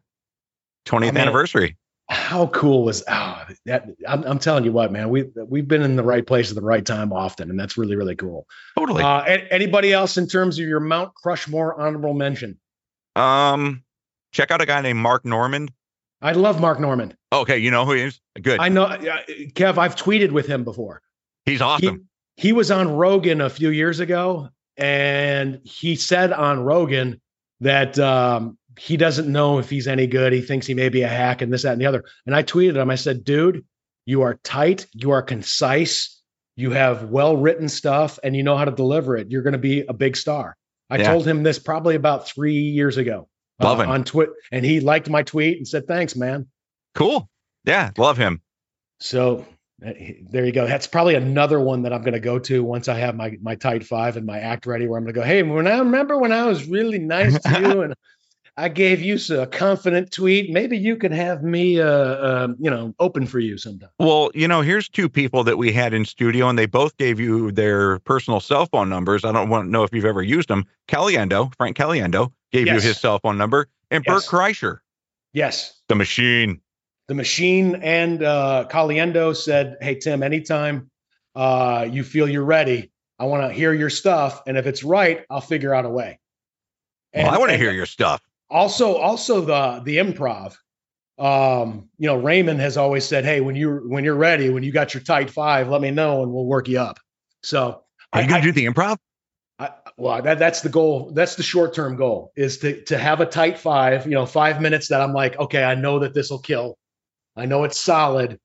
20th 0.85 1.07
I 1.07 1.11
mean, 1.11 1.17
anniversary. 1.17 1.77
how 2.09 2.47
cool 2.47 2.83
was 2.83 3.03
oh, 3.09 3.43
that? 3.65 3.87
I'm, 4.07 4.23
I'm 4.23 4.39
telling 4.39 4.63
you 4.65 4.71
what, 4.71 4.91
man, 4.91 5.09
we 5.09 5.25
we've 5.47 5.67
been 5.67 5.81
in 5.81 5.95
the 5.95 6.03
right 6.03 6.25
place 6.25 6.49
at 6.49 6.55
the 6.55 6.61
right 6.61 6.85
time 6.85 7.11
often, 7.13 7.49
and 7.49 7.59
that's 7.59 7.77
really 7.77 7.95
really 7.95 8.15
cool. 8.15 8.45
Totally. 8.77 9.03
Uh, 9.03 9.21
anybody 9.23 9.91
else 9.93 10.17
in 10.17 10.27
terms 10.27 10.59
of 10.59 10.67
your 10.67 10.79
Mount 10.79 11.11
Crushmore 11.15 11.77
honorable 11.77 12.13
mention? 12.13 12.59
um, 13.15 13.83
check 14.31 14.51
out 14.51 14.61
a 14.61 14.65
guy 14.65 14.81
named 14.81 14.99
Mark 14.99 15.25
Norman. 15.25 15.69
I 16.21 16.31
love 16.33 16.59
Mark 16.61 16.79
Norman. 16.79 17.15
Okay, 17.31 17.57
you 17.57 17.71
know 17.71 17.85
who 17.85 17.93
he 17.93 18.01
is. 18.03 18.19
Good. 18.41 18.59
I 18.59 18.69
know, 18.69 18.83
uh, 18.83 18.97
Kev. 19.53 19.77
I've 19.77 19.95
tweeted 19.95 20.31
with 20.31 20.47
him 20.47 20.63
before. 20.63 21.01
He's 21.47 21.61
awesome. 21.61 22.07
He 22.35 22.51
was 22.51 22.69
on 22.69 22.91
Rogan 22.95 23.41
a 23.41 23.49
few 23.49 23.69
years 23.69 23.99
ago, 23.99 24.49
and 24.77 25.59
he 25.63 25.95
said 25.95 26.31
on 26.31 26.59
Rogan 26.59 27.19
that 27.61 27.97
um, 27.97 28.57
he 28.77 28.97
doesn't 28.97 29.31
know 29.31 29.57
if 29.57 29.69
he's 29.69 29.87
any 29.87 30.05
good. 30.07 30.33
He 30.33 30.41
thinks 30.41 30.67
he 30.67 30.75
may 30.75 30.89
be 30.89 31.01
a 31.01 31.07
hack 31.07 31.41
and 31.41 31.51
this, 31.51 31.63
that, 31.63 31.71
and 31.71 31.81
the 31.81 31.87
other. 31.87 32.03
And 32.25 32.35
I 32.35 32.43
tweeted 32.43 32.75
him. 32.75 32.91
I 32.91 32.95
said, 32.95 33.23
dude, 33.23 33.65
you 34.05 34.21
are 34.21 34.35
tight, 34.43 34.85
you 34.93 35.11
are 35.11 35.21
concise, 35.23 36.21
you 36.55 36.71
have 36.71 37.09
well 37.09 37.35
written 37.37 37.69
stuff, 37.69 38.19
and 38.23 38.35
you 38.35 38.43
know 38.43 38.57
how 38.57 38.65
to 38.65 38.71
deliver 38.71 39.15
it. 39.17 39.31
You're 39.31 39.41
going 39.41 39.53
to 39.53 39.57
be 39.57 39.81
a 39.87 39.93
big 39.93 40.15
star. 40.15 40.55
I 40.89 40.97
Yeah. 40.97 41.11
told 41.11 41.27
him 41.27 41.43
this 41.43 41.59
probably 41.59 41.95
about 41.95 42.27
three 42.27 42.53
years 42.53 42.97
ago 42.97 43.29
uh, 43.59 43.75
him. 43.77 43.89
on 43.89 44.03
Twitter, 44.03 44.33
and 44.51 44.63
he 44.63 44.79
liked 44.79 45.09
my 45.09 45.23
tweet 45.23 45.57
and 45.57 45.67
said, 45.67 45.87
thanks, 45.87 46.15
man. 46.15 46.47
cool. 46.93 47.29
Yeah, 47.65 47.91
love 47.97 48.17
him. 48.17 48.41
So 48.99 49.45
there 49.79 50.45
you 50.45 50.51
go. 50.51 50.65
That's 50.65 50.87
probably 50.87 51.15
another 51.15 51.59
one 51.59 51.83
that 51.83 51.93
I'm 51.93 52.01
going 52.01 52.13
to 52.13 52.19
go 52.19 52.39
to 52.39 52.63
once 52.63 52.87
I 52.87 52.95
have 52.95 53.15
my 53.15 53.37
my 53.41 53.55
tight 53.55 53.85
five 53.85 54.17
and 54.17 54.25
my 54.25 54.39
act 54.39 54.65
ready. 54.65 54.87
Where 54.87 54.97
I'm 54.97 55.03
going 55.03 55.13
to 55.13 55.19
go. 55.19 55.25
Hey, 55.25 55.43
when 55.43 55.67
I 55.67 55.79
remember 55.79 56.17
when 56.17 56.31
I 56.31 56.45
was 56.45 56.67
really 56.67 56.99
nice 56.99 57.39
to 57.43 57.59
you 57.61 57.81
and 57.83 57.93
I 58.59 58.69
gave 58.69 59.01
you 59.01 59.19
a 59.39 59.45
confident 59.45 60.11
tweet, 60.11 60.49
maybe 60.49 60.79
you 60.79 60.95
could 60.95 61.11
have 61.11 61.43
me, 61.43 61.79
uh, 61.79 61.85
uh, 61.85 62.47
you 62.57 62.71
know, 62.71 62.95
open 62.99 63.27
for 63.27 63.37
you 63.37 63.59
sometime. 63.59 63.89
Well, 63.99 64.31
you 64.33 64.47
know, 64.47 64.61
here's 64.61 64.89
two 64.89 65.09
people 65.09 65.43
that 65.43 65.59
we 65.59 65.71
had 65.71 65.93
in 65.93 66.05
studio, 66.05 66.49
and 66.49 66.57
they 66.57 66.65
both 66.65 66.97
gave 66.97 67.19
you 67.19 67.51
their 67.51 67.99
personal 67.99 68.39
cell 68.39 68.65
phone 68.65 68.89
numbers. 68.89 69.23
I 69.23 69.31
don't 69.31 69.49
want 69.49 69.67
to 69.67 69.69
know 69.69 69.83
if 69.83 69.93
you've 69.93 70.05
ever 70.05 70.23
used 70.23 70.49
them. 70.49 70.65
Caliendo, 70.87 71.53
Frank 71.55 71.77
Caliendo, 71.77 72.31
gave 72.51 72.65
Yes. 72.65 72.81
you 72.81 72.87
his 72.89 72.97
cell 72.97 73.19
phone 73.19 73.37
number, 73.37 73.67
and 73.91 74.03
Bert 74.03 74.23
Yes. 74.23 74.27
Kreischer, 74.27 74.79
Yes, 75.33 75.79
the 75.87 75.95
machine. 75.95 76.61
The 77.07 77.13
machine 77.15 77.75
and 77.75 78.21
uh, 78.23 78.67
Caliendo 78.69 79.35
said, 79.35 79.77
"Hey 79.81 79.95
Tim, 79.95 80.23
anytime 80.23 80.89
uh, 81.35 81.87
you 81.89 82.03
feel 82.03 82.27
you're 82.27 82.43
ready, 82.43 82.91
I 83.19 83.25
want 83.25 83.43
to 83.49 83.53
hear 83.53 83.73
your 83.73 83.89
stuff, 83.89 84.43
and 84.47 84.57
if 84.57 84.65
it's 84.67 84.83
right, 84.83 85.25
I'll 85.29 85.41
figure 85.41 85.73
out 85.73 85.85
a 85.85 85.89
way." 85.89 86.19
Well, 87.13 87.29
I 87.29 87.37
want 87.37 87.51
to 87.51 87.57
hear 87.57 87.71
your 87.71 87.85
stuff. 87.85 88.21
also 88.49 88.95
also 88.95 89.41
the 89.41 89.81
the 89.83 89.97
improv 89.97 90.55
um 91.17 91.89
you 91.97 92.05
know 92.07 92.15
raymond 92.15 92.59
has 92.59 92.77
always 92.77 93.03
said 93.03 93.25
hey 93.25 93.41
when 93.41 93.55
you 93.55 93.77
when 93.87 94.03
you're 94.03 94.15
ready 94.15 94.49
when 94.51 94.61
you 94.61 94.71
got 94.71 94.93
your 94.93 95.01
tight 95.01 95.31
five 95.31 95.67
let 95.67 95.81
me 95.81 95.89
know 95.89 96.21
and 96.21 96.31
we'll 96.31 96.45
work 96.45 96.67
you 96.67 96.79
up 96.79 96.99
so 97.41 97.83
Are 98.13 98.21
you 98.21 98.27
going 98.29 98.41
to 98.41 98.47
do 98.47 98.51
the 98.51 98.67
improv? 98.67 98.97
I, 99.57 99.71
well 99.97 100.21
that 100.21 100.37
that's 100.37 100.61
the 100.61 100.69
goal 100.69 101.09
that's 101.15 101.35
the 101.35 101.41
short 101.43 101.73
term 101.73 101.95
goal 101.95 102.31
is 102.35 102.59
to 102.59 102.83
to 102.83 102.97
have 102.99 103.19
a 103.19 103.25
tight 103.25 103.57
five 103.57 104.05
you 104.05 104.11
know 104.13 104.27
five 104.27 104.61
minutes 104.61 104.89
that 104.89 105.01
i'm 105.01 105.11
like 105.13 105.35
okay 105.39 105.63
i 105.63 105.73
know 105.73 105.97
that 105.99 106.13
this 106.13 106.29
will 106.29 106.37
kill 106.39 106.77
i 107.37 107.45
know 107.45 107.63
it's 107.63 107.79
solid 107.79 108.37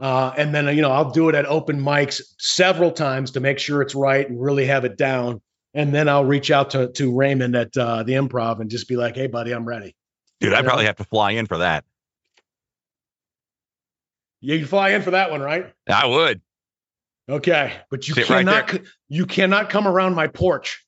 uh, 0.00 0.32
and 0.36 0.54
then 0.54 0.66
you 0.76 0.82
know 0.82 0.90
i'll 0.90 1.10
do 1.10 1.28
it 1.28 1.34
at 1.34 1.46
open 1.46 1.80
mics 1.80 2.20
several 2.38 2.92
times 2.92 3.32
to 3.32 3.40
make 3.40 3.58
sure 3.58 3.82
it's 3.82 3.94
right 3.94 4.28
and 4.28 4.40
really 4.40 4.66
have 4.66 4.84
it 4.84 4.96
down 4.96 5.40
and 5.74 5.92
then 5.94 6.08
i'll 6.08 6.24
reach 6.24 6.50
out 6.50 6.70
to 6.70 6.92
to 6.92 7.14
raymond 7.14 7.56
at 7.56 7.76
uh, 7.76 8.02
the 8.02 8.12
improv 8.12 8.60
and 8.60 8.70
just 8.70 8.86
be 8.88 8.96
like 8.96 9.16
hey 9.16 9.26
buddy 9.26 9.52
i'm 9.52 9.64
ready 9.64 9.96
Dude, 10.40 10.52
I 10.52 10.62
probably 10.62 10.84
have 10.84 10.96
to 10.96 11.04
fly 11.04 11.30
in 11.30 11.46
for 11.46 11.58
that. 11.58 11.84
you 14.40 14.58
can 14.58 14.66
fly 14.66 14.90
in 14.90 15.00
for 15.00 15.12
that 15.12 15.30
one 15.30 15.40
right 15.40 15.72
I 15.88 16.06
would. 16.06 16.40
Okay, 17.28 17.72
but 17.90 18.06
you 18.06 18.14
Sit 18.14 18.26
cannot 18.26 18.70
c- 18.70 18.80
you 19.08 19.24
cannot 19.24 19.70
come 19.70 19.88
around 19.88 20.14
my 20.14 20.26
porch. 20.26 20.84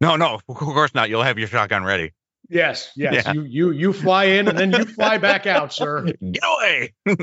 No, 0.00 0.16
no, 0.16 0.40
of 0.48 0.56
course 0.56 0.92
not. 0.92 1.08
You'll 1.08 1.22
have 1.22 1.38
your 1.38 1.46
shotgun 1.46 1.84
ready. 1.84 2.12
Yes, 2.52 2.90
yes. 2.96 3.24
Yeah. 3.26 3.32
You 3.32 3.42
you 3.44 3.70
you 3.70 3.92
fly 3.92 4.24
in 4.24 4.46
and 4.48 4.58
then 4.58 4.72
you 4.72 4.84
fly 4.84 5.18
back 5.18 5.46
out, 5.46 5.72
sir. 5.72 6.04
Get 6.32 6.42
away. 6.44 6.94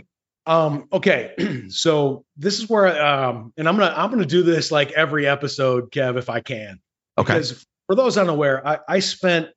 Um, 0.45 0.87
okay, 0.91 1.65
so 1.69 2.25
this 2.35 2.57
is 2.57 2.67
where 2.67 2.87
um, 3.05 3.53
and 3.55 3.69
I'm 3.69 3.77
gonna 3.77 3.93
I'm 3.95 4.09
gonna 4.09 4.25
do 4.25 4.41
this 4.41 4.71
like 4.71 4.91
every 4.93 5.27
episode, 5.27 5.91
Kev, 5.91 6.17
if 6.17 6.27
I 6.27 6.39
can. 6.39 6.79
Okay. 7.19 7.33
Because 7.33 7.67
for 7.85 7.95
those 7.95 8.17
unaware, 8.17 8.65
I, 8.67 8.79
I 8.87 8.99
spent 8.99 9.49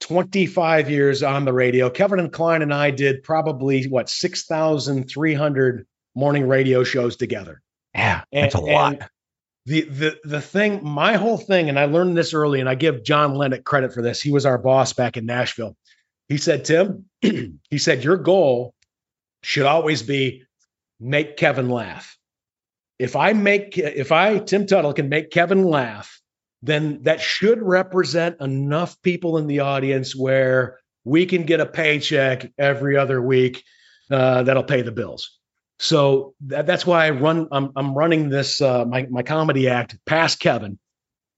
25 0.00 0.88
years 0.90 1.24
on 1.24 1.44
the 1.44 1.52
radio. 1.52 1.90
Kevin 1.90 2.20
and 2.20 2.32
Kline 2.32 2.62
and 2.62 2.72
I 2.72 2.92
did 2.92 3.24
probably 3.24 3.84
what 3.86 4.08
6,300 4.08 5.86
morning 6.14 6.46
radio 6.46 6.84
shows 6.84 7.16
together. 7.16 7.60
Yeah, 7.94 8.22
And- 8.32 8.44
that's 8.44 8.54
a 8.54 8.60
lot. 8.60 9.10
The 9.66 9.82
the 9.82 10.18
the 10.24 10.40
thing, 10.40 10.80
my 10.82 11.14
whole 11.14 11.38
thing, 11.38 11.68
and 11.68 11.78
I 11.78 11.84
learned 11.84 12.16
this 12.16 12.34
early, 12.34 12.58
and 12.58 12.68
I 12.68 12.74
give 12.74 13.04
John 13.04 13.36
Lennox 13.36 13.62
credit 13.64 13.92
for 13.92 14.02
this. 14.02 14.20
He 14.20 14.32
was 14.32 14.44
our 14.44 14.58
boss 14.58 14.92
back 14.92 15.16
in 15.16 15.24
Nashville. 15.24 15.76
He 16.28 16.36
said, 16.36 16.64
Tim, 16.64 17.04
he 17.20 17.78
said, 17.78 18.02
your 18.02 18.16
goal 18.16 18.74
should 19.42 19.66
always 19.66 20.02
be 20.02 20.44
make 20.98 21.36
Kevin 21.36 21.68
laugh. 21.68 22.16
If 22.98 23.16
I 23.16 23.32
make 23.32 23.76
if 23.78 24.12
I 24.12 24.38
Tim 24.38 24.66
Tuttle 24.66 24.94
can 24.94 25.08
make 25.08 25.30
Kevin 25.30 25.64
laugh, 25.64 26.20
then 26.62 27.02
that 27.02 27.20
should 27.20 27.60
represent 27.60 28.40
enough 28.40 29.00
people 29.02 29.38
in 29.38 29.46
the 29.46 29.60
audience 29.60 30.14
where 30.14 30.78
we 31.04 31.26
can 31.26 31.42
get 31.42 31.60
a 31.60 31.66
paycheck 31.66 32.52
every 32.58 32.96
other 32.96 33.20
week 33.20 33.64
uh, 34.10 34.44
that'll 34.44 34.62
pay 34.62 34.82
the 34.82 34.92
bills. 34.92 35.38
So 35.82 36.34
that, 36.42 36.64
that's 36.64 36.86
why 36.86 37.06
I 37.06 37.10
run. 37.10 37.48
I'm 37.50 37.72
I'm 37.74 37.94
running 37.94 38.28
this 38.28 38.60
uh, 38.60 38.84
my 38.84 39.04
my 39.10 39.24
comedy 39.24 39.68
act 39.68 39.98
past 40.06 40.38
Kevin 40.38 40.78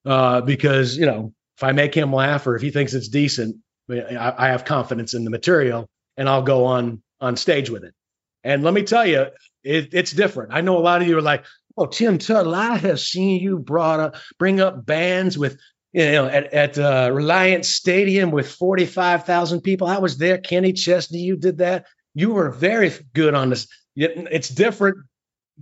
uh, 0.05 0.43
because 0.43 0.99
you 0.99 1.07
know 1.07 1.33
if 1.57 1.65
I 1.65 1.73
make 1.73 1.95
him 1.95 2.13
laugh 2.13 2.47
or 2.47 2.55
if 2.55 2.61
he 2.61 2.71
thinks 2.71 2.93
it's 2.93 3.09
decent, 3.09 3.57
I, 3.91 4.35
I 4.37 4.49
have 4.49 4.67
confidence 4.67 5.15
in 5.15 5.25
the 5.25 5.31
material 5.31 5.89
and 6.19 6.29
I'll 6.29 6.43
go 6.43 6.67
on 6.67 7.03
on 7.23 7.37
stage 7.39 7.71
with 7.71 7.85
it. 7.85 7.95
And 8.43 8.63
let 8.63 8.75
me 8.75 8.83
tell 8.83 9.07
you, 9.07 9.29
it, 9.63 9.95
it's 9.95 10.13
different. 10.13 10.53
I 10.53 10.61
know 10.61 10.77
a 10.77 10.81
lot 10.81 11.01
of 11.01 11.09
you 11.09 11.17
are 11.17 11.23
like, 11.23 11.47
"Oh, 11.79 11.87
Tim 11.87 12.19
Tuttle, 12.19 12.55
I 12.55 12.77
have 12.77 13.01
seen 13.01 13.41
you 13.41 13.59
brought 13.59 14.01
up 14.01 14.17
bring 14.39 14.61
up 14.61 14.85
bands 14.85 15.39
with." 15.39 15.59
You 15.95 16.11
know, 16.11 16.27
at, 16.27 16.53
at 16.53 16.77
uh, 16.77 17.09
Reliant 17.13 17.65
Stadium 17.65 18.33
with 18.33 18.51
45,000 18.51 19.61
people. 19.61 19.87
I 19.87 19.99
was 19.99 20.19
there. 20.19 20.39
Kenny 20.39 20.73
Chesney, 20.73 21.21
you 21.21 21.37
did 21.37 21.59
that. 21.59 21.87
You 22.15 22.33
were 22.33 22.51
very 22.51 22.91
good 23.13 23.33
on 23.33 23.51
this 23.51 23.69
it's 23.97 24.49
different 24.49 24.99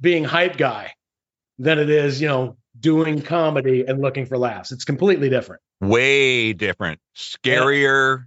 being 0.01 0.25
hype 0.25 0.57
guy 0.57 0.93
than 1.59 1.79
it 1.79 1.91
is, 1.91 2.21
you 2.21 2.29
know, 2.29 2.57
doing 2.79 3.23
comedy 3.23 3.85
and 3.87 4.01
looking 4.01 4.27
for 4.27 4.39
laughs. 4.39 4.73
It's 4.73 4.85
completely 4.85 5.29
different. 5.29 5.61
Way 5.81 6.53
different, 6.53 7.01
scarier. 7.17 8.25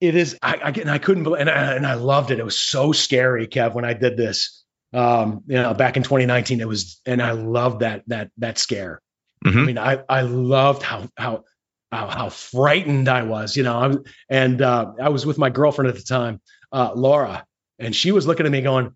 It 0.00 0.14
is. 0.14 0.38
I, 0.42 0.54
I 0.56 0.68
and 0.70 0.90
I 0.90 0.98
couldn't 0.98 1.24
believe, 1.24 1.40
and 1.40 1.50
I, 1.50 1.74
and 1.74 1.86
I 1.86 1.94
loved 1.94 2.30
it. 2.30 2.38
It 2.38 2.44
was 2.44 2.58
so 2.58 2.92
scary, 2.92 3.46
Kev, 3.46 3.74
when 3.74 3.84
I 3.84 3.92
did 3.92 4.16
this. 4.16 4.62
Um, 4.92 5.42
you 5.46 5.56
know, 5.56 5.74
back 5.74 5.96
in 5.96 6.04
2019, 6.04 6.60
it 6.60 6.68
was, 6.68 7.00
and 7.04 7.20
I 7.20 7.32
loved 7.32 7.80
that 7.80 8.04
that 8.06 8.30
that 8.38 8.58
scare. 8.58 9.00
I 9.44 9.48
Mhm. 9.48 9.66
mean, 9.66 9.78
I 9.78 10.02
I 10.08 10.22
loved 10.22 10.82
how 10.82 11.08
how 11.16 11.44
how, 11.90 12.08
how 12.08 12.28
frightened 12.28 13.08
I 13.08 13.24
was. 13.24 13.56
You 13.56 13.64
know, 13.64 13.76
I 13.76 13.86
was, 13.88 13.98
and 14.28 14.62
uh, 14.62 14.92
I 15.00 15.08
was 15.08 15.26
with 15.26 15.36
my 15.38 15.50
girlfriend 15.50 15.88
at 15.88 15.96
the 15.96 16.02
time, 16.02 16.40
uh, 16.72 16.92
Laura, 16.94 17.44
and 17.78 17.94
she 17.94 18.12
was 18.12 18.26
looking 18.26 18.46
at 18.46 18.52
me 18.52 18.60
going, 18.62 18.92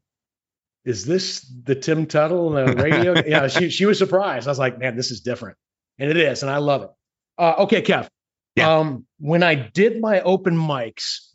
"Is 0.89 1.05
this 1.05 1.41
the 1.65 1.75
Tim 1.75 2.07
Tuttle 2.07 2.57
uh, 2.57 2.73
radio?" 2.75 3.15
yeah, 3.27 3.49
she 3.49 3.71
she 3.71 3.87
was 3.87 3.99
surprised. 3.99 4.49
I 4.49 4.51
was 4.51 4.59
like, 4.59 4.79
"Man, 4.79 4.97
this 4.97 5.11
is 5.11 5.21
different," 5.21 5.57
and 5.99 6.11
it 6.11 6.17
is, 6.17 6.43
and 6.43 6.51
I 6.51 6.59
love 6.59 6.83
it. 6.83 6.91
Uh, 7.37 7.55
okay, 7.65 7.83
Kev. 7.83 8.09
Yeah. 8.57 8.79
Um, 8.79 9.07
when 9.19 9.43
I 9.43 9.55
did 9.55 10.01
my 10.01 10.21
open 10.23 10.57
mics, 10.57 11.29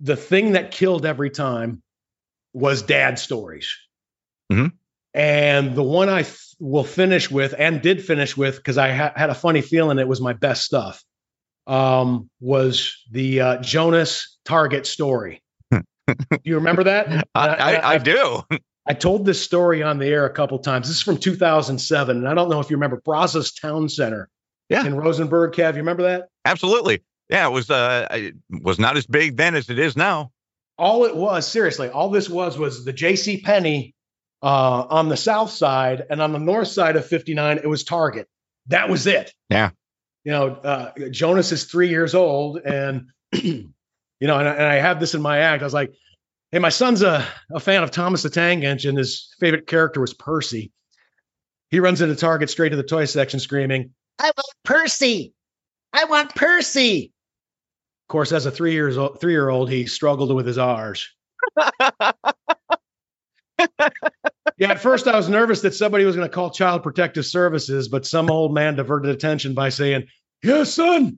the 0.00 0.16
thing 0.16 0.52
that 0.52 0.70
killed 0.70 1.04
every 1.06 1.30
time 1.30 1.82
was 2.52 2.82
dad 2.82 3.18
stories. 3.18 3.74
Mhm. 4.52 4.72
And 5.14 5.74
the 5.74 5.82
one 5.82 6.08
I 6.08 6.20
f- 6.20 6.54
will 6.60 6.84
finish 6.84 7.30
with 7.30 7.54
and 7.58 7.82
did 7.82 8.04
finish 8.04 8.36
with 8.36 8.56
because 8.56 8.78
I 8.78 8.92
ha- 8.92 9.12
had 9.16 9.30
a 9.30 9.34
funny 9.34 9.60
feeling 9.62 9.98
it 9.98 10.06
was 10.08 10.20
my 10.20 10.32
best 10.34 10.62
stuff 10.64 11.02
um, 11.66 12.30
was 12.40 12.96
the 13.10 13.40
uh, 13.40 13.56
Jonas 13.62 14.38
Target 14.44 14.86
story. 14.86 15.42
do 15.72 15.82
you 16.44 16.56
remember 16.56 16.84
that? 16.84 17.26
I, 17.34 17.48
I, 17.48 17.72
I 17.74 17.94
I've- 17.94 18.04
do. 18.04 18.42
I 18.86 18.94
told 18.94 19.24
this 19.24 19.40
story 19.42 19.82
on 19.82 19.98
the 19.98 20.06
air 20.06 20.26
a 20.26 20.30
couple 20.32 20.58
times. 20.58 20.88
This 20.88 20.96
is 20.96 21.02
from 21.02 21.18
2007, 21.18 22.16
and 22.16 22.28
I 22.28 22.34
don't 22.34 22.48
know 22.50 22.60
if 22.60 22.68
you 22.70 22.76
remember 22.76 23.00
Brazos 23.04 23.52
Town 23.52 23.88
Center 23.88 24.28
Yeah. 24.68 24.84
in 24.84 24.96
Rosenberg. 24.96 25.52
Kev, 25.52 25.72
you 25.74 25.78
remember 25.78 26.02
that? 26.04 26.28
Absolutely. 26.44 27.02
Yeah, 27.28 27.46
it 27.46 27.52
was 27.52 27.70
uh 27.70 28.08
it 28.10 28.34
was 28.50 28.78
not 28.78 28.96
as 28.96 29.06
big 29.06 29.36
then 29.36 29.54
as 29.54 29.70
it 29.70 29.78
is 29.78 29.96
now. 29.96 30.32
All 30.78 31.04
it 31.04 31.14
was, 31.14 31.46
seriously, 31.46 31.88
all 31.90 32.10
this 32.10 32.28
was 32.28 32.58
was 32.58 32.84
the 32.84 32.92
J.C. 32.92 33.40
Penney 33.40 33.94
uh, 34.42 34.86
on 34.90 35.08
the 35.08 35.16
south 35.16 35.50
side, 35.50 36.04
and 36.10 36.20
on 36.20 36.32
the 36.32 36.38
north 36.40 36.66
side 36.68 36.96
of 36.96 37.06
59, 37.06 37.58
it 37.58 37.66
was 37.68 37.84
Target. 37.84 38.26
That 38.66 38.88
was 38.88 39.06
it. 39.06 39.32
Yeah. 39.50 39.70
You 40.24 40.32
know, 40.32 40.48
uh, 40.48 40.92
Jonas 41.10 41.52
is 41.52 41.64
three 41.64 41.88
years 41.90 42.14
old, 42.16 42.58
and 42.58 43.06
you 43.32 43.70
know, 44.20 44.38
and, 44.38 44.48
I- 44.48 44.54
and 44.54 44.64
I 44.66 44.74
have 44.76 44.98
this 44.98 45.14
in 45.14 45.22
my 45.22 45.38
act. 45.38 45.62
I 45.62 45.66
was 45.66 45.74
like, 45.74 45.92
"Hey, 46.52 46.58
my 46.58 46.68
son's 46.68 47.02
a, 47.02 47.26
a 47.50 47.58
fan 47.58 47.82
of 47.82 47.90
Thomas 47.90 48.22
the 48.22 48.30
Tank 48.30 48.62
Engine. 48.62 48.96
his 48.96 49.34
favorite 49.40 49.66
character 49.66 50.00
was 50.00 50.12
Percy. 50.12 50.70
He 51.70 51.80
runs 51.80 52.02
into 52.02 52.14
Target 52.14 52.50
straight 52.50 52.68
to 52.68 52.76
the 52.76 52.82
toy 52.82 53.06
section, 53.06 53.40
screaming, 53.40 53.94
"I 54.18 54.26
want 54.26 54.54
Percy! 54.62 55.32
I 55.94 56.04
want 56.04 56.34
Percy!" 56.34 57.12
Of 58.04 58.12
course, 58.12 58.32
as 58.32 58.44
a 58.44 58.50
three 58.50 58.72
years 58.74 58.98
old, 58.98 59.18
three 59.18 59.32
year 59.32 59.48
old, 59.48 59.70
he 59.70 59.86
struggled 59.86 60.34
with 60.34 60.46
his 60.46 60.58
R's. 60.58 61.08
Yeah, 64.58 64.70
at 64.70 64.80
first 64.80 65.08
I 65.08 65.16
was 65.16 65.28
nervous 65.28 65.62
that 65.62 65.74
somebody 65.74 66.04
was 66.04 66.14
going 66.14 66.28
to 66.28 66.32
call 66.32 66.50
Child 66.50 66.84
Protective 66.84 67.26
Services, 67.26 67.88
but 67.88 68.06
some 68.06 68.30
old 68.30 68.54
man 68.54 68.76
diverted 68.76 69.10
attention 69.10 69.54
by 69.54 69.70
saying, 69.70 70.06
Yes, 70.42 70.74
son, 70.74 71.16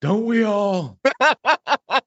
don't 0.00 0.24
we 0.24 0.42
all?" 0.42 0.98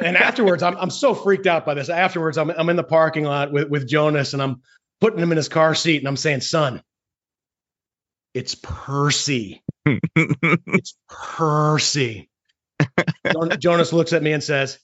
and 0.00 0.16
afterwards, 0.16 0.62
I'm 0.62 0.76
I'm 0.76 0.90
so 0.90 1.14
freaked 1.14 1.46
out 1.46 1.64
by 1.64 1.74
this. 1.74 1.88
Afterwards, 1.88 2.38
I'm 2.38 2.50
I'm 2.50 2.68
in 2.68 2.76
the 2.76 2.84
parking 2.84 3.24
lot 3.24 3.52
with 3.52 3.68
with 3.68 3.88
Jonas, 3.88 4.32
and 4.32 4.42
I'm 4.42 4.62
putting 5.00 5.18
him 5.20 5.32
in 5.32 5.36
his 5.36 5.48
car 5.48 5.74
seat, 5.74 5.98
and 5.98 6.08
I'm 6.08 6.16
saying, 6.16 6.40
"Son, 6.40 6.82
it's 8.32 8.54
Percy. 8.54 9.62
It's 10.16 10.96
Percy." 11.08 12.28
Jonas 13.58 13.92
looks 13.92 14.12
at 14.12 14.22
me 14.22 14.32
and 14.32 14.42
says, 14.42 14.78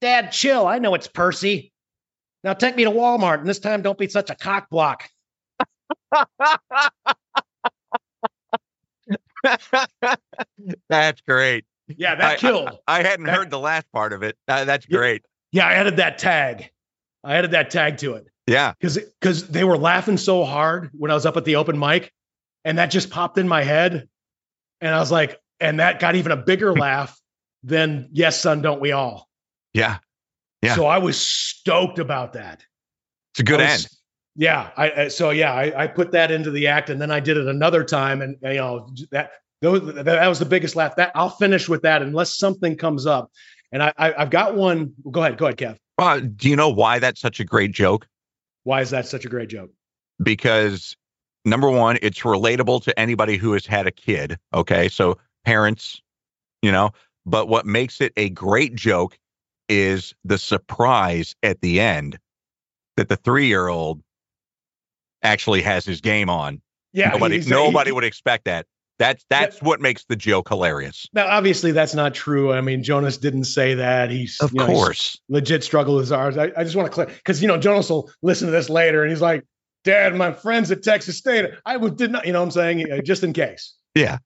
"Dad, 0.00 0.32
chill. 0.32 0.66
I 0.66 0.78
know 0.78 0.94
it's 0.94 1.08
Percy." 1.08 1.72
Now 2.42 2.54
take 2.54 2.76
me 2.76 2.84
to 2.84 2.90
Walmart, 2.90 3.38
and 3.40 3.46
this 3.46 3.58
time 3.58 3.82
don't 3.82 3.98
be 3.98 4.08
such 4.08 4.30
a 4.30 4.34
cock 4.34 4.70
block. 4.70 5.08
That's 10.88 11.20
great. 11.22 11.64
Yeah, 11.96 12.14
that 12.14 12.24
I- 12.32 12.36
killed. 12.36 12.70
I 12.86 13.02
hadn't 13.02 13.26
That- 13.26 13.36
heard 13.36 13.50
the 13.50 13.58
last 13.58 13.90
part 13.92 14.12
of 14.12 14.22
it. 14.22 14.36
Uh, 14.48 14.64
that's 14.64 14.86
great. 14.86 15.22
yeah, 15.52 15.66
I 15.66 15.74
added 15.74 15.96
that 15.96 16.18
tag. 16.18 16.70
I 17.24 17.36
added 17.36 17.50
that 17.52 17.70
tag 17.70 17.98
to 17.98 18.14
it 18.14 18.26
Yeah. 18.46 18.72
because 18.78 18.96
because 19.20 19.48
they 19.48 19.64
were 19.64 19.76
laughing 19.76 20.16
so 20.16 20.44
hard 20.44 20.90
when 20.92 21.10
I 21.10 21.14
was 21.14 21.26
up 21.26 21.36
at 21.36 21.44
the 21.44 21.56
open 21.56 21.78
mic, 21.78 22.12
and 22.64 22.78
that 22.78 22.86
just 22.86 23.10
popped 23.10 23.36
in 23.38 23.46
my 23.48 23.62
head, 23.62 24.08
and 24.80 24.94
I 24.94 24.98
was 24.98 25.10
like, 25.12 25.38
and 25.60 25.80
that 25.80 26.00
got 26.00 26.14
even 26.14 26.32
a 26.32 26.36
bigger 26.36 26.72
laugh 26.86 27.18
than 27.62 28.08
"Yes, 28.12 28.40
son, 28.40 28.62
don't 28.62 28.80
we 28.80 28.92
all?" 28.92 29.28
Yeah. 29.74 29.98
Yeah. 30.62 30.74
So 30.76 30.86
I 30.86 30.98
was 30.98 31.20
stoked 31.20 31.98
about 31.98 32.34
that. 32.34 32.64
It's 33.32 33.40
a 33.40 33.44
good 33.44 33.60
was- 33.60 33.68
end. 33.84 33.88
Yeah. 34.36 34.70
I, 34.76 34.90
I 35.04 35.08
so 35.08 35.30
yeah, 35.30 35.52
I, 35.52 35.84
I 35.84 35.86
put 35.88 36.12
that 36.12 36.30
into 36.30 36.50
the 36.50 36.68
act, 36.68 36.88
and 36.88 37.00
then 37.00 37.10
I 37.10 37.20
did 37.20 37.36
it 37.36 37.46
another 37.48 37.84
time, 37.84 38.22
and 38.22 38.36
you 38.42 38.54
know 38.54 38.88
that 39.10 39.32
those 39.60 39.94
that, 39.94 40.28
was 40.28 40.38
the 40.38 40.44
biggest 40.44 40.76
laugh. 40.76 40.96
That 40.96 41.12
I'll 41.14 41.30
finish 41.30 41.68
with 41.68 41.82
that 41.82 42.02
unless 42.02 42.38
something 42.38 42.76
comes 42.76 43.06
up, 43.06 43.30
and 43.72 43.82
I, 43.82 43.92
I 43.96 44.14
I've 44.14 44.30
got 44.30 44.56
one. 44.56 44.94
Go 45.10 45.20
ahead, 45.22 45.38
go 45.38 45.46
ahead, 45.46 45.58
Kev. 45.58 45.76
Uh, 45.98 46.20
do 46.20 46.48
you 46.48 46.56
know 46.56 46.70
why 46.70 46.98
that's 46.98 47.20
such 47.20 47.40
a 47.40 47.44
great 47.44 47.72
joke? 47.72 48.06
Why 48.64 48.80
is 48.80 48.90
that 48.90 49.06
such 49.06 49.24
a 49.24 49.28
great 49.28 49.48
joke? 49.48 49.70
Because 50.22 50.96
number 51.44 51.70
one, 51.70 51.98
it's 52.02 52.20
relatable 52.20 52.82
to 52.84 52.98
anybody 52.98 53.36
who 53.36 53.52
has 53.52 53.66
had 53.66 53.86
a 53.86 53.90
kid. 53.90 54.38
Okay. 54.54 54.88
So 54.88 55.18
parents, 55.44 56.00
you 56.62 56.72
know, 56.72 56.90
but 57.26 57.48
what 57.48 57.66
makes 57.66 58.00
it 58.00 58.12
a 58.16 58.30
great 58.30 58.74
joke 58.74 59.18
is 59.68 60.14
the 60.24 60.38
surprise 60.38 61.34
at 61.42 61.60
the 61.60 61.80
end 61.80 62.18
that 62.96 63.08
the 63.08 63.16
three 63.16 63.46
year 63.46 63.68
old 63.68 64.02
actually 65.22 65.62
has 65.62 65.84
his 65.84 66.00
game 66.00 66.28
on. 66.28 66.60
Yeah, 66.92 67.10
nobody 67.10 67.40
nobody 67.46 67.90
he- 67.90 67.92
would 67.92 68.04
expect 68.04 68.46
that. 68.46 68.66
That's 69.00 69.24
that's 69.30 69.60
what 69.62 69.80
makes 69.80 70.04
the 70.04 70.14
joke 70.14 70.50
hilarious. 70.50 71.08
Now, 71.14 71.26
obviously, 71.26 71.72
that's 71.72 71.94
not 71.94 72.14
true. 72.14 72.52
I 72.52 72.60
mean, 72.60 72.82
Jonas 72.84 73.16
didn't 73.16 73.44
say 73.44 73.74
that. 73.76 74.10
He's 74.10 74.38
Of 74.40 74.52
you 74.52 74.58
know, 74.58 74.66
he's 74.66 74.76
course. 74.76 75.18
legit 75.28 75.64
struggle 75.64 75.94
with 75.96 76.04
his 76.04 76.12
ours. 76.12 76.36
I, 76.36 76.52
I 76.56 76.64
just 76.64 76.76
want 76.76 76.86
to 76.86 76.92
clear 76.92 77.06
because 77.06 77.40
you 77.40 77.48
know 77.48 77.56
Jonas 77.56 77.88
will 77.90 78.12
listen 78.22 78.46
to 78.46 78.52
this 78.52 78.68
later, 78.68 79.02
and 79.02 79.10
he's 79.10 79.22
like, 79.22 79.42
"Dad, 79.84 80.14
my 80.14 80.32
friends 80.32 80.70
at 80.70 80.82
Texas 80.82 81.16
State, 81.16 81.46
I 81.64 81.78
would 81.78 81.96
did 81.96 82.12
not." 82.12 82.26
You 82.26 82.34
know, 82.34 82.40
what 82.40 82.44
I'm 82.44 82.50
saying 82.50 83.02
just 83.04 83.24
in 83.24 83.32
case. 83.32 83.74
Yeah. 83.94 84.18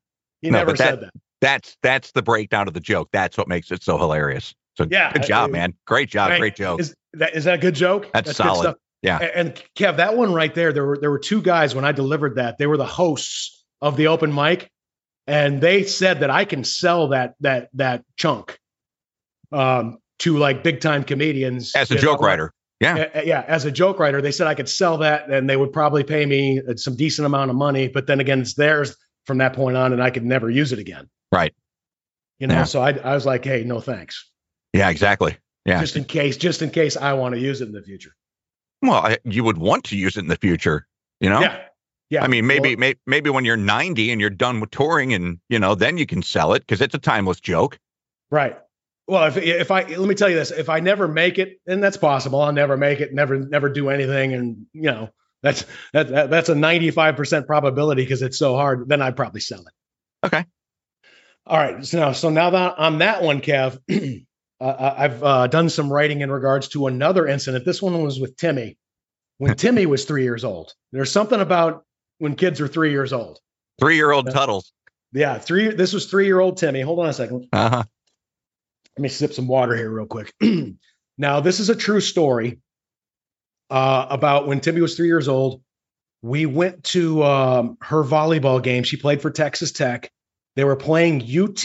He 0.43 0.51
No, 0.51 0.59
never 0.59 0.73
that- 0.73 0.79
said 0.79 1.01
that. 1.03 1.11
That's 1.41 1.77
that's 1.83 2.11
the 2.13 2.23
breakdown 2.23 2.67
of 2.69 2.75
the 2.75 2.81
joke. 2.81 3.11
That's 3.13 3.39
what 3.39 3.47
makes 3.49 3.71
it 3.71 3.83
so 3.85 3.97
hilarious. 3.97 4.55
So 4.77 4.87
Yeah, 4.91 5.13
good 5.13 5.23
job, 5.23 5.51
man. 5.51 5.75
Great 5.87 6.11
job. 6.11 6.37
Great 6.39 6.57
joke. 6.57 6.81
Is 6.81 6.95
that 7.13 7.37
is 7.37 7.45
that 7.45 7.55
a 7.55 7.59
good 7.59 7.75
joke? 7.77 8.11
That's 8.13 8.31
good 8.31 8.37
solid. 8.37 8.75
Yeah. 9.03 9.19
A- 9.21 9.37
And 9.39 9.63
Kev, 9.77 9.99
that 9.99 10.17
one 10.17 10.33
right 10.33 10.53
there, 10.55 10.73
there 10.73 10.85
were 10.85 10.99
there 10.99 11.11
were 11.13 11.19
two 11.21 11.43
guys 11.43 11.75
when 11.77 11.85
I 11.85 11.93
delivered 11.93 12.37
that. 12.37 12.59
They 12.59 12.67
were 12.67 12.77
the 12.77 12.87
hosts 12.87 13.64
of 13.81 13.97
the 13.97 14.09
open 14.09 14.35
mic, 14.35 14.71
and 15.27 15.61
they 15.61 15.85
said 15.85 16.21
that 16.21 16.31
I 16.31 16.45
can 16.45 16.65
sell 16.65 17.09
that 17.09 17.35
that 17.41 17.69
that 17.75 18.05
chunk 18.17 18.59
um, 19.53 19.99
to 20.21 20.37
like 20.39 20.63
big 20.63 20.81
time 20.81 21.05
comedians 21.05 21.75
As 21.75 21.91
a 21.91 21.97
joke 21.97 22.21
know, 22.21 22.27
writer. 22.27 22.53
Yeah. 22.81 23.07
Uh, 23.15 23.23
yeah, 23.25 23.45
as 23.47 23.65
a 23.65 23.71
joke 23.71 23.99
writer, 23.99 24.21
they 24.21 24.33
said 24.33 24.47
I 24.47 24.55
could 24.55 24.69
sell 24.69 24.99
that 24.99 25.31
and 25.31 25.49
they 25.49 25.57
would 25.57 25.73
probably 25.73 26.05
pay 26.05 26.27
me 26.27 26.61
uh, 26.61 26.77
some 26.77 26.97
decent 26.97 27.25
amount 27.25 27.51
of 27.51 27.57
money. 27.57 27.89
But 27.89 28.07
then 28.07 28.21
again, 28.21 28.41
it's 28.41 28.55
theirs 28.55 28.97
from 29.27 29.39
that 29.39 29.55
point 29.55 29.77
on, 29.77 29.93
and 29.93 30.03
I 30.03 30.11
could 30.11 30.25
never 30.25 30.51
use 30.51 30.73
it 30.73 30.79
again. 30.79 31.09
Right. 31.33 31.55
You 32.39 32.49
know, 32.49 32.55
Yeah. 32.55 32.65
so 32.65 32.83
I, 32.83 32.91
I 32.91 33.15
was 33.15 33.25
like, 33.25 33.45
hey, 33.45 33.65
no 33.65 33.81
thanks. 33.81 34.29
Yeah, 34.73 34.91
exactly. 34.91 35.37
Yeah. 35.65 35.81
Just 35.81 35.97
in 35.97 36.05
case, 36.05 36.37
just 36.37 36.61
in 36.63 36.71
case 36.71 36.97
I 36.97 37.15
want 37.15 37.35
to 37.35 37.41
use 37.41 37.61
it 37.61 37.69
in 37.69 37.73
the 37.73 37.83
future. 37.83 38.15
Well, 38.83 38.95
I, 38.95 39.19
you 39.25 39.45
would 39.45 39.57
want 39.57 39.85
to 39.85 39.97
use 39.97 40.17
it 40.17 40.21
in 40.21 40.27
the 40.29 40.37
future, 40.37 40.87
you 41.21 41.31
know? 41.31 41.41
Yeah. 41.41 41.63
Yeah. 42.11 42.23
I 42.23 42.29
mean, 42.29 42.47
maybe, 42.47 42.71
Well, 42.71 42.79
may, 42.79 42.95
maybe 43.07 43.31
when 43.31 43.45
you're 43.45 43.57
90 43.57 44.13
and 44.13 44.21
you're 44.21 44.31
done 44.31 44.61
with 44.61 44.71
touring 44.71 45.15
and, 45.15 45.39
you 45.49 45.59
know, 45.59 45.75
then 45.75 45.99
you 45.99 46.07
can 46.07 46.23
sell 46.23 46.53
it 46.53 46.61
because 46.61 46.81
it's 46.81 46.95
a 46.95 46.99
timeless 46.99 47.41
joke. 47.41 47.79
right. 48.31 48.59
Well, 49.07 49.25
if 49.27 49.37
if 49.37 49.71
I 49.71 49.83
let 49.83 50.09
me 50.09 50.15
tell 50.15 50.31
you 50.31 50.37
this, 50.37 50.51
if 50.51 50.71
I 50.71 50.81
never 50.81 51.07
make 51.07 51.39
it, 51.39 51.61
and 51.67 51.85
that's 51.85 51.99
possible, 51.99 52.41
I'll 52.41 52.55
never 52.55 52.75
make 52.79 53.01
it, 53.01 53.13
never 53.13 53.39
never 53.39 53.69
do 53.69 53.91
anything, 53.91 54.33
and 54.33 54.65
you 54.73 54.91
know 54.91 55.11
that's 55.43 55.67
that, 55.93 56.09
that 56.09 56.31
that's 56.31 56.49
a 56.49 56.55
ninety 56.55 56.91
five 56.91 57.15
percent 57.15 57.47
probability 57.47 58.03
because 58.03 58.23
it's 58.23 58.39
so 58.39 58.57
hard. 58.57 58.89
Then 58.89 59.03
I'd 59.03 59.15
probably 59.15 59.43
sell 59.43 59.61
it. 59.61 60.27
Okay. 60.27 60.47
All 61.47 61.59
right. 61.59 61.85
So 61.85 61.99
now, 61.99 62.13
so 62.13 62.31
now 62.31 62.49
that 62.49 62.79
on 62.79 62.99
that 62.99 63.23
one, 63.23 63.43
Kev, 63.43 63.79
uh, 64.61 64.95
I've 64.97 65.23
uh, 65.23 65.47
done 65.49 65.69
some 65.69 65.93
writing 65.93 66.23
in 66.23 66.31
regards 66.31 66.69
to 66.69 66.87
another 66.87 67.27
incident. 67.27 67.67
This 67.67 67.83
one 67.83 68.03
was 68.03 68.19
with 68.19 68.39
Timmy 68.39 68.79
when 69.37 69.55
Timmy 69.55 69.85
was 69.85 70.07
three 70.07 70.23
years 70.23 70.45
old. 70.45 70.73
There's 70.93 71.13
something 71.13 71.41
about 71.41 71.85
when 72.19 72.37
kids 72.37 72.61
are 72.61 72.69
three 72.69 72.91
years 72.91 73.13
old. 73.13 73.39
Three 73.81 73.97
year 73.97 74.11
old. 74.11 74.31
Tuttles. 74.31 74.73
Yeah, 75.13 75.39
three. 75.39 75.69
This 75.69 75.93
was 75.93 76.07
three 76.07 76.27
year 76.27 76.41
old 76.41 76.57
Timmy. 76.57 76.81
Hold 76.81 77.01
on 77.01 77.09
a 77.09 77.13
second. 77.13 77.47
Uh-huh. 77.53 77.85
Let 78.97 79.03
me 79.03 79.09
sip 79.09 79.33
some 79.33 79.49
water 79.49 79.77
here 79.77 79.91
real 79.91 80.07
quick. 80.07 80.33
now, 81.19 81.41
this 81.41 81.61
is 81.61 81.69
a 81.69 81.75
true 81.75 82.01
story 82.01 82.61
uh, 83.71 84.07
about 84.11 84.47
when 84.47 84.61
Timmy 84.61 84.81
was 84.81 84.97
three 84.97 85.09
years 85.09 85.29
old. 85.29 85.63
We 86.23 86.47
went 86.47 86.85
to 86.85 87.23
um, 87.23 87.77
her 87.83 88.03
volleyball 88.03 88.63
game. 88.63 88.83
She 88.83 88.97
played 88.97 89.21
for 89.21 89.31
Texas 89.31 89.73
Tech. 89.73 90.11
They 90.57 90.65
were 90.65 90.77
playing 90.77 91.23
UT, 91.23 91.65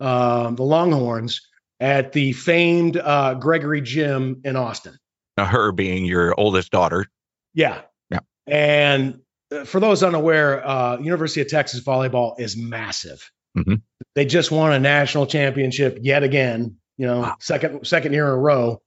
um, 0.00 0.56
the 0.56 0.62
Longhorns, 0.62 1.46
at 1.80 2.12
the 2.12 2.32
famed 2.32 2.96
uh, 2.96 3.34
Gregory 3.34 3.80
Gym 3.80 4.40
in 4.44 4.56
Austin. 4.56 4.96
Now, 5.36 5.46
her 5.46 5.72
being 5.72 6.04
your 6.04 6.34
oldest 6.38 6.70
daughter. 6.70 7.06
Yeah. 7.52 7.82
Yeah. 8.10 8.20
And 8.46 9.14
uh, 9.14 9.18
for 9.64 9.80
those 9.80 10.02
unaware, 10.02 10.66
uh, 10.66 10.98
University 10.98 11.40
of 11.40 11.48
Texas 11.48 11.80
volleyball 11.82 12.38
is 12.38 12.56
massive. 12.56 13.30
Mhm. 13.56 13.82
They 14.14 14.24
just 14.24 14.50
won 14.50 14.72
a 14.72 14.78
national 14.78 15.26
championship 15.26 15.98
yet 16.02 16.22
again. 16.22 16.76
You 16.96 17.06
know, 17.06 17.20
Wow. 17.20 17.36
second 17.40 17.86
second 17.86 18.12
year 18.12 18.26
in 18.26 18.32
a 18.32 18.36
row, 18.36 18.82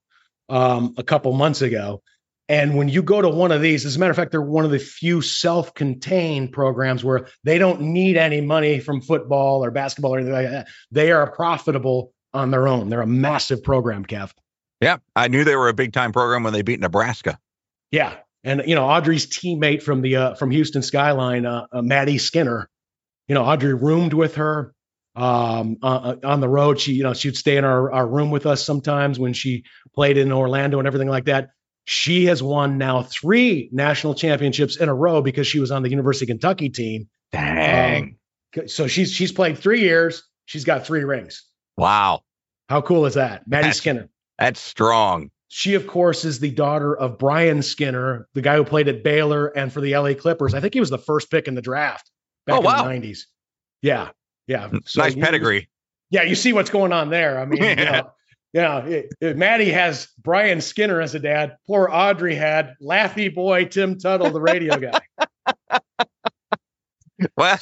um, 0.49 0.93
a 0.97 1.03
couple 1.03 1.33
months 1.33 1.61
ago. 1.61 2.01
And 2.49 2.75
when 2.77 2.89
you 2.89 3.01
go 3.01 3.21
to 3.21 3.29
one 3.29 3.51
of 3.51 3.61
these, 3.61 3.85
as 3.85 3.95
a 3.95 3.99
matter 3.99 4.11
of 4.11 4.17
fact, 4.17 4.31
they're 4.31 4.41
one 4.41 4.65
of 4.65 4.71
the 4.71 4.79
few 4.79 5.21
self-contained 5.21 6.51
programs 6.51 7.03
where 7.03 7.27
they 7.43 7.57
don't 7.57 7.81
need 7.81 8.17
any 8.17 8.41
money 8.41 8.79
from 8.79 9.01
football 9.01 9.63
or 9.63 9.71
basketball 9.71 10.13
or 10.15 10.17
anything 10.17 10.33
like 10.33 10.49
that. 10.49 10.67
They 10.91 11.11
are 11.11 11.31
profitable 11.31 12.13
on 12.33 12.51
their 12.51 12.67
own. 12.67 12.89
They're 12.89 13.01
a 13.01 13.07
massive 13.07 13.63
program, 13.63 14.05
Kev. 14.05 14.31
Yeah. 14.81 14.97
I 15.15 15.29
knew 15.29 15.43
they 15.45 15.55
were 15.55 15.69
a 15.69 15.73
big 15.73 15.93
time 15.93 16.11
program 16.11 16.43
when 16.43 16.51
they 16.53 16.61
beat 16.63 16.79
Nebraska. 16.81 17.39
Yeah, 17.91 18.15
and 18.43 18.63
you 18.65 18.75
know 18.75 18.85
Audrey's 18.85 19.27
teammate 19.27 19.83
from 19.83 20.01
the 20.01 20.15
uh, 20.15 20.35
from 20.35 20.51
Houston 20.51 20.81
Skyline, 20.81 21.45
uh, 21.45 21.65
uh, 21.71 21.81
Maddie 21.81 22.17
Skinner. 22.17 22.69
You 23.27 23.35
know 23.35 23.43
Audrey 23.43 23.73
roomed 23.73 24.13
with 24.13 24.35
her 24.35 24.73
um, 25.15 25.77
uh, 25.81 25.85
uh, 25.85 26.15
on 26.23 26.39
the 26.41 26.49
road. 26.49 26.79
She 26.79 26.93
you 26.93 27.03
know 27.03 27.13
she'd 27.13 27.37
stay 27.37 27.57
in 27.57 27.65
our 27.65 27.91
our 27.91 28.07
room 28.07 28.31
with 28.31 28.45
us 28.45 28.65
sometimes 28.65 29.19
when 29.19 29.33
she 29.33 29.63
played 29.95 30.17
in 30.17 30.31
Orlando 30.31 30.79
and 30.79 30.87
everything 30.87 31.09
like 31.09 31.25
that. 31.25 31.49
She 31.85 32.25
has 32.25 32.41
won 32.41 32.77
now 32.77 33.03
three 33.03 33.69
national 33.73 34.15
championships 34.15 34.77
in 34.77 34.87
a 34.87 34.93
row 34.95 35.21
because 35.21 35.47
she 35.47 35.59
was 35.59 35.69
on 35.69 35.83
the 35.83 35.89
University 35.89 36.25
of 36.25 36.29
Kentucky 36.29 36.69
team. 36.69 37.09
Dang. 37.33 38.17
Um, 38.57 38.67
so 38.67 38.87
she's 38.87 39.11
she's 39.11 39.31
played 39.31 39.57
three 39.57 39.81
years. 39.81 40.23
She's 40.45 40.63
got 40.65 40.85
three 40.85 41.03
rings. 41.03 41.43
wow. 41.77 42.21
How 42.69 42.81
cool 42.81 43.05
is 43.05 43.15
that, 43.15 43.45
Maddie 43.47 43.63
That's- 43.63 43.77
Skinner? 43.77 44.09
That's 44.39 44.59
strong. 44.59 45.29
She, 45.55 45.75
of 45.75 45.85
course, 45.85 46.25
is 46.25 46.39
the 46.39 46.49
daughter 46.49 46.97
of 46.97 47.19
Brian 47.19 47.61
Skinner, 47.61 48.27
the 48.33 48.41
guy 48.41 48.55
who 48.55 48.63
played 48.63 48.87
at 48.87 49.03
Baylor 49.03 49.47
and 49.47 49.71
for 49.71 49.81
the 49.81 49.95
LA 49.95 50.15
Clippers. 50.15 50.55
I 50.55 50.59
think 50.59 50.73
he 50.73 50.79
was 50.79 50.89
the 50.89 50.97
first 50.97 51.29
pick 51.29 51.47
in 51.47 51.53
the 51.53 51.61
draft 51.61 52.09
back 52.47 52.57
Oh, 52.57 52.61
wow. 52.61 52.89
in 52.89 53.01
the 53.01 53.07
90s. 53.09 53.19
Yeah. 53.83 54.09
Yeah. 54.47 54.71
So 54.85 55.03
nice 55.03 55.15
you- 55.15 55.21
pedigree. 55.21 55.69
Yeah. 56.09 56.23
You 56.23 56.33
see 56.33 56.53
what's 56.53 56.71
going 56.71 56.91
on 56.91 57.11
there. 57.11 57.39
I 57.39 57.45
mean, 57.45 57.61
you 57.61 57.67
Yeah. 57.77 57.91
know, 58.01 58.11
yeah. 58.51 58.85
it- 58.85 59.13
it- 59.21 59.37
Maddie 59.37 59.69
has 59.69 60.07
Brian 60.17 60.59
Skinner 60.59 60.99
as 60.99 61.13
a 61.13 61.19
dad. 61.19 61.57
Poor 61.67 61.87
Audrey 61.87 62.33
had 62.33 62.73
Laffy 62.81 63.31
boy 63.31 63.65
Tim 63.65 63.99
Tuttle, 63.99 64.31
the 64.31 64.41
radio 64.41 64.77
guy. 64.79 64.99
Well, 67.37 67.57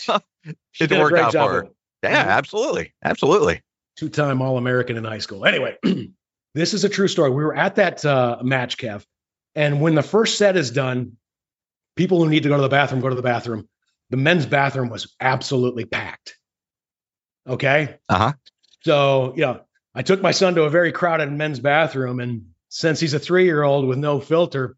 She 0.71 0.85
it 0.85 0.91
worked 0.91 1.17
out 1.17 1.33
for 1.33 1.51
her. 1.51 1.67
Yeah, 2.03 2.23
Mhm. 2.23 2.27
absolutely. 2.29 2.93
Absolutely. 3.03 3.61
two 3.97 4.09
time 4.09 4.41
All 4.41 4.57
American 4.57 4.95
in 4.97 5.03
high 5.03 5.19
school. 5.19 5.45
Anyway, 5.45 5.75
this 6.54 6.74
is 6.74 6.84
a 6.84 6.89
true 6.89 7.08
story. 7.08 7.30
We 7.30 7.43
were 7.43 7.56
at 7.56 7.76
that 7.76 8.04
uh, 8.06 8.39
match, 8.41 8.78
Kev, 8.78 9.06
and 9.56 9.82
when 9.82 9.95
the 9.95 10.04
first 10.04 10.38
set 10.38 10.58
is 10.58 10.72
done, 10.72 11.18
people 11.95 12.24
who 12.24 12.30
need 12.30 12.43
to 12.43 12.49
go 12.49 12.56
to 12.56 12.62
the 12.62 12.70
bathroom 12.70 13.02
go 13.02 13.10
to 13.10 13.16
the 13.16 13.22
bathroom. 13.22 13.68
The 14.10 14.18
men's 14.18 14.45
bathroom 14.45 14.89
was 14.89 15.16
absolutely 15.20 15.86
packed. 15.86 16.38
Okay. 17.47 17.97
Uh-huh. 18.10 18.34
So, 18.82 19.34
you 19.36 19.41
know, 19.41 19.62
I 19.95 20.02
took 20.04 20.22
my 20.22 20.32
son 20.32 20.56
to 20.56 20.64
a 20.64 20.70
very 20.70 20.91
crowded 20.91 21.32
men's 21.32 21.60
bathroom, 21.60 22.20
and 22.20 22.47
since 22.70 22.99
he's 22.99 23.14
a 23.14 23.20
three 23.20 23.45
year 23.45 23.64
old 23.64 23.88
with 23.88 23.97
no 23.97 24.20
filter, 24.20 24.76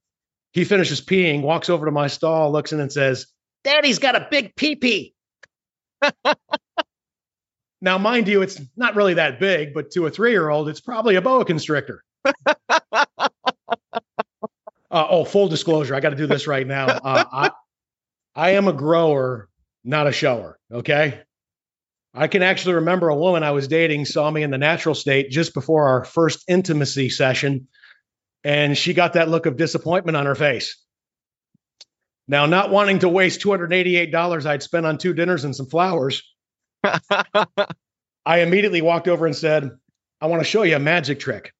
he 0.51 0.65
finishes 0.65 1.01
peeing, 1.01 1.41
walks 1.41 1.69
over 1.69 1.85
to 1.85 1.91
my 1.91 2.07
stall, 2.07 2.51
looks 2.51 2.73
in, 2.73 2.79
and 2.79 2.91
says, 2.91 3.27
Daddy's 3.63 3.99
got 3.99 4.15
a 4.15 4.27
big 4.29 4.55
pee 4.55 4.75
pee. 4.75 5.15
now, 7.83 7.97
mind 7.97 8.29
you, 8.29 8.41
it's 8.43 8.61
not 8.77 8.95
really 8.95 9.15
that 9.15 9.41
big, 9.41 9.73
but 9.73 9.91
to 9.91 10.05
a 10.05 10.09
three 10.09 10.31
year 10.31 10.47
old, 10.49 10.69
it's 10.69 10.79
probably 10.79 11.15
a 11.15 11.21
boa 11.21 11.43
constrictor. 11.43 12.01
uh, 12.89 13.27
oh, 14.89 15.25
full 15.25 15.49
disclosure, 15.49 15.93
I 15.93 15.99
got 15.99 16.11
to 16.11 16.15
do 16.15 16.25
this 16.25 16.47
right 16.47 16.65
now. 16.65 16.85
Uh, 16.85 17.25
I, 17.29 17.51
I 18.33 18.51
am 18.51 18.69
a 18.69 18.73
grower, 18.73 19.49
not 19.83 20.07
a 20.07 20.13
shower. 20.13 20.57
Okay. 20.71 21.19
I 22.13 22.27
can 22.27 22.41
actually 22.41 22.75
remember 22.75 23.09
a 23.09 23.17
woman 23.17 23.43
I 23.43 23.51
was 23.51 23.67
dating 23.67 24.05
saw 24.05 24.31
me 24.31 24.43
in 24.43 24.51
the 24.51 24.57
natural 24.57 24.95
state 24.95 25.29
just 25.29 25.53
before 25.53 25.89
our 25.89 26.05
first 26.05 26.45
intimacy 26.47 27.09
session, 27.09 27.67
and 28.45 28.77
she 28.77 28.93
got 28.93 29.13
that 29.13 29.27
look 29.27 29.45
of 29.45 29.57
disappointment 29.57 30.15
on 30.15 30.25
her 30.25 30.35
face. 30.35 30.81
Now, 32.29 32.45
not 32.45 32.71
wanting 32.71 32.99
to 32.99 33.09
waste 33.09 33.41
$288 33.41 34.45
I'd 34.45 34.63
spent 34.63 34.85
on 34.85 34.97
two 34.97 35.13
dinners 35.13 35.43
and 35.43 35.53
some 35.53 35.65
flowers, 35.65 36.23
I 38.25 38.39
immediately 38.39 38.81
walked 38.81 39.07
over 39.07 39.25
and 39.25 39.35
said, 39.35 39.71
I 40.21 40.27
want 40.27 40.41
to 40.41 40.47
show 40.47 40.63
you 40.63 40.75
a 40.75 40.79
magic 40.79 41.19
trick. 41.19 41.53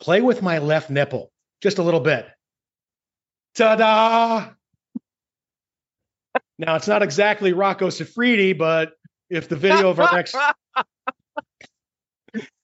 Play 0.00 0.20
with 0.20 0.42
my 0.42 0.58
left 0.58 0.90
nipple 0.90 1.30
just 1.62 1.78
a 1.78 1.82
little 1.82 2.00
bit. 2.00 2.26
Ta 3.54 3.76
da! 3.76 4.50
Now, 6.58 6.76
it's 6.76 6.86
not 6.86 7.02
exactly 7.02 7.52
Rocco 7.52 7.88
Siffredi, 7.88 8.56
but 8.56 8.92
if 9.30 9.48
the 9.48 9.56
video 9.56 9.90
of 9.90 9.98
our 9.98 10.12
next 10.12 10.36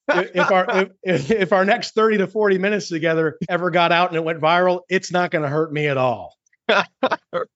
if 0.09 0.51
our 0.51 0.89
if, 1.03 1.31
if 1.31 1.53
our 1.53 1.65
next 1.65 1.95
30 1.95 2.19
to 2.19 2.27
40 2.27 2.59
minutes 2.59 2.89
together 2.89 3.37
ever 3.49 3.71
got 3.71 3.93
out 3.93 4.09
and 4.09 4.17
it 4.17 4.25
went 4.25 4.41
viral, 4.41 4.81
it's 4.89 5.13
not 5.13 5.31
going 5.31 5.43
to 5.43 5.49
hurt 5.49 5.73
me 5.73 5.87
at 5.89 5.97
all. 5.97 6.37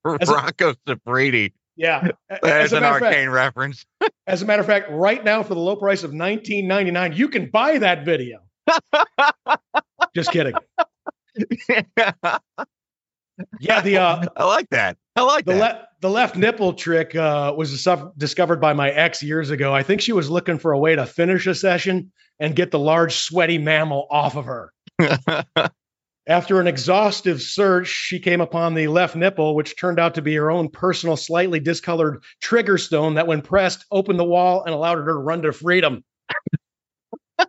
Rocco 0.04 0.74
Siffredi. 0.86 1.52
Yeah. 1.76 2.08
As 2.30 2.38
There's 2.42 2.72
an 2.72 2.84
of 2.84 2.92
fact, 2.94 3.04
arcane 3.04 3.30
reference. 3.30 3.84
As 4.26 4.42
a 4.42 4.46
matter 4.46 4.60
of 4.60 4.66
fact, 4.66 4.90
right 4.90 5.22
now 5.22 5.42
for 5.42 5.54
the 5.54 5.60
low 5.60 5.76
price 5.76 6.02
of 6.02 6.12
19.99, 6.12 7.16
you 7.16 7.28
can 7.28 7.50
buy 7.50 7.78
that 7.78 8.04
video. 8.04 8.38
Just 10.14 10.30
kidding. 10.30 10.54
Yeah, 13.58 13.80
the 13.80 13.98
uh, 13.98 14.26
I 14.36 14.44
like 14.44 14.68
that. 14.70 14.96
I 15.16 15.22
like 15.22 15.44
the 15.44 15.52
that. 15.52 15.60
left 15.60 15.84
the 16.00 16.10
left 16.10 16.36
nipple 16.36 16.72
trick 16.72 17.14
uh, 17.16 17.52
was 17.56 17.82
dis- 17.82 18.04
discovered 18.16 18.60
by 18.60 18.72
my 18.74 18.90
ex 18.90 19.22
years 19.22 19.50
ago. 19.50 19.74
I 19.74 19.82
think 19.82 20.00
she 20.00 20.12
was 20.12 20.30
looking 20.30 20.58
for 20.58 20.72
a 20.72 20.78
way 20.78 20.94
to 20.94 21.06
finish 21.06 21.46
a 21.46 21.54
session 21.54 22.12
and 22.38 22.54
get 22.54 22.70
the 22.70 22.78
large 22.78 23.14
sweaty 23.14 23.58
mammal 23.58 24.06
off 24.10 24.36
of 24.36 24.44
her. 24.44 24.72
After 26.26 26.58
an 26.58 26.66
exhaustive 26.66 27.42
search, 27.42 27.88
she 27.88 28.18
came 28.18 28.40
upon 28.40 28.72
the 28.72 28.88
left 28.88 29.14
nipple, 29.14 29.54
which 29.54 29.76
turned 29.76 30.00
out 30.00 30.14
to 30.14 30.22
be 30.22 30.34
her 30.36 30.50
own 30.50 30.70
personal, 30.70 31.18
slightly 31.18 31.60
discolored 31.60 32.22
trigger 32.40 32.78
stone 32.78 33.14
that, 33.14 33.26
when 33.26 33.42
pressed, 33.42 33.84
opened 33.90 34.18
the 34.18 34.24
wall 34.24 34.64
and 34.64 34.74
allowed 34.74 34.96
her 34.96 35.04
to 35.04 35.14
run 35.14 35.42
to 35.42 35.52
freedom. 35.52 36.02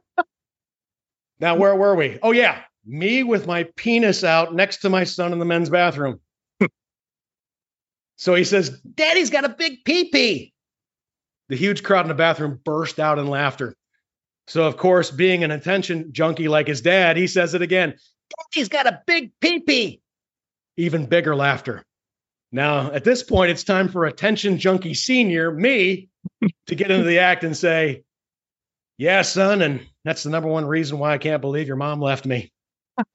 now, 1.39 1.55
where 1.55 1.75
were 1.75 1.95
we? 1.95 2.19
Oh, 2.21 2.31
yeah. 2.31 2.63
Me 2.85 3.23
with 3.23 3.47
my 3.47 3.63
penis 3.77 4.25
out 4.25 4.53
next 4.53 4.77
to 4.77 4.89
my 4.89 5.05
son 5.05 5.31
in 5.31 5.39
the 5.39 5.45
men's 5.45 5.69
bathroom. 5.69 6.19
so 8.17 8.35
he 8.35 8.43
says, 8.43 8.69
Daddy's 8.81 9.29
got 9.29 9.45
a 9.45 9.49
big 9.49 9.85
pee 9.85 10.09
pee. 10.09 10.53
The 11.47 11.55
huge 11.55 11.81
crowd 11.81 12.01
in 12.01 12.09
the 12.09 12.13
bathroom 12.13 12.59
burst 12.65 12.99
out 12.99 13.19
in 13.19 13.27
laughter. 13.27 13.73
So, 14.47 14.65
of 14.65 14.75
course, 14.75 15.11
being 15.11 15.43
an 15.43 15.51
attention 15.51 16.09
junkie 16.11 16.49
like 16.49 16.67
his 16.67 16.81
dad, 16.81 17.15
he 17.15 17.27
says 17.27 17.53
it 17.53 17.61
again 17.61 17.95
Daddy's 18.29 18.69
got 18.69 18.87
a 18.87 19.01
big 19.05 19.31
peepee. 19.39 20.01
Even 20.77 21.05
bigger 21.05 21.35
laughter. 21.35 21.83
Now, 22.51 22.91
at 22.91 23.03
this 23.03 23.23
point, 23.23 23.51
it's 23.51 23.63
time 23.63 23.89
for 23.89 24.05
attention 24.05 24.57
junkie 24.59 24.93
senior, 24.93 25.51
me, 25.51 26.09
to 26.67 26.75
get 26.75 26.91
into 26.91 27.05
the 27.05 27.19
act 27.19 27.43
and 27.43 27.55
say, 27.55 28.03
Yeah, 28.97 29.21
son. 29.23 29.61
And 29.61 29.85
that's 30.03 30.23
the 30.23 30.29
number 30.29 30.49
one 30.49 30.65
reason 30.65 30.99
why 30.99 31.13
I 31.13 31.17
can't 31.17 31.41
believe 31.41 31.67
your 31.67 31.75
mom 31.77 32.01
left 32.01 32.25
me. 32.25 32.51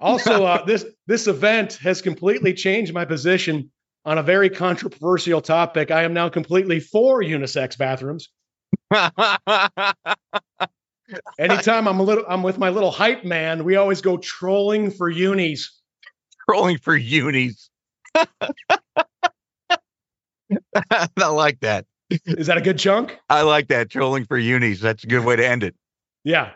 also, 0.00 0.44
uh, 0.44 0.64
this 0.64 0.84
this 1.06 1.26
event 1.26 1.74
has 1.82 2.00
completely 2.00 2.54
changed 2.54 2.94
my 2.94 3.04
position 3.04 3.70
on 4.04 4.18
a 4.18 4.22
very 4.22 4.50
controversial 4.50 5.40
topic. 5.40 5.90
I 5.90 6.04
am 6.04 6.14
now 6.14 6.28
completely 6.28 6.80
for 6.80 7.22
unisex 7.22 7.78
bathrooms. 7.78 8.28
Anytime 11.38 11.88
I'm 11.88 12.00
a 12.00 12.02
little, 12.02 12.24
I'm 12.28 12.42
with 12.42 12.58
my 12.58 12.70
little 12.70 12.90
hype 12.90 13.24
man. 13.24 13.64
We 13.64 13.76
always 13.76 14.00
go 14.00 14.16
trolling 14.16 14.90
for 14.90 15.08
unis. 15.08 15.70
Trolling 16.48 16.78
for 16.78 16.96
unis. 16.96 17.70
I 20.90 21.08
like 21.16 21.60
that. 21.60 21.86
Is 22.26 22.46
that 22.46 22.58
a 22.58 22.60
good 22.60 22.78
chunk? 22.78 23.18
I 23.28 23.42
like 23.42 23.68
that. 23.68 23.90
Trolling 23.90 24.24
for 24.26 24.38
unis. 24.38 24.80
That's 24.80 25.04
a 25.04 25.06
good 25.06 25.24
way 25.24 25.36
to 25.36 25.46
end 25.46 25.62
it. 25.62 25.74
Yeah. 26.24 26.50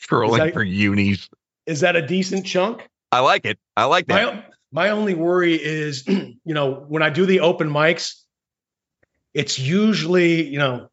Trolling 0.00 0.44
that, 0.44 0.52
for 0.54 0.62
unis. 0.62 1.28
Is 1.66 1.80
that 1.80 1.96
a 1.96 2.06
decent 2.06 2.46
chunk? 2.46 2.88
I 3.12 3.20
like 3.20 3.44
it. 3.44 3.58
I 3.76 3.84
like 3.84 4.06
that. 4.06 4.34
My, 4.34 4.44
my 4.72 4.90
only 4.90 5.14
worry 5.14 5.54
is, 5.54 6.06
you 6.08 6.38
know, 6.44 6.84
when 6.88 7.02
I 7.02 7.10
do 7.10 7.26
the 7.26 7.40
open 7.40 7.68
mics, 7.68 8.22
it's 9.34 9.58
usually, 9.58 10.46
you 10.46 10.58
know, 10.58 10.89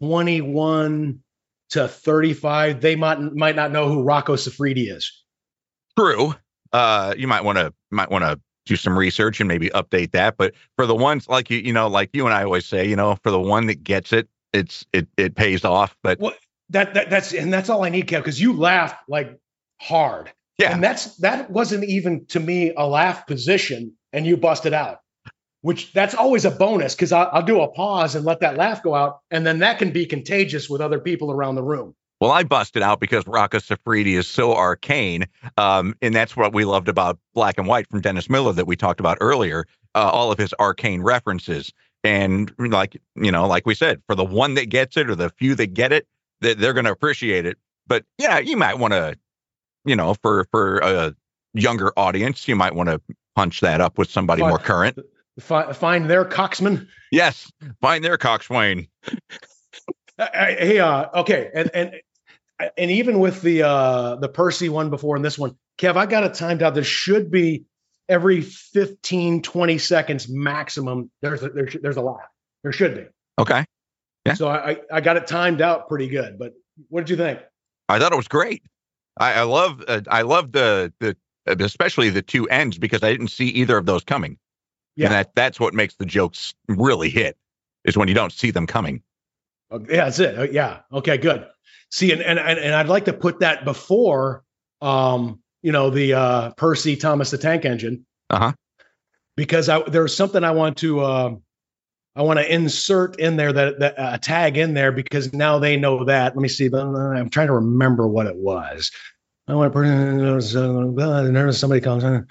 21 0.00 1.20
to 1.70 1.88
35, 1.88 2.80
they 2.80 2.96
might 2.96 3.20
might 3.20 3.56
not 3.56 3.72
know 3.72 3.88
who 3.88 4.02
Rocco 4.02 4.36
Siffredi 4.36 4.90
is. 4.90 5.24
True. 5.98 6.34
Uh, 6.72 7.14
you 7.16 7.28
might 7.28 7.44
want 7.44 7.58
to 7.58 7.72
might 7.90 8.10
want 8.10 8.24
to 8.24 8.40
do 8.66 8.76
some 8.76 8.98
research 8.98 9.40
and 9.40 9.48
maybe 9.48 9.70
update 9.70 10.12
that. 10.12 10.36
But 10.36 10.54
for 10.76 10.86
the 10.86 10.94
ones 10.94 11.28
like 11.28 11.50
you, 11.50 11.58
you 11.58 11.72
know, 11.72 11.88
like 11.88 12.10
you 12.12 12.24
and 12.26 12.34
I 12.34 12.44
always 12.44 12.66
say, 12.66 12.88
you 12.88 12.96
know, 12.96 13.16
for 13.22 13.30
the 13.30 13.40
one 13.40 13.66
that 13.66 13.82
gets 13.84 14.12
it, 14.12 14.28
it's 14.52 14.84
it 14.92 15.08
it 15.16 15.34
pays 15.34 15.64
off. 15.64 15.96
But 16.02 16.18
well, 16.20 16.34
that, 16.70 16.94
that 16.94 17.10
that's 17.10 17.32
and 17.32 17.52
that's 17.52 17.68
all 17.68 17.84
I 17.84 17.90
need, 17.90 18.06
Kev, 18.06 18.18
because 18.18 18.40
you 18.40 18.54
laugh 18.56 18.96
like 19.08 19.38
hard. 19.80 20.32
Yeah. 20.58 20.72
And 20.72 20.82
that's 20.82 21.16
that 21.16 21.50
wasn't 21.50 21.84
even 21.84 22.26
to 22.26 22.40
me 22.40 22.72
a 22.76 22.86
laugh 22.86 23.26
position, 23.26 23.94
and 24.12 24.26
you 24.26 24.36
busted 24.36 24.72
out 24.72 24.98
which 25.64 25.94
that's 25.94 26.14
always 26.14 26.44
a 26.44 26.50
bonus 26.50 26.94
because 26.94 27.10
I'll, 27.10 27.30
I'll, 27.32 27.42
do 27.42 27.62
a 27.62 27.68
pause 27.68 28.14
and 28.14 28.26
let 28.26 28.40
that 28.40 28.58
laugh 28.58 28.82
go 28.82 28.94
out, 28.94 29.20
and 29.30 29.46
then 29.46 29.60
that 29.60 29.78
can 29.78 29.92
be 29.92 30.04
contagious 30.04 30.68
with 30.68 30.82
other 30.82 30.98
people 30.98 31.30
around 31.30 31.54
the 31.54 31.62
room. 31.62 31.94
Well, 32.20 32.30
I 32.32 32.42
busted 32.42 32.82
out 32.82 33.00
because 33.00 33.26
Rocco 33.26 33.56
Siffredi 33.60 34.18
is 34.18 34.28
so 34.28 34.54
arcane, 34.54 35.24
um, 35.56 35.94
and 36.02 36.14
that's 36.14 36.36
what 36.36 36.52
we 36.52 36.66
loved 36.66 36.90
about 36.90 37.18
Black 37.32 37.56
and 37.56 37.66
White 37.66 37.88
from 37.88 38.02
Dennis 38.02 38.28
Miller 38.28 38.52
that 38.52 38.66
we 38.66 38.76
talked 38.76 39.00
about 39.00 39.16
earlier. 39.22 39.64
Uh, 39.94 40.10
all 40.12 40.30
of 40.30 40.36
his 40.36 40.52
arcane 40.60 41.00
references, 41.00 41.72
and 42.02 42.52
like 42.58 43.00
you 43.16 43.32
know, 43.32 43.46
like 43.46 43.64
we 43.64 43.74
said, 43.74 44.02
for 44.06 44.14
the 44.14 44.22
one 44.22 44.52
that 44.54 44.66
gets 44.66 44.98
it 44.98 45.08
or 45.08 45.14
the 45.14 45.30
few 45.30 45.54
that 45.54 45.72
get 45.72 45.94
it, 45.94 46.06
that 46.42 46.58
they're 46.58 46.74
going 46.74 46.84
to 46.84 46.92
appreciate 46.92 47.46
it. 47.46 47.56
But 47.86 48.04
yeah, 48.18 48.38
you 48.38 48.58
might 48.58 48.78
want 48.78 48.92
to, 48.92 49.16
you 49.86 49.96
know, 49.96 50.12
for 50.20 50.46
for 50.50 50.80
a 50.80 51.14
younger 51.54 51.90
audience, 51.96 52.46
you 52.46 52.54
might 52.54 52.74
want 52.74 52.90
to 52.90 53.00
punch 53.34 53.62
that 53.62 53.80
up 53.80 53.96
with 53.96 54.10
somebody 54.10 54.42
more 54.42 54.58
current 54.58 54.98
find 55.40 56.08
their 56.08 56.24
coxman. 56.24 56.86
Yes, 57.10 57.50
find 57.80 58.04
their 58.04 58.18
coxswain. 58.18 58.88
hey, 60.18 60.78
uh, 60.78 61.20
okay, 61.20 61.50
and 61.54 61.70
and 61.74 61.94
and 62.76 62.90
even 62.90 63.18
with 63.18 63.42
the 63.42 63.62
uh 63.62 64.16
the 64.16 64.28
Percy 64.28 64.68
one 64.68 64.90
before 64.90 65.16
and 65.16 65.24
this 65.24 65.38
one, 65.38 65.56
Kev, 65.78 65.96
I 65.96 66.06
got 66.06 66.24
it 66.24 66.34
timed 66.34 66.62
out. 66.62 66.74
There 66.74 66.84
should 66.84 67.30
be 67.30 67.64
every 68.08 68.40
15, 68.40 69.42
20 69.42 69.78
seconds 69.78 70.28
maximum. 70.28 71.10
There's 71.22 71.42
a, 71.42 71.48
there, 71.48 71.68
there's 71.80 71.96
a 71.96 72.02
laugh. 72.02 72.28
There 72.62 72.72
should 72.72 72.94
be. 72.94 73.04
Okay. 73.38 73.64
Yeah. 74.26 74.34
So 74.34 74.48
I 74.48 74.80
I 74.90 75.00
got 75.00 75.16
it 75.16 75.26
timed 75.26 75.60
out 75.60 75.88
pretty 75.88 76.08
good. 76.08 76.38
But 76.38 76.54
what 76.88 77.00
did 77.02 77.10
you 77.10 77.16
think? 77.16 77.40
I 77.88 77.98
thought 77.98 78.12
it 78.12 78.16
was 78.16 78.28
great. 78.28 78.62
I, 79.18 79.34
I 79.34 79.42
love 79.42 79.84
uh, 79.86 80.00
I 80.08 80.22
love 80.22 80.52
the 80.52 80.92
the 81.00 81.16
especially 81.46 82.10
the 82.10 82.22
two 82.22 82.48
ends 82.48 82.78
because 82.78 83.02
I 83.02 83.10
didn't 83.10 83.28
see 83.28 83.48
either 83.48 83.76
of 83.76 83.86
those 83.86 84.04
coming. 84.04 84.38
Yeah. 84.96 85.06
And 85.06 85.14
that 85.14 85.34
that's 85.34 85.58
what 85.58 85.74
makes 85.74 85.94
the 85.96 86.06
jokes 86.06 86.54
really 86.68 87.10
hit 87.10 87.36
is 87.84 87.96
when 87.96 88.08
you 88.08 88.14
don't 88.14 88.32
see 88.32 88.50
them 88.50 88.66
coming. 88.66 89.02
Oh, 89.70 89.80
yeah, 89.88 90.04
that's 90.04 90.20
it. 90.20 90.38
Uh, 90.38 90.42
yeah. 90.44 90.80
Okay, 90.92 91.16
good. 91.16 91.46
See, 91.90 92.12
and 92.12 92.22
and 92.22 92.38
and 92.38 92.74
I'd 92.74 92.88
like 92.88 93.06
to 93.06 93.12
put 93.12 93.40
that 93.40 93.64
before 93.64 94.44
um, 94.80 95.40
you 95.62 95.72
know, 95.72 95.90
the 95.90 96.14
uh 96.14 96.50
Percy 96.52 96.96
Thomas 96.96 97.30
the 97.30 97.38
Tank 97.38 97.64
Engine. 97.64 98.06
Uh-huh. 98.30 98.52
Because 99.36 99.68
I 99.68 99.82
there's 99.82 100.16
something 100.16 100.44
I 100.44 100.52
want 100.52 100.76
to 100.78 101.00
uh, 101.00 101.34
I 102.14 102.22
want 102.22 102.38
to 102.38 102.52
insert 102.52 103.18
in 103.18 103.36
there 103.36 103.52
that, 103.52 103.80
that 103.80 103.98
uh, 103.98 104.18
tag 104.18 104.56
in 104.56 104.74
there 104.74 104.92
because 104.92 105.32
now 105.32 105.58
they 105.58 105.76
know 105.76 106.04
that. 106.04 106.36
Let 106.36 106.42
me 106.42 106.48
see. 106.48 106.66
I'm 106.66 107.30
trying 107.30 107.48
to 107.48 107.54
remember 107.54 108.06
what 108.06 108.26
it 108.26 108.36
was. 108.36 108.92
I 109.48 109.54
want 109.54 109.72
to 109.72 109.78
put 109.78 109.86
in, 109.86 111.52
somebody 111.52 111.80
comes 111.80 112.04
in. 112.04 112.26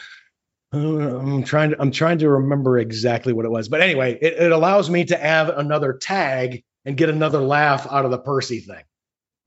I'm 0.74 1.44
trying 1.44 1.70
to 1.72 1.82
I'm 1.82 1.92
trying 1.92 2.18
to 2.20 2.30
remember 2.30 2.80
exactly 2.80 3.32
what 3.32 3.46
it 3.46 3.50
was, 3.50 3.70
but 3.70 3.82
anyway, 3.82 4.18
it, 4.20 4.34
it 4.34 4.52
allows 4.52 4.90
me 4.90 5.06
to 5.06 5.24
add 5.24 5.50
another 5.50 5.94
tag 5.94 6.64
and 6.84 6.98
get 6.98 7.10
another 7.10 7.40
laugh 7.40 7.88
out 7.92 8.06
of 8.06 8.12
the 8.12 8.18
Percy 8.18 8.60
thing. 8.60 8.84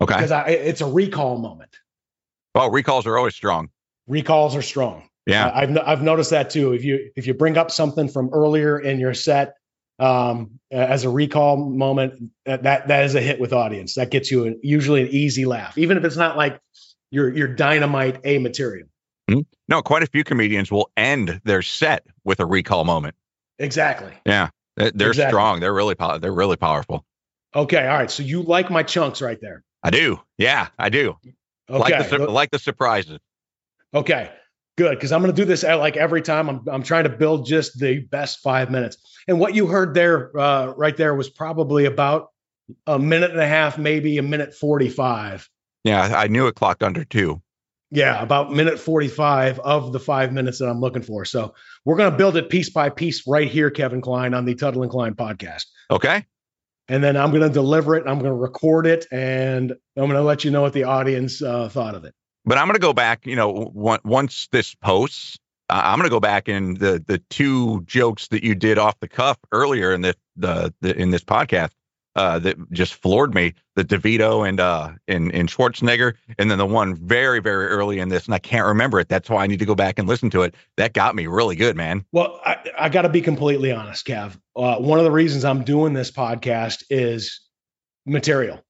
Okay, 0.01 0.15
because 0.15 0.31
I, 0.31 0.49
it's 0.49 0.81
a 0.81 0.87
recall 0.87 1.39
moment. 1.39 1.77
Oh, 2.55 2.71
recalls 2.71 3.07
are 3.07 3.19
always 3.19 3.35
strong. 3.35 3.71
Recalls 4.07 4.55
are 4.55 4.63
strong. 4.63 5.09
Yeah, 5.27 5.49
I, 5.49 5.63
I've 5.63 5.79
I've 5.79 6.03
noticed 6.03 6.31
that 6.31 6.51
too. 6.51 6.73
If 6.73 6.85
you 6.85 7.11
if 7.17 7.27
you 7.27 7.35
bring 7.35 7.59
up 7.59 7.73
something 7.73 8.09
from 8.09 8.31
earlier 8.33 8.79
in 8.79 9.01
your 9.01 9.15
set 9.15 9.55
um, 9.99 10.61
as 10.71 11.03
a 11.05 11.11
recall 11.11 11.57
moment, 11.57 12.31
that 12.45 12.63
that 12.63 13.05
is 13.05 13.17
a 13.17 13.21
hit 13.21 13.41
with 13.41 13.53
audience. 13.53 13.95
That 13.95 14.13
gets 14.13 14.31
you 14.31 14.45
an, 14.45 14.61
usually 14.63 15.03
an 15.03 15.09
easy 15.09 15.45
laugh, 15.45 15.77
even 15.77 15.97
if 15.97 16.05
it's 16.05 16.17
not 16.17 16.37
like 16.37 16.61
your 17.11 17.35
your 17.35 17.49
dynamite 17.49 18.21
a 18.23 18.39
material. 18.39 18.87
Mm-hmm. 19.31 19.41
No, 19.69 19.83
quite 19.83 20.03
a 20.03 20.07
few 20.07 20.25
comedians 20.25 20.71
will 20.71 20.91
end 20.97 21.41
their 21.45 21.63
set 21.63 22.07
with 22.25 22.41
a 22.41 22.47
recall 22.47 22.85
moment. 22.85 23.17
Exactly. 23.59 24.13
Yeah, 24.25 24.51
they're 24.77 24.89
exactly. 24.91 25.27
strong. 25.29 25.61
They're 25.61 25.75
really 25.75 25.95
pow- 25.95 26.19
they're 26.19 26.33
really 26.33 26.57
powerful. 26.57 27.05
Okay, 27.55 27.87
all 27.87 27.97
right. 27.97 28.11
So 28.11 28.23
you 28.23 28.43
like 28.43 28.71
my 28.71 28.83
chunks 28.83 29.23
right 29.23 29.41
there? 29.41 29.65
I 29.83 29.91
do. 29.91 30.21
Yeah, 30.39 30.69
I 30.79 30.91
do. 30.91 31.17
Okay. 31.69 31.99
Like 31.99 32.09
the, 32.11 32.19
like 32.19 32.51
the 32.51 32.59
surprises. 32.59 33.19
Okay, 33.95 34.31
good. 34.77 34.91
Because 34.91 35.11
I'm 35.11 35.23
going 35.23 35.35
to 35.35 35.41
do 35.41 35.47
this 35.47 35.65
uh, 35.65 35.79
like 35.79 35.97
every 35.97 36.23
time. 36.23 36.49
I'm 36.49 36.69
I'm 36.69 36.83
trying 36.83 37.05
to 37.05 37.11
build 37.11 37.47
just 37.47 37.79
the 37.79 38.01
best 38.01 38.41
five 38.41 38.71
minutes. 38.71 38.99
And 39.27 39.41
what 39.41 39.55
you 39.55 39.67
heard 39.67 39.95
there, 39.95 40.39
uh, 40.39 40.67
right 40.77 40.97
there, 40.97 41.15
was 41.15 41.29
probably 41.31 41.87
about 41.87 42.29
a 42.87 42.99
minute 42.99 43.31
and 43.31 43.41
a 43.41 43.47
half, 43.47 43.79
maybe 43.79 44.19
a 44.19 44.23
minute 44.23 44.55
forty-five. 44.55 45.49
Yeah, 45.83 46.03
I 46.17 46.29
knew 46.29 46.47
it 46.47 46.55
clocked 46.55 46.83
under 46.83 47.05
two. 47.05 47.41
Yeah, 47.91 48.21
about 48.21 48.53
minute 48.53 48.81
45 48.81 49.61
of 49.61 49.93
the 49.93 50.01
five 50.01 50.33
minutes 50.33 50.59
that 50.59 50.69
I'm 50.69 50.81
looking 50.81 51.03
for. 51.03 51.25
So 51.25 51.55
we're 51.85 51.97
going 51.97 52.11
to 52.11 52.17
build 52.17 52.37
it 52.37 52.51
piece 52.51 52.71
by 52.71 52.91
piece 52.91 53.27
right 53.27 53.49
here, 53.49 53.71
Kevin 53.71 54.01
Kline, 54.01 54.35
on 54.35 54.45
the 54.45 54.55
Tuttle 54.57 54.83
and 54.83 54.91
Kline 54.91 55.15
podcast. 55.15 55.67
Okay. 55.91 56.27
And 56.89 57.03
then 57.03 57.17
I'm 57.17 57.31
going 57.31 57.43
to 57.43 57.49
deliver 57.49 57.95
it. 57.95 58.05
I'm 58.07 58.19
going 58.19 58.31
to 58.31 58.35
record 58.35 58.87
it, 58.87 59.07
and 59.11 59.73
I'm 59.73 60.05
going 60.05 60.11
to 60.13 60.23
let 60.23 60.45
you 60.45 60.51
know 60.51 60.63
what 60.63 60.73
the 60.73 60.85
audience 60.85 61.43
uh, 61.43 61.69
thought 61.69 61.95
of 61.95 62.05
it. 62.05 62.15
But 62.45 62.59
I'm 62.59 62.67
going 62.67 62.75
to 62.75 62.81
go 62.81 62.93
back. 62.93 63.27
You 63.27 63.35
know, 63.35 63.71
once 63.75 64.49
this 64.53 64.75
posts, 64.77 65.37
uh, 65.69 65.81
I'm 65.85 65.99
going 65.99 66.09
to 66.09 66.15
go 66.15 66.21
back 66.21 66.49
in 66.49 66.75
the 66.75 67.03
the 67.05 67.19
two 67.29 67.83
jokes 67.87 68.29
that 68.29 68.45
you 68.45 68.55
did 68.55 68.79
off 68.79 68.99
the 69.01 69.09
cuff 69.09 69.37
earlier 69.51 69.93
in 69.93 70.03
the 70.03 70.15
the, 70.37 70.73
the 70.81 70.97
in 70.97 71.11
this 71.11 71.25
podcast 71.25 71.71
uh, 72.17 72.39
that 72.41 72.57
just 72.73 72.95
floored 72.95 73.35
me. 73.35 73.55
The 73.77 73.85
DeVito 73.85 74.49
and 74.49 74.59
uh 74.59 74.91
in 75.07 75.31
in 75.31 75.47
Schwarzenegger, 75.47 76.15
and 76.39 76.51
then 76.51 76.59
the 76.59 76.67
one 76.67 76.97
very 76.97 77.41
very 77.41 77.67
early 77.67 78.01
in 78.01 78.09
this, 78.09 78.25
and 78.25 78.35
I 78.35 78.39
can't 78.39 78.67
remember 78.67 78.99
it. 78.99 79.09
That's 79.09 79.31
why 79.31 79.45
I 79.45 79.47
need 79.47 79.59
to 79.61 79.67
go 79.67 79.75
back 79.75 79.99
and 79.99 80.09
listen 80.09 80.31
to 80.31 80.43
it. 80.43 80.55
That 80.77 80.95
got 80.95 81.15
me 81.15 81.27
really 81.27 81.57
good, 81.57 81.77
man. 81.77 82.05
Well, 82.13 82.41
I, 82.45 82.57
I 82.79 82.89
got 82.89 83.03
to 83.03 83.09
be 83.09 83.21
completely 83.21 83.71
honest, 83.71 84.07
Kev. 84.07 84.39
Uh, 84.57 84.77
one 84.77 84.99
of 84.99 85.05
the 85.05 85.11
reasons 85.11 85.45
I'm 85.45 85.63
doing 85.63 85.93
this 85.93 86.11
podcast 86.11 86.85
is 86.91 87.41
material. 88.07 88.65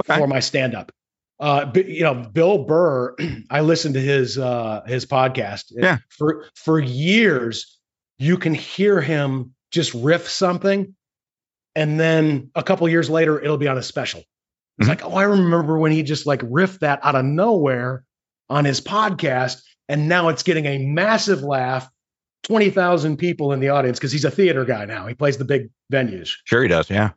okay. 0.00 0.18
for 0.18 0.26
my 0.26 0.40
stand 0.40 0.74
up. 0.74 0.92
Uh, 1.38 1.66
but, 1.66 1.86
you 1.86 2.02
know, 2.02 2.14
Bill 2.14 2.64
Burr, 2.64 3.14
I 3.50 3.60
listened 3.60 3.94
to 3.94 4.00
his 4.00 4.38
uh, 4.38 4.82
his 4.86 5.04
podcast. 5.04 5.64
Yeah. 5.70 5.98
For 6.08 6.46
for 6.54 6.80
years, 6.80 7.78
you 8.18 8.38
can 8.38 8.54
hear 8.54 9.00
him 9.00 9.54
just 9.70 9.92
riff 9.94 10.28
something, 10.28 10.94
and 11.76 12.00
then 12.00 12.50
a 12.54 12.62
couple 12.62 12.88
years 12.88 13.08
later, 13.08 13.40
it'll 13.40 13.58
be 13.58 13.68
on 13.68 13.78
a 13.78 13.82
special. 13.82 14.20
It's 14.78 14.88
mm-hmm. 14.88 14.88
like, 14.88 15.04
oh, 15.04 15.14
I 15.14 15.24
remember 15.24 15.78
when 15.78 15.92
he 15.92 16.02
just 16.02 16.26
like 16.26 16.40
riffed 16.40 16.80
that 16.80 17.00
out 17.02 17.14
of 17.14 17.24
nowhere 17.24 18.04
on 18.48 18.64
his 18.64 18.80
podcast, 18.80 19.62
and 19.88 20.08
now 20.08 20.28
it's 20.28 20.42
getting 20.42 20.66
a 20.66 20.78
massive 20.78 21.42
laugh. 21.42 21.88
20,000 22.44 23.16
people 23.16 23.52
in 23.52 23.58
the 23.58 23.70
audience 23.70 23.98
because 23.98 24.12
he's 24.12 24.24
a 24.24 24.30
theater 24.30 24.64
guy 24.64 24.84
now. 24.84 25.06
He 25.08 25.14
plays 25.14 25.36
the 25.36 25.44
big 25.44 25.68
venues. 25.92 26.34
Sure, 26.44 26.62
he 26.62 26.68
does. 26.68 26.88
Yeah. 26.88 27.10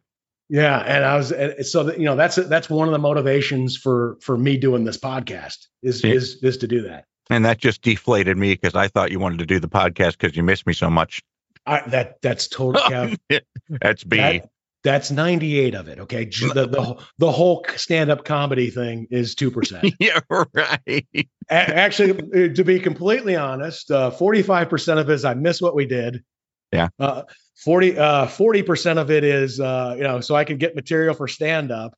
Yeah, 0.49 0.79
and 0.79 1.05
I 1.05 1.15
was 1.15 1.31
so 1.71 1.83
that, 1.83 1.99
you 1.99 2.05
know 2.05 2.15
that's 2.15 2.35
that's 2.35 2.67
one 2.67 2.87
of 2.87 2.91
the 2.91 2.97
motivations 2.99 3.77
for 3.77 4.17
for 4.21 4.35
me 4.35 4.57
doing 4.57 4.83
this 4.83 4.97
podcast 4.97 5.67
is 5.83 6.03
yeah. 6.03 6.13
is 6.13 6.39
is 6.41 6.57
to 6.57 6.67
do 6.67 6.81
that. 6.81 7.05
And 7.29 7.45
that 7.45 7.59
just 7.59 7.83
deflated 7.83 8.35
me 8.35 8.53
because 8.53 8.73
I 8.73 8.87
thought 8.87 9.11
you 9.11 9.19
wanted 9.19 9.37
to 9.39 9.45
do 9.45 9.59
the 9.59 9.69
podcast 9.69 10.17
because 10.17 10.35
you 10.35 10.41
missed 10.41 10.65
me 10.65 10.73
so 10.73 10.89
much. 10.89 11.21
I, 11.69 11.89
that 11.89 12.21
that's 12.21 12.47
total. 12.47 12.81
that's 13.69 14.03
B. 14.03 14.17
That, 14.17 14.49
that's 14.83 15.11
98 15.11 15.75
of 15.75 15.89
it. 15.89 15.99
Okay. 15.99 16.25
The, 16.25 16.65
the, 16.65 17.03
the 17.17 17.31
whole 17.31 17.65
stand 17.75 18.09
up 18.09 18.23
comedy 18.23 18.69
thing 18.69 19.07
is 19.11 19.35
2%. 19.35 19.93
yeah, 19.99 20.19
right. 20.29 21.27
Actually, 21.49 22.11
uh, 22.11 22.53
to 22.53 22.63
be 22.63 22.79
completely 22.79 23.35
honest, 23.35 23.91
uh, 23.91 24.09
45% 24.09 24.99
of 24.99 25.09
it 25.09 25.13
is 25.13 25.25
I 25.25 25.33
miss 25.33 25.61
what 25.61 25.75
we 25.75 25.85
did. 25.85 26.23
Yeah. 26.71 26.87
Uh, 26.97 27.23
40 27.63 27.97
uh 27.97 28.27
40% 28.27 28.97
of 28.97 29.11
it 29.11 29.23
is 29.23 29.59
uh 29.59 29.93
you 29.97 30.03
know 30.03 30.21
so 30.21 30.35
i 30.35 30.45
can 30.45 30.57
get 30.57 30.75
material 30.75 31.13
for 31.13 31.27
stand 31.27 31.71
up 31.71 31.93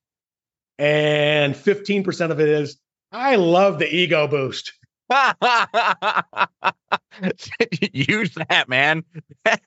and 0.79 1.53
15% 1.53 2.31
of 2.31 2.39
it 2.39 2.49
is 2.49 2.77
i 3.11 3.35
love 3.35 3.77
the 3.77 3.93
ego 3.93 4.27
boost 4.27 4.73
use 7.91 8.33
that 8.49 8.69
man 8.69 9.03
i 9.45 9.59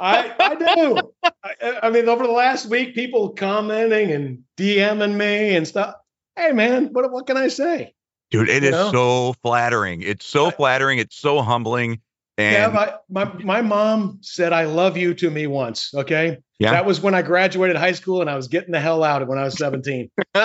i 0.00 0.54
do 0.54 0.98
I, 1.22 1.78
I, 1.82 1.90
mean 1.90 2.08
over 2.08 2.26
the 2.26 2.32
last 2.32 2.64
week 2.66 2.94
people 2.94 3.28
commenting 3.30 4.12
and 4.12 4.44
dming 4.56 5.16
me 5.16 5.54
and 5.54 5.68
stuff 5.68 5.96
hey 6.34 6.52
man 6.52 6.86
what 6.92 7.12
what 7.12 7.26
can 7.26 7.36
i 7.36 7.48
say 7.48 7.92
dude 8.30 8.48
it 8.48 8.62
you 8.62 8.70
is 8.70 8.72
know? 8.72 8.90
so 8.90 9.34
flattering 9.42 10.00
it's 10.00 10.24
so 10.24 10.46
I, 10.46 10.52
flattering 10.52 10.98
it's 10.98 11.16
so 11.16 11.42
humbling 11.42 12.00
and 12.38 12.52
yeah, 12.52 12.68
my, 12.68 12.94
my 13.08 13.32
my 13.42 13.62
mom 13.62 14.18
said 14.20 14.52
I 14.52 14.64
love 14.64 14.98
you 14.98 15.14
to 15.14 15.30
me 15.30 15.46
once. 15.46 15.94
Okay. 15.94 16.36
Yeah. 16.58 16.72
That 16.72 16.84
was 16.84 17.00
when 17.00 17.14
I 17.14 17.22
graduated 17.22 17.76
high 17.76 17.92
school 17.92 18.20
and 18.20 18.28
I 18.28 18.36
was 18.36 18.48
getting 18.48 18.72
the 18.72 18.80
hell 18.80 19.02
out 19.02 19.22
of 19.22 19.28
when 19.28 19.38
I 19.38 19.44
was 19.44 19.56
17. 19.56 20.10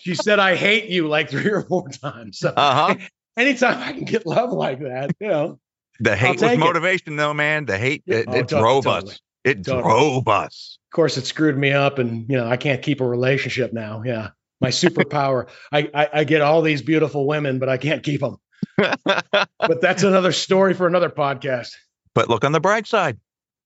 she 0.00 0.14
said 0.14 0.38
I 0.38 0.54
hate 0.54 0.88
you 0.88 1.08
like 1.08 1.30
three 1.30 1.50
or 1.50 1.62
four 1.62 1.88
times. 1.88 2.38
So 2.38 2.52
uh-huh. 2.56 2.96
anytime 3.36 3.82
I 3.82 3.92
can 3.92 4.04
get 4.04 4.26
love 4.26 4.52
like 4.52 4.80
that, 4.80 5.10
you 5.20 5.28
know. 5.28 5.58
The 6.00 6.16
hate 6.16 6.40
was 6.40 6.58
motivation 6.58 7.14
it. 7.14 7.16
though, 7.16 7.34
man. 7.34 7.66
The 7.66 7.78
hate 7.78 8.02
it, 8.06 8.26
oh, 8.28 8.34
it 8.34 8.48
drove 8.48 8.84
totally. 8.84 9.12
us. 9.12 9.20
It 9.44 9.64
totally. 9.64 9.82
drove 9.82 10.28
us. 10.28 10.78
Of 10.90 10.96
course, 10.96 11.16
it 11.16 11.26
screwed 11.26 11.56
me 11.56 11.72
up 11.72 11.98
and 11.98 12.28
you 12.28 12.36
know, 12.36 12.48
I 12.48 12.56
can't 12.56 12.82
keep 12.82 13.00
a 13.00 13.06
relationship 13.06 13.72
now. 13.72 14.02
Yeah. 14.04 14.30
My 14.60 14.70
superpower. 14.70 15.48
I, 15.72 15.90
I 15.94 16.08
I 16.12 16.24
get 16.24 16.40
all 16.40 16.62
these 16.62 16.82
beautiful 16.82 17.26
women, 17.26 17.58
but 17.58 17.68
I 17.68 17.76
can't 17.76 18.02
keep 18.02 18.20
them 18.20 18.38
but 18.76 19.80
that's 19.80 20.02
another 20.02 20.32
story 20.32 20.74
for 20.74 20.86
another 20.86 21.10
podcast. 21.10 21.72
But 22.14 22.28
look 22.28 22.44
on 22.44 22.52
the 22.52 22.60
bright 22.60 22.86
side 22.86 23.18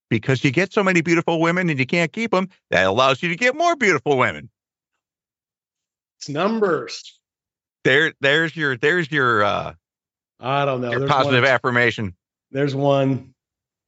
because 0.08 0.42
you 0.44 0.50
get 0.50 0.72
so 0.72 0.82
many 0.82 1.00
beautiful 1.00 1.40
women 1.40 1.68
and 1.68 1.78
you 1.78 1.86
can't 1.86 2.12
keep 2.12 2.30
them, 2.30 2.48
that 2.70 2.86
allows 2.86 3.22
you 3.22 3.28
to 3.28 3.36
get 3.36 3.56
more 3.56 3.76
beautiful 3.76 4.16
women. 4.16 4.48
It's 6.18 6.28
numbers. 6.28 7.17
There, 7.88 8.12
there's 8.20 8.56
your, 8.56 8.76
there's 8.76 9.10
your, 9.10 9.42
uh, 9.42 9.74
I 10.40 10.64
don't 10.64 10.80
know. 10.80 10.90
Your 10.90 11.00
there's 11.00 11.10
positive 11.10 11.42
one, 11.42 11.50
affirmation. 11.50 12.14
There's 12.50 12.74
one, 12.74 13.34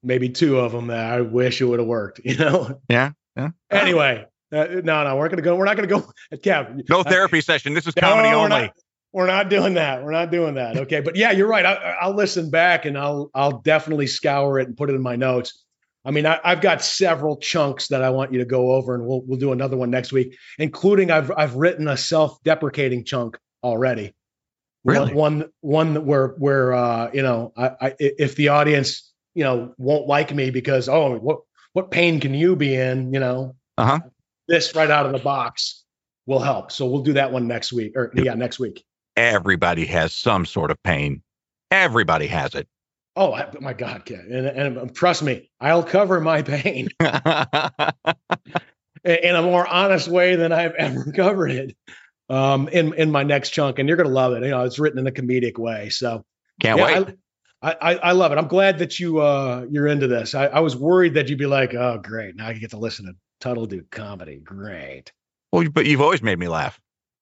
maybe 0.03 0.31
two 0.31 0.59
of 0.59 0.73
them 0.73 0.89
that 0.89 1.13
I 1.13 1.21
wish 1.21 1.61
it 1.61 1.67
would 1.67 1.79
have 1.79 1.89
worked. 1.89 2.21
You 2.25 2.37
know? 2.37 2.81
Yeah. 2.89 3.13
Yeah. 3.37 3.51
Anyway, 3.71 4.27
uh, 4.53 4.67
no, 4.83 5.05
no, 5.05 5.17
we're 5.17 5.29
gonna 5.29 5.43
go. 5.43 5.55
We're 5.55 5.65
not 5.65 5.77
gonna 5.77 5.89
go. 5.89 6.11
Kev, 6.35 6.89
no 6.89 7.03
therapy 7.03 7.39
uh, 7.39 7.43
session. 7.43 7.75
This 7.75 7.87
is 7.87 7.95
comedy 7.95 8.31
no, 8.31 8.45
only. 8.45 8.73
We're 9.13 9.27
not 9.27 9.49
doing 9.49 9.75
that. 9.75 10.03
We're 10.05 10.13
not 10.13 10.31
doing 10.31 10.55
that. 10.55 10.77
Okay. 10.77 11.01
But 11.01 11.17
yeah, 11.17 11.31
you're 11.31 11.49
right. 11.49 11.65
I, 11.65 12.07
will 12.07 12.17
listen 12.17 12.51
back 12.51 12.85
and 12.85 12.99
I'll 12.99 13.31
I'll 13.35 13.61
definitely 13.61 14.09
scour 14.09 14.59
it 14.59 14.67
and 14.67 14.77
put 14.77 14.91
it 14.91 14.95
in 14.95 15.03
my 15.03 15.17
notes. 15.17 15.65
I 16.05 16.11
mean, 16.13 16.27
I, 16.27 16.41
have 16.43 16.61
got 16.61 16.83
several 16.83 17.37
chunks 17.37 17.89
that 17.89 18.03
I 18.03 18.11
want 18.11 18.33
you 18.33 18.39
to 18.39 18.45
go 18.45 18.73
over, 18.73 18.95
and 18.95 19.07
we'll 19.07 19.23
we'll 19.23 19.39
do 19.39 19.53
another 19.53 19.77
one 19.77 19.91
next 19.91 20.13
week, 20.13 20.37
including 20.59 21.11
I've 21.11 21.31
I've 21.37 21.55
written 21.55 21.87
a 21.89 21.97
self-deprecating 21.97 23.05
chunk 23.05 23.39
already. 23.62 24.15
Really? 24.85 25.12
One 25.12 25.51
one, 25.61 25.95
one 25.95 26.07
where 26.07 26.28
where 26.39 26.73
uh, 26.73 27.11
you 27.12 27.23
know, 27.23 27.53
I, 27.57 27.70
I 27.81 27.95
if 27.99 28.37
the 28.37 28.49
audience, 28.49 29.12
you 29.35 29.45
know, 29.45 29.74
won't 29.78 30.07
like 30.07 30.35
me 30.35 30.51
because 30.51 30.89
oh, 30.89 31.16
what 31.19 31.41
what 31.73 31.91
pain 31.91 32.20
can 32.20 32.35
you 32.35 32.57
be 32.57 32.74
in? 32.74 33.12
You 33.12 33.20
know, 33.20 33.57
uh-huh. 33.77 34.01
This 34.49 34.74
right 34.74 34.91
out 34.91 35.07
of 35.07 35.12
the 35.12 35.19
box 35.19 35.85
will 36.27 36.41
help. 36.41 36.73
So 36.73 36.87
we'll 36.87 37.03
do 37.03 37.12
that 37.12 37.31
one 37.31 37.47
next 37.47 37.73
week, 37.73 37.93
or 37.95 38.11
yeah, 38.15 38.35
next 38.35 38.59
week 38.59 38.85
everybody 39.20 39.85
has 39.87 40.12
some 40.15 40.47
sort 40.47 40.70
of 40.70 40.82
pain. 40.82 41.23
Everybody 41.70 42.27
has 42.27 42.55
it. 42.55 42.69
Oh 43.16 43.39
my 43.61 43.73
God, 43.73 44.09
and, 44.11 44.47
and 44.47 44.78
um, 44.78 44.91
trust 44.91 45.23
me, 45.23 45.51
I'll 45.61 45.82
cover 45.82 46.20
my 46.20 46.43
pain 46.43 46.89
in 47.01 47.11
a 49.05 49.43
more 49.43 49.66
honest 49.66 50.07
way 50.09 50.37
than 50.37 50.53
I've 50.53 50.74
ever 50.74 51.12
covered 51.16 51.51
it 51.51 51.77
um, 52.31 52.69
in 52.69 52.94
in 52.94 53.11
my 53.11 53.23
next 53.23 53.51
chunk. 53.51 53.78
And 53.78 53.89
you're 53.89 53.98
gonna 53.98 54.09
love 54.09 54.32
it. 54.32 54.43
You 54.43 54.51
know, 54.51 54.65
it's 54.65 54.78
written 54.78 54.98
in 54.98 55.07
a 55.07 55.12
comedic 55.12 55.59
way, 55.59 55.90
so 55.90 56.24
can't 56.61 56.78
yeah, 56.78 57.01
wait. 57.01 57.16
I, 57.62 57.77
I, 57.82 57.94
I 57.97 58.12
love 58.12 58.32
it. 58.32 58.39
I'm 58.39 58.48
glad 58.48 58.78
that 58.78 58.98
you 58.98 59.19
uh 59.19 59.66
you're 59.70 59.86
into 59.86 60.09
this. 60.09 60.35
I, 60.35 60.47
I 60.47 60.61
was 60.61 60.77
worried 60.77 61.15
that 61.15 61.28
you'd 61.28 61.39
be 61.39 61.47
like, 61.47 61.74
oh 61.74 61.98
great, 62.02 62.36
now 62.36 62.48
I 62.48 62.55
get 62.55 62.70
to 62.70 62.78
listen 62.78 63.07
to 63.07 63.12
Tuttle 63.40 63.66
do 63.66 63.85
comedy. 63.90 64.36
Great. 64.36 65.12
Well, 65.52 65.69
but 65.69 65.86
you've 65.86 66.01
always 66.01 66.23
made 66.23 66.39
me 66.39 66.48
laugh. 66.48 66.81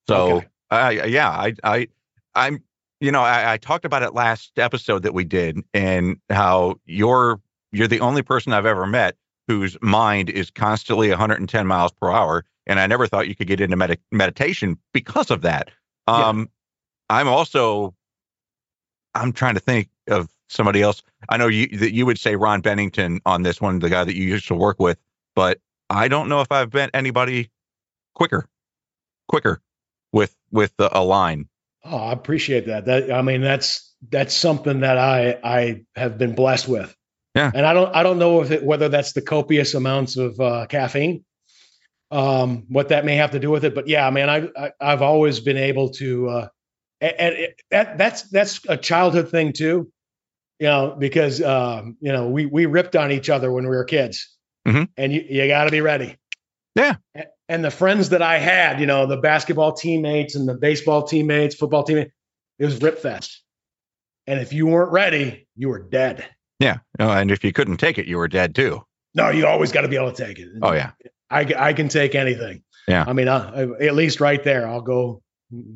So 0.09 0.37
okay. 0.37 0.47
Uh, 0.71 0.93
yeah, 1.07 1.31
I, 1.31 1.55
I, 1.65 1.89
I'm, 2.35 2.63
you 3.01 3.11
know, 3.11 3.23
I, 3.23 3.55
I 3.55 3.57
talked 3.57 3.85
about 3.85 4.03
it 4.03 4.13
last 4.13 4.59
episode 4.59 5.03
that 5.05 5.15
we 5.15 5.25
did, 5.25 5.59
and 5.73 6.19
how 6.31 6.77
you're 6.85 7.41
you're 7.73 7.89
the 7.89 8.01
only 8.01 8.23
person 8.23 8.53
I've 8.53 8.67
ever 8.67 8.87
met 8.87 9.17
whose 9.47 9.79
mind 9.81 10.29
is 10.29 10.51
constantly 10.51 11.09
110 11.09 11.67
miles 11.67 11.93
per 11.93 12.11
hour, 12.11 12.45
and 12.69 12.79
I 12.79 12.87
never 12.87 13.07
thought 13.07 13.27
you 13.27 13.35
could 13.35 13.47
get 13.47 13.61
into 13.61 13.77
med- 13.77 13.99
meditation 14.13 14.79
because 14.93 15.31
of 15.31 15.43
that. 15.43 15.71
Um, 16.07 16.39
yeah. 16.41 16.45
I'm 17.11 17.29
also, 17.29 17.95
I'm 19.15 19.33
trying 19.33 19.55
to 19.55 19.61
think 19.61 19.89
of 20.09 20.29
somebody 20.49 20.83
else. 20.83 21.03
I 21.29 21.37
know 21.37 21.49
you 21.49 21.67
that 21.79 21.93
you 21.93 22.07
would 22.07 22.19
say 22.19 22.37
Ron 22.37 22.61
Bennington 22.61 23.21
on 23.27 23.43
this 23.43 23.61
one, 23.61 23.79
the 23.79 23.91
guy 23.91 24.05
that 24.05 24.15
you 24.15 24.25
used 24.25 24.49
to 24.49 24.55
work 24.55 24.79
with, 24.79 24.99
but 25.35 25.59
I 25.91 26.09
don't 26.09 26.29
know 26.29 26.41
if 26.41 26.53
I've 26.53 26.73
met 26.73 26.91
anybody 26.95 27.51
quicker, 28.15 28.47
quicker 29.27 29.61
with 30.13 30.37
with 30.51 30.73
a 30.79 31.03
line. 31.03 31.49
Oh, 31.85 31.97
I 31.97 32.13
appreciate 32.13 32.67
that. 32.67 32.85
That 32.85 33.11
I 33.11 33.23
mean, 33.23 33.41
that's 33.41 33.95
that's 34.11 34.35
something 34.35 34.81
that 34.81 34.99
I 34.99 35.39
I 35.43 35.85
have 35.97 36.19
been 36.19 36.35
blessed 36.35 36.69
with. 36.69 36.95
Yeah. 37.35 37.51
And 37.55 37.65
I 37.65 37.73
don't 37.73 37.95
I 37.95 38.03
don't 38.03 38.19
know 38.19 38.43
if 38.43 38.51
it, 38.51 38.65
whether 38.65 38.89
that's 38.89 39.13
the 39.13 39.23
copious 39.23 39.75
amounts 39.75 40.17
of 40.17 40.41
uh, 40.41 40.67
caffeine, 40.67 41.25
um, 42.11 42.65
what 42.69 42.89
that 42.89 43.05
may 43.05 43.17
have 43.17 43.33
to 43.33 43.39
do 43.39 43.51
with 43.51 43.65
it. 43.65 43.75
But 43.75 43.89
yeah, 43.89 44.09
man, 44.11 44.31
I, 44.31 44.49
I 44.57 44.73
I've 44.81 45.03
always 45.03 45.41
been 45.41 45.57
able 45.57 45.91
to. 45.91 46.29
Uh, 46.29 46.49
and 47.01 47.49
that 47.71 47.97
that's 47.97 48.23
that's 48.23 48.61
a 48.69 48.77
childhood 48.77 49.31
thing 49.31 49.53
too, 49.53 49.91
you 50.59 50.67
know, 50.67 50.97
because 50.99 51.41
um, 51.41 51.97
you 52.01 52.13
know 52.13 52.29
we 52.29 52.47
we 52.47 52.67
ripped 52.67 52.97
on 52.97 53.13
each 53.13 53.31
other 53.31 53.53
when 53.53 53.65
we 53.65 53.71
were 53.71 53.85
kids, 53.85 54.37
mm-hmm. 54.67 54.85
and 54.97 55.13
you 55.13 55.25
you 55.29 55.47
got 55.47 55.65
to 55.65 55.71
be 55.71 55.81
ready. 55.81 56.17
Yeah 56.75 56.97
and 57.49 57.65
the 57.65 57.71
friends 57.71 58.11
that 58.11 58.23
I 58.23 58.39
had, 58.39 58.79
you 58.79 58.87
know, 58.87 59.07
the 59.07 59.17
basketball 59.17 59.73
teammates 59.73 60.35
and 60.35 60.49
the 60.49 60.55
baseball 60.55 61.03
teammates, 61.03 61.55
football 61.55 61.83
teammates, 61.83 62.13
it 62.59 62.65
was 62.65 62.81
rip 62.83 62.99
fest. 62.99 63.43
And 64.27 64.39
if 64.41 64.53
you 64.53 64.67
weren't 64.67 64.93
ready, 64.93 65.49
you 65.57 65.71
were 65.71 65.79
dead. 65.79 66.29
Yeah. 66.61 66.79
Oh, 66.99 67.11
and 67.11 67.31
if 67.31 67.43
you 67.43 67.53
couldn't 67.53 67.79
take 67.79 67.99
it, 67.99 68.07
you 68.07 68.19
were 68.19 68.29
dead 68.29 68.55
too. 68.55 68.83
No, 69.15 69.31
you 69.31 69.47
always 69.47 69.73
got 69.73 69.83
to 69.83 69.89
be 69.89 69.97
able 69.97 70.13
to 70.13 70.25
take 70.25 70.39
it. 70.39 70.49
Oh 70.61 70.73
yeah. 70.73 70.91
I, 71.31 71.53
I 71.57 71.73
can 71.73 71.89
take 71.89 72.15
anything. 72.15 72.63
Yeah. 72.87 73.05
I 73.07 73.13
mean, 73.13 73.29
uh, 73.29 73.75
at 73.81 73.95
least 73.95 74.21
right 74.21 74.43
there, 74.43 74.67
I'll 74.67 74.81
go 74.81 75.23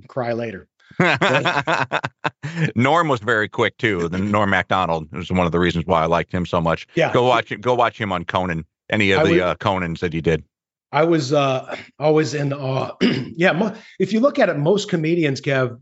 cry 0.09 0.33
later. 0.33 0.69
Norm 2.74 3.09
was 3.09 3.20
very 3.20 3.49
quick 3.49 3.77
too. 3.79 4.09
The 4.09 4.19
Norm 4.19 4.51
Macdonald 4.51 5.11
was 5.12 5.31
one 5.31 5.47
of 5.47 5.53
the 5.53 5.59
reasons 5.59 5.87
why 5.87 6.03
I 6.03 6.07
liked 6.07 6.33
him 6.33 6.47
so 6.47 6.61
much. 6.61 6.87
Yeah. 6.95 7.12
Go 7.12 7.24
watch 7.24 7.53
Go 7.61 7.74
watch 7.74 7.99
him 7.99 8.12
on 8.12 8.24
Conan. 8.24 8.65
Any 8.91 9.12
of 9.12 9.24
the 9.24 9.33
would, 9.33 9.41
uh, 9.41 9.55
Conans 9.57 10.01
that 10.01 10.12
he 10.12 10.20
did. 10.20 10.45
I 10.91 11.05
was 11.05 11.33
uh, 11.33 11.77
always 11.99 12.35
in 12.35 12.53
awe. 12.53 12.95
yeah, 13.01 13.53
mo- 13.53 13.74
if 13.99 14.12
you 14.12 14.20
look 14.20 14.39
at 14.39 14.51
it, 14.51 14.59
most 14.59 14.91
comedians, 14.91 15.41
Kev, 15.41 15.81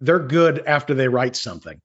they're 0.00 0.20
good 0.20 0.64
after 0.66 0.94
they 0.94 1.08
write 1.08 1.36
something. 1.36 1.78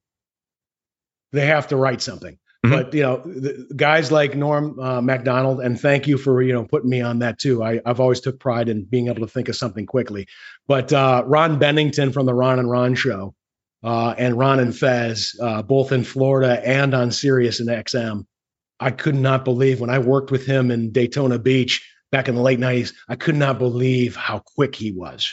They 1.34 1.46
have 1.46 1.68
to 1.68 1.76
write 1.76 2.02
something. 2.02 2.38
Mm-hmm. 2.66 2.76
But 2.76 2.94
you 2.94 3.04
know, 3.04 3.66
guys 3.76 4.12
like 4.12 4.36
Norm 4.36 4.78
uh, 4.80 5.02
Macdonald, 5.02 5.62
and 5.62 5.80
thank 5.80 6.08
you 6.08 6.18
for 6.18 6.42
you 6.42 6.52
know 6.52 6.66
putting 6.66 6.90
me 6.90 7.00
on 7.00 7.20
that 7.20 7.40
too. 7.40 7.64
I, 7.64 7.80
have 7.86 8.02
always 8.02 8.20
took 8.20 8.38
pride 8.38 8.68
in 8.68 8.84
being 8.84 9.08
able 9.08 9.26
to 9.26 9.32
think 9.32 9.48
of 9.48 9.56
something 9.56 9.86
quickly. 9.86 10.28
But 10.68 10.92
uh, 10.92 11.24
Ron 11.26 11.58
Bennington 11.58 12.12
from 12.12 12.26
the 12.26 12.34
Ron 12.34 12.60
and 12.60 12.70
Ron 12.70 12.96
Show, 12.96 13.34
uh, 13.82 14.14
and 14.18 14.38
Ron 14.38 14.60
and 14.60 14.76
Fez, 14.76 15.36
uh, 15.42 15.62
both 15.62 15.94
in 15.94 16.04
Florida 16.04 16.62
and 16.68 16.94
on 16.94 17.12
Sirius 17.12 17.62
and 17.62 17.70
XM. 17.70 18.26
I 18.82 18.92
could 18.92 19.16
not 19.16 19.46
believe 19.46 19.80
when 19.80 19.90
I 19.90 20.00
worked 20.00 20.32
with 20.32 20.46
him 20.46 20.70
in 20.70 20.92
Daytona 20.92 21.40
Beach 21.40 21.88
back 22.12 22.28
in 22.28 22.36
the 22.36 22.42
late 22.42 22.60
'90s. 22.60 22.94
I 23.08 23.16
could 23.16 23.38
not 23.38 23.58
believe 23.58 24.18
how 24.18 24.40
quick 24.40 24.76
he 24.76 24.92
was. 24.92 25.32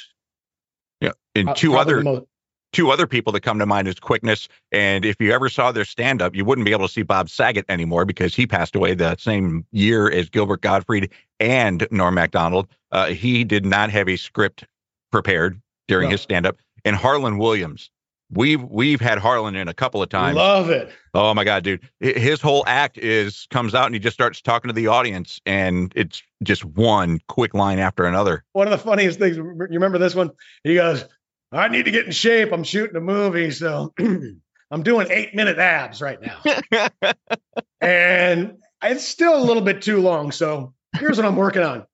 Yeah, 1.01 1.13
and 1.35 1.57
two 1.57 1.77
other 1.77 2.03
most, 2.03 2.27
two 2.73 2.91
other 2.91 3.07
people 3.07 3.33
that 3.33 3.41
come 3.41 3.59
to 3.59 3.67
mind 3.67 3.89
is 3.89 3.99
quickness. 3.99 4.49
And 4.73 5.05
if 5.05 5.17
you 5.21 5.33
ever 5.33 5.49
saw 5.49 5.73
their 5.73 5.85
stand 5.85 6.23
up, 6.23 6.35
you 6.35 6.45
wouldn't 6.45 6.65
be 6.65 6.73
able 6.73 6.87
to 6.87 6.93
see 6.93 7.03
Bob 7.03 7.31
Saget 7.31 7.65
anymore 7.69 8.05
because 8.05 8.35
he 8.35 8.47
passed 8.47 8.77
away 8.77 8.95
the 8.95 9.17
same 9.17 9.65
year 9.73 10.11
as 10.11 10.29
Gilbert 10.29 10.61
Gottfried 10.61 11.11
and 11.41 11.87
Norm 11.91 12.15
Macdonald. 12.15 12.69
Uh, 12.93 13.07
he 13.07 13.45
did 13.45 13.65
not 13.65 13.91
have 13.91 14.09
a 14.09 14.17
script 14.17 14.65
prepared 15.11 15.61
during 15.89 16.09
no. 16.09 16.13
his 16.13 16.21
stand 16.21 16.47
up. 16.47 16.57
And 16.85 16.95
Harland 16.95 17.39
Williams, 17.39 17.91
we've 18.31 18.63
we've 18.63 19.01
had 19.01 19.19
Harland 19.19 19.57
in 19.57 19.69
a 19.69 19.75
couple 19.75 20.03
of 20.03 20.09
times. 20.09 20.37
Love 20.37 20.71
it. 20.71 20.91
Oh 21.15 21.35
my 21.35 21.45
god, 21.45 21.65
dude! 21.65 21.81
His 22.01 22.41
whole 22.41 22.65
act 22.67 22.99
is 22.99 23.47
comes 23.51 23.75
out 23.75 23.87
and 23.87 23.95
he 23.95 23.99
just 23.99 24.15
starts 24.15 24.41
talking 24.41 24.69
to 24.69 24.73
the 24.73 24.87
audience, 24.87 25.41
and 25.47 25.93
it's 25.97 26.23
just 26.43 26.65
one 26.65 27.21
quick 27.29 27.55
line 27.55 27.79
after 27.79 28.05
another. 28.05 28.45
One 28.53 28.67
of 28.67 28.71
the 28.71 28.79
funniest 28.79 29.19
things. 29.19 29.37
You 29.37 29.45
remember 29.45 29.99
this 29.99 30.15
one? 30.15 30.31
He 30.63 30.75
goes, 30.75 31.05
I 31.53 31.69
need 31.69 31.85
to 31.85 31.91
get 31.91 32.07
in 32.07 32.13
shape. 32.13 32.53
I'm 32.53 32.65
shooting 32.65 32.97
a 32.97 33.01
movie, 33.01 33.51
so 33.51 33.93
I'm 34.71 34.83
doing 34.83 35.07
eight 35.11 35.35
minute 35.35 35.59
abs 35.59 36.01
right 36.01 36.19
now. 36.21 36.43
and 37.81 38.59
it's 38.83 39.07
still 39.07 39.37
a 39.37 39.45
little 39.45 39.63
bit 39.63 39.83
too 39.83 40.01
long. 40.01 40.33
So 40.33 40.75
here's 40.99 41.17
what 41.17 41.27
I'm 41.27 41.37
working 41.37 41.63
on 41.63 41.87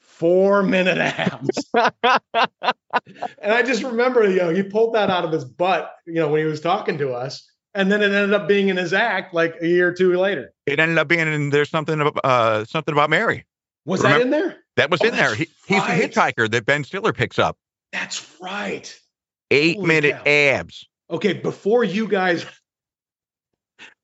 four 0.00 0.62
minute 0.62 0.98
abs. 0.98 1.70
and 1.74 3.52
I 3.52 3.62
just 3.62 3.82
remember, 3.82 4.28
you 4.28 4.38
know, 4.38 4.54
he 4.54 4.62
pulled 4.62 4.94
that 4.94 5.10
out 5.10 5.24
of 5.24 5.32
his 5.32 5.44
butt, 5.44 5.92
you 6.06 6.14
know, 6.14 6.28
when 6.28 6.40
he 6.40 6.46
was 6.46 6.60
talking 6.60 6.98
to 6.98 7.12
us. 7.12 7.48
And 7.76 7.90
then 7.90 8.02
it 8.02 8.12
ended 8.12 8.32
up 8.32 8.46
being 8.46 8.68
in 8.68 8.76
his 8.76 8.92
act 8.92 9.34
like 9.34 9.56
a 9.60 9.66
year 9.66 9.88
or 9.88 9.92
two 9.92 10.16
later. 10.16 10.52
It 10.66 10.78
ended 10.78 10.96
up 10.98 11.08
being 11.08 11.26
in 11.26 11.50
there's 11.50 11.70
something 11.70 12.00
about 12.00 12.20
uh 12.24 12.64
something 12.64 12.92
about 12.92 13.10
Mary. 13.10 13.44
Was 13.84 14.02
Remember? 14.02 14.18
that 14.18 14.24
in 14.24 14.30
there? 14.30 14.56
That 14.76 14.90
was 14.90 15.00
oh, 15.02 15.08
in 15.08 15.14
there. 15.14 15.34
He, 15.34 15.48
he's 15.66 15.82
the 15.82 15.88
hitchhiker 15.88 16.50
that 16.50 16.64
Ben 16.66 16.84
Stiller 16.84 17.12
picks 17.12 17.38
up. 17.38 17.58
That's 17.94 18.28
right. 18.40 18.92
Eight 19.52 19.76
Holy 19.76 19.86
minute 19.86 20.16
cow. 20.16 20.30
abs. 20.30 20.88
Okay, 21.08 21.32
before 21.32 21.84
you 21.84 22.08
guys 22.08 22.44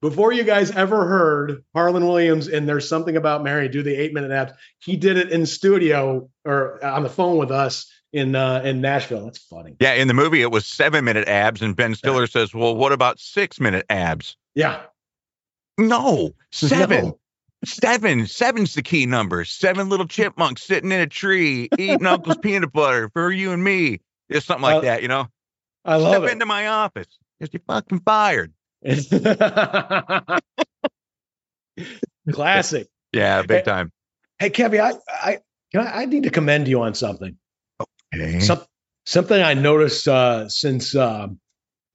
before 0.00 0.32
you 0.32 0.44
guys 0.44 0.70
ever 0.70 1.04
heard 1.06 1.64
Harland 1.74 2.06
Williams 2.06 2.46
and 2.46 2.68
there's 2.68 2.88
something 2.88 3.16
about 3.16 3.42
Mary 3.42 3.68
do 3.68 3.82
the 3.82 3.94
eight 3.94 4.14
minute 4.14 4.30
abs, 4.30 4.52
he 4.78 4.96
did 4.96 5.16
it 5.16 5.30
in 5.30 5.44
studio 5.44 6.30
or 6.44 6.82
on 6.84 7.02
the 7.02 7.08
phone 7.08 7.36
with 7.36 7.50
us 7.50 7.90
in 8.12 8.36
uh, 8.36 8.62
in 8.64 8.80
Nashville. 8.80 9.24
That's 9.24 9.38
funny. 9.38 9.74
Yeah, 9.80 9.94
in 9.94 10.06
the 10.06 10.14
movie 10.14 10.42
it 10.42 10.52
was 10.52 10.66
seven 10.66 11.04
minute 11.04 11.26
abs, 11.26 11.60
and 11.60 11.74
Ben 11.74 11.96
Stiller 11.96 12.22
yeah. 12.22 12.26
says, 12.26 12.54
"Well, 12.54 12.76
what 12.76 12.92
about 12.92 13.18
six 13.18 13.58
minute 13.58 13.86
abs?" 13.90 14.36
Yeah. 14.54 14.82
No, 15.78 16.30
seven. 16.52 17.06
No. 17.06 17.18
Seven. 17.64 18.26
Seven's 18.26 18.74
the 18.74 18.82
key 18.82 19.06
number. 19.06 19.44
Seven 19.44 19.88
little 19.88 20.06
chipmunks 20.06 20.62
sitting 20.62 20.92
in 20.92 21.00
a 21.00 21.06
tree 21.06 21.68
eating 21.78 22.06
Uncle's 22.06 22.38
peanut 22.42 22.72
butter 22.72 23.10
for 23.12 23.30
you 23.30 23.52
and 23.52 23.62
me. 23.62 24.00
It's 24.28 24.46
something 24.46 24.62
like 24.62 24.82
that, 24.82 25.02
you 25.02 25.08
know? 25.08 25.28
I 25.84 25.96
love 25.96 26.14
Step 26.14 26.30
it. 26.30 26.32
into 26.32 26.46
my 26.46 26.68
office. 26.68 27.06
Because 27.38 27.52
you're 27.52 27.62
fucking 27.66 28.00
fired. 28.00 28.52
Classic. 32.32 32.88
yeah, 33.12 33.42
big 33.42 33.64
time. 33.64 33.92
Hey, 34.38 34.50
Kevin, 34.50 34.80
I, 34.80 34.92
I, 35.08 35.38
I, 35.74 35.78
I 36.02 36.04
need 36.06 36.22
to 36.24 36.30
commend 36.30 36.68
you 36.68 36.82
on 36.82 36.94
something. 36.94 37.36
Okay. 38.14 38.40
Some, 38.40 38.62
something 39.06 39.42
I 39.42 39.54
noticed 39.54 40.06
uh, 40.08 40.48
since 40.48 40.94
uh, 40.94 41.28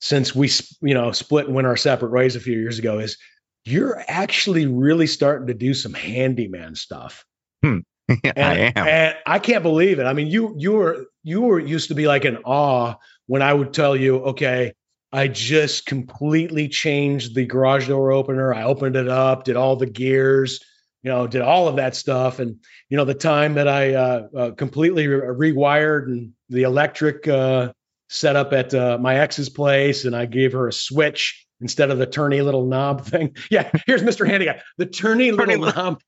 since 0.01 0.35
we 0.35 0.49
you 0.81 0.93
know 0.93 1.11
split 1.11 1.45
and 1.47 1.55
went 1.55 1.67
our 1.67 1.77
separate 1.77 2.11
ways 2.11 2.35
a 2.35 2.39
few 2.39 2.57
years 2.57 2.79
ago 2.79 2.99
is 2.99 3.17
you're 3.65 4.03
actually 4.07 4.67
really 4.67 5.07
starting 5.07 5.47
to 5.47 5.53
do 5.53 5.73
some 5.73 5.93
handyman 5.93 6.75
stuff. 6.75 7.25
Hmm. 7.63 7.79
and, 8.09 8.33
I 8.37 8.71
am. 8.75 8.87
And 8.87 9.15
I 9.25 9.39
can't 9.39 9.63
believe 9.63 9.99
it. 9.99 10.03
I 10.03 10.13
mean, 10.13 10.27
you 10.27 10.55
you 10.57 10.73
were 10.73 11.07
you 11.23 11.41
were 11.41 11.59
used 11.59 11.89
to 11.89 11.95
be 11.95 12.07
like 12.07 12.23
in 12.23 12.37
awe 12.37 12.95
when 13.25 13.41
I 13.41 13.53
would 13.53 13.73
tell 13.73 13.95
you, 13.95 14.17
okay, 14.17 14.73
I 15.11 15.27
just 15.27 15.87
completely 15.87 16.67
changed 16.67 17.33
the 17.33 17.45
garage 17.45 17.87
door 17.87 18.11
opener. 18.11 18.53
I 18.53 18.63
opened 18.63 18.95
it 18.95 19.07
up, 19.07 19.43
did 19.43 19.55
all 19.55 19.75
the 19.75 19.87
gears, 19.87 20.63
you 21.01 21.09
know, 21.09 21.25
did 21.25 21.41
all 21.41 21.67
of 21.67 21.77
that 21.77 21.95
stuff. 21.95 22.37
And 22.37 22.57
you 22.89 22.97
know, 22.97 23.05
the 23.05 23.15
time 23.15 23.55
that 23.55 23.67
I 23.67 23.95
uh, 23.95 24.27
uh, 24.37 24.51
completely 24.51 25.07
re- 25.07 25.51
rewired 25.51 26.05
and 26.05 26.33
the 26.49 26.63
electric 26.63 27.27
uh, 27.27 27.73
setup 28.09 28.53
at 28.53 28.71
uh, 28.75 28.99
my 28.99 29.17
ex's 29.17 29.49
place, 29.49 30.05
and 30.05 30.15
I 30.15 30.27
gave 30.27 30.53
her 30.53 30.67
a 30.67 30.73
switch 30.73 31.44
instead 31.61 31.91
of 31.91 31.97
the 31.97 32.07
turny 32.07 32.43
little 32.43 32.65
knob 32.65 33.05
thing. 33.05 33.35
Yeah, 33.49 33.69
here's 33.85 34.01
Mr. 34.01 34.27
Handy 34.27 34.45
Guy, 34.45 34.61
the 34.77 34.85
turny, 34.85 35.35
little 35.35 35.57
knob. 35.57 36.01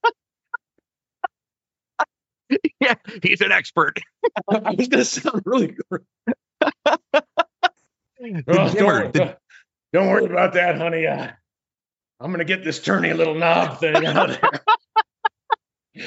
yeah, 2.81 2.95
he's 3.21 3.41
an 3.41 3.51
expert. 3.51 3.99
I 4.49 4.71
was 4.71 4.87
going 4.87 5.03
to 5.03 5.05
sound 5.05 5.43
really 5.45 5.67
good. 5.89 6.01
oh, 6.85 7.03
don't, 8.47 8.85
worry, 8.85 9.11
don't, 9.11 10.07
worry 10.07 10.25
about 10.25 10.53
that, 10.53 10.77
honey. 10.77 11.05
Uh, 11.05 11.29
I'm 12.19 12.31
going 12.31 12.39
to 12.39 12.45
get 12.45 12.63
this 12.63 12.79
turny 12.79 13.15
little 13.15 13.35
knob 13.35 13.79
thing 13.79 14.05
out 14.05 14.31
of 14.31 14.41
there. 14.41 14.61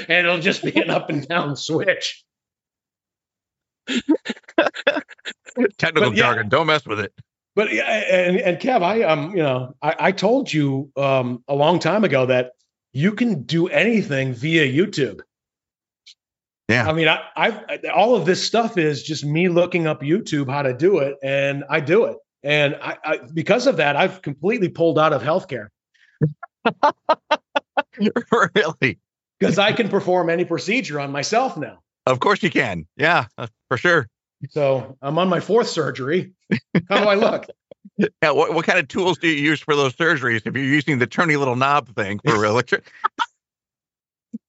and 0.08 0.26
it'll 0.26 0.40
just 0.40 0.62
be 0.62 0.74
an 0.80 0.90
up 0.90 1.10
and 1.10 1.26
down 1.26 1.56
switch. 1.56 2.24
Technical 5.78 6.14
yeah, 6.14 6.22
jargon. 6.22 6.48
Don't 6.48 6.66
mess 6.66 6.86
with 6.86 7.00
it. 7.00 7.12
But 7.60 7.68
and 7.72 8.38
and 8.38 8.58
Kev, 8.58 8.82
I 8.82 9.02
um, 9.02 9.36
you 9.36 9.42
know, 9.42 9.76
I, 9.82 9.94
I 9.98 10.12
told 10.12 10.50
you 10.50 10.90
um 10.96 11.44
a 11.46 11.54
long 11.54 11.78
time 11.78 12.04
ago 12.04 12.24
that 12.24 12.52
you 12.94 13.12
can 13.12 13.42
do 13.42 13.68
anything 13.68 14.32
via 14.32 14.66
YouTube. 14.66 15.20
Yeah. 16.70 16.88
I 16.88 16.94
mean, 16.94 17.06
I, 17.06 17.20
I 17.36 17.76
all 17.92 18.16
of 18.16 18.24
this 18.24 18.42
stuff 18.42 18.78
is 18.78 19.02
just 19.02 19.26
me 19.26 19.50
looking 19.50 19.86
up 19.86 20.00
YouTube 20.00 20.50
how 20.50 20.62
to 20.62 20.72
do 20.72 21.00
it, 21.00 21.16
and 21.22 21.64
I 21.68 21.80
do 21.80 22.06
it. 22.06 22.16
And 22.42 22.78
I, 22.80 22.96
I 23.04 23.18
because 23.34 23.66
of 23.66 23.76
that, 23.76 23.94
I've 23.94 24.22
completely 24.22 24.70
pulled 24.70 24.98
out 24.98 25.12
of 25.12 25.22
healthcare. 25.22 25.66
really? 28.54 28.98
Because 29.38 29.58
I 29.58 29.72
can 29.72 29.90
perform 29.90 30.30
any 30.30 30.46
procedure 30.46 30.98
on 30.98 31.12
myself 31.12 31.58
now. 31.58 31.80
Of 32.06 32.20
course 32.20 32.42
you 32.42 32.48
can. 32.48 32.86
Yeah, 32.96 33.26
for 33.68 33.76
sure. 33.76 34.06
So 34.48 34.96
I'm 35.02 35.18
on 35.18 35.28
my 35.28 35.40
fourth 35.40 35.68
surgery. 35.68 36.32
How 36.88 37.02
do 37.02 37.08
I 37.08 37.14
look? 37.14 37.46
Yeah, 38.22 38.30
what, 38.30 38.54
what 38.54 38.64
kind 38.64 38.78
of 38.78 38.88
tools 38.88 39.18
do 39.18 39.28
you 39.28 39.42
use 39.42 39.60
for 39.60 39.76
those 39.76 39.94
surgeries? 39.94 40.46
If 40.46 40.54
you're 40.54 40.64
using 40.64 40.98
the 40.98 41.06
turny 41.06 41.38
little 41.38 41.56
knob 41.56 41.94
thing 41.94 42.18
for 42.24 42.46
electric, 42.46 42.90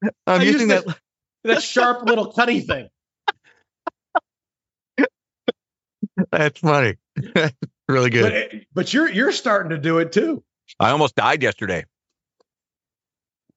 I'm 0.28 0.42
using 0.42 0.70
that 0.70 0.86
that 1.44 1.62
sharp 1.62 2.04
little 2.04 2.32
cutty 2.32 2.62
thing. 2.62 2.88
That's 6.32 6.60
funny. 6.60 6.96
really 7.90 8.10
good. 8.10 8.50
But, 8.52 8.62
but 8.74 8.94
you're 8.94 9.10
you're 9.10 9.34
starting 9.34 9.72
to 9.72 9.78
do 9.78 9.98
it 9.98 10.14
too. 10.14 10.44
I 10.80 10.92
almost 10.92 11.16
died 11.16 11.44
yesterday. 11.44 11.84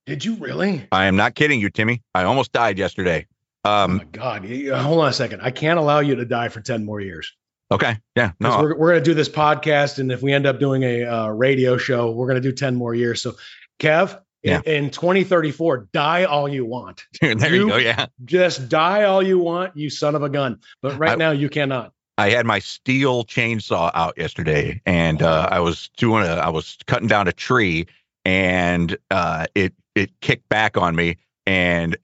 Did 0.05 0.25
you 0.25 0.35
really? 0.35 0.87
I 0.91 1.05
am 1.05 1.15
not 1.15 1.35
kidding 1.35 1.61
you, 1.61 1.69
Timmy. 1.69 2.01
I 2.13 2.23
almost 2.23 2.51
died 2.51 2.77
yesterday. 2.77 3.27
Um, 3.65 3.91
oh 3.91 3.97
my 3.97 4.03
God. 4.11 4.45
Hold 4.81 5.01
on 5.01 5.09
a 5.09 5.13
second. 5.13 5.41
I 5.41 5.51
can't 5.51 5.79
allow 5.79 5.99
you 5.99 6.15
to 6.15 6.25
die 6.25 6.49
for 6.49 6.61
10 6.61 6.85
more 6.85 7.01
years. 7.01 7.33
Okay. 7.71 7.97
Yeah. 8.15 8.31
No. 8.39 8.61
We're, 8.61 8.77
we're 8.77 8.91
going 8.91 9.03
to 9.03 9.09
do 9.09 9.15
this 9.15 9.29
podcast. 9.29 9.97
And 9.97 10.11
if 10.11 10.21
we 10.21 10.33
end 10.33 10.45
up 10.45 10.59
doing 10.59 10.83
a 10.83 11.03
uh, 11.03 11.27
radio 11.29 11.77
show, 11.77 12.11
we're 12.11 12.27
going 12.27 12.41
to 12.41 12.47
do 12.47 12.51
10 12.51 12.75
more 12.75 12.93
years. 12.93 13.23
So, 13.23 13.33
Kev, 13.79 14.21
yeah. 14.43 14.61
in, 14.65 14.85
in 14.85 14.89
2034, 14.91 15.89
die 15.91 16.25
all 16.25 16.47
you 16.47 16.63
want. 16.63 17.05
there 17.21 17.55
you, 17.55 17.65
you, 17.65 17.69
go. 17.69 17.77
Yeah. 17.77 18.05
Just 18.23 18.69
die 18.69 19.03
all 19.03 19.23
you 19.23 19.39
want, 19.39 19.75
you 19.75 19.89
son 19.89 20.13
of 20.13 20.21
a 20.21 20.29
gun. 20.29 20.59
But 20.83 20.97
right 20.99 21.13
I, 21.13 21.15
now, 21.15 21.31
you 21.31 21.49
cannot. 21.49 21.91
I 22.17 22.29
had 22.29 22.45
my 22.45 22.59
Stihl 22.59 23.25
chainsaw 23.25 23.91
out 23.93 24.17
yesterday 24.17 24.81
and 24.85 25.21
uh, 25.21 25.49
I 25.51 25.59
was 25.59 25.89
doing 25.97 26.23
a, 26.23 26.35
I 26.35 26.49
was 26.49 26.77
cutting 26.85 27.07
down 27.07 27.27
a 27.27 27.33
tree 27.33 27.87
and 28.23 28.95
uh, 29.11 29.47
it, 29.53 29.73
it 29.95 30.11
kicked 30.21 30.47
back 30.47 30.77
on 30.77 30.95
me 30.95 31.17
and 31.45 31.97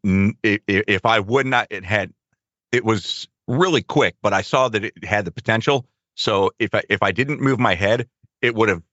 if 0.44 1.06
I 1.06 1.20
would 1.20 1.46
not, 1.46 1.68
it 1.70 1.84
had, 1.84 2.14
it 2.72 2.86
was 2.86 3.28
really 3.48 3.82
quick, 3.82 4.16
but 4.22 4.34
I 4.34 4.42
saw 4.42 4.70
that 4.70 4.84
it 4.84 5.04
had 5.04 5.26
the 5.26 5.32
potential. 5.32 5.86
So 6.16 6.52
if 6.60 6.76
I 6.76 6.84
if 6.90 7.02
I 7.02 7.12
didn't 7.12 7.42
move 7.42 7.60
my 7.60 7.76
head, 7.76 8.08
it 8.42 8.54
would 8.56 8.70
have 8.70 8.84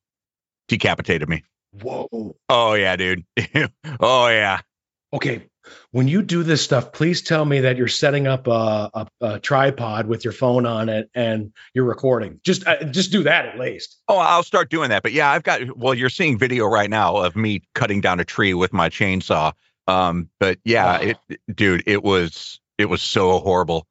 decapitated 0.69 1.29
me. 1.29 1.45
Whoa. 1.73 2.37
Oh 2.49 2.75
yeah, 2.75 2.97
dude. 2.97 3.25
oh 4.01 4.29
yeah. 4.29 4.61
Okay. 5.13 5.49
when 5.91 6.09
you 6.09 6.23
do 6.23 6.43
this 6.43 6.63
stuff, 6.63 6.93
please 6.93 7.23
tell 7.23 7.45
me 7.45 7.61
that 7.61 7.77
you're 7.77 7.89
setting 7.89 8.27
up 8.27 8.47
a, 8.47 8.91
a, 8.95 9.07
a 9.21 9.41
tripod 9.41 10.07
with 10.07 10.25
your 10.25 10.33
phone 10.33 10.67
on 10.67 10.89
it 10.89 11.11
and 11.15 11.53
you're 11.75 11.85
recording. 11.85 12.41
Just 12.45 12.67
uh, 12.67 12.85
just 12.85 13.13
do 13.13 13.23
that 13.25 13.47
at 13.47 13.59
least. 13.59 13.99
Oh, 14.09 14.19
I'll 14.19 14.43
start 14.43 14.71
doing 14.71 14.91
that. 14.91 15.03
But 15.03 15.13
yeah, 15.13 15.31
I've 15.31 15.43
got. 15.43 15.77
Well, 15.77 15.95
you're 15.95 16.11
seeing 16.11 16.39
video 16.39 16.67
right 16.67 16.91
now 16.91 17.17
of 17.17 17.37
me 17.37 17.63
cutting 17.75 18.01
down 18.01 18.21
a 18.21 18.25
tree 18.25 18.55
with 18.55 18.73
my 18.73 18.89
chainsaw. 18.89 19.53
Um, 19.89 20.29
but 20.39 20.59
yeah, 20.65 20.99
oh. 21.01 21.15
it, 21.31 21.41
dude, 21.53 21.83
it 21.87 22.05
was 22.05 22.61
it 22.77 22.85
was 22.85 23.03
so 23.03 23.41
horrible. 23.41 23.87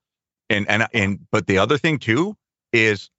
And 0.49 0.69
and 0.69 0.87
and 0.93 1.19
but 1.31 1.47
the 1.47 1.57
other 1.57 1.77
thing 1.77 1.99
too 1.99 2.37
is 2.71 3.09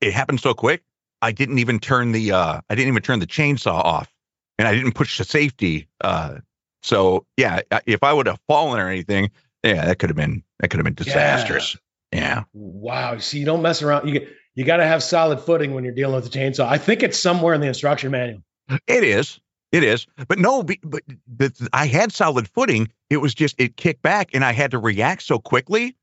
it 0.00 0.14
happened 0.14 0.40
so 0.40 0.54
quick. 0.54 0.82
I 1.20 1.32
didn't 1.32 1.58
even 1.58 1.78
turn 1.78 2.12
the 2.12 2.32
uh 2.32 2.60
I 2.70 2.74
didn't 2.74 2.88
even 2.88 3.02
turn 3.02 3.18
the 3.18 3.26
chainsaw 3.26 3.74
off, 3.74 4.10
and 4.58 4.66
I 4.66 4.74
didn't 4.74 4.92
push 4.92 5.18
the 5.18 5.24
safety 5.24 5.88
uh 6.00 6.38
so 6.82 7.26
yeah, 7.36 7.60
if 7.86 8.02
I 8.02 8.12
would 8.12 8.26
have 8.26 8.40
fallen 8.48 8.80
or 8.80 8.88
anything, 8.88 9.30
yeah, 9.62 9.86
that 9.86 9.98
could 9.98 10.10
have 10.10 10.16
been 10.16 10.42
that 10.58 10.68
could 10.68 10.78
have 10.78 10.84
been 10.84 10.94
disastrous. 10.94 11.76
Yeah. 12.12 12.20
yeah. 12.20 12.42
Wow. 12.52 13.18
See, 13.18 13.38
you 13.38 13.46
don't 13.46 13.62
mess 13.62 13.82
around. 13.82 14.08
You 14.08 14.28
you 14.54 14.64
got 14.64 14.78
to 14.78 14.86
have 14.86 15.02
solid 15.02 15.40
footing 15.40 15.74
when 15.74 15.84
you're 15.84 15.94
dealing 15.94 16.14
with 16.14 16.30
the 16.30 16.38
chainsaw. 16.38 16.66
I 16.66 16.78
think 16.78 17.02
it's 17.02 17.18
somewhere 17.18 17.54
in 17.54 17.60
the 17.60 17.68
instruction 17.68 18.10
manual. 18.10 18.42
It 18.86 19.04
is. 19.04 19.40
It 19.72 19.82
is. 19.82 20.06
But 20.28 20.38
no, 20.38 20.62
but 20.62 21.02
the, 21.26 21.68
I 21.72 21.86
had 21.86 22.12
solid 22.12 22.48
footing. 22.48 22.90
It 23.10 23.16
was 23.18 23.34
just 23.34 23.54
it 23.58 23.76
kicked 23.76 24.02
back, 24.02 24.30
and 24.34 24.44
I 24.44 24.52
had 24.52 24.70
to 24.72 24.78
react 24.78 25.22
so 25.22 25.38
quickly. 25.38 25.96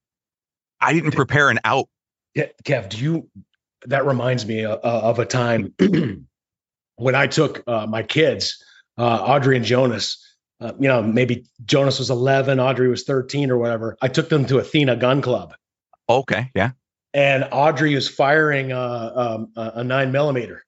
I 0.82 0.94
didn't 0.94 1.12
prepare 1.12 1.50
an 1.50 1.60
out. 1.64 1.88
Yeah, 2.36 2.48
Kev. 2.64 2.90
Do 2.90 2.98
you? 2.98 3.30
That 3.86 4.06
reminds 4.06 4.46
me 4.46 4.66
uh, 4.66 4.76
of 4.76 5.20
a 5.20 5.26
time 5.26 5.74
when 6.96 7.16
I 7.16 7.28
took 7.28 7.64
uh, 7.66 7.86
my 7.88 8.04
kids, 8.04 8.62
uh, 8.98 9.04
Audrey 9.04 9.56
and 9.56 9.64
Jonas 9.64 10.18
uh, 10.62 10.74
you 10.80 10.88
know, 10.88 11.02
maybe 11.02 11.46
Jonas 11.66 12.00
was 12.00 12.10
11, 12.10 12.60
Audrey 12.60 12.90
was 12.90 13.04
13 13.04 13.50
or 13.50 13.58
whatever. 13.58 13.98
I 14.02 14.08
took 14.08 14.30
them 14.30 14.46
to 14.48 14.58
Athena 14.58 14.98
Gun 14.98 15.22
Club. 15.22 15.54
Okay. 16.10 16.52
Yeah. 16.54 16.72
And 17.14 17.48
Audrey 17.52 17.96
was 17.96 18.10
firing 18.10 18.72
a, 18.72 19.14
um, 19.16 19.52
a, 19.56 19.72
a 19.76 19.84
nine 19.84 20.12
millimeter. 20.12 20.64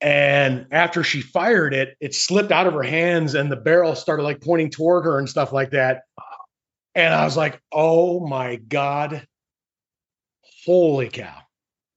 And 0.00 0.66
after 0.72 1.02
she 1.02 1.22
fired 1.22 1.72
it, 1.72 1.96
it 2.00 2.14
slipped 2.14 2.52
out 2.52 2.66
of 2.66 2.74
her 2.74 2.82
hands 2.82 3.34
and 3.34 3.50
the 3.50 3.56
barrel 3.56 3.94
started 3.94 4.22
like 4.22 4.42
pointing 4.42 4.70
toward 4.70 5.04
her 5.04 5.18
and 5.18 5.28
stuff 5.28 5.52
like 5.52 5.70
that. 5.70 6.02
And 6.94 7.12
I 7.12 7.24
was 7.24 7.36
like, 7.36 7.60
oh 7.72 8.26
my 8.26 8.56
God. 8.56 9.26
Holy 10.64 11.08
cow. 11.08 11.38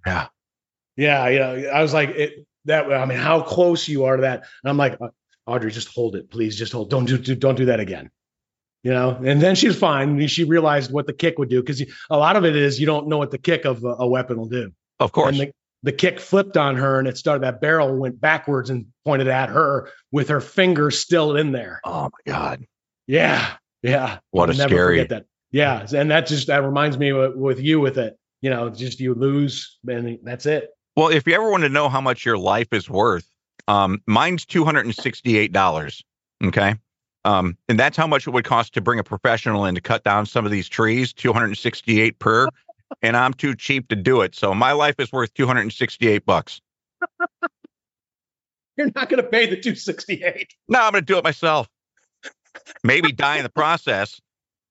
Yeah. 0.05 0.27
Yeah. 0.95 1.27
You 1.27 1.39
know, 1.39 1.69
I 1.69 1.81
was 1.81 1.93
like, 1.93 2.09
it, 2.09 2.45
that, 2.65 2.91
I 2.91 3.05
mean, 3.05 3.17
how 3.17 3.41
close 3.41 3.88
you 3.88 4.05
are 4.05 4.15
to 4.15 4.21
that. 4.21 4.43
And 4.63 4.69
I'm 4.69 4.77
like, 4.77 4.97
uh, 5.01 5.09
Audrey, 5.45 5.71
just 5.71 5.88
hold 5.88 6.15
it, 6.15 6.30
please. 6.30 6.55
Just 6.55 6.71
hold. 6.71 6.89
Don't 6.89 7.05
do, 7.05 7.17
do 7.17 7.35
don't 7.35 7.55
do 7.55 7.65
that 7.65 7.80
again. 7.80 8.11
You 8.84 8.91
know, 8.91 9.19
and 9.23 9.41
then 9.41 9.55
she's 9.55 9.77
fine. 9.77 10.26
She 10.27 10.43
realized 10.43 10.91
what 10.91 11.05
the 11.05 11.13
kick 11.13 11.38
would 11.39 11.49
do 11.49 11.61
because 11.61 11.84
a 12.09 12.17
lot 12.17 12.38
of 12.38 12.45
it 12.45 12.55
is 12.55 12.80
you 12.80 12.85
don't 12.85 13.07
know 13.07 13.17
what 13.17 13.31
the 13.31 13.38
kick 13.38 13.65
of 13.65 13.84
a, 13.84 13.95
a 13.99 14.07
weapon 14.07 14.38
will 14.38 14.47
do. 14.47 14.71
Of 14.99 15.11
course. 15.11 15.38
And 15.38 15.47
the, 15.47 15.53
the 15.84 15.91
kick 15.91 16.19
flipped 16.19 16.57
on 16.57 16.76
her 16.76 16.99
and 16.99 17.07
it 17.07 17.18
started 17.18 17.43
that 17.43 17.61
barrel 17.61 17.95
went 17.95 18.19
backwards 18.19 18.69
and 18.69 18.88
pointed 19.06 19.27
at 19.27 19.49
her 19.49 19.89
with 20.11 20.30
her 20.30 20.41
fingers 20.41 20.99
still 20.99 21.35
in 21.35 21.51
there. 21.51 21.81
Oh 21.84 22.03
my 22.03 22.31
God. 22.31 22.65
Yeah. 23.07 23.53
Yeah. 23.81 24.19
What 24.31 24.49
I'll 24.49 24.61
a 24.61 24.68
scary. 24.68 25.03
That. 25.06 25.26
Yeah. 25.51 25.88
And 25.93 26.11
that 26.11 26.27
just 26.27 26.47
that 26.47 26.64
reminds 26.64 26.97
me 26.97 27.14
with, 27.14 27.35
with 27.35 27.60
you 27.60 27.80
with 27.80 27.97
it. 27.97 28.18
You 28.41 28.49
know, 28.49 28.69
just 28.69 29.01
you 29.01 29.14
lose 29.15 29.77
and 29.85 30.19
that's 30.23 30.45
it. 30.45 30.69
Well, 30.95 31.10
if 31.10 31.27
you 31.27 31.34
ever 31.34 31.49
want 31.49 31.64
to 31.64 31.69
know 31.69 31.89
how 31.89 32.01
much 32.01 32.26
your 32.26 32.38
life 32.38 32.69
is 32.72 32.89
worth, 32.89 33.30
um, 33.68 34.01
mine's 34.06 34.45
two 34.45 34.65
hundred 34.65 34.85
and 34.85 34.95
sixty-eight 34.95 35.51
dollars. 35.51 36.03
Okay, 36.43 36.76
um, 37.26 37.57
and 37.68 37.77
that's 37.77 37.97
how 37.97 38.07
much 38.07 38.27
it 38.27 38.30
would 38.30 38.45
cost 38.45 38.73
to 38.76 38.81
bring 38.81 38.97
a 38.97 39.03
professional 39.03 39.65
in 39.65 39.76
to 39.76 39.81
cut 39.81 40.03
down 40.06 40.26
some 40.26 40.45
of 40.45 40.51
these 40.51 40.69
trees. 40.69 41.11
Two 41.11 41.34
hundred 41.34 41.47
and 41.47 41.57
sixty-eight 41.57 42.19
per, 42.19 42.47
and 43.02 43.16
I'm 43.16 43.34
too 43.34 43.56
cheap 43.56 43.90
to 43.90 43.95
do 43.95 44.22
it. 44.22 44.36
So 44.36 44.53
my 44.53 44.72
life 44.72 44.95
is 44.99 45.11
worth 45.11 45.34
two 45.34 45.48
hundred 45.48 45.61
and 45.61 45.74
sixty-eight 45.74 46.26
bucks. 46.26 46.61
You're 48.78 48.91
not 48.95 49.10
going 49.10 49.22
to 49.22 49.30
pay 49.30 49.45
the 49.48 49.60
two 49.60 49.76
sixty-eight. 49.76 50.53
No, 50.68 50.82
I'm 50.82 50.91
going 50.91 51.03
to 51.03 51.06
do 51.06 51.18
it 51.18 51.24
myself. 51.24 51.68
Maybe 52.84 53.11
die 53.11 53.38
in 53.38 53.44
the 53.44 53.49
process, 53.49 54.20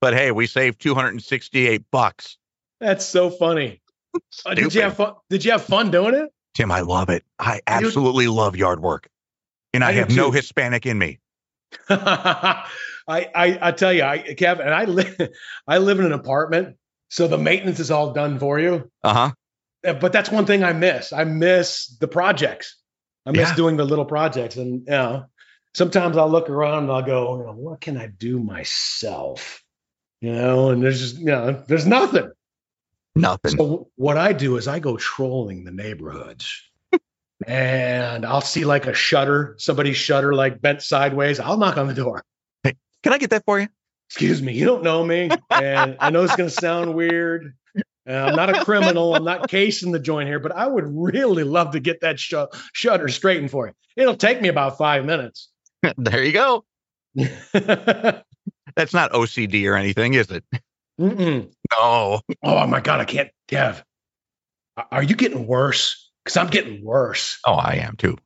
but 0.00 0.14
hey, 0.14 0.30
we 0.32 0.46
saved 0.46 0.80
two 0.80 0.94
hundred 0.94 1.10
and 1.10 1.22
sixty-eight 1.22 1.84
bucks. 1.90 2.36
That's 2.80 3.04
so 3.04 3.30
funny. 3.30 3.80
Uh, 4.46 4.54
did 4.54 4.74
you 4.74 4.82
have 4.82 4.96
fun? 4.96 5.14
Did 5.30 5.44
you 5.44 5.52
have 5.52 5.64
fun 5.64 5.90
doing 5.90 6.14
it? 6.14 6.30
Tim, 6.54 6.72
I 6.72 6.80
love 6.80 7.08
it. 7.08 7.24
I 7.38 7.60
absolutely 7.66 8.28
love 8.28 8.56
yard 8.56 8.80
work, 8.80 9.08
and 9.72 9.84
I, 9.84 9.88
I 9.88 9.92
have 9.92 10.14
no 10.14 10.30
Hispanic 10.30 10.86
in 10.86 10.98
me. 10.98 11.18
I, 11.88 12.64
I 13.08 13.58
I 13.60 13.72
tell 13.72 13.92
you, 13.92 14.02
I 14.02 14.34
Kevin, 14.34 14.66
and 14.66 14.74
I 14.74 14.84
live 14.84 15.16
I 15.68 15.78
live 15.78 15.98
in 15.98 16.06
an 16.06 16.12
apartment, 16.12 16.76
so 17.08 17.26
the 17.26 17.38
maintenance 17.38 17.80
is 17.80 17.90
all 17.90 18.12
done 18.12 18.38
for 18.38 18.58
you. 18.58 18.90
Uh 19.02 19.14
huh. 19.14 19.32
But 19.82 20.12
that's 20.12 20.30
one 20.30 20.46
thing 20.46 20.64
I 20.64 20.72
miss. 20.72 21.12
I 21.12 21.24
miss 21.24 21.86
the 22.00 22.08
projects. 22.08 22.76
I 23.24 23.30
miss 23.30 23.50
yeah. 23.50 23.54
doing 23.54 23.76
the 23.76 23.84
little 23.84 24.04
projects, 24.04 24.56
and 24.56 24.80
you 24.80 24.90
know, 24.90 25.26
sometimes 25.74 26.16
I'll 26.16 26.30
look 26.30 26.50
around 26.50 26.84
and 26.84 26.92
I'll 26.92 27.02
go, 27.02 27.38
you 27.38 27.52
what 27.52 27.80
can 27.80 27.96
I 27.96 28.06
do 28.06 28.40
myself? 28.40 29.62
You 30.20 30.32
know, 30.32 30.70
and 30.70 30.82
there's 30.82 31.00
just 31.00 31.18
you 31.18 31.26
know, 31.26 31.64
there's 31.66 31.86
nothing. 31.86 32.30
Nothing. 33.14 33.56
So 33.56 33.88
what 33.96 34.16
I 34.16 34.32
do 34.32 34.56
is 34.56 34.68
I 34.68 34.78
go 34.78 34.96
trolling 34.96 35.64
the 35.64 35.70
neighborhoods. 35.70 36.62
and 37.46 38.24
I'll 38.24 38.40
see 38.40 38.64
like 38.64 38.86
a 38.86 38.94
shutter, 38.94 39.54
somebody's 39.58 39.96
shutter 39.96 40.34
like 40.34 40.60
bent 40.60 40.82
sideways. 40.82 41.40
I'll 41.40 41.58
knock 41.58 41.76
on 41.76 41.88
the 41.88 41.94
door. 41.94 42.22
Hey, 42.62 42.74
can 43.02 43.12
I 43.12 43.18
get 43.18 43.30
that 43.30 43.44
for 43.44 43.58
you? 43.60 43.68
Excuse 44.10 44.40
me, 44.40 44.54
you 44.54 44.64
don't 44.64 44.82
know 44.82 45.04
me. 45.04 45.30
And 45.50 45.96
I 46.00 46.10
know 46.10 46.24
it's 46.24 46.36
going 46.36 46.48
to 46.48 46.54
sound 46.54 46.94
weird. 46.94 47.54
I'm 48.06 48.36
not 48.36 48.48
a 48.48 48.64
criminal. 48.64 49.14
I'm 49.14 49.24
not 49.24 49.48
casing 49.48 49.92
the 49.92 49.98
joint 49.98 50.28
here, 50.28 50.40
but 50.40 50.52
I 50.52 50.66
would 50.66 50.84
really 50.88 51.44
love 51.44 51.72
to 51.72 51.80
get 51.80 52.00
that 52.00 52.18
sh- 52.18 52.34
shutter 52.72 53.08
straightened 53.08 53.50
for 53.50 53.66
you. 53.66 53.74
It'll 53.96 54.16
take 54.16 54.40
me 54.40 54.48
about 54.48 54.78
five 54.78 55.04
minutes. 55.04 55.50
there 55.98 56.24
you 56.24 56.32
go. 56.32 56.64
That's 57.14 58.94
not 58.94 59.12
OCD 59.12 59.70
or 59.70 59.76
anything, 59.76 60.14
is 60.14 60.30
it? 60.30 60.44
Mm-mm. 60.98 61.52
No. 61.72 62.20
Oh 62.42 62.66
my 62.66 62.80
God, 62.80 63.00
I 63.00 63.04
can't. 63.04 63.30
Kev, 63.48 63.82
are 64.90 65.02
you 65.02 65.14
getting 65.14 65.46
worse? 65.46 66.10
Because 66.24 66.36
I'm 66.36 66.48
getting 66.48 66.84
worse. 66.84 67.38
Oh, 67.46 67.54
I 67.54 67.76
am 67.76 67.96
too. 67.96 68.16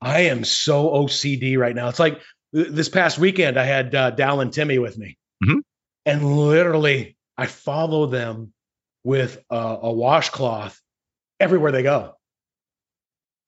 I 0.00 0.22
am 0.22 0.44
so 0.44 0.90
OCD 0.90 1.58
right 1.58 1.74
now. 1.74 1.88
It's 1.88 1.98
like 1.98 2.20
this 2.52 2.88
past 2.88 3.18
weekend, 3.18 3.58
I 3.58 3.64
had 3.64 3.94
uh, 3.94 4.10
Dal 4.10 4.40
and 4.40 4.52
Timmy 4.52 4.78
with 4.78 4.96
me, 4.98 5.16
mm-hmm. 5.44 5.58
and 6.04 6.24
literally, 6.24 7.16
I 7.36 7.46
follow 7.46 8.06
them 8.06 8.52
with 9.04 9.42
a, 9.50 9.78
a 9.82 9.92
washcloth 9.92 10.80
everywhere 11.38 11.72
they 11.72 11.82
go. 11.82 12.14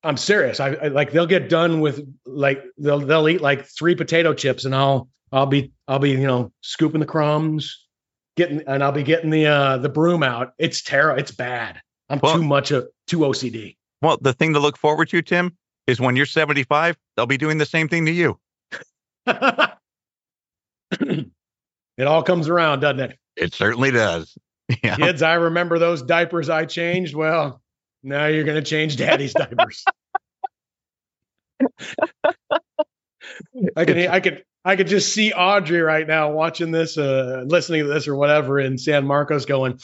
I'm 0.05 0.17
serious. 0.17 0.61
I, 0.61 0.75
I, 0.75 0.89
like 0.89 1.11
they'll 1.11 1.27
get 1.27 1.49
done 1.49 1.81
with 1.81 2.07
like 2.25 2.63
they'll 2.77 3.01
they'll 3.01 3.29
eat 3.29 3.41
like 3.41 3.67
three 3.67 3.95
potato 3.95 4.33
chips, 4.33 4.65
and 4.65 4.75
I'll 4.75 5.09
I'll 5.33 5.47
be 5.47 5.73
I'll 5.89 5.99
be 5.99 6.11
you 6.11 6.27
know 6.27 6.53
scooping 6.61 7.01
the 7.01 7.07
crumbs, 7.07 7.87
getting 8.37 8.63
and 8.67 8.85
I'll 8.85 8.93
be 8.93 9.03
getting 9.03 9.31
the 9.31 9.47
uh 9.47 9.79
the 9.79 9.89
broom 9.89 10.23
out. 10.23 10.53
It's 10.59 10.83
terrible. 10.83 11.21
It's 11.21 11.33
bad. 11.33 11.81
I'm 12.09 12.21
well, 12.23 12.37
too 12.37 12.45
much 12.45 12.71
of 12.71 12.89
too 13.07 13.19
OCD. 13.19 13.77
Well, 14.01 14.19
the 14.21 14.33
thing 14.33 14.55
to 14.55 14.61
look 14.61 14.79
forward 14.79 15.09
to, 15.11 15.21
Tim, 15.21 15.57
is 15.87 16.01
when 16.01 16.15
you're 16.15 16.27
75, 16.27 16.97
they'll 17.17 17.27
be 17.27 17.37
doing 17.37 17.59
the 17.59 17.67
same 17.67 17.89
thing 17.89 18.07
to 18.07 18.13
you. 18.13 18.39
it 21.99 22.07
all 22.07 22.23
comes 22.23 22.49
around, 22.49 22.81
doesn't 22.81 23.01
it? 23.01 23.19
It 23.37 23.55
certainly 23.55 23.91
does. 23.91 24.37
Yeah. 24.85 24.97
Kids, 24.97 25.23
I 25.23 25.33
remember 25.33 25.79
those 25.79 26.03
diapers 26.03 26.51
I 26.51 26.67
changed. 26.67 27.15
Well, 27.15 27.63
now 28.03 28.27
you're 28.27 28.45
going 28.45 28.63
to 28.63 28.71
change 28.71 28.99
daddy's 28.99 29.33
diapers. 29.33 29.83
I 33.75 33.87
can 33.87 33.99
I 33.99 34.21
could 34.21 34.45
I 34.67 34.77
could 34.77 34.89
just 34.89 35.15
see 35.15 35.33
Audrey 35.33 35.81
right 35.81 36.07
now 36.07 36.33
watching 36.33 36.71
this, 36.71 36.99
uh, 36.99 37.45
listening 37.47 37.85
to 37.85 37.89
this 37.89 38.09
or 38.09 38.15
whatever 38.15 38.61
in 38.61 38.77
San 38.77 39.07
Marcos 39.07 39.47
going, 39.47 39.81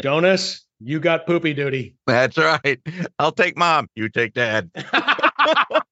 Jonas, 0.00 0.64
you 0.78 1.00
got 1.00 1.26
poopy 1.26 1.54
duty. 1.54 1.96
That's 2.06 2.38
right. 2.38 2.80
I'll 3.18 3.32
take 3.32 3.56
mom. 3.56 3.88
You 3.96 4.08
take 4.08 4.32
dad. 4.34 4.70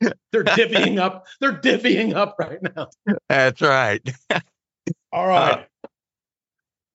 They're 0.32 0.44
divvying 0.44 0.98
up. 0.98 1.26
They're 1.40 1.60
divvying 1.60 2.14
up 2.14 2.36
right 2.38 2.58
now. 2.74 2.88
That's 3.28 3.60
right. 3.60 4.00
All 5.12 5.26
right. 5.26 5.58
Uh, 5.84 5.88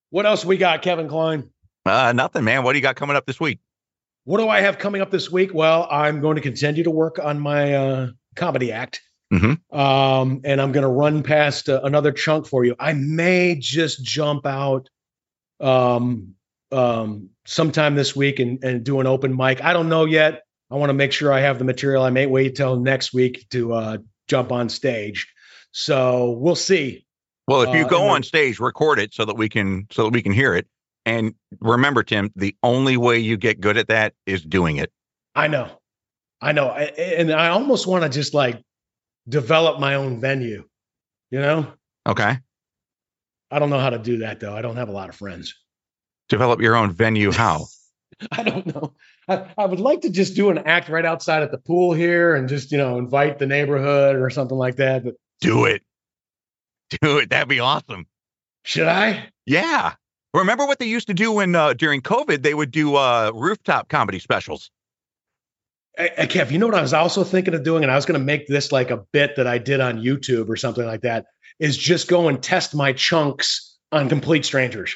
what 0.10 0.26
else 0.26 0.46
we 0.46 0.58
got, 0.58 0.82
Kevin 0.82 1.08
Kline? 1.08 1.50
Uh, 1.86 2.14
nothing, 2.14 2.44
man. 2.44 2.64
What 2.64 2.74
do 2.74 2.80
you 2.80 2.82
got 2.82 2.96
coming 2.96 3.16
up 3.16 3.26
this 3.26 3.40
week? 3.40 3.60
What 4.24 4.40
do 4.40 4.50
I 4.50 4.62
have 4.62 4.80
coming 4.80 5.02
up 5.02 5.12
this 5.12 5.32
week? 5.32 5.54
Well, 5.54 5.88
I'm 5.92 6.20
going 6.20 6.36
to 6.36 6.42
continue 6.42 6.84
to 6.84 6.92
work 6.92 7.20
on 7.22 7.40
my 7.40 7.74
uh, 7.74 8.08
comedy 8.36 8.72
act. 8.72 9.02
Mm-hmm. 9.32 9.78
Um, 9.78 10.42
and 10.44 10.62
I'm 10.62 10.72
going 10.72 10.84
to 10.84 10.90
run 10.90 11.22
past 11.22 11.70
uh, 11.70 11.82
another 11.84 12.12
chunk 12.12 12.48
for 12.48 12.64
you. 12.64 12.76
I 12.80 12.94
may 12.94 13.56
just 13.60 14.04
jump 14.04 14.46
out 14.46 14.90
um, 15.60 16.36
um, 16.72 17.30
sometime 17.46 17.96
this 17.96 18.16
week 18.16 18.40
and, 18.40 18.64
and 18.64 18.84
do 18.84 19.00
an 19.00 19.08
open 19.08 19.36
mic. 19.36 19.64
I 19.64 19.74
don't 19.74 19.90
know 19.90 20.06
yet. 20.06 20.45
I 20.72 20.76
want 20.76 20.90
to 20.90 20.94
make 20.94 21.12
sure 21.12 21.32
I 21.32 21.42
have 21.42 21.60
the 21.60 21.66
material. 21.66 22.04
I 22.04 22.10
may 22.10 22.26
wait 22.26 22.56
till 22.56 22.78
next 22.80 23.14
week 23.14 23.48
to 23.52 23.74
uh, 23.74 23.98
jump 24.28 24.52
on 24.52 24.70
stage. 24.70 25.28
So 25.72 26.32
we'll 26.32 26.56
see. 26.56 27.06
Well, 27.48 27.62
if 27.62 27.76
you 27.76 27.86
Uh, 27.86 27.90
go 27.90 28.08
on 28.08 28.24
stage, 28.24 28.60
record 28.60 28.98
it 29.00 29.14
so 29.14 29.26
that 29.26 29.36
we 29.36 29.50
can 29.50 29.88
so 29.92 30.04
that 30.04 30.14
we 30.14 30.22
can 30.22 30.32
hear 30.32 30.56
it. 30.56 30.68
And 31.06 31.36
remember, 31.60 32.02
Tim, 32.02 32.32
the 32.36 32.56
only 32.64 32.98
way 32.98 33.20
you 33.20 33.38
get 33.38 33.60
good 33.62 33.78
at 33.78 33.90
that 33.90 34.14
is 34.26 34.42
doing 34.42 34.78
it. 34.78 34.92
I 35.36 35.48
know, 35.48 35.70
I 36.42 36.52
know, 36.54 36.70
I, 36.70 36.84
and 36.86 37.32
I 37.32 37.50
almost 37.50 37.86
want 37.86 38.04
to 38.04 38.10
just 38.10 38.34
like 38.34 38.64
develop 39.30 39.80
my 39.80 39.96
own 39.96 40.20
venue. 40.20 40.64
You 41.30 41.40
know, 41.42 41.68
Okay. 42.08 42.38
I 43.52 43.60
don't 43.60 43.70
know 43.70 43.80
how 43.80 43.92
to 43.92 44.00
do 44.00 44.20
that 44.20 44.40
though. 44.40 44.56
I 44.56 44.62
don't 44.64 44.78
have 44.78 44.90
a 44.90 44.94
lot 44.94 45.10
of 45.10 45.16
friends. 45.16 45.54
Develop 46.30 46.62
your 46.62 46.76
own 46.76 46.92
venue. 46.92 47.32
How? 47.32 47.66
I 48.32 48.42
don't 48.44 48.66
know. 48.66 48.94
I, 49.28 49.48
I 49.58 49.66
would 49.66 49.80
like 49.80 50.02
to 50.02 50.10
just 50.10 50.36
do 50.36 50.50
an 50.50 50.60
act 50.60 50.90
right 50.90 51.06
outside 51.06 51.44
at 51.44 51.52
the 51.52 51.58
pool 51.58 51.94
here 51.94 52.36
and 52.36 52.48
just, 52.48 52.72
you 52.72 52.78
know, 52.78 52.98
invite 52.98 53.40
the 53.40 53.48
neighborhood 53.48 54.16
or 54.16 54.30
something 54.30 54.58
like 54.58 54.76
that. 54.78 55.04
But 55.04 55.16
Do 55.42 55.66
it. 55.66 55.82
Do 57.02 57.18
it. 57.18 57.30
That'd 57.30 57.48
be 57.50 57.60
awesome. 57.60 58.06
should 58.64 58.88
I? 58.88 59.30
Yeah. 59.46 59.94
Remember 60.34 60.66
what 60.66 60.80
they 60.80 60.88
used 60.88 61.08
to 61.08 61.14
do 61.14 61.32
when 61.32 61.56
uh, 61.56 61.74
during 61.74 62.02
COVID? 62.02 62.44
They 62.44 62.54
would 62.54 62.72
do 62.72 62.96
uh, 62.96 63.32
rooftop 63.34 63.90
comedy 63.90 64.20
specials. 64.20 64.70
Hey, 65.98 66.12
Kev, 66.28 66.52
you 66.52 66.58
know 66.58 66.66
what 66.66 66.76
I 66.76 66.82
was 66.82 66.94
also 66.94 67.24
thinking 67.24 67.54
of 67.54 67.64
doing? 67.64 67.84
And 67.84 67.92
I 67.92 67.96
was 67.96 68.06
going 68.06 68.20
to 68.20 68.26
make 68.26 68.48
this 68.48 68.72
like 68.74 68.92
a 68.92 68.98
bit 68.98 69.38
that 69.38 69.48
I 69.48 69.60
did 69.60 69.80
on 69.80 70.04
YouTube 70.04 70.50
or 70.50 70.58
something 70.58 70.86
like 70.86 71.02
that 71.02 71.28
is 71.58 71.78
just 71.78 72.10
go 72.10 72.28
and 72.28 72.44
test 72.44 72.76
my 72.76 72.92
chunks 72.92 73.78
on 73.94 74.10
complete 74.10 74.44
strangers. 74.44 74.96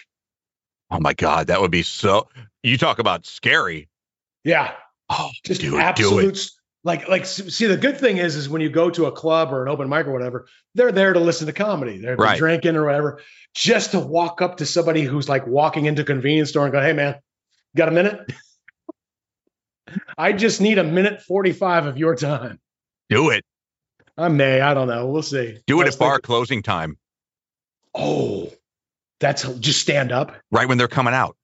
Oh 0.92 1.00
my 1.00 1.14
God, 1.14 1.48
that 1.48 1.62
would 1.62 1.72
be 1.72 1.84
so. 1.84 2.28
You 2.64 2.78
talk 2.78 3.00
about 3.00 3.26
scary. 3.26 3.88
Yeah. 4.44 4.74
Oh, 5.10 5.30
Just 5.46 5.62
do 5.62 5.68
it. 5.68 5.72
Do 5.72 5.80
absolute. 5.80 6.50
Like, 6.84 7.10
like, 7.10 7.26
see, 7.26 7.66
the 7.66 7.76
good 7.76 7.98
thing 7.98 8.18
is, 8.18 8.36
is 8.38 8.48
when 8.48 8.62
you 8.62 8.70
go 8.70 8.90
to 8.90 9.06
a 9.06 9.12
club 9.12 9.52
or 9.52 9.64
an 9.64 9.70
open 9.70 9.90
mic 9.90 10.08
or 10.08 10.14
whatever, 10.14 10.48
they're 10.76 10.94
there 10.94 11.12
to 11.12 11.20
listen 11.20 11.48
to 11.48 11.54
comedy. 11.54 11.98
They're, 12.00 12.16
Right. 12.16 12.38
drinking 12.38 12.78
or 12.78 12.86
whatever. 12.86 13.20
Just 13.54 13.92
to 13.92 14.00
walk 14.00 14.42
up 14.42 14.58
to 14.58 14.66
somebody 14.66 15.02
who's 15.04 15.28
like 15.28 15.46
walking 15.46 15.86
into 15.88 16.04
a 16.04 16.06
convenience 16.06 16.50
store 16.50 16.64
and 16.66 16.72
go, 16.72 16.80
"Hey, 16.82 16.94
man, 16.94 17.16
got 17.76 17.90
a 17.90 17.92
minute?" 17.92 18.32
I 20.18 20.34
just 20.34 20.62
need 20.62 20.78
a 20.78 20.84
minute 20.84 21.22
forty-five 21.24 21.86
of 21.86 21.98
your 21.98 22.16
time. 22.16 22.60
Do 23.10 23.32
it. 23.32 23.44
I 24.18 24.28
may. 24.30 24.62
I 24.62 24.74
don't 24.74 24.88
know. 24.88 25.08
We'll 25.08 25.22
see. 25.24 25.58
Do 25.66 25.82
it 25.82 25.88
at 25.88 25.98
bar 25.98 26.14
thinking- 26.14 26.26
closing 26.26 26.64
time, 26.64 26.98
Oh, 27.96 28.54
that's 29.20 29.44
just 29.60 29.82
stand 29.82 30.12
up. 30.12 30.36
right 30.52 30.68
when 30.68 30.78
they're 30.78 30.88
coming 30.88 31.14
out. 31.14 31.36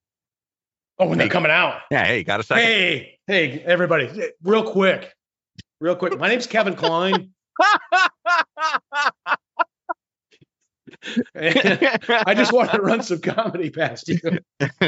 Oh, 0.97 1.07
when 1.07 1.17
they're 1.17 1.27
coming 1.29 1.51
out. 1.51 1.81
Yeah. 1.91 2.05
Hey, 2.05 2.23
got 2.23 2.39
a 2.39 2.43
second? 2.43 2.63
Hey, 2.63 3.19
hey, 3.27 3.59
everybody, 3.65 4.29
real 4.43 4.63
quick, 4.63 5.13
real 5.81 5.95
quick. 5.95 6.17
My 6.17 6.29
name's 6.29 6.47
Kevin 6.47 6.75
Kline. 6.75 7.31
I 11.35 12.33
just 12.35 12.53
want 12.53 12.71
to 12.71 12.81
run 12.81 13.01
some 13.03 13.19
comedy 13.19 13.69
past 13.69 14.07
you. 14.07 14.19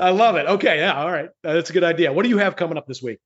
I 0.00 0.10
love 0.10 0.36
it. 0.36 0.46
Okay, 0.46 0.78
yeah, 0.78 0.94
all 0.94 1.10
right, 1.10 1.28
Uh, 1.44 1.54
that's 1.54 1.70
a 1.70 1.72
good 1.72 1.84
idea. 1.84 2.12
What 2.12 2.22
do 2.22 2.28
you 2.28 2.38
have 2.38 2.56
coming 2.56 2.78
up 2.78 2.86
this 2.86 3.02
week? 3.02 3.18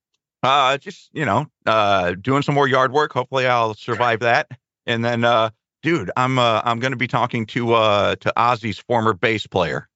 uh, 0.42 0.76
just 0.78 1.10
you 1.12 1.24
know, 1.24 1.46
uh, 1.66 2.14
doing 2.20 2.42
some 2.42 2.54
more 2.54 2.66
yard 2.66 2.92
work. 2.92 3.12
Hopefully, 3.12 3.46
I'll 3.46 3.74
survive 3.74 4.20
that. 4.20 4.48
And 4.86 5.04
then, 5.04 5.22
uh, 5.22 5.50
dude, 5.82 6.10
I'm 6.16 6.38
uh, 6.38 6.62
I'm 6.64 6.80
going 6.80 6.90
to 6.92 6.96
be 6.96 7.06
talking 7.06 7.46
to 7.46 7.74
uh, 7.74 8.16
to 8.16 8.32
Ozzy's 8.36 8.78
former 8.78 9.12
bass 9.14 9.46
player, 9.46 9.88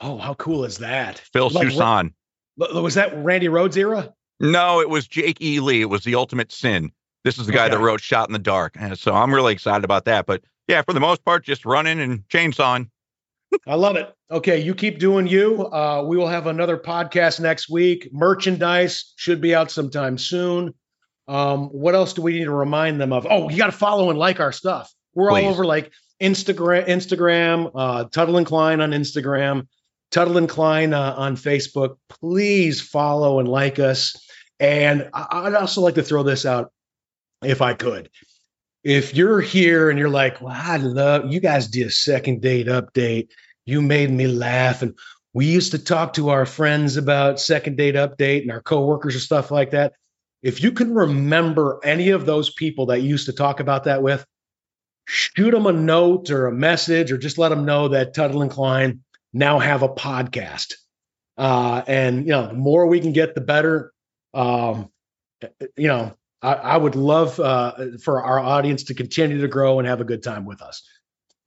Oh, 0.00 0.18
how 0.18 0.34
cool 0.34 0.64
is 0.64 0.78
that? 0.78 1.18
Phil 1.32 1.48
Like, 1.50 1.68
Soussan. 1.68 2.12
Was 2.56 2.94
that 2.94 3.16
Randy 3.16 3.48
Rhoads 3.48 3.76
era? 3.76 4.12
No, 4.40 4.80
it 4.80 4.88
was 4.88 5.06
Jake 5.06 5.40
E. 5.40 5.60
Lee. 5.60 5.80
It 5.82 5.90
was 5.90 6.04
the 6.04 6.14
Ultimate 6.14 6.52
Sin. 6.52 6.92
This 7.24 7.38
is 7.38 7.46
the 7.46 7.52
guy 7.52 7.68
that 7.68 7.78
wrote 7.78 8.00
Shot 8.00 8.28
in 8.28 8.32
the 8.32 8.38
Dark. 8.38 8.76
And 8.78 8.98
so 8.98 9.12
I'm 9.12 9.34
really 9.34 9.52
excited 9.52 9.84
about 9.84 10.04
that. 10.06 10.26
But 10.26 10.42
yeah, 10.68 10.82
for 10.82 10.92
the 10.92 11.00
most 11.00 11.24
part, 11.24 11.44
just 11.44 11.64
running 11.64 12.00
and 12.00 12.20
chainsawing. 12.28 12.90
I 13.66 13.74
love 13.74 13.96
it. 13.96 14.12
Okay, 14.30 14.60
you 14.60 14.74
keep 14.74 14.98
doing 14.98 15.26
you. 15.26 15.66
Uh, 15.66 16.04
we 16.06 16.16
will 16.16 16.28
have 16.28 16.46
another 16.46 16.76
podcast 16.76 17.40
next 17.40 17.68
week. 17.68 18.08
Merchandise 18.12 19.12
should 19.16 19.40
be 19.40 19.54
out 19.54 19.70
sometime 19.70 20.18
soon. 20.18 20.74
Um, 21.26 21.68
what 21.68 21.94
else 21.94 22.12
do 22.12 22.22
we 22.22 22.32
need 22.38 22.44
to 22.44 22.52
remind 22.52 23.00
them 23.00 23.12
of? 23.12 23.26
Oh, 23.28 23.48
you 23.48 23.56
got 23.56 23.66
to 23.66 23.72
follow 23.72 24.10
and 24.10 24.18
like 24.18 24.40
our 24.40 24.52
stuff. 24.52 24.92
We're 25.14 25.30
Please. 25.30 25.44
all 25.44 25.50
over 25.50 25.64
like 25.64 25.92
Instagram, 26.22 26.86
Instagram, 26.86 27.70
uh, 27.74 28.04
Tuttle 28.04 28.36
and 28.36 28.46
Kline 28.46 28.80
on 28.80 28.90
Instagram, 28.92 29.66
Tuttle 30.10 30.38
and 30.38 30.48
Kline 30.48 30.94
uh, 30.94 31.14
on 31.16 31.36
Facebook. 31.36 31.96
Please 32.08 32.80
follow 32.80 33.38
and 33.38 33.48
like 33.48 33.78
us. 33.78 34.16
And 34.60 35.08
I'd 35.12 35.54
also 35.54 35.82
like 35.82 35.94
to 35.94 36.02
throw 36.02 36.22
this 36.22 36.44
out, 36.44 36.72
if 37.42 37.62
I 37.62 37.74
could. 37.74 38.10
If 38.82 39.14
you're 39.14 39.40
here 39.40 39.90
and 39.90 39.98
you're 39.98 40.08
like, 40.08 40.40
well, 40.40 40.56
I 40.56 40.78
love 40.78 41.30
you 41.32 41.40
guys 41.40 41.68
did 41.68 41.86
a 41.86 41.90
second 41.90 42.40
date 42.40 42.66
update. 42.66 43.28
You 43.66 43.82
made 43.82 44.10
me 44.10 44.26
laugh. 44.26 44.82
And 44.82 44.94
we 45.34 45.46
used 45.46 45.72
to 45.72 45.78
talk 45.78 46.14
to 46.14 46.30
our 46.30 46.46
friends 46.46 46.96
about 46.96 47.40
second 47.40 47.76
date 47.76 47.94
update 47.96 48.42
and 48.42 48.50
our 48.50 48.62
coworkers 48.62 49.14
and 49.14 49.22
stuff 49.22 49.50
like 49.50 49.72
that. 49.72 49.92
If 50.42 50.62
you 50.62 50.72
can 50.72 50.94
remember 50.94 51.80
any 51.84 52.10
of 52.10 52.24
those 52.24 52.50
people 52.50 52.86
that 52.86 53.02
you 53.02 53.08
used 53.08 53.26
to 53.26 53.32
talk 53.32 53.60
about 53.60 53.84
that 53.84 54.02
with, 54.02 54.24
shoot 55.06 55.50
them 55.50 55.66
a 55.66 55.72
note 55.72 56.30
or 56.30 56.46
a 56.46 56.52
message 56.52 57.12
or 57.12 57.18
just 57.18 57.38
let 57.38 57.48
them 57.50 57.64
know 57.64 57.88
that 57.88 58.14
Tuttle 58.14 58.42
and 58.42 58.50
Kline 58.50 59.02
now 59.32 59.58
have 59.58 59.82
a 59.82 59.88
podcast. 59.88 60.74
Uh, 61.36 61.82
and 61.86 62.24
you 62.24 62.32
know, 62.32 62.48
the 62.48 62.54
more 62.54 62.86
we 62.86 63.00
can 63.00 63.12
get, 63.12 63.34
the 63.34 63.40
better. 63.40 63.92
Um, 64.34 64.90
you 65.76 65.88
know, 65.88 66.14
I, 66.42 66.54
I 66.54 66.76
would 66.76 66.96
love 66.96 67.38
uh, 67.38 67.74
for 68.02 68.22
our 68.22 68.38
audience 68.38 68.84
to 68.84 68.94
continue 68.94 69.40
to 69.40 69.48
grow 69.48 69.78
and 69.78 69.86
have 69.86 70.00
a 70.00 70.04
good 70.04 70.22
time 70.22 70.44
with 70.44 70.62
us. 70.62 70.82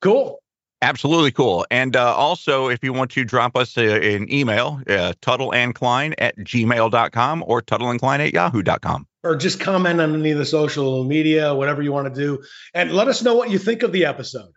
Cool. 0.00 0.42
Absolutely 0.82 1.30
cool. 1.30 1.64
And 1.70 1.94
uh, 1.94 2.12
also, 2.12 2.68
if 2.68 2.82
you 2.82 2.92
want 2.92 3.12
to 3.12 3.24
drop 3.24 3.56
us 3.56 3.76
a, 3.78 4.16
an 4.16 4.32
email, 4.32 4.80
uh, 4.88 5.12
tuttleandkline 5.22 6.14
at 6.18 6.36
gmail.com 6.38 7.44
or 7.46 7.62
tuttleandkline 7.62 8.18
at 8.18 8.32
yahoo.com. 8.32 9.06
Or 9.22 9.36
just 9.36 9.60
comment 9.60 10.00
on 10.00 10.16
any 10.16 10.32
of 10.32 10.38
the 10.38 10.44
social 10.44 11.04
media, 11.04 11.54
whatever 11.54 11.82
you 11.82 11.92
want 11.92 12.12
to 12.12 12.20
do, 12.20 12.42
and 12.74 12.90
let 12.90 13.06
us 13.06 13.22
know 13.22 13.36
what 13.36 13.50
you 13.50 13.58
think 13.58 13.84
of 13.84 13.92
the 13.92 14.06
episode. 14.06 14.52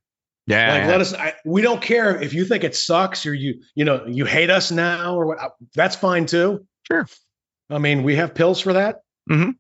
Yeah. 0.48 0.80
Like, 0.80 0.88
let 0.88 1.02
us. 1.02 1.14
I, 1.14 1.34
we 1.46 1.62
don't 1.62 1.82
care 1.82 2.22
if 2.22 2.34
you 2.34 2.46
think 2.46 2.64
it 2.64 2.76
sucks 2.76 3.26
or 3.26 3.34
you, 3.34 3.62
you 3.74 3.84
know, 3.86 4.06
you 4.08 4.26
hate 4.26 4.50
us 4.50 4.72
now 4.72 5.16
or 5.16 5.26
what. 5.28 5.40
That's 5.74 5.96
fine 5.96 6.26
too. 6.28 6.66
Sure. 6.84 7.08
I 7.70 7.80
mean, 7.80 8.04
we 8.04 8.16
have 8.18 8.36
pills 8.36 8.60
for 8.62 8.74
that. 8.74 8.98
Mhm. 9.30 9.56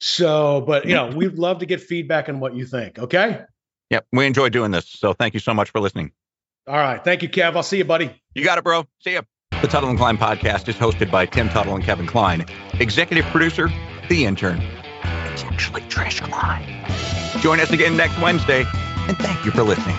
So, 0.00 0.60
but 0.60 0.86
you 0.86 0.94
know, 0.94 1.08
we'd 1.08 1.38
love 1.38 1.58
to 1.58 1.66
get 1.66 1.80
feedback 1.80 2.28
on 2.28 2.40
what 2.40 2.54
you 2.54 2.64
think. 2.64 2.98
Okay. 2.98 3.42
Yep. 3.90 4.06
We 4.12 4.26
enjoy 4.26 4.48
doing 4.50 4.70
this. 4.70 4.88
So 4.88 5.12
thank 5.12 5.34
you 5.34 5.40
so 5.40 5.52
much 5.52 5.70
for 5.70 5.80
listening. 5.80 6.12
All 6.66 6.76
right. 6.76 7.02
Thank 7.02 7.22
you, 7.22 7.28
Kev. 7.28 7.56
I'll 7.56 7.62
see 7.64 7.78
you, 7.78 7.84
buddy. 7.84 8.10
You 8.34 8.44
got 8.44 8.56
it, 8.58 8.64
bro. 8.64 8.86
See 9.00 9.14
ya. 9.14 9.22
The 9.62 9.66
Tuttle 9.66 9.90
and 9.90 9.98
Kline 9.98 10.16
podcast 10.16 10.68
is 10.68 10.76
hosted 10.76 11.10
by 11.10 11.26
Tim 11.26 11.48
Tuttle 11.48 11.74
and 11.74 11.84
Kevin 11.84 12.06
Kline. 12.06 12.46
Executive 12.78 13.26
producer, 13.26 13.68
The 14.08 14.24
Intern. 14.24 14.62
It's 15.32 15.42
actually 15.44 15.82
Trish 15.82 16.22
Kline. 16.22 17.42
Join 17.42 17.60
us 17.60 17.70
again 17.70 17.96
next 17.96 18.18
Wednesday, 18.20 18.64
and 19.08 19.18
thank 19.18 19.44
you 19.44 19.50
for 19.50 19.62
listening. 19.64 19.96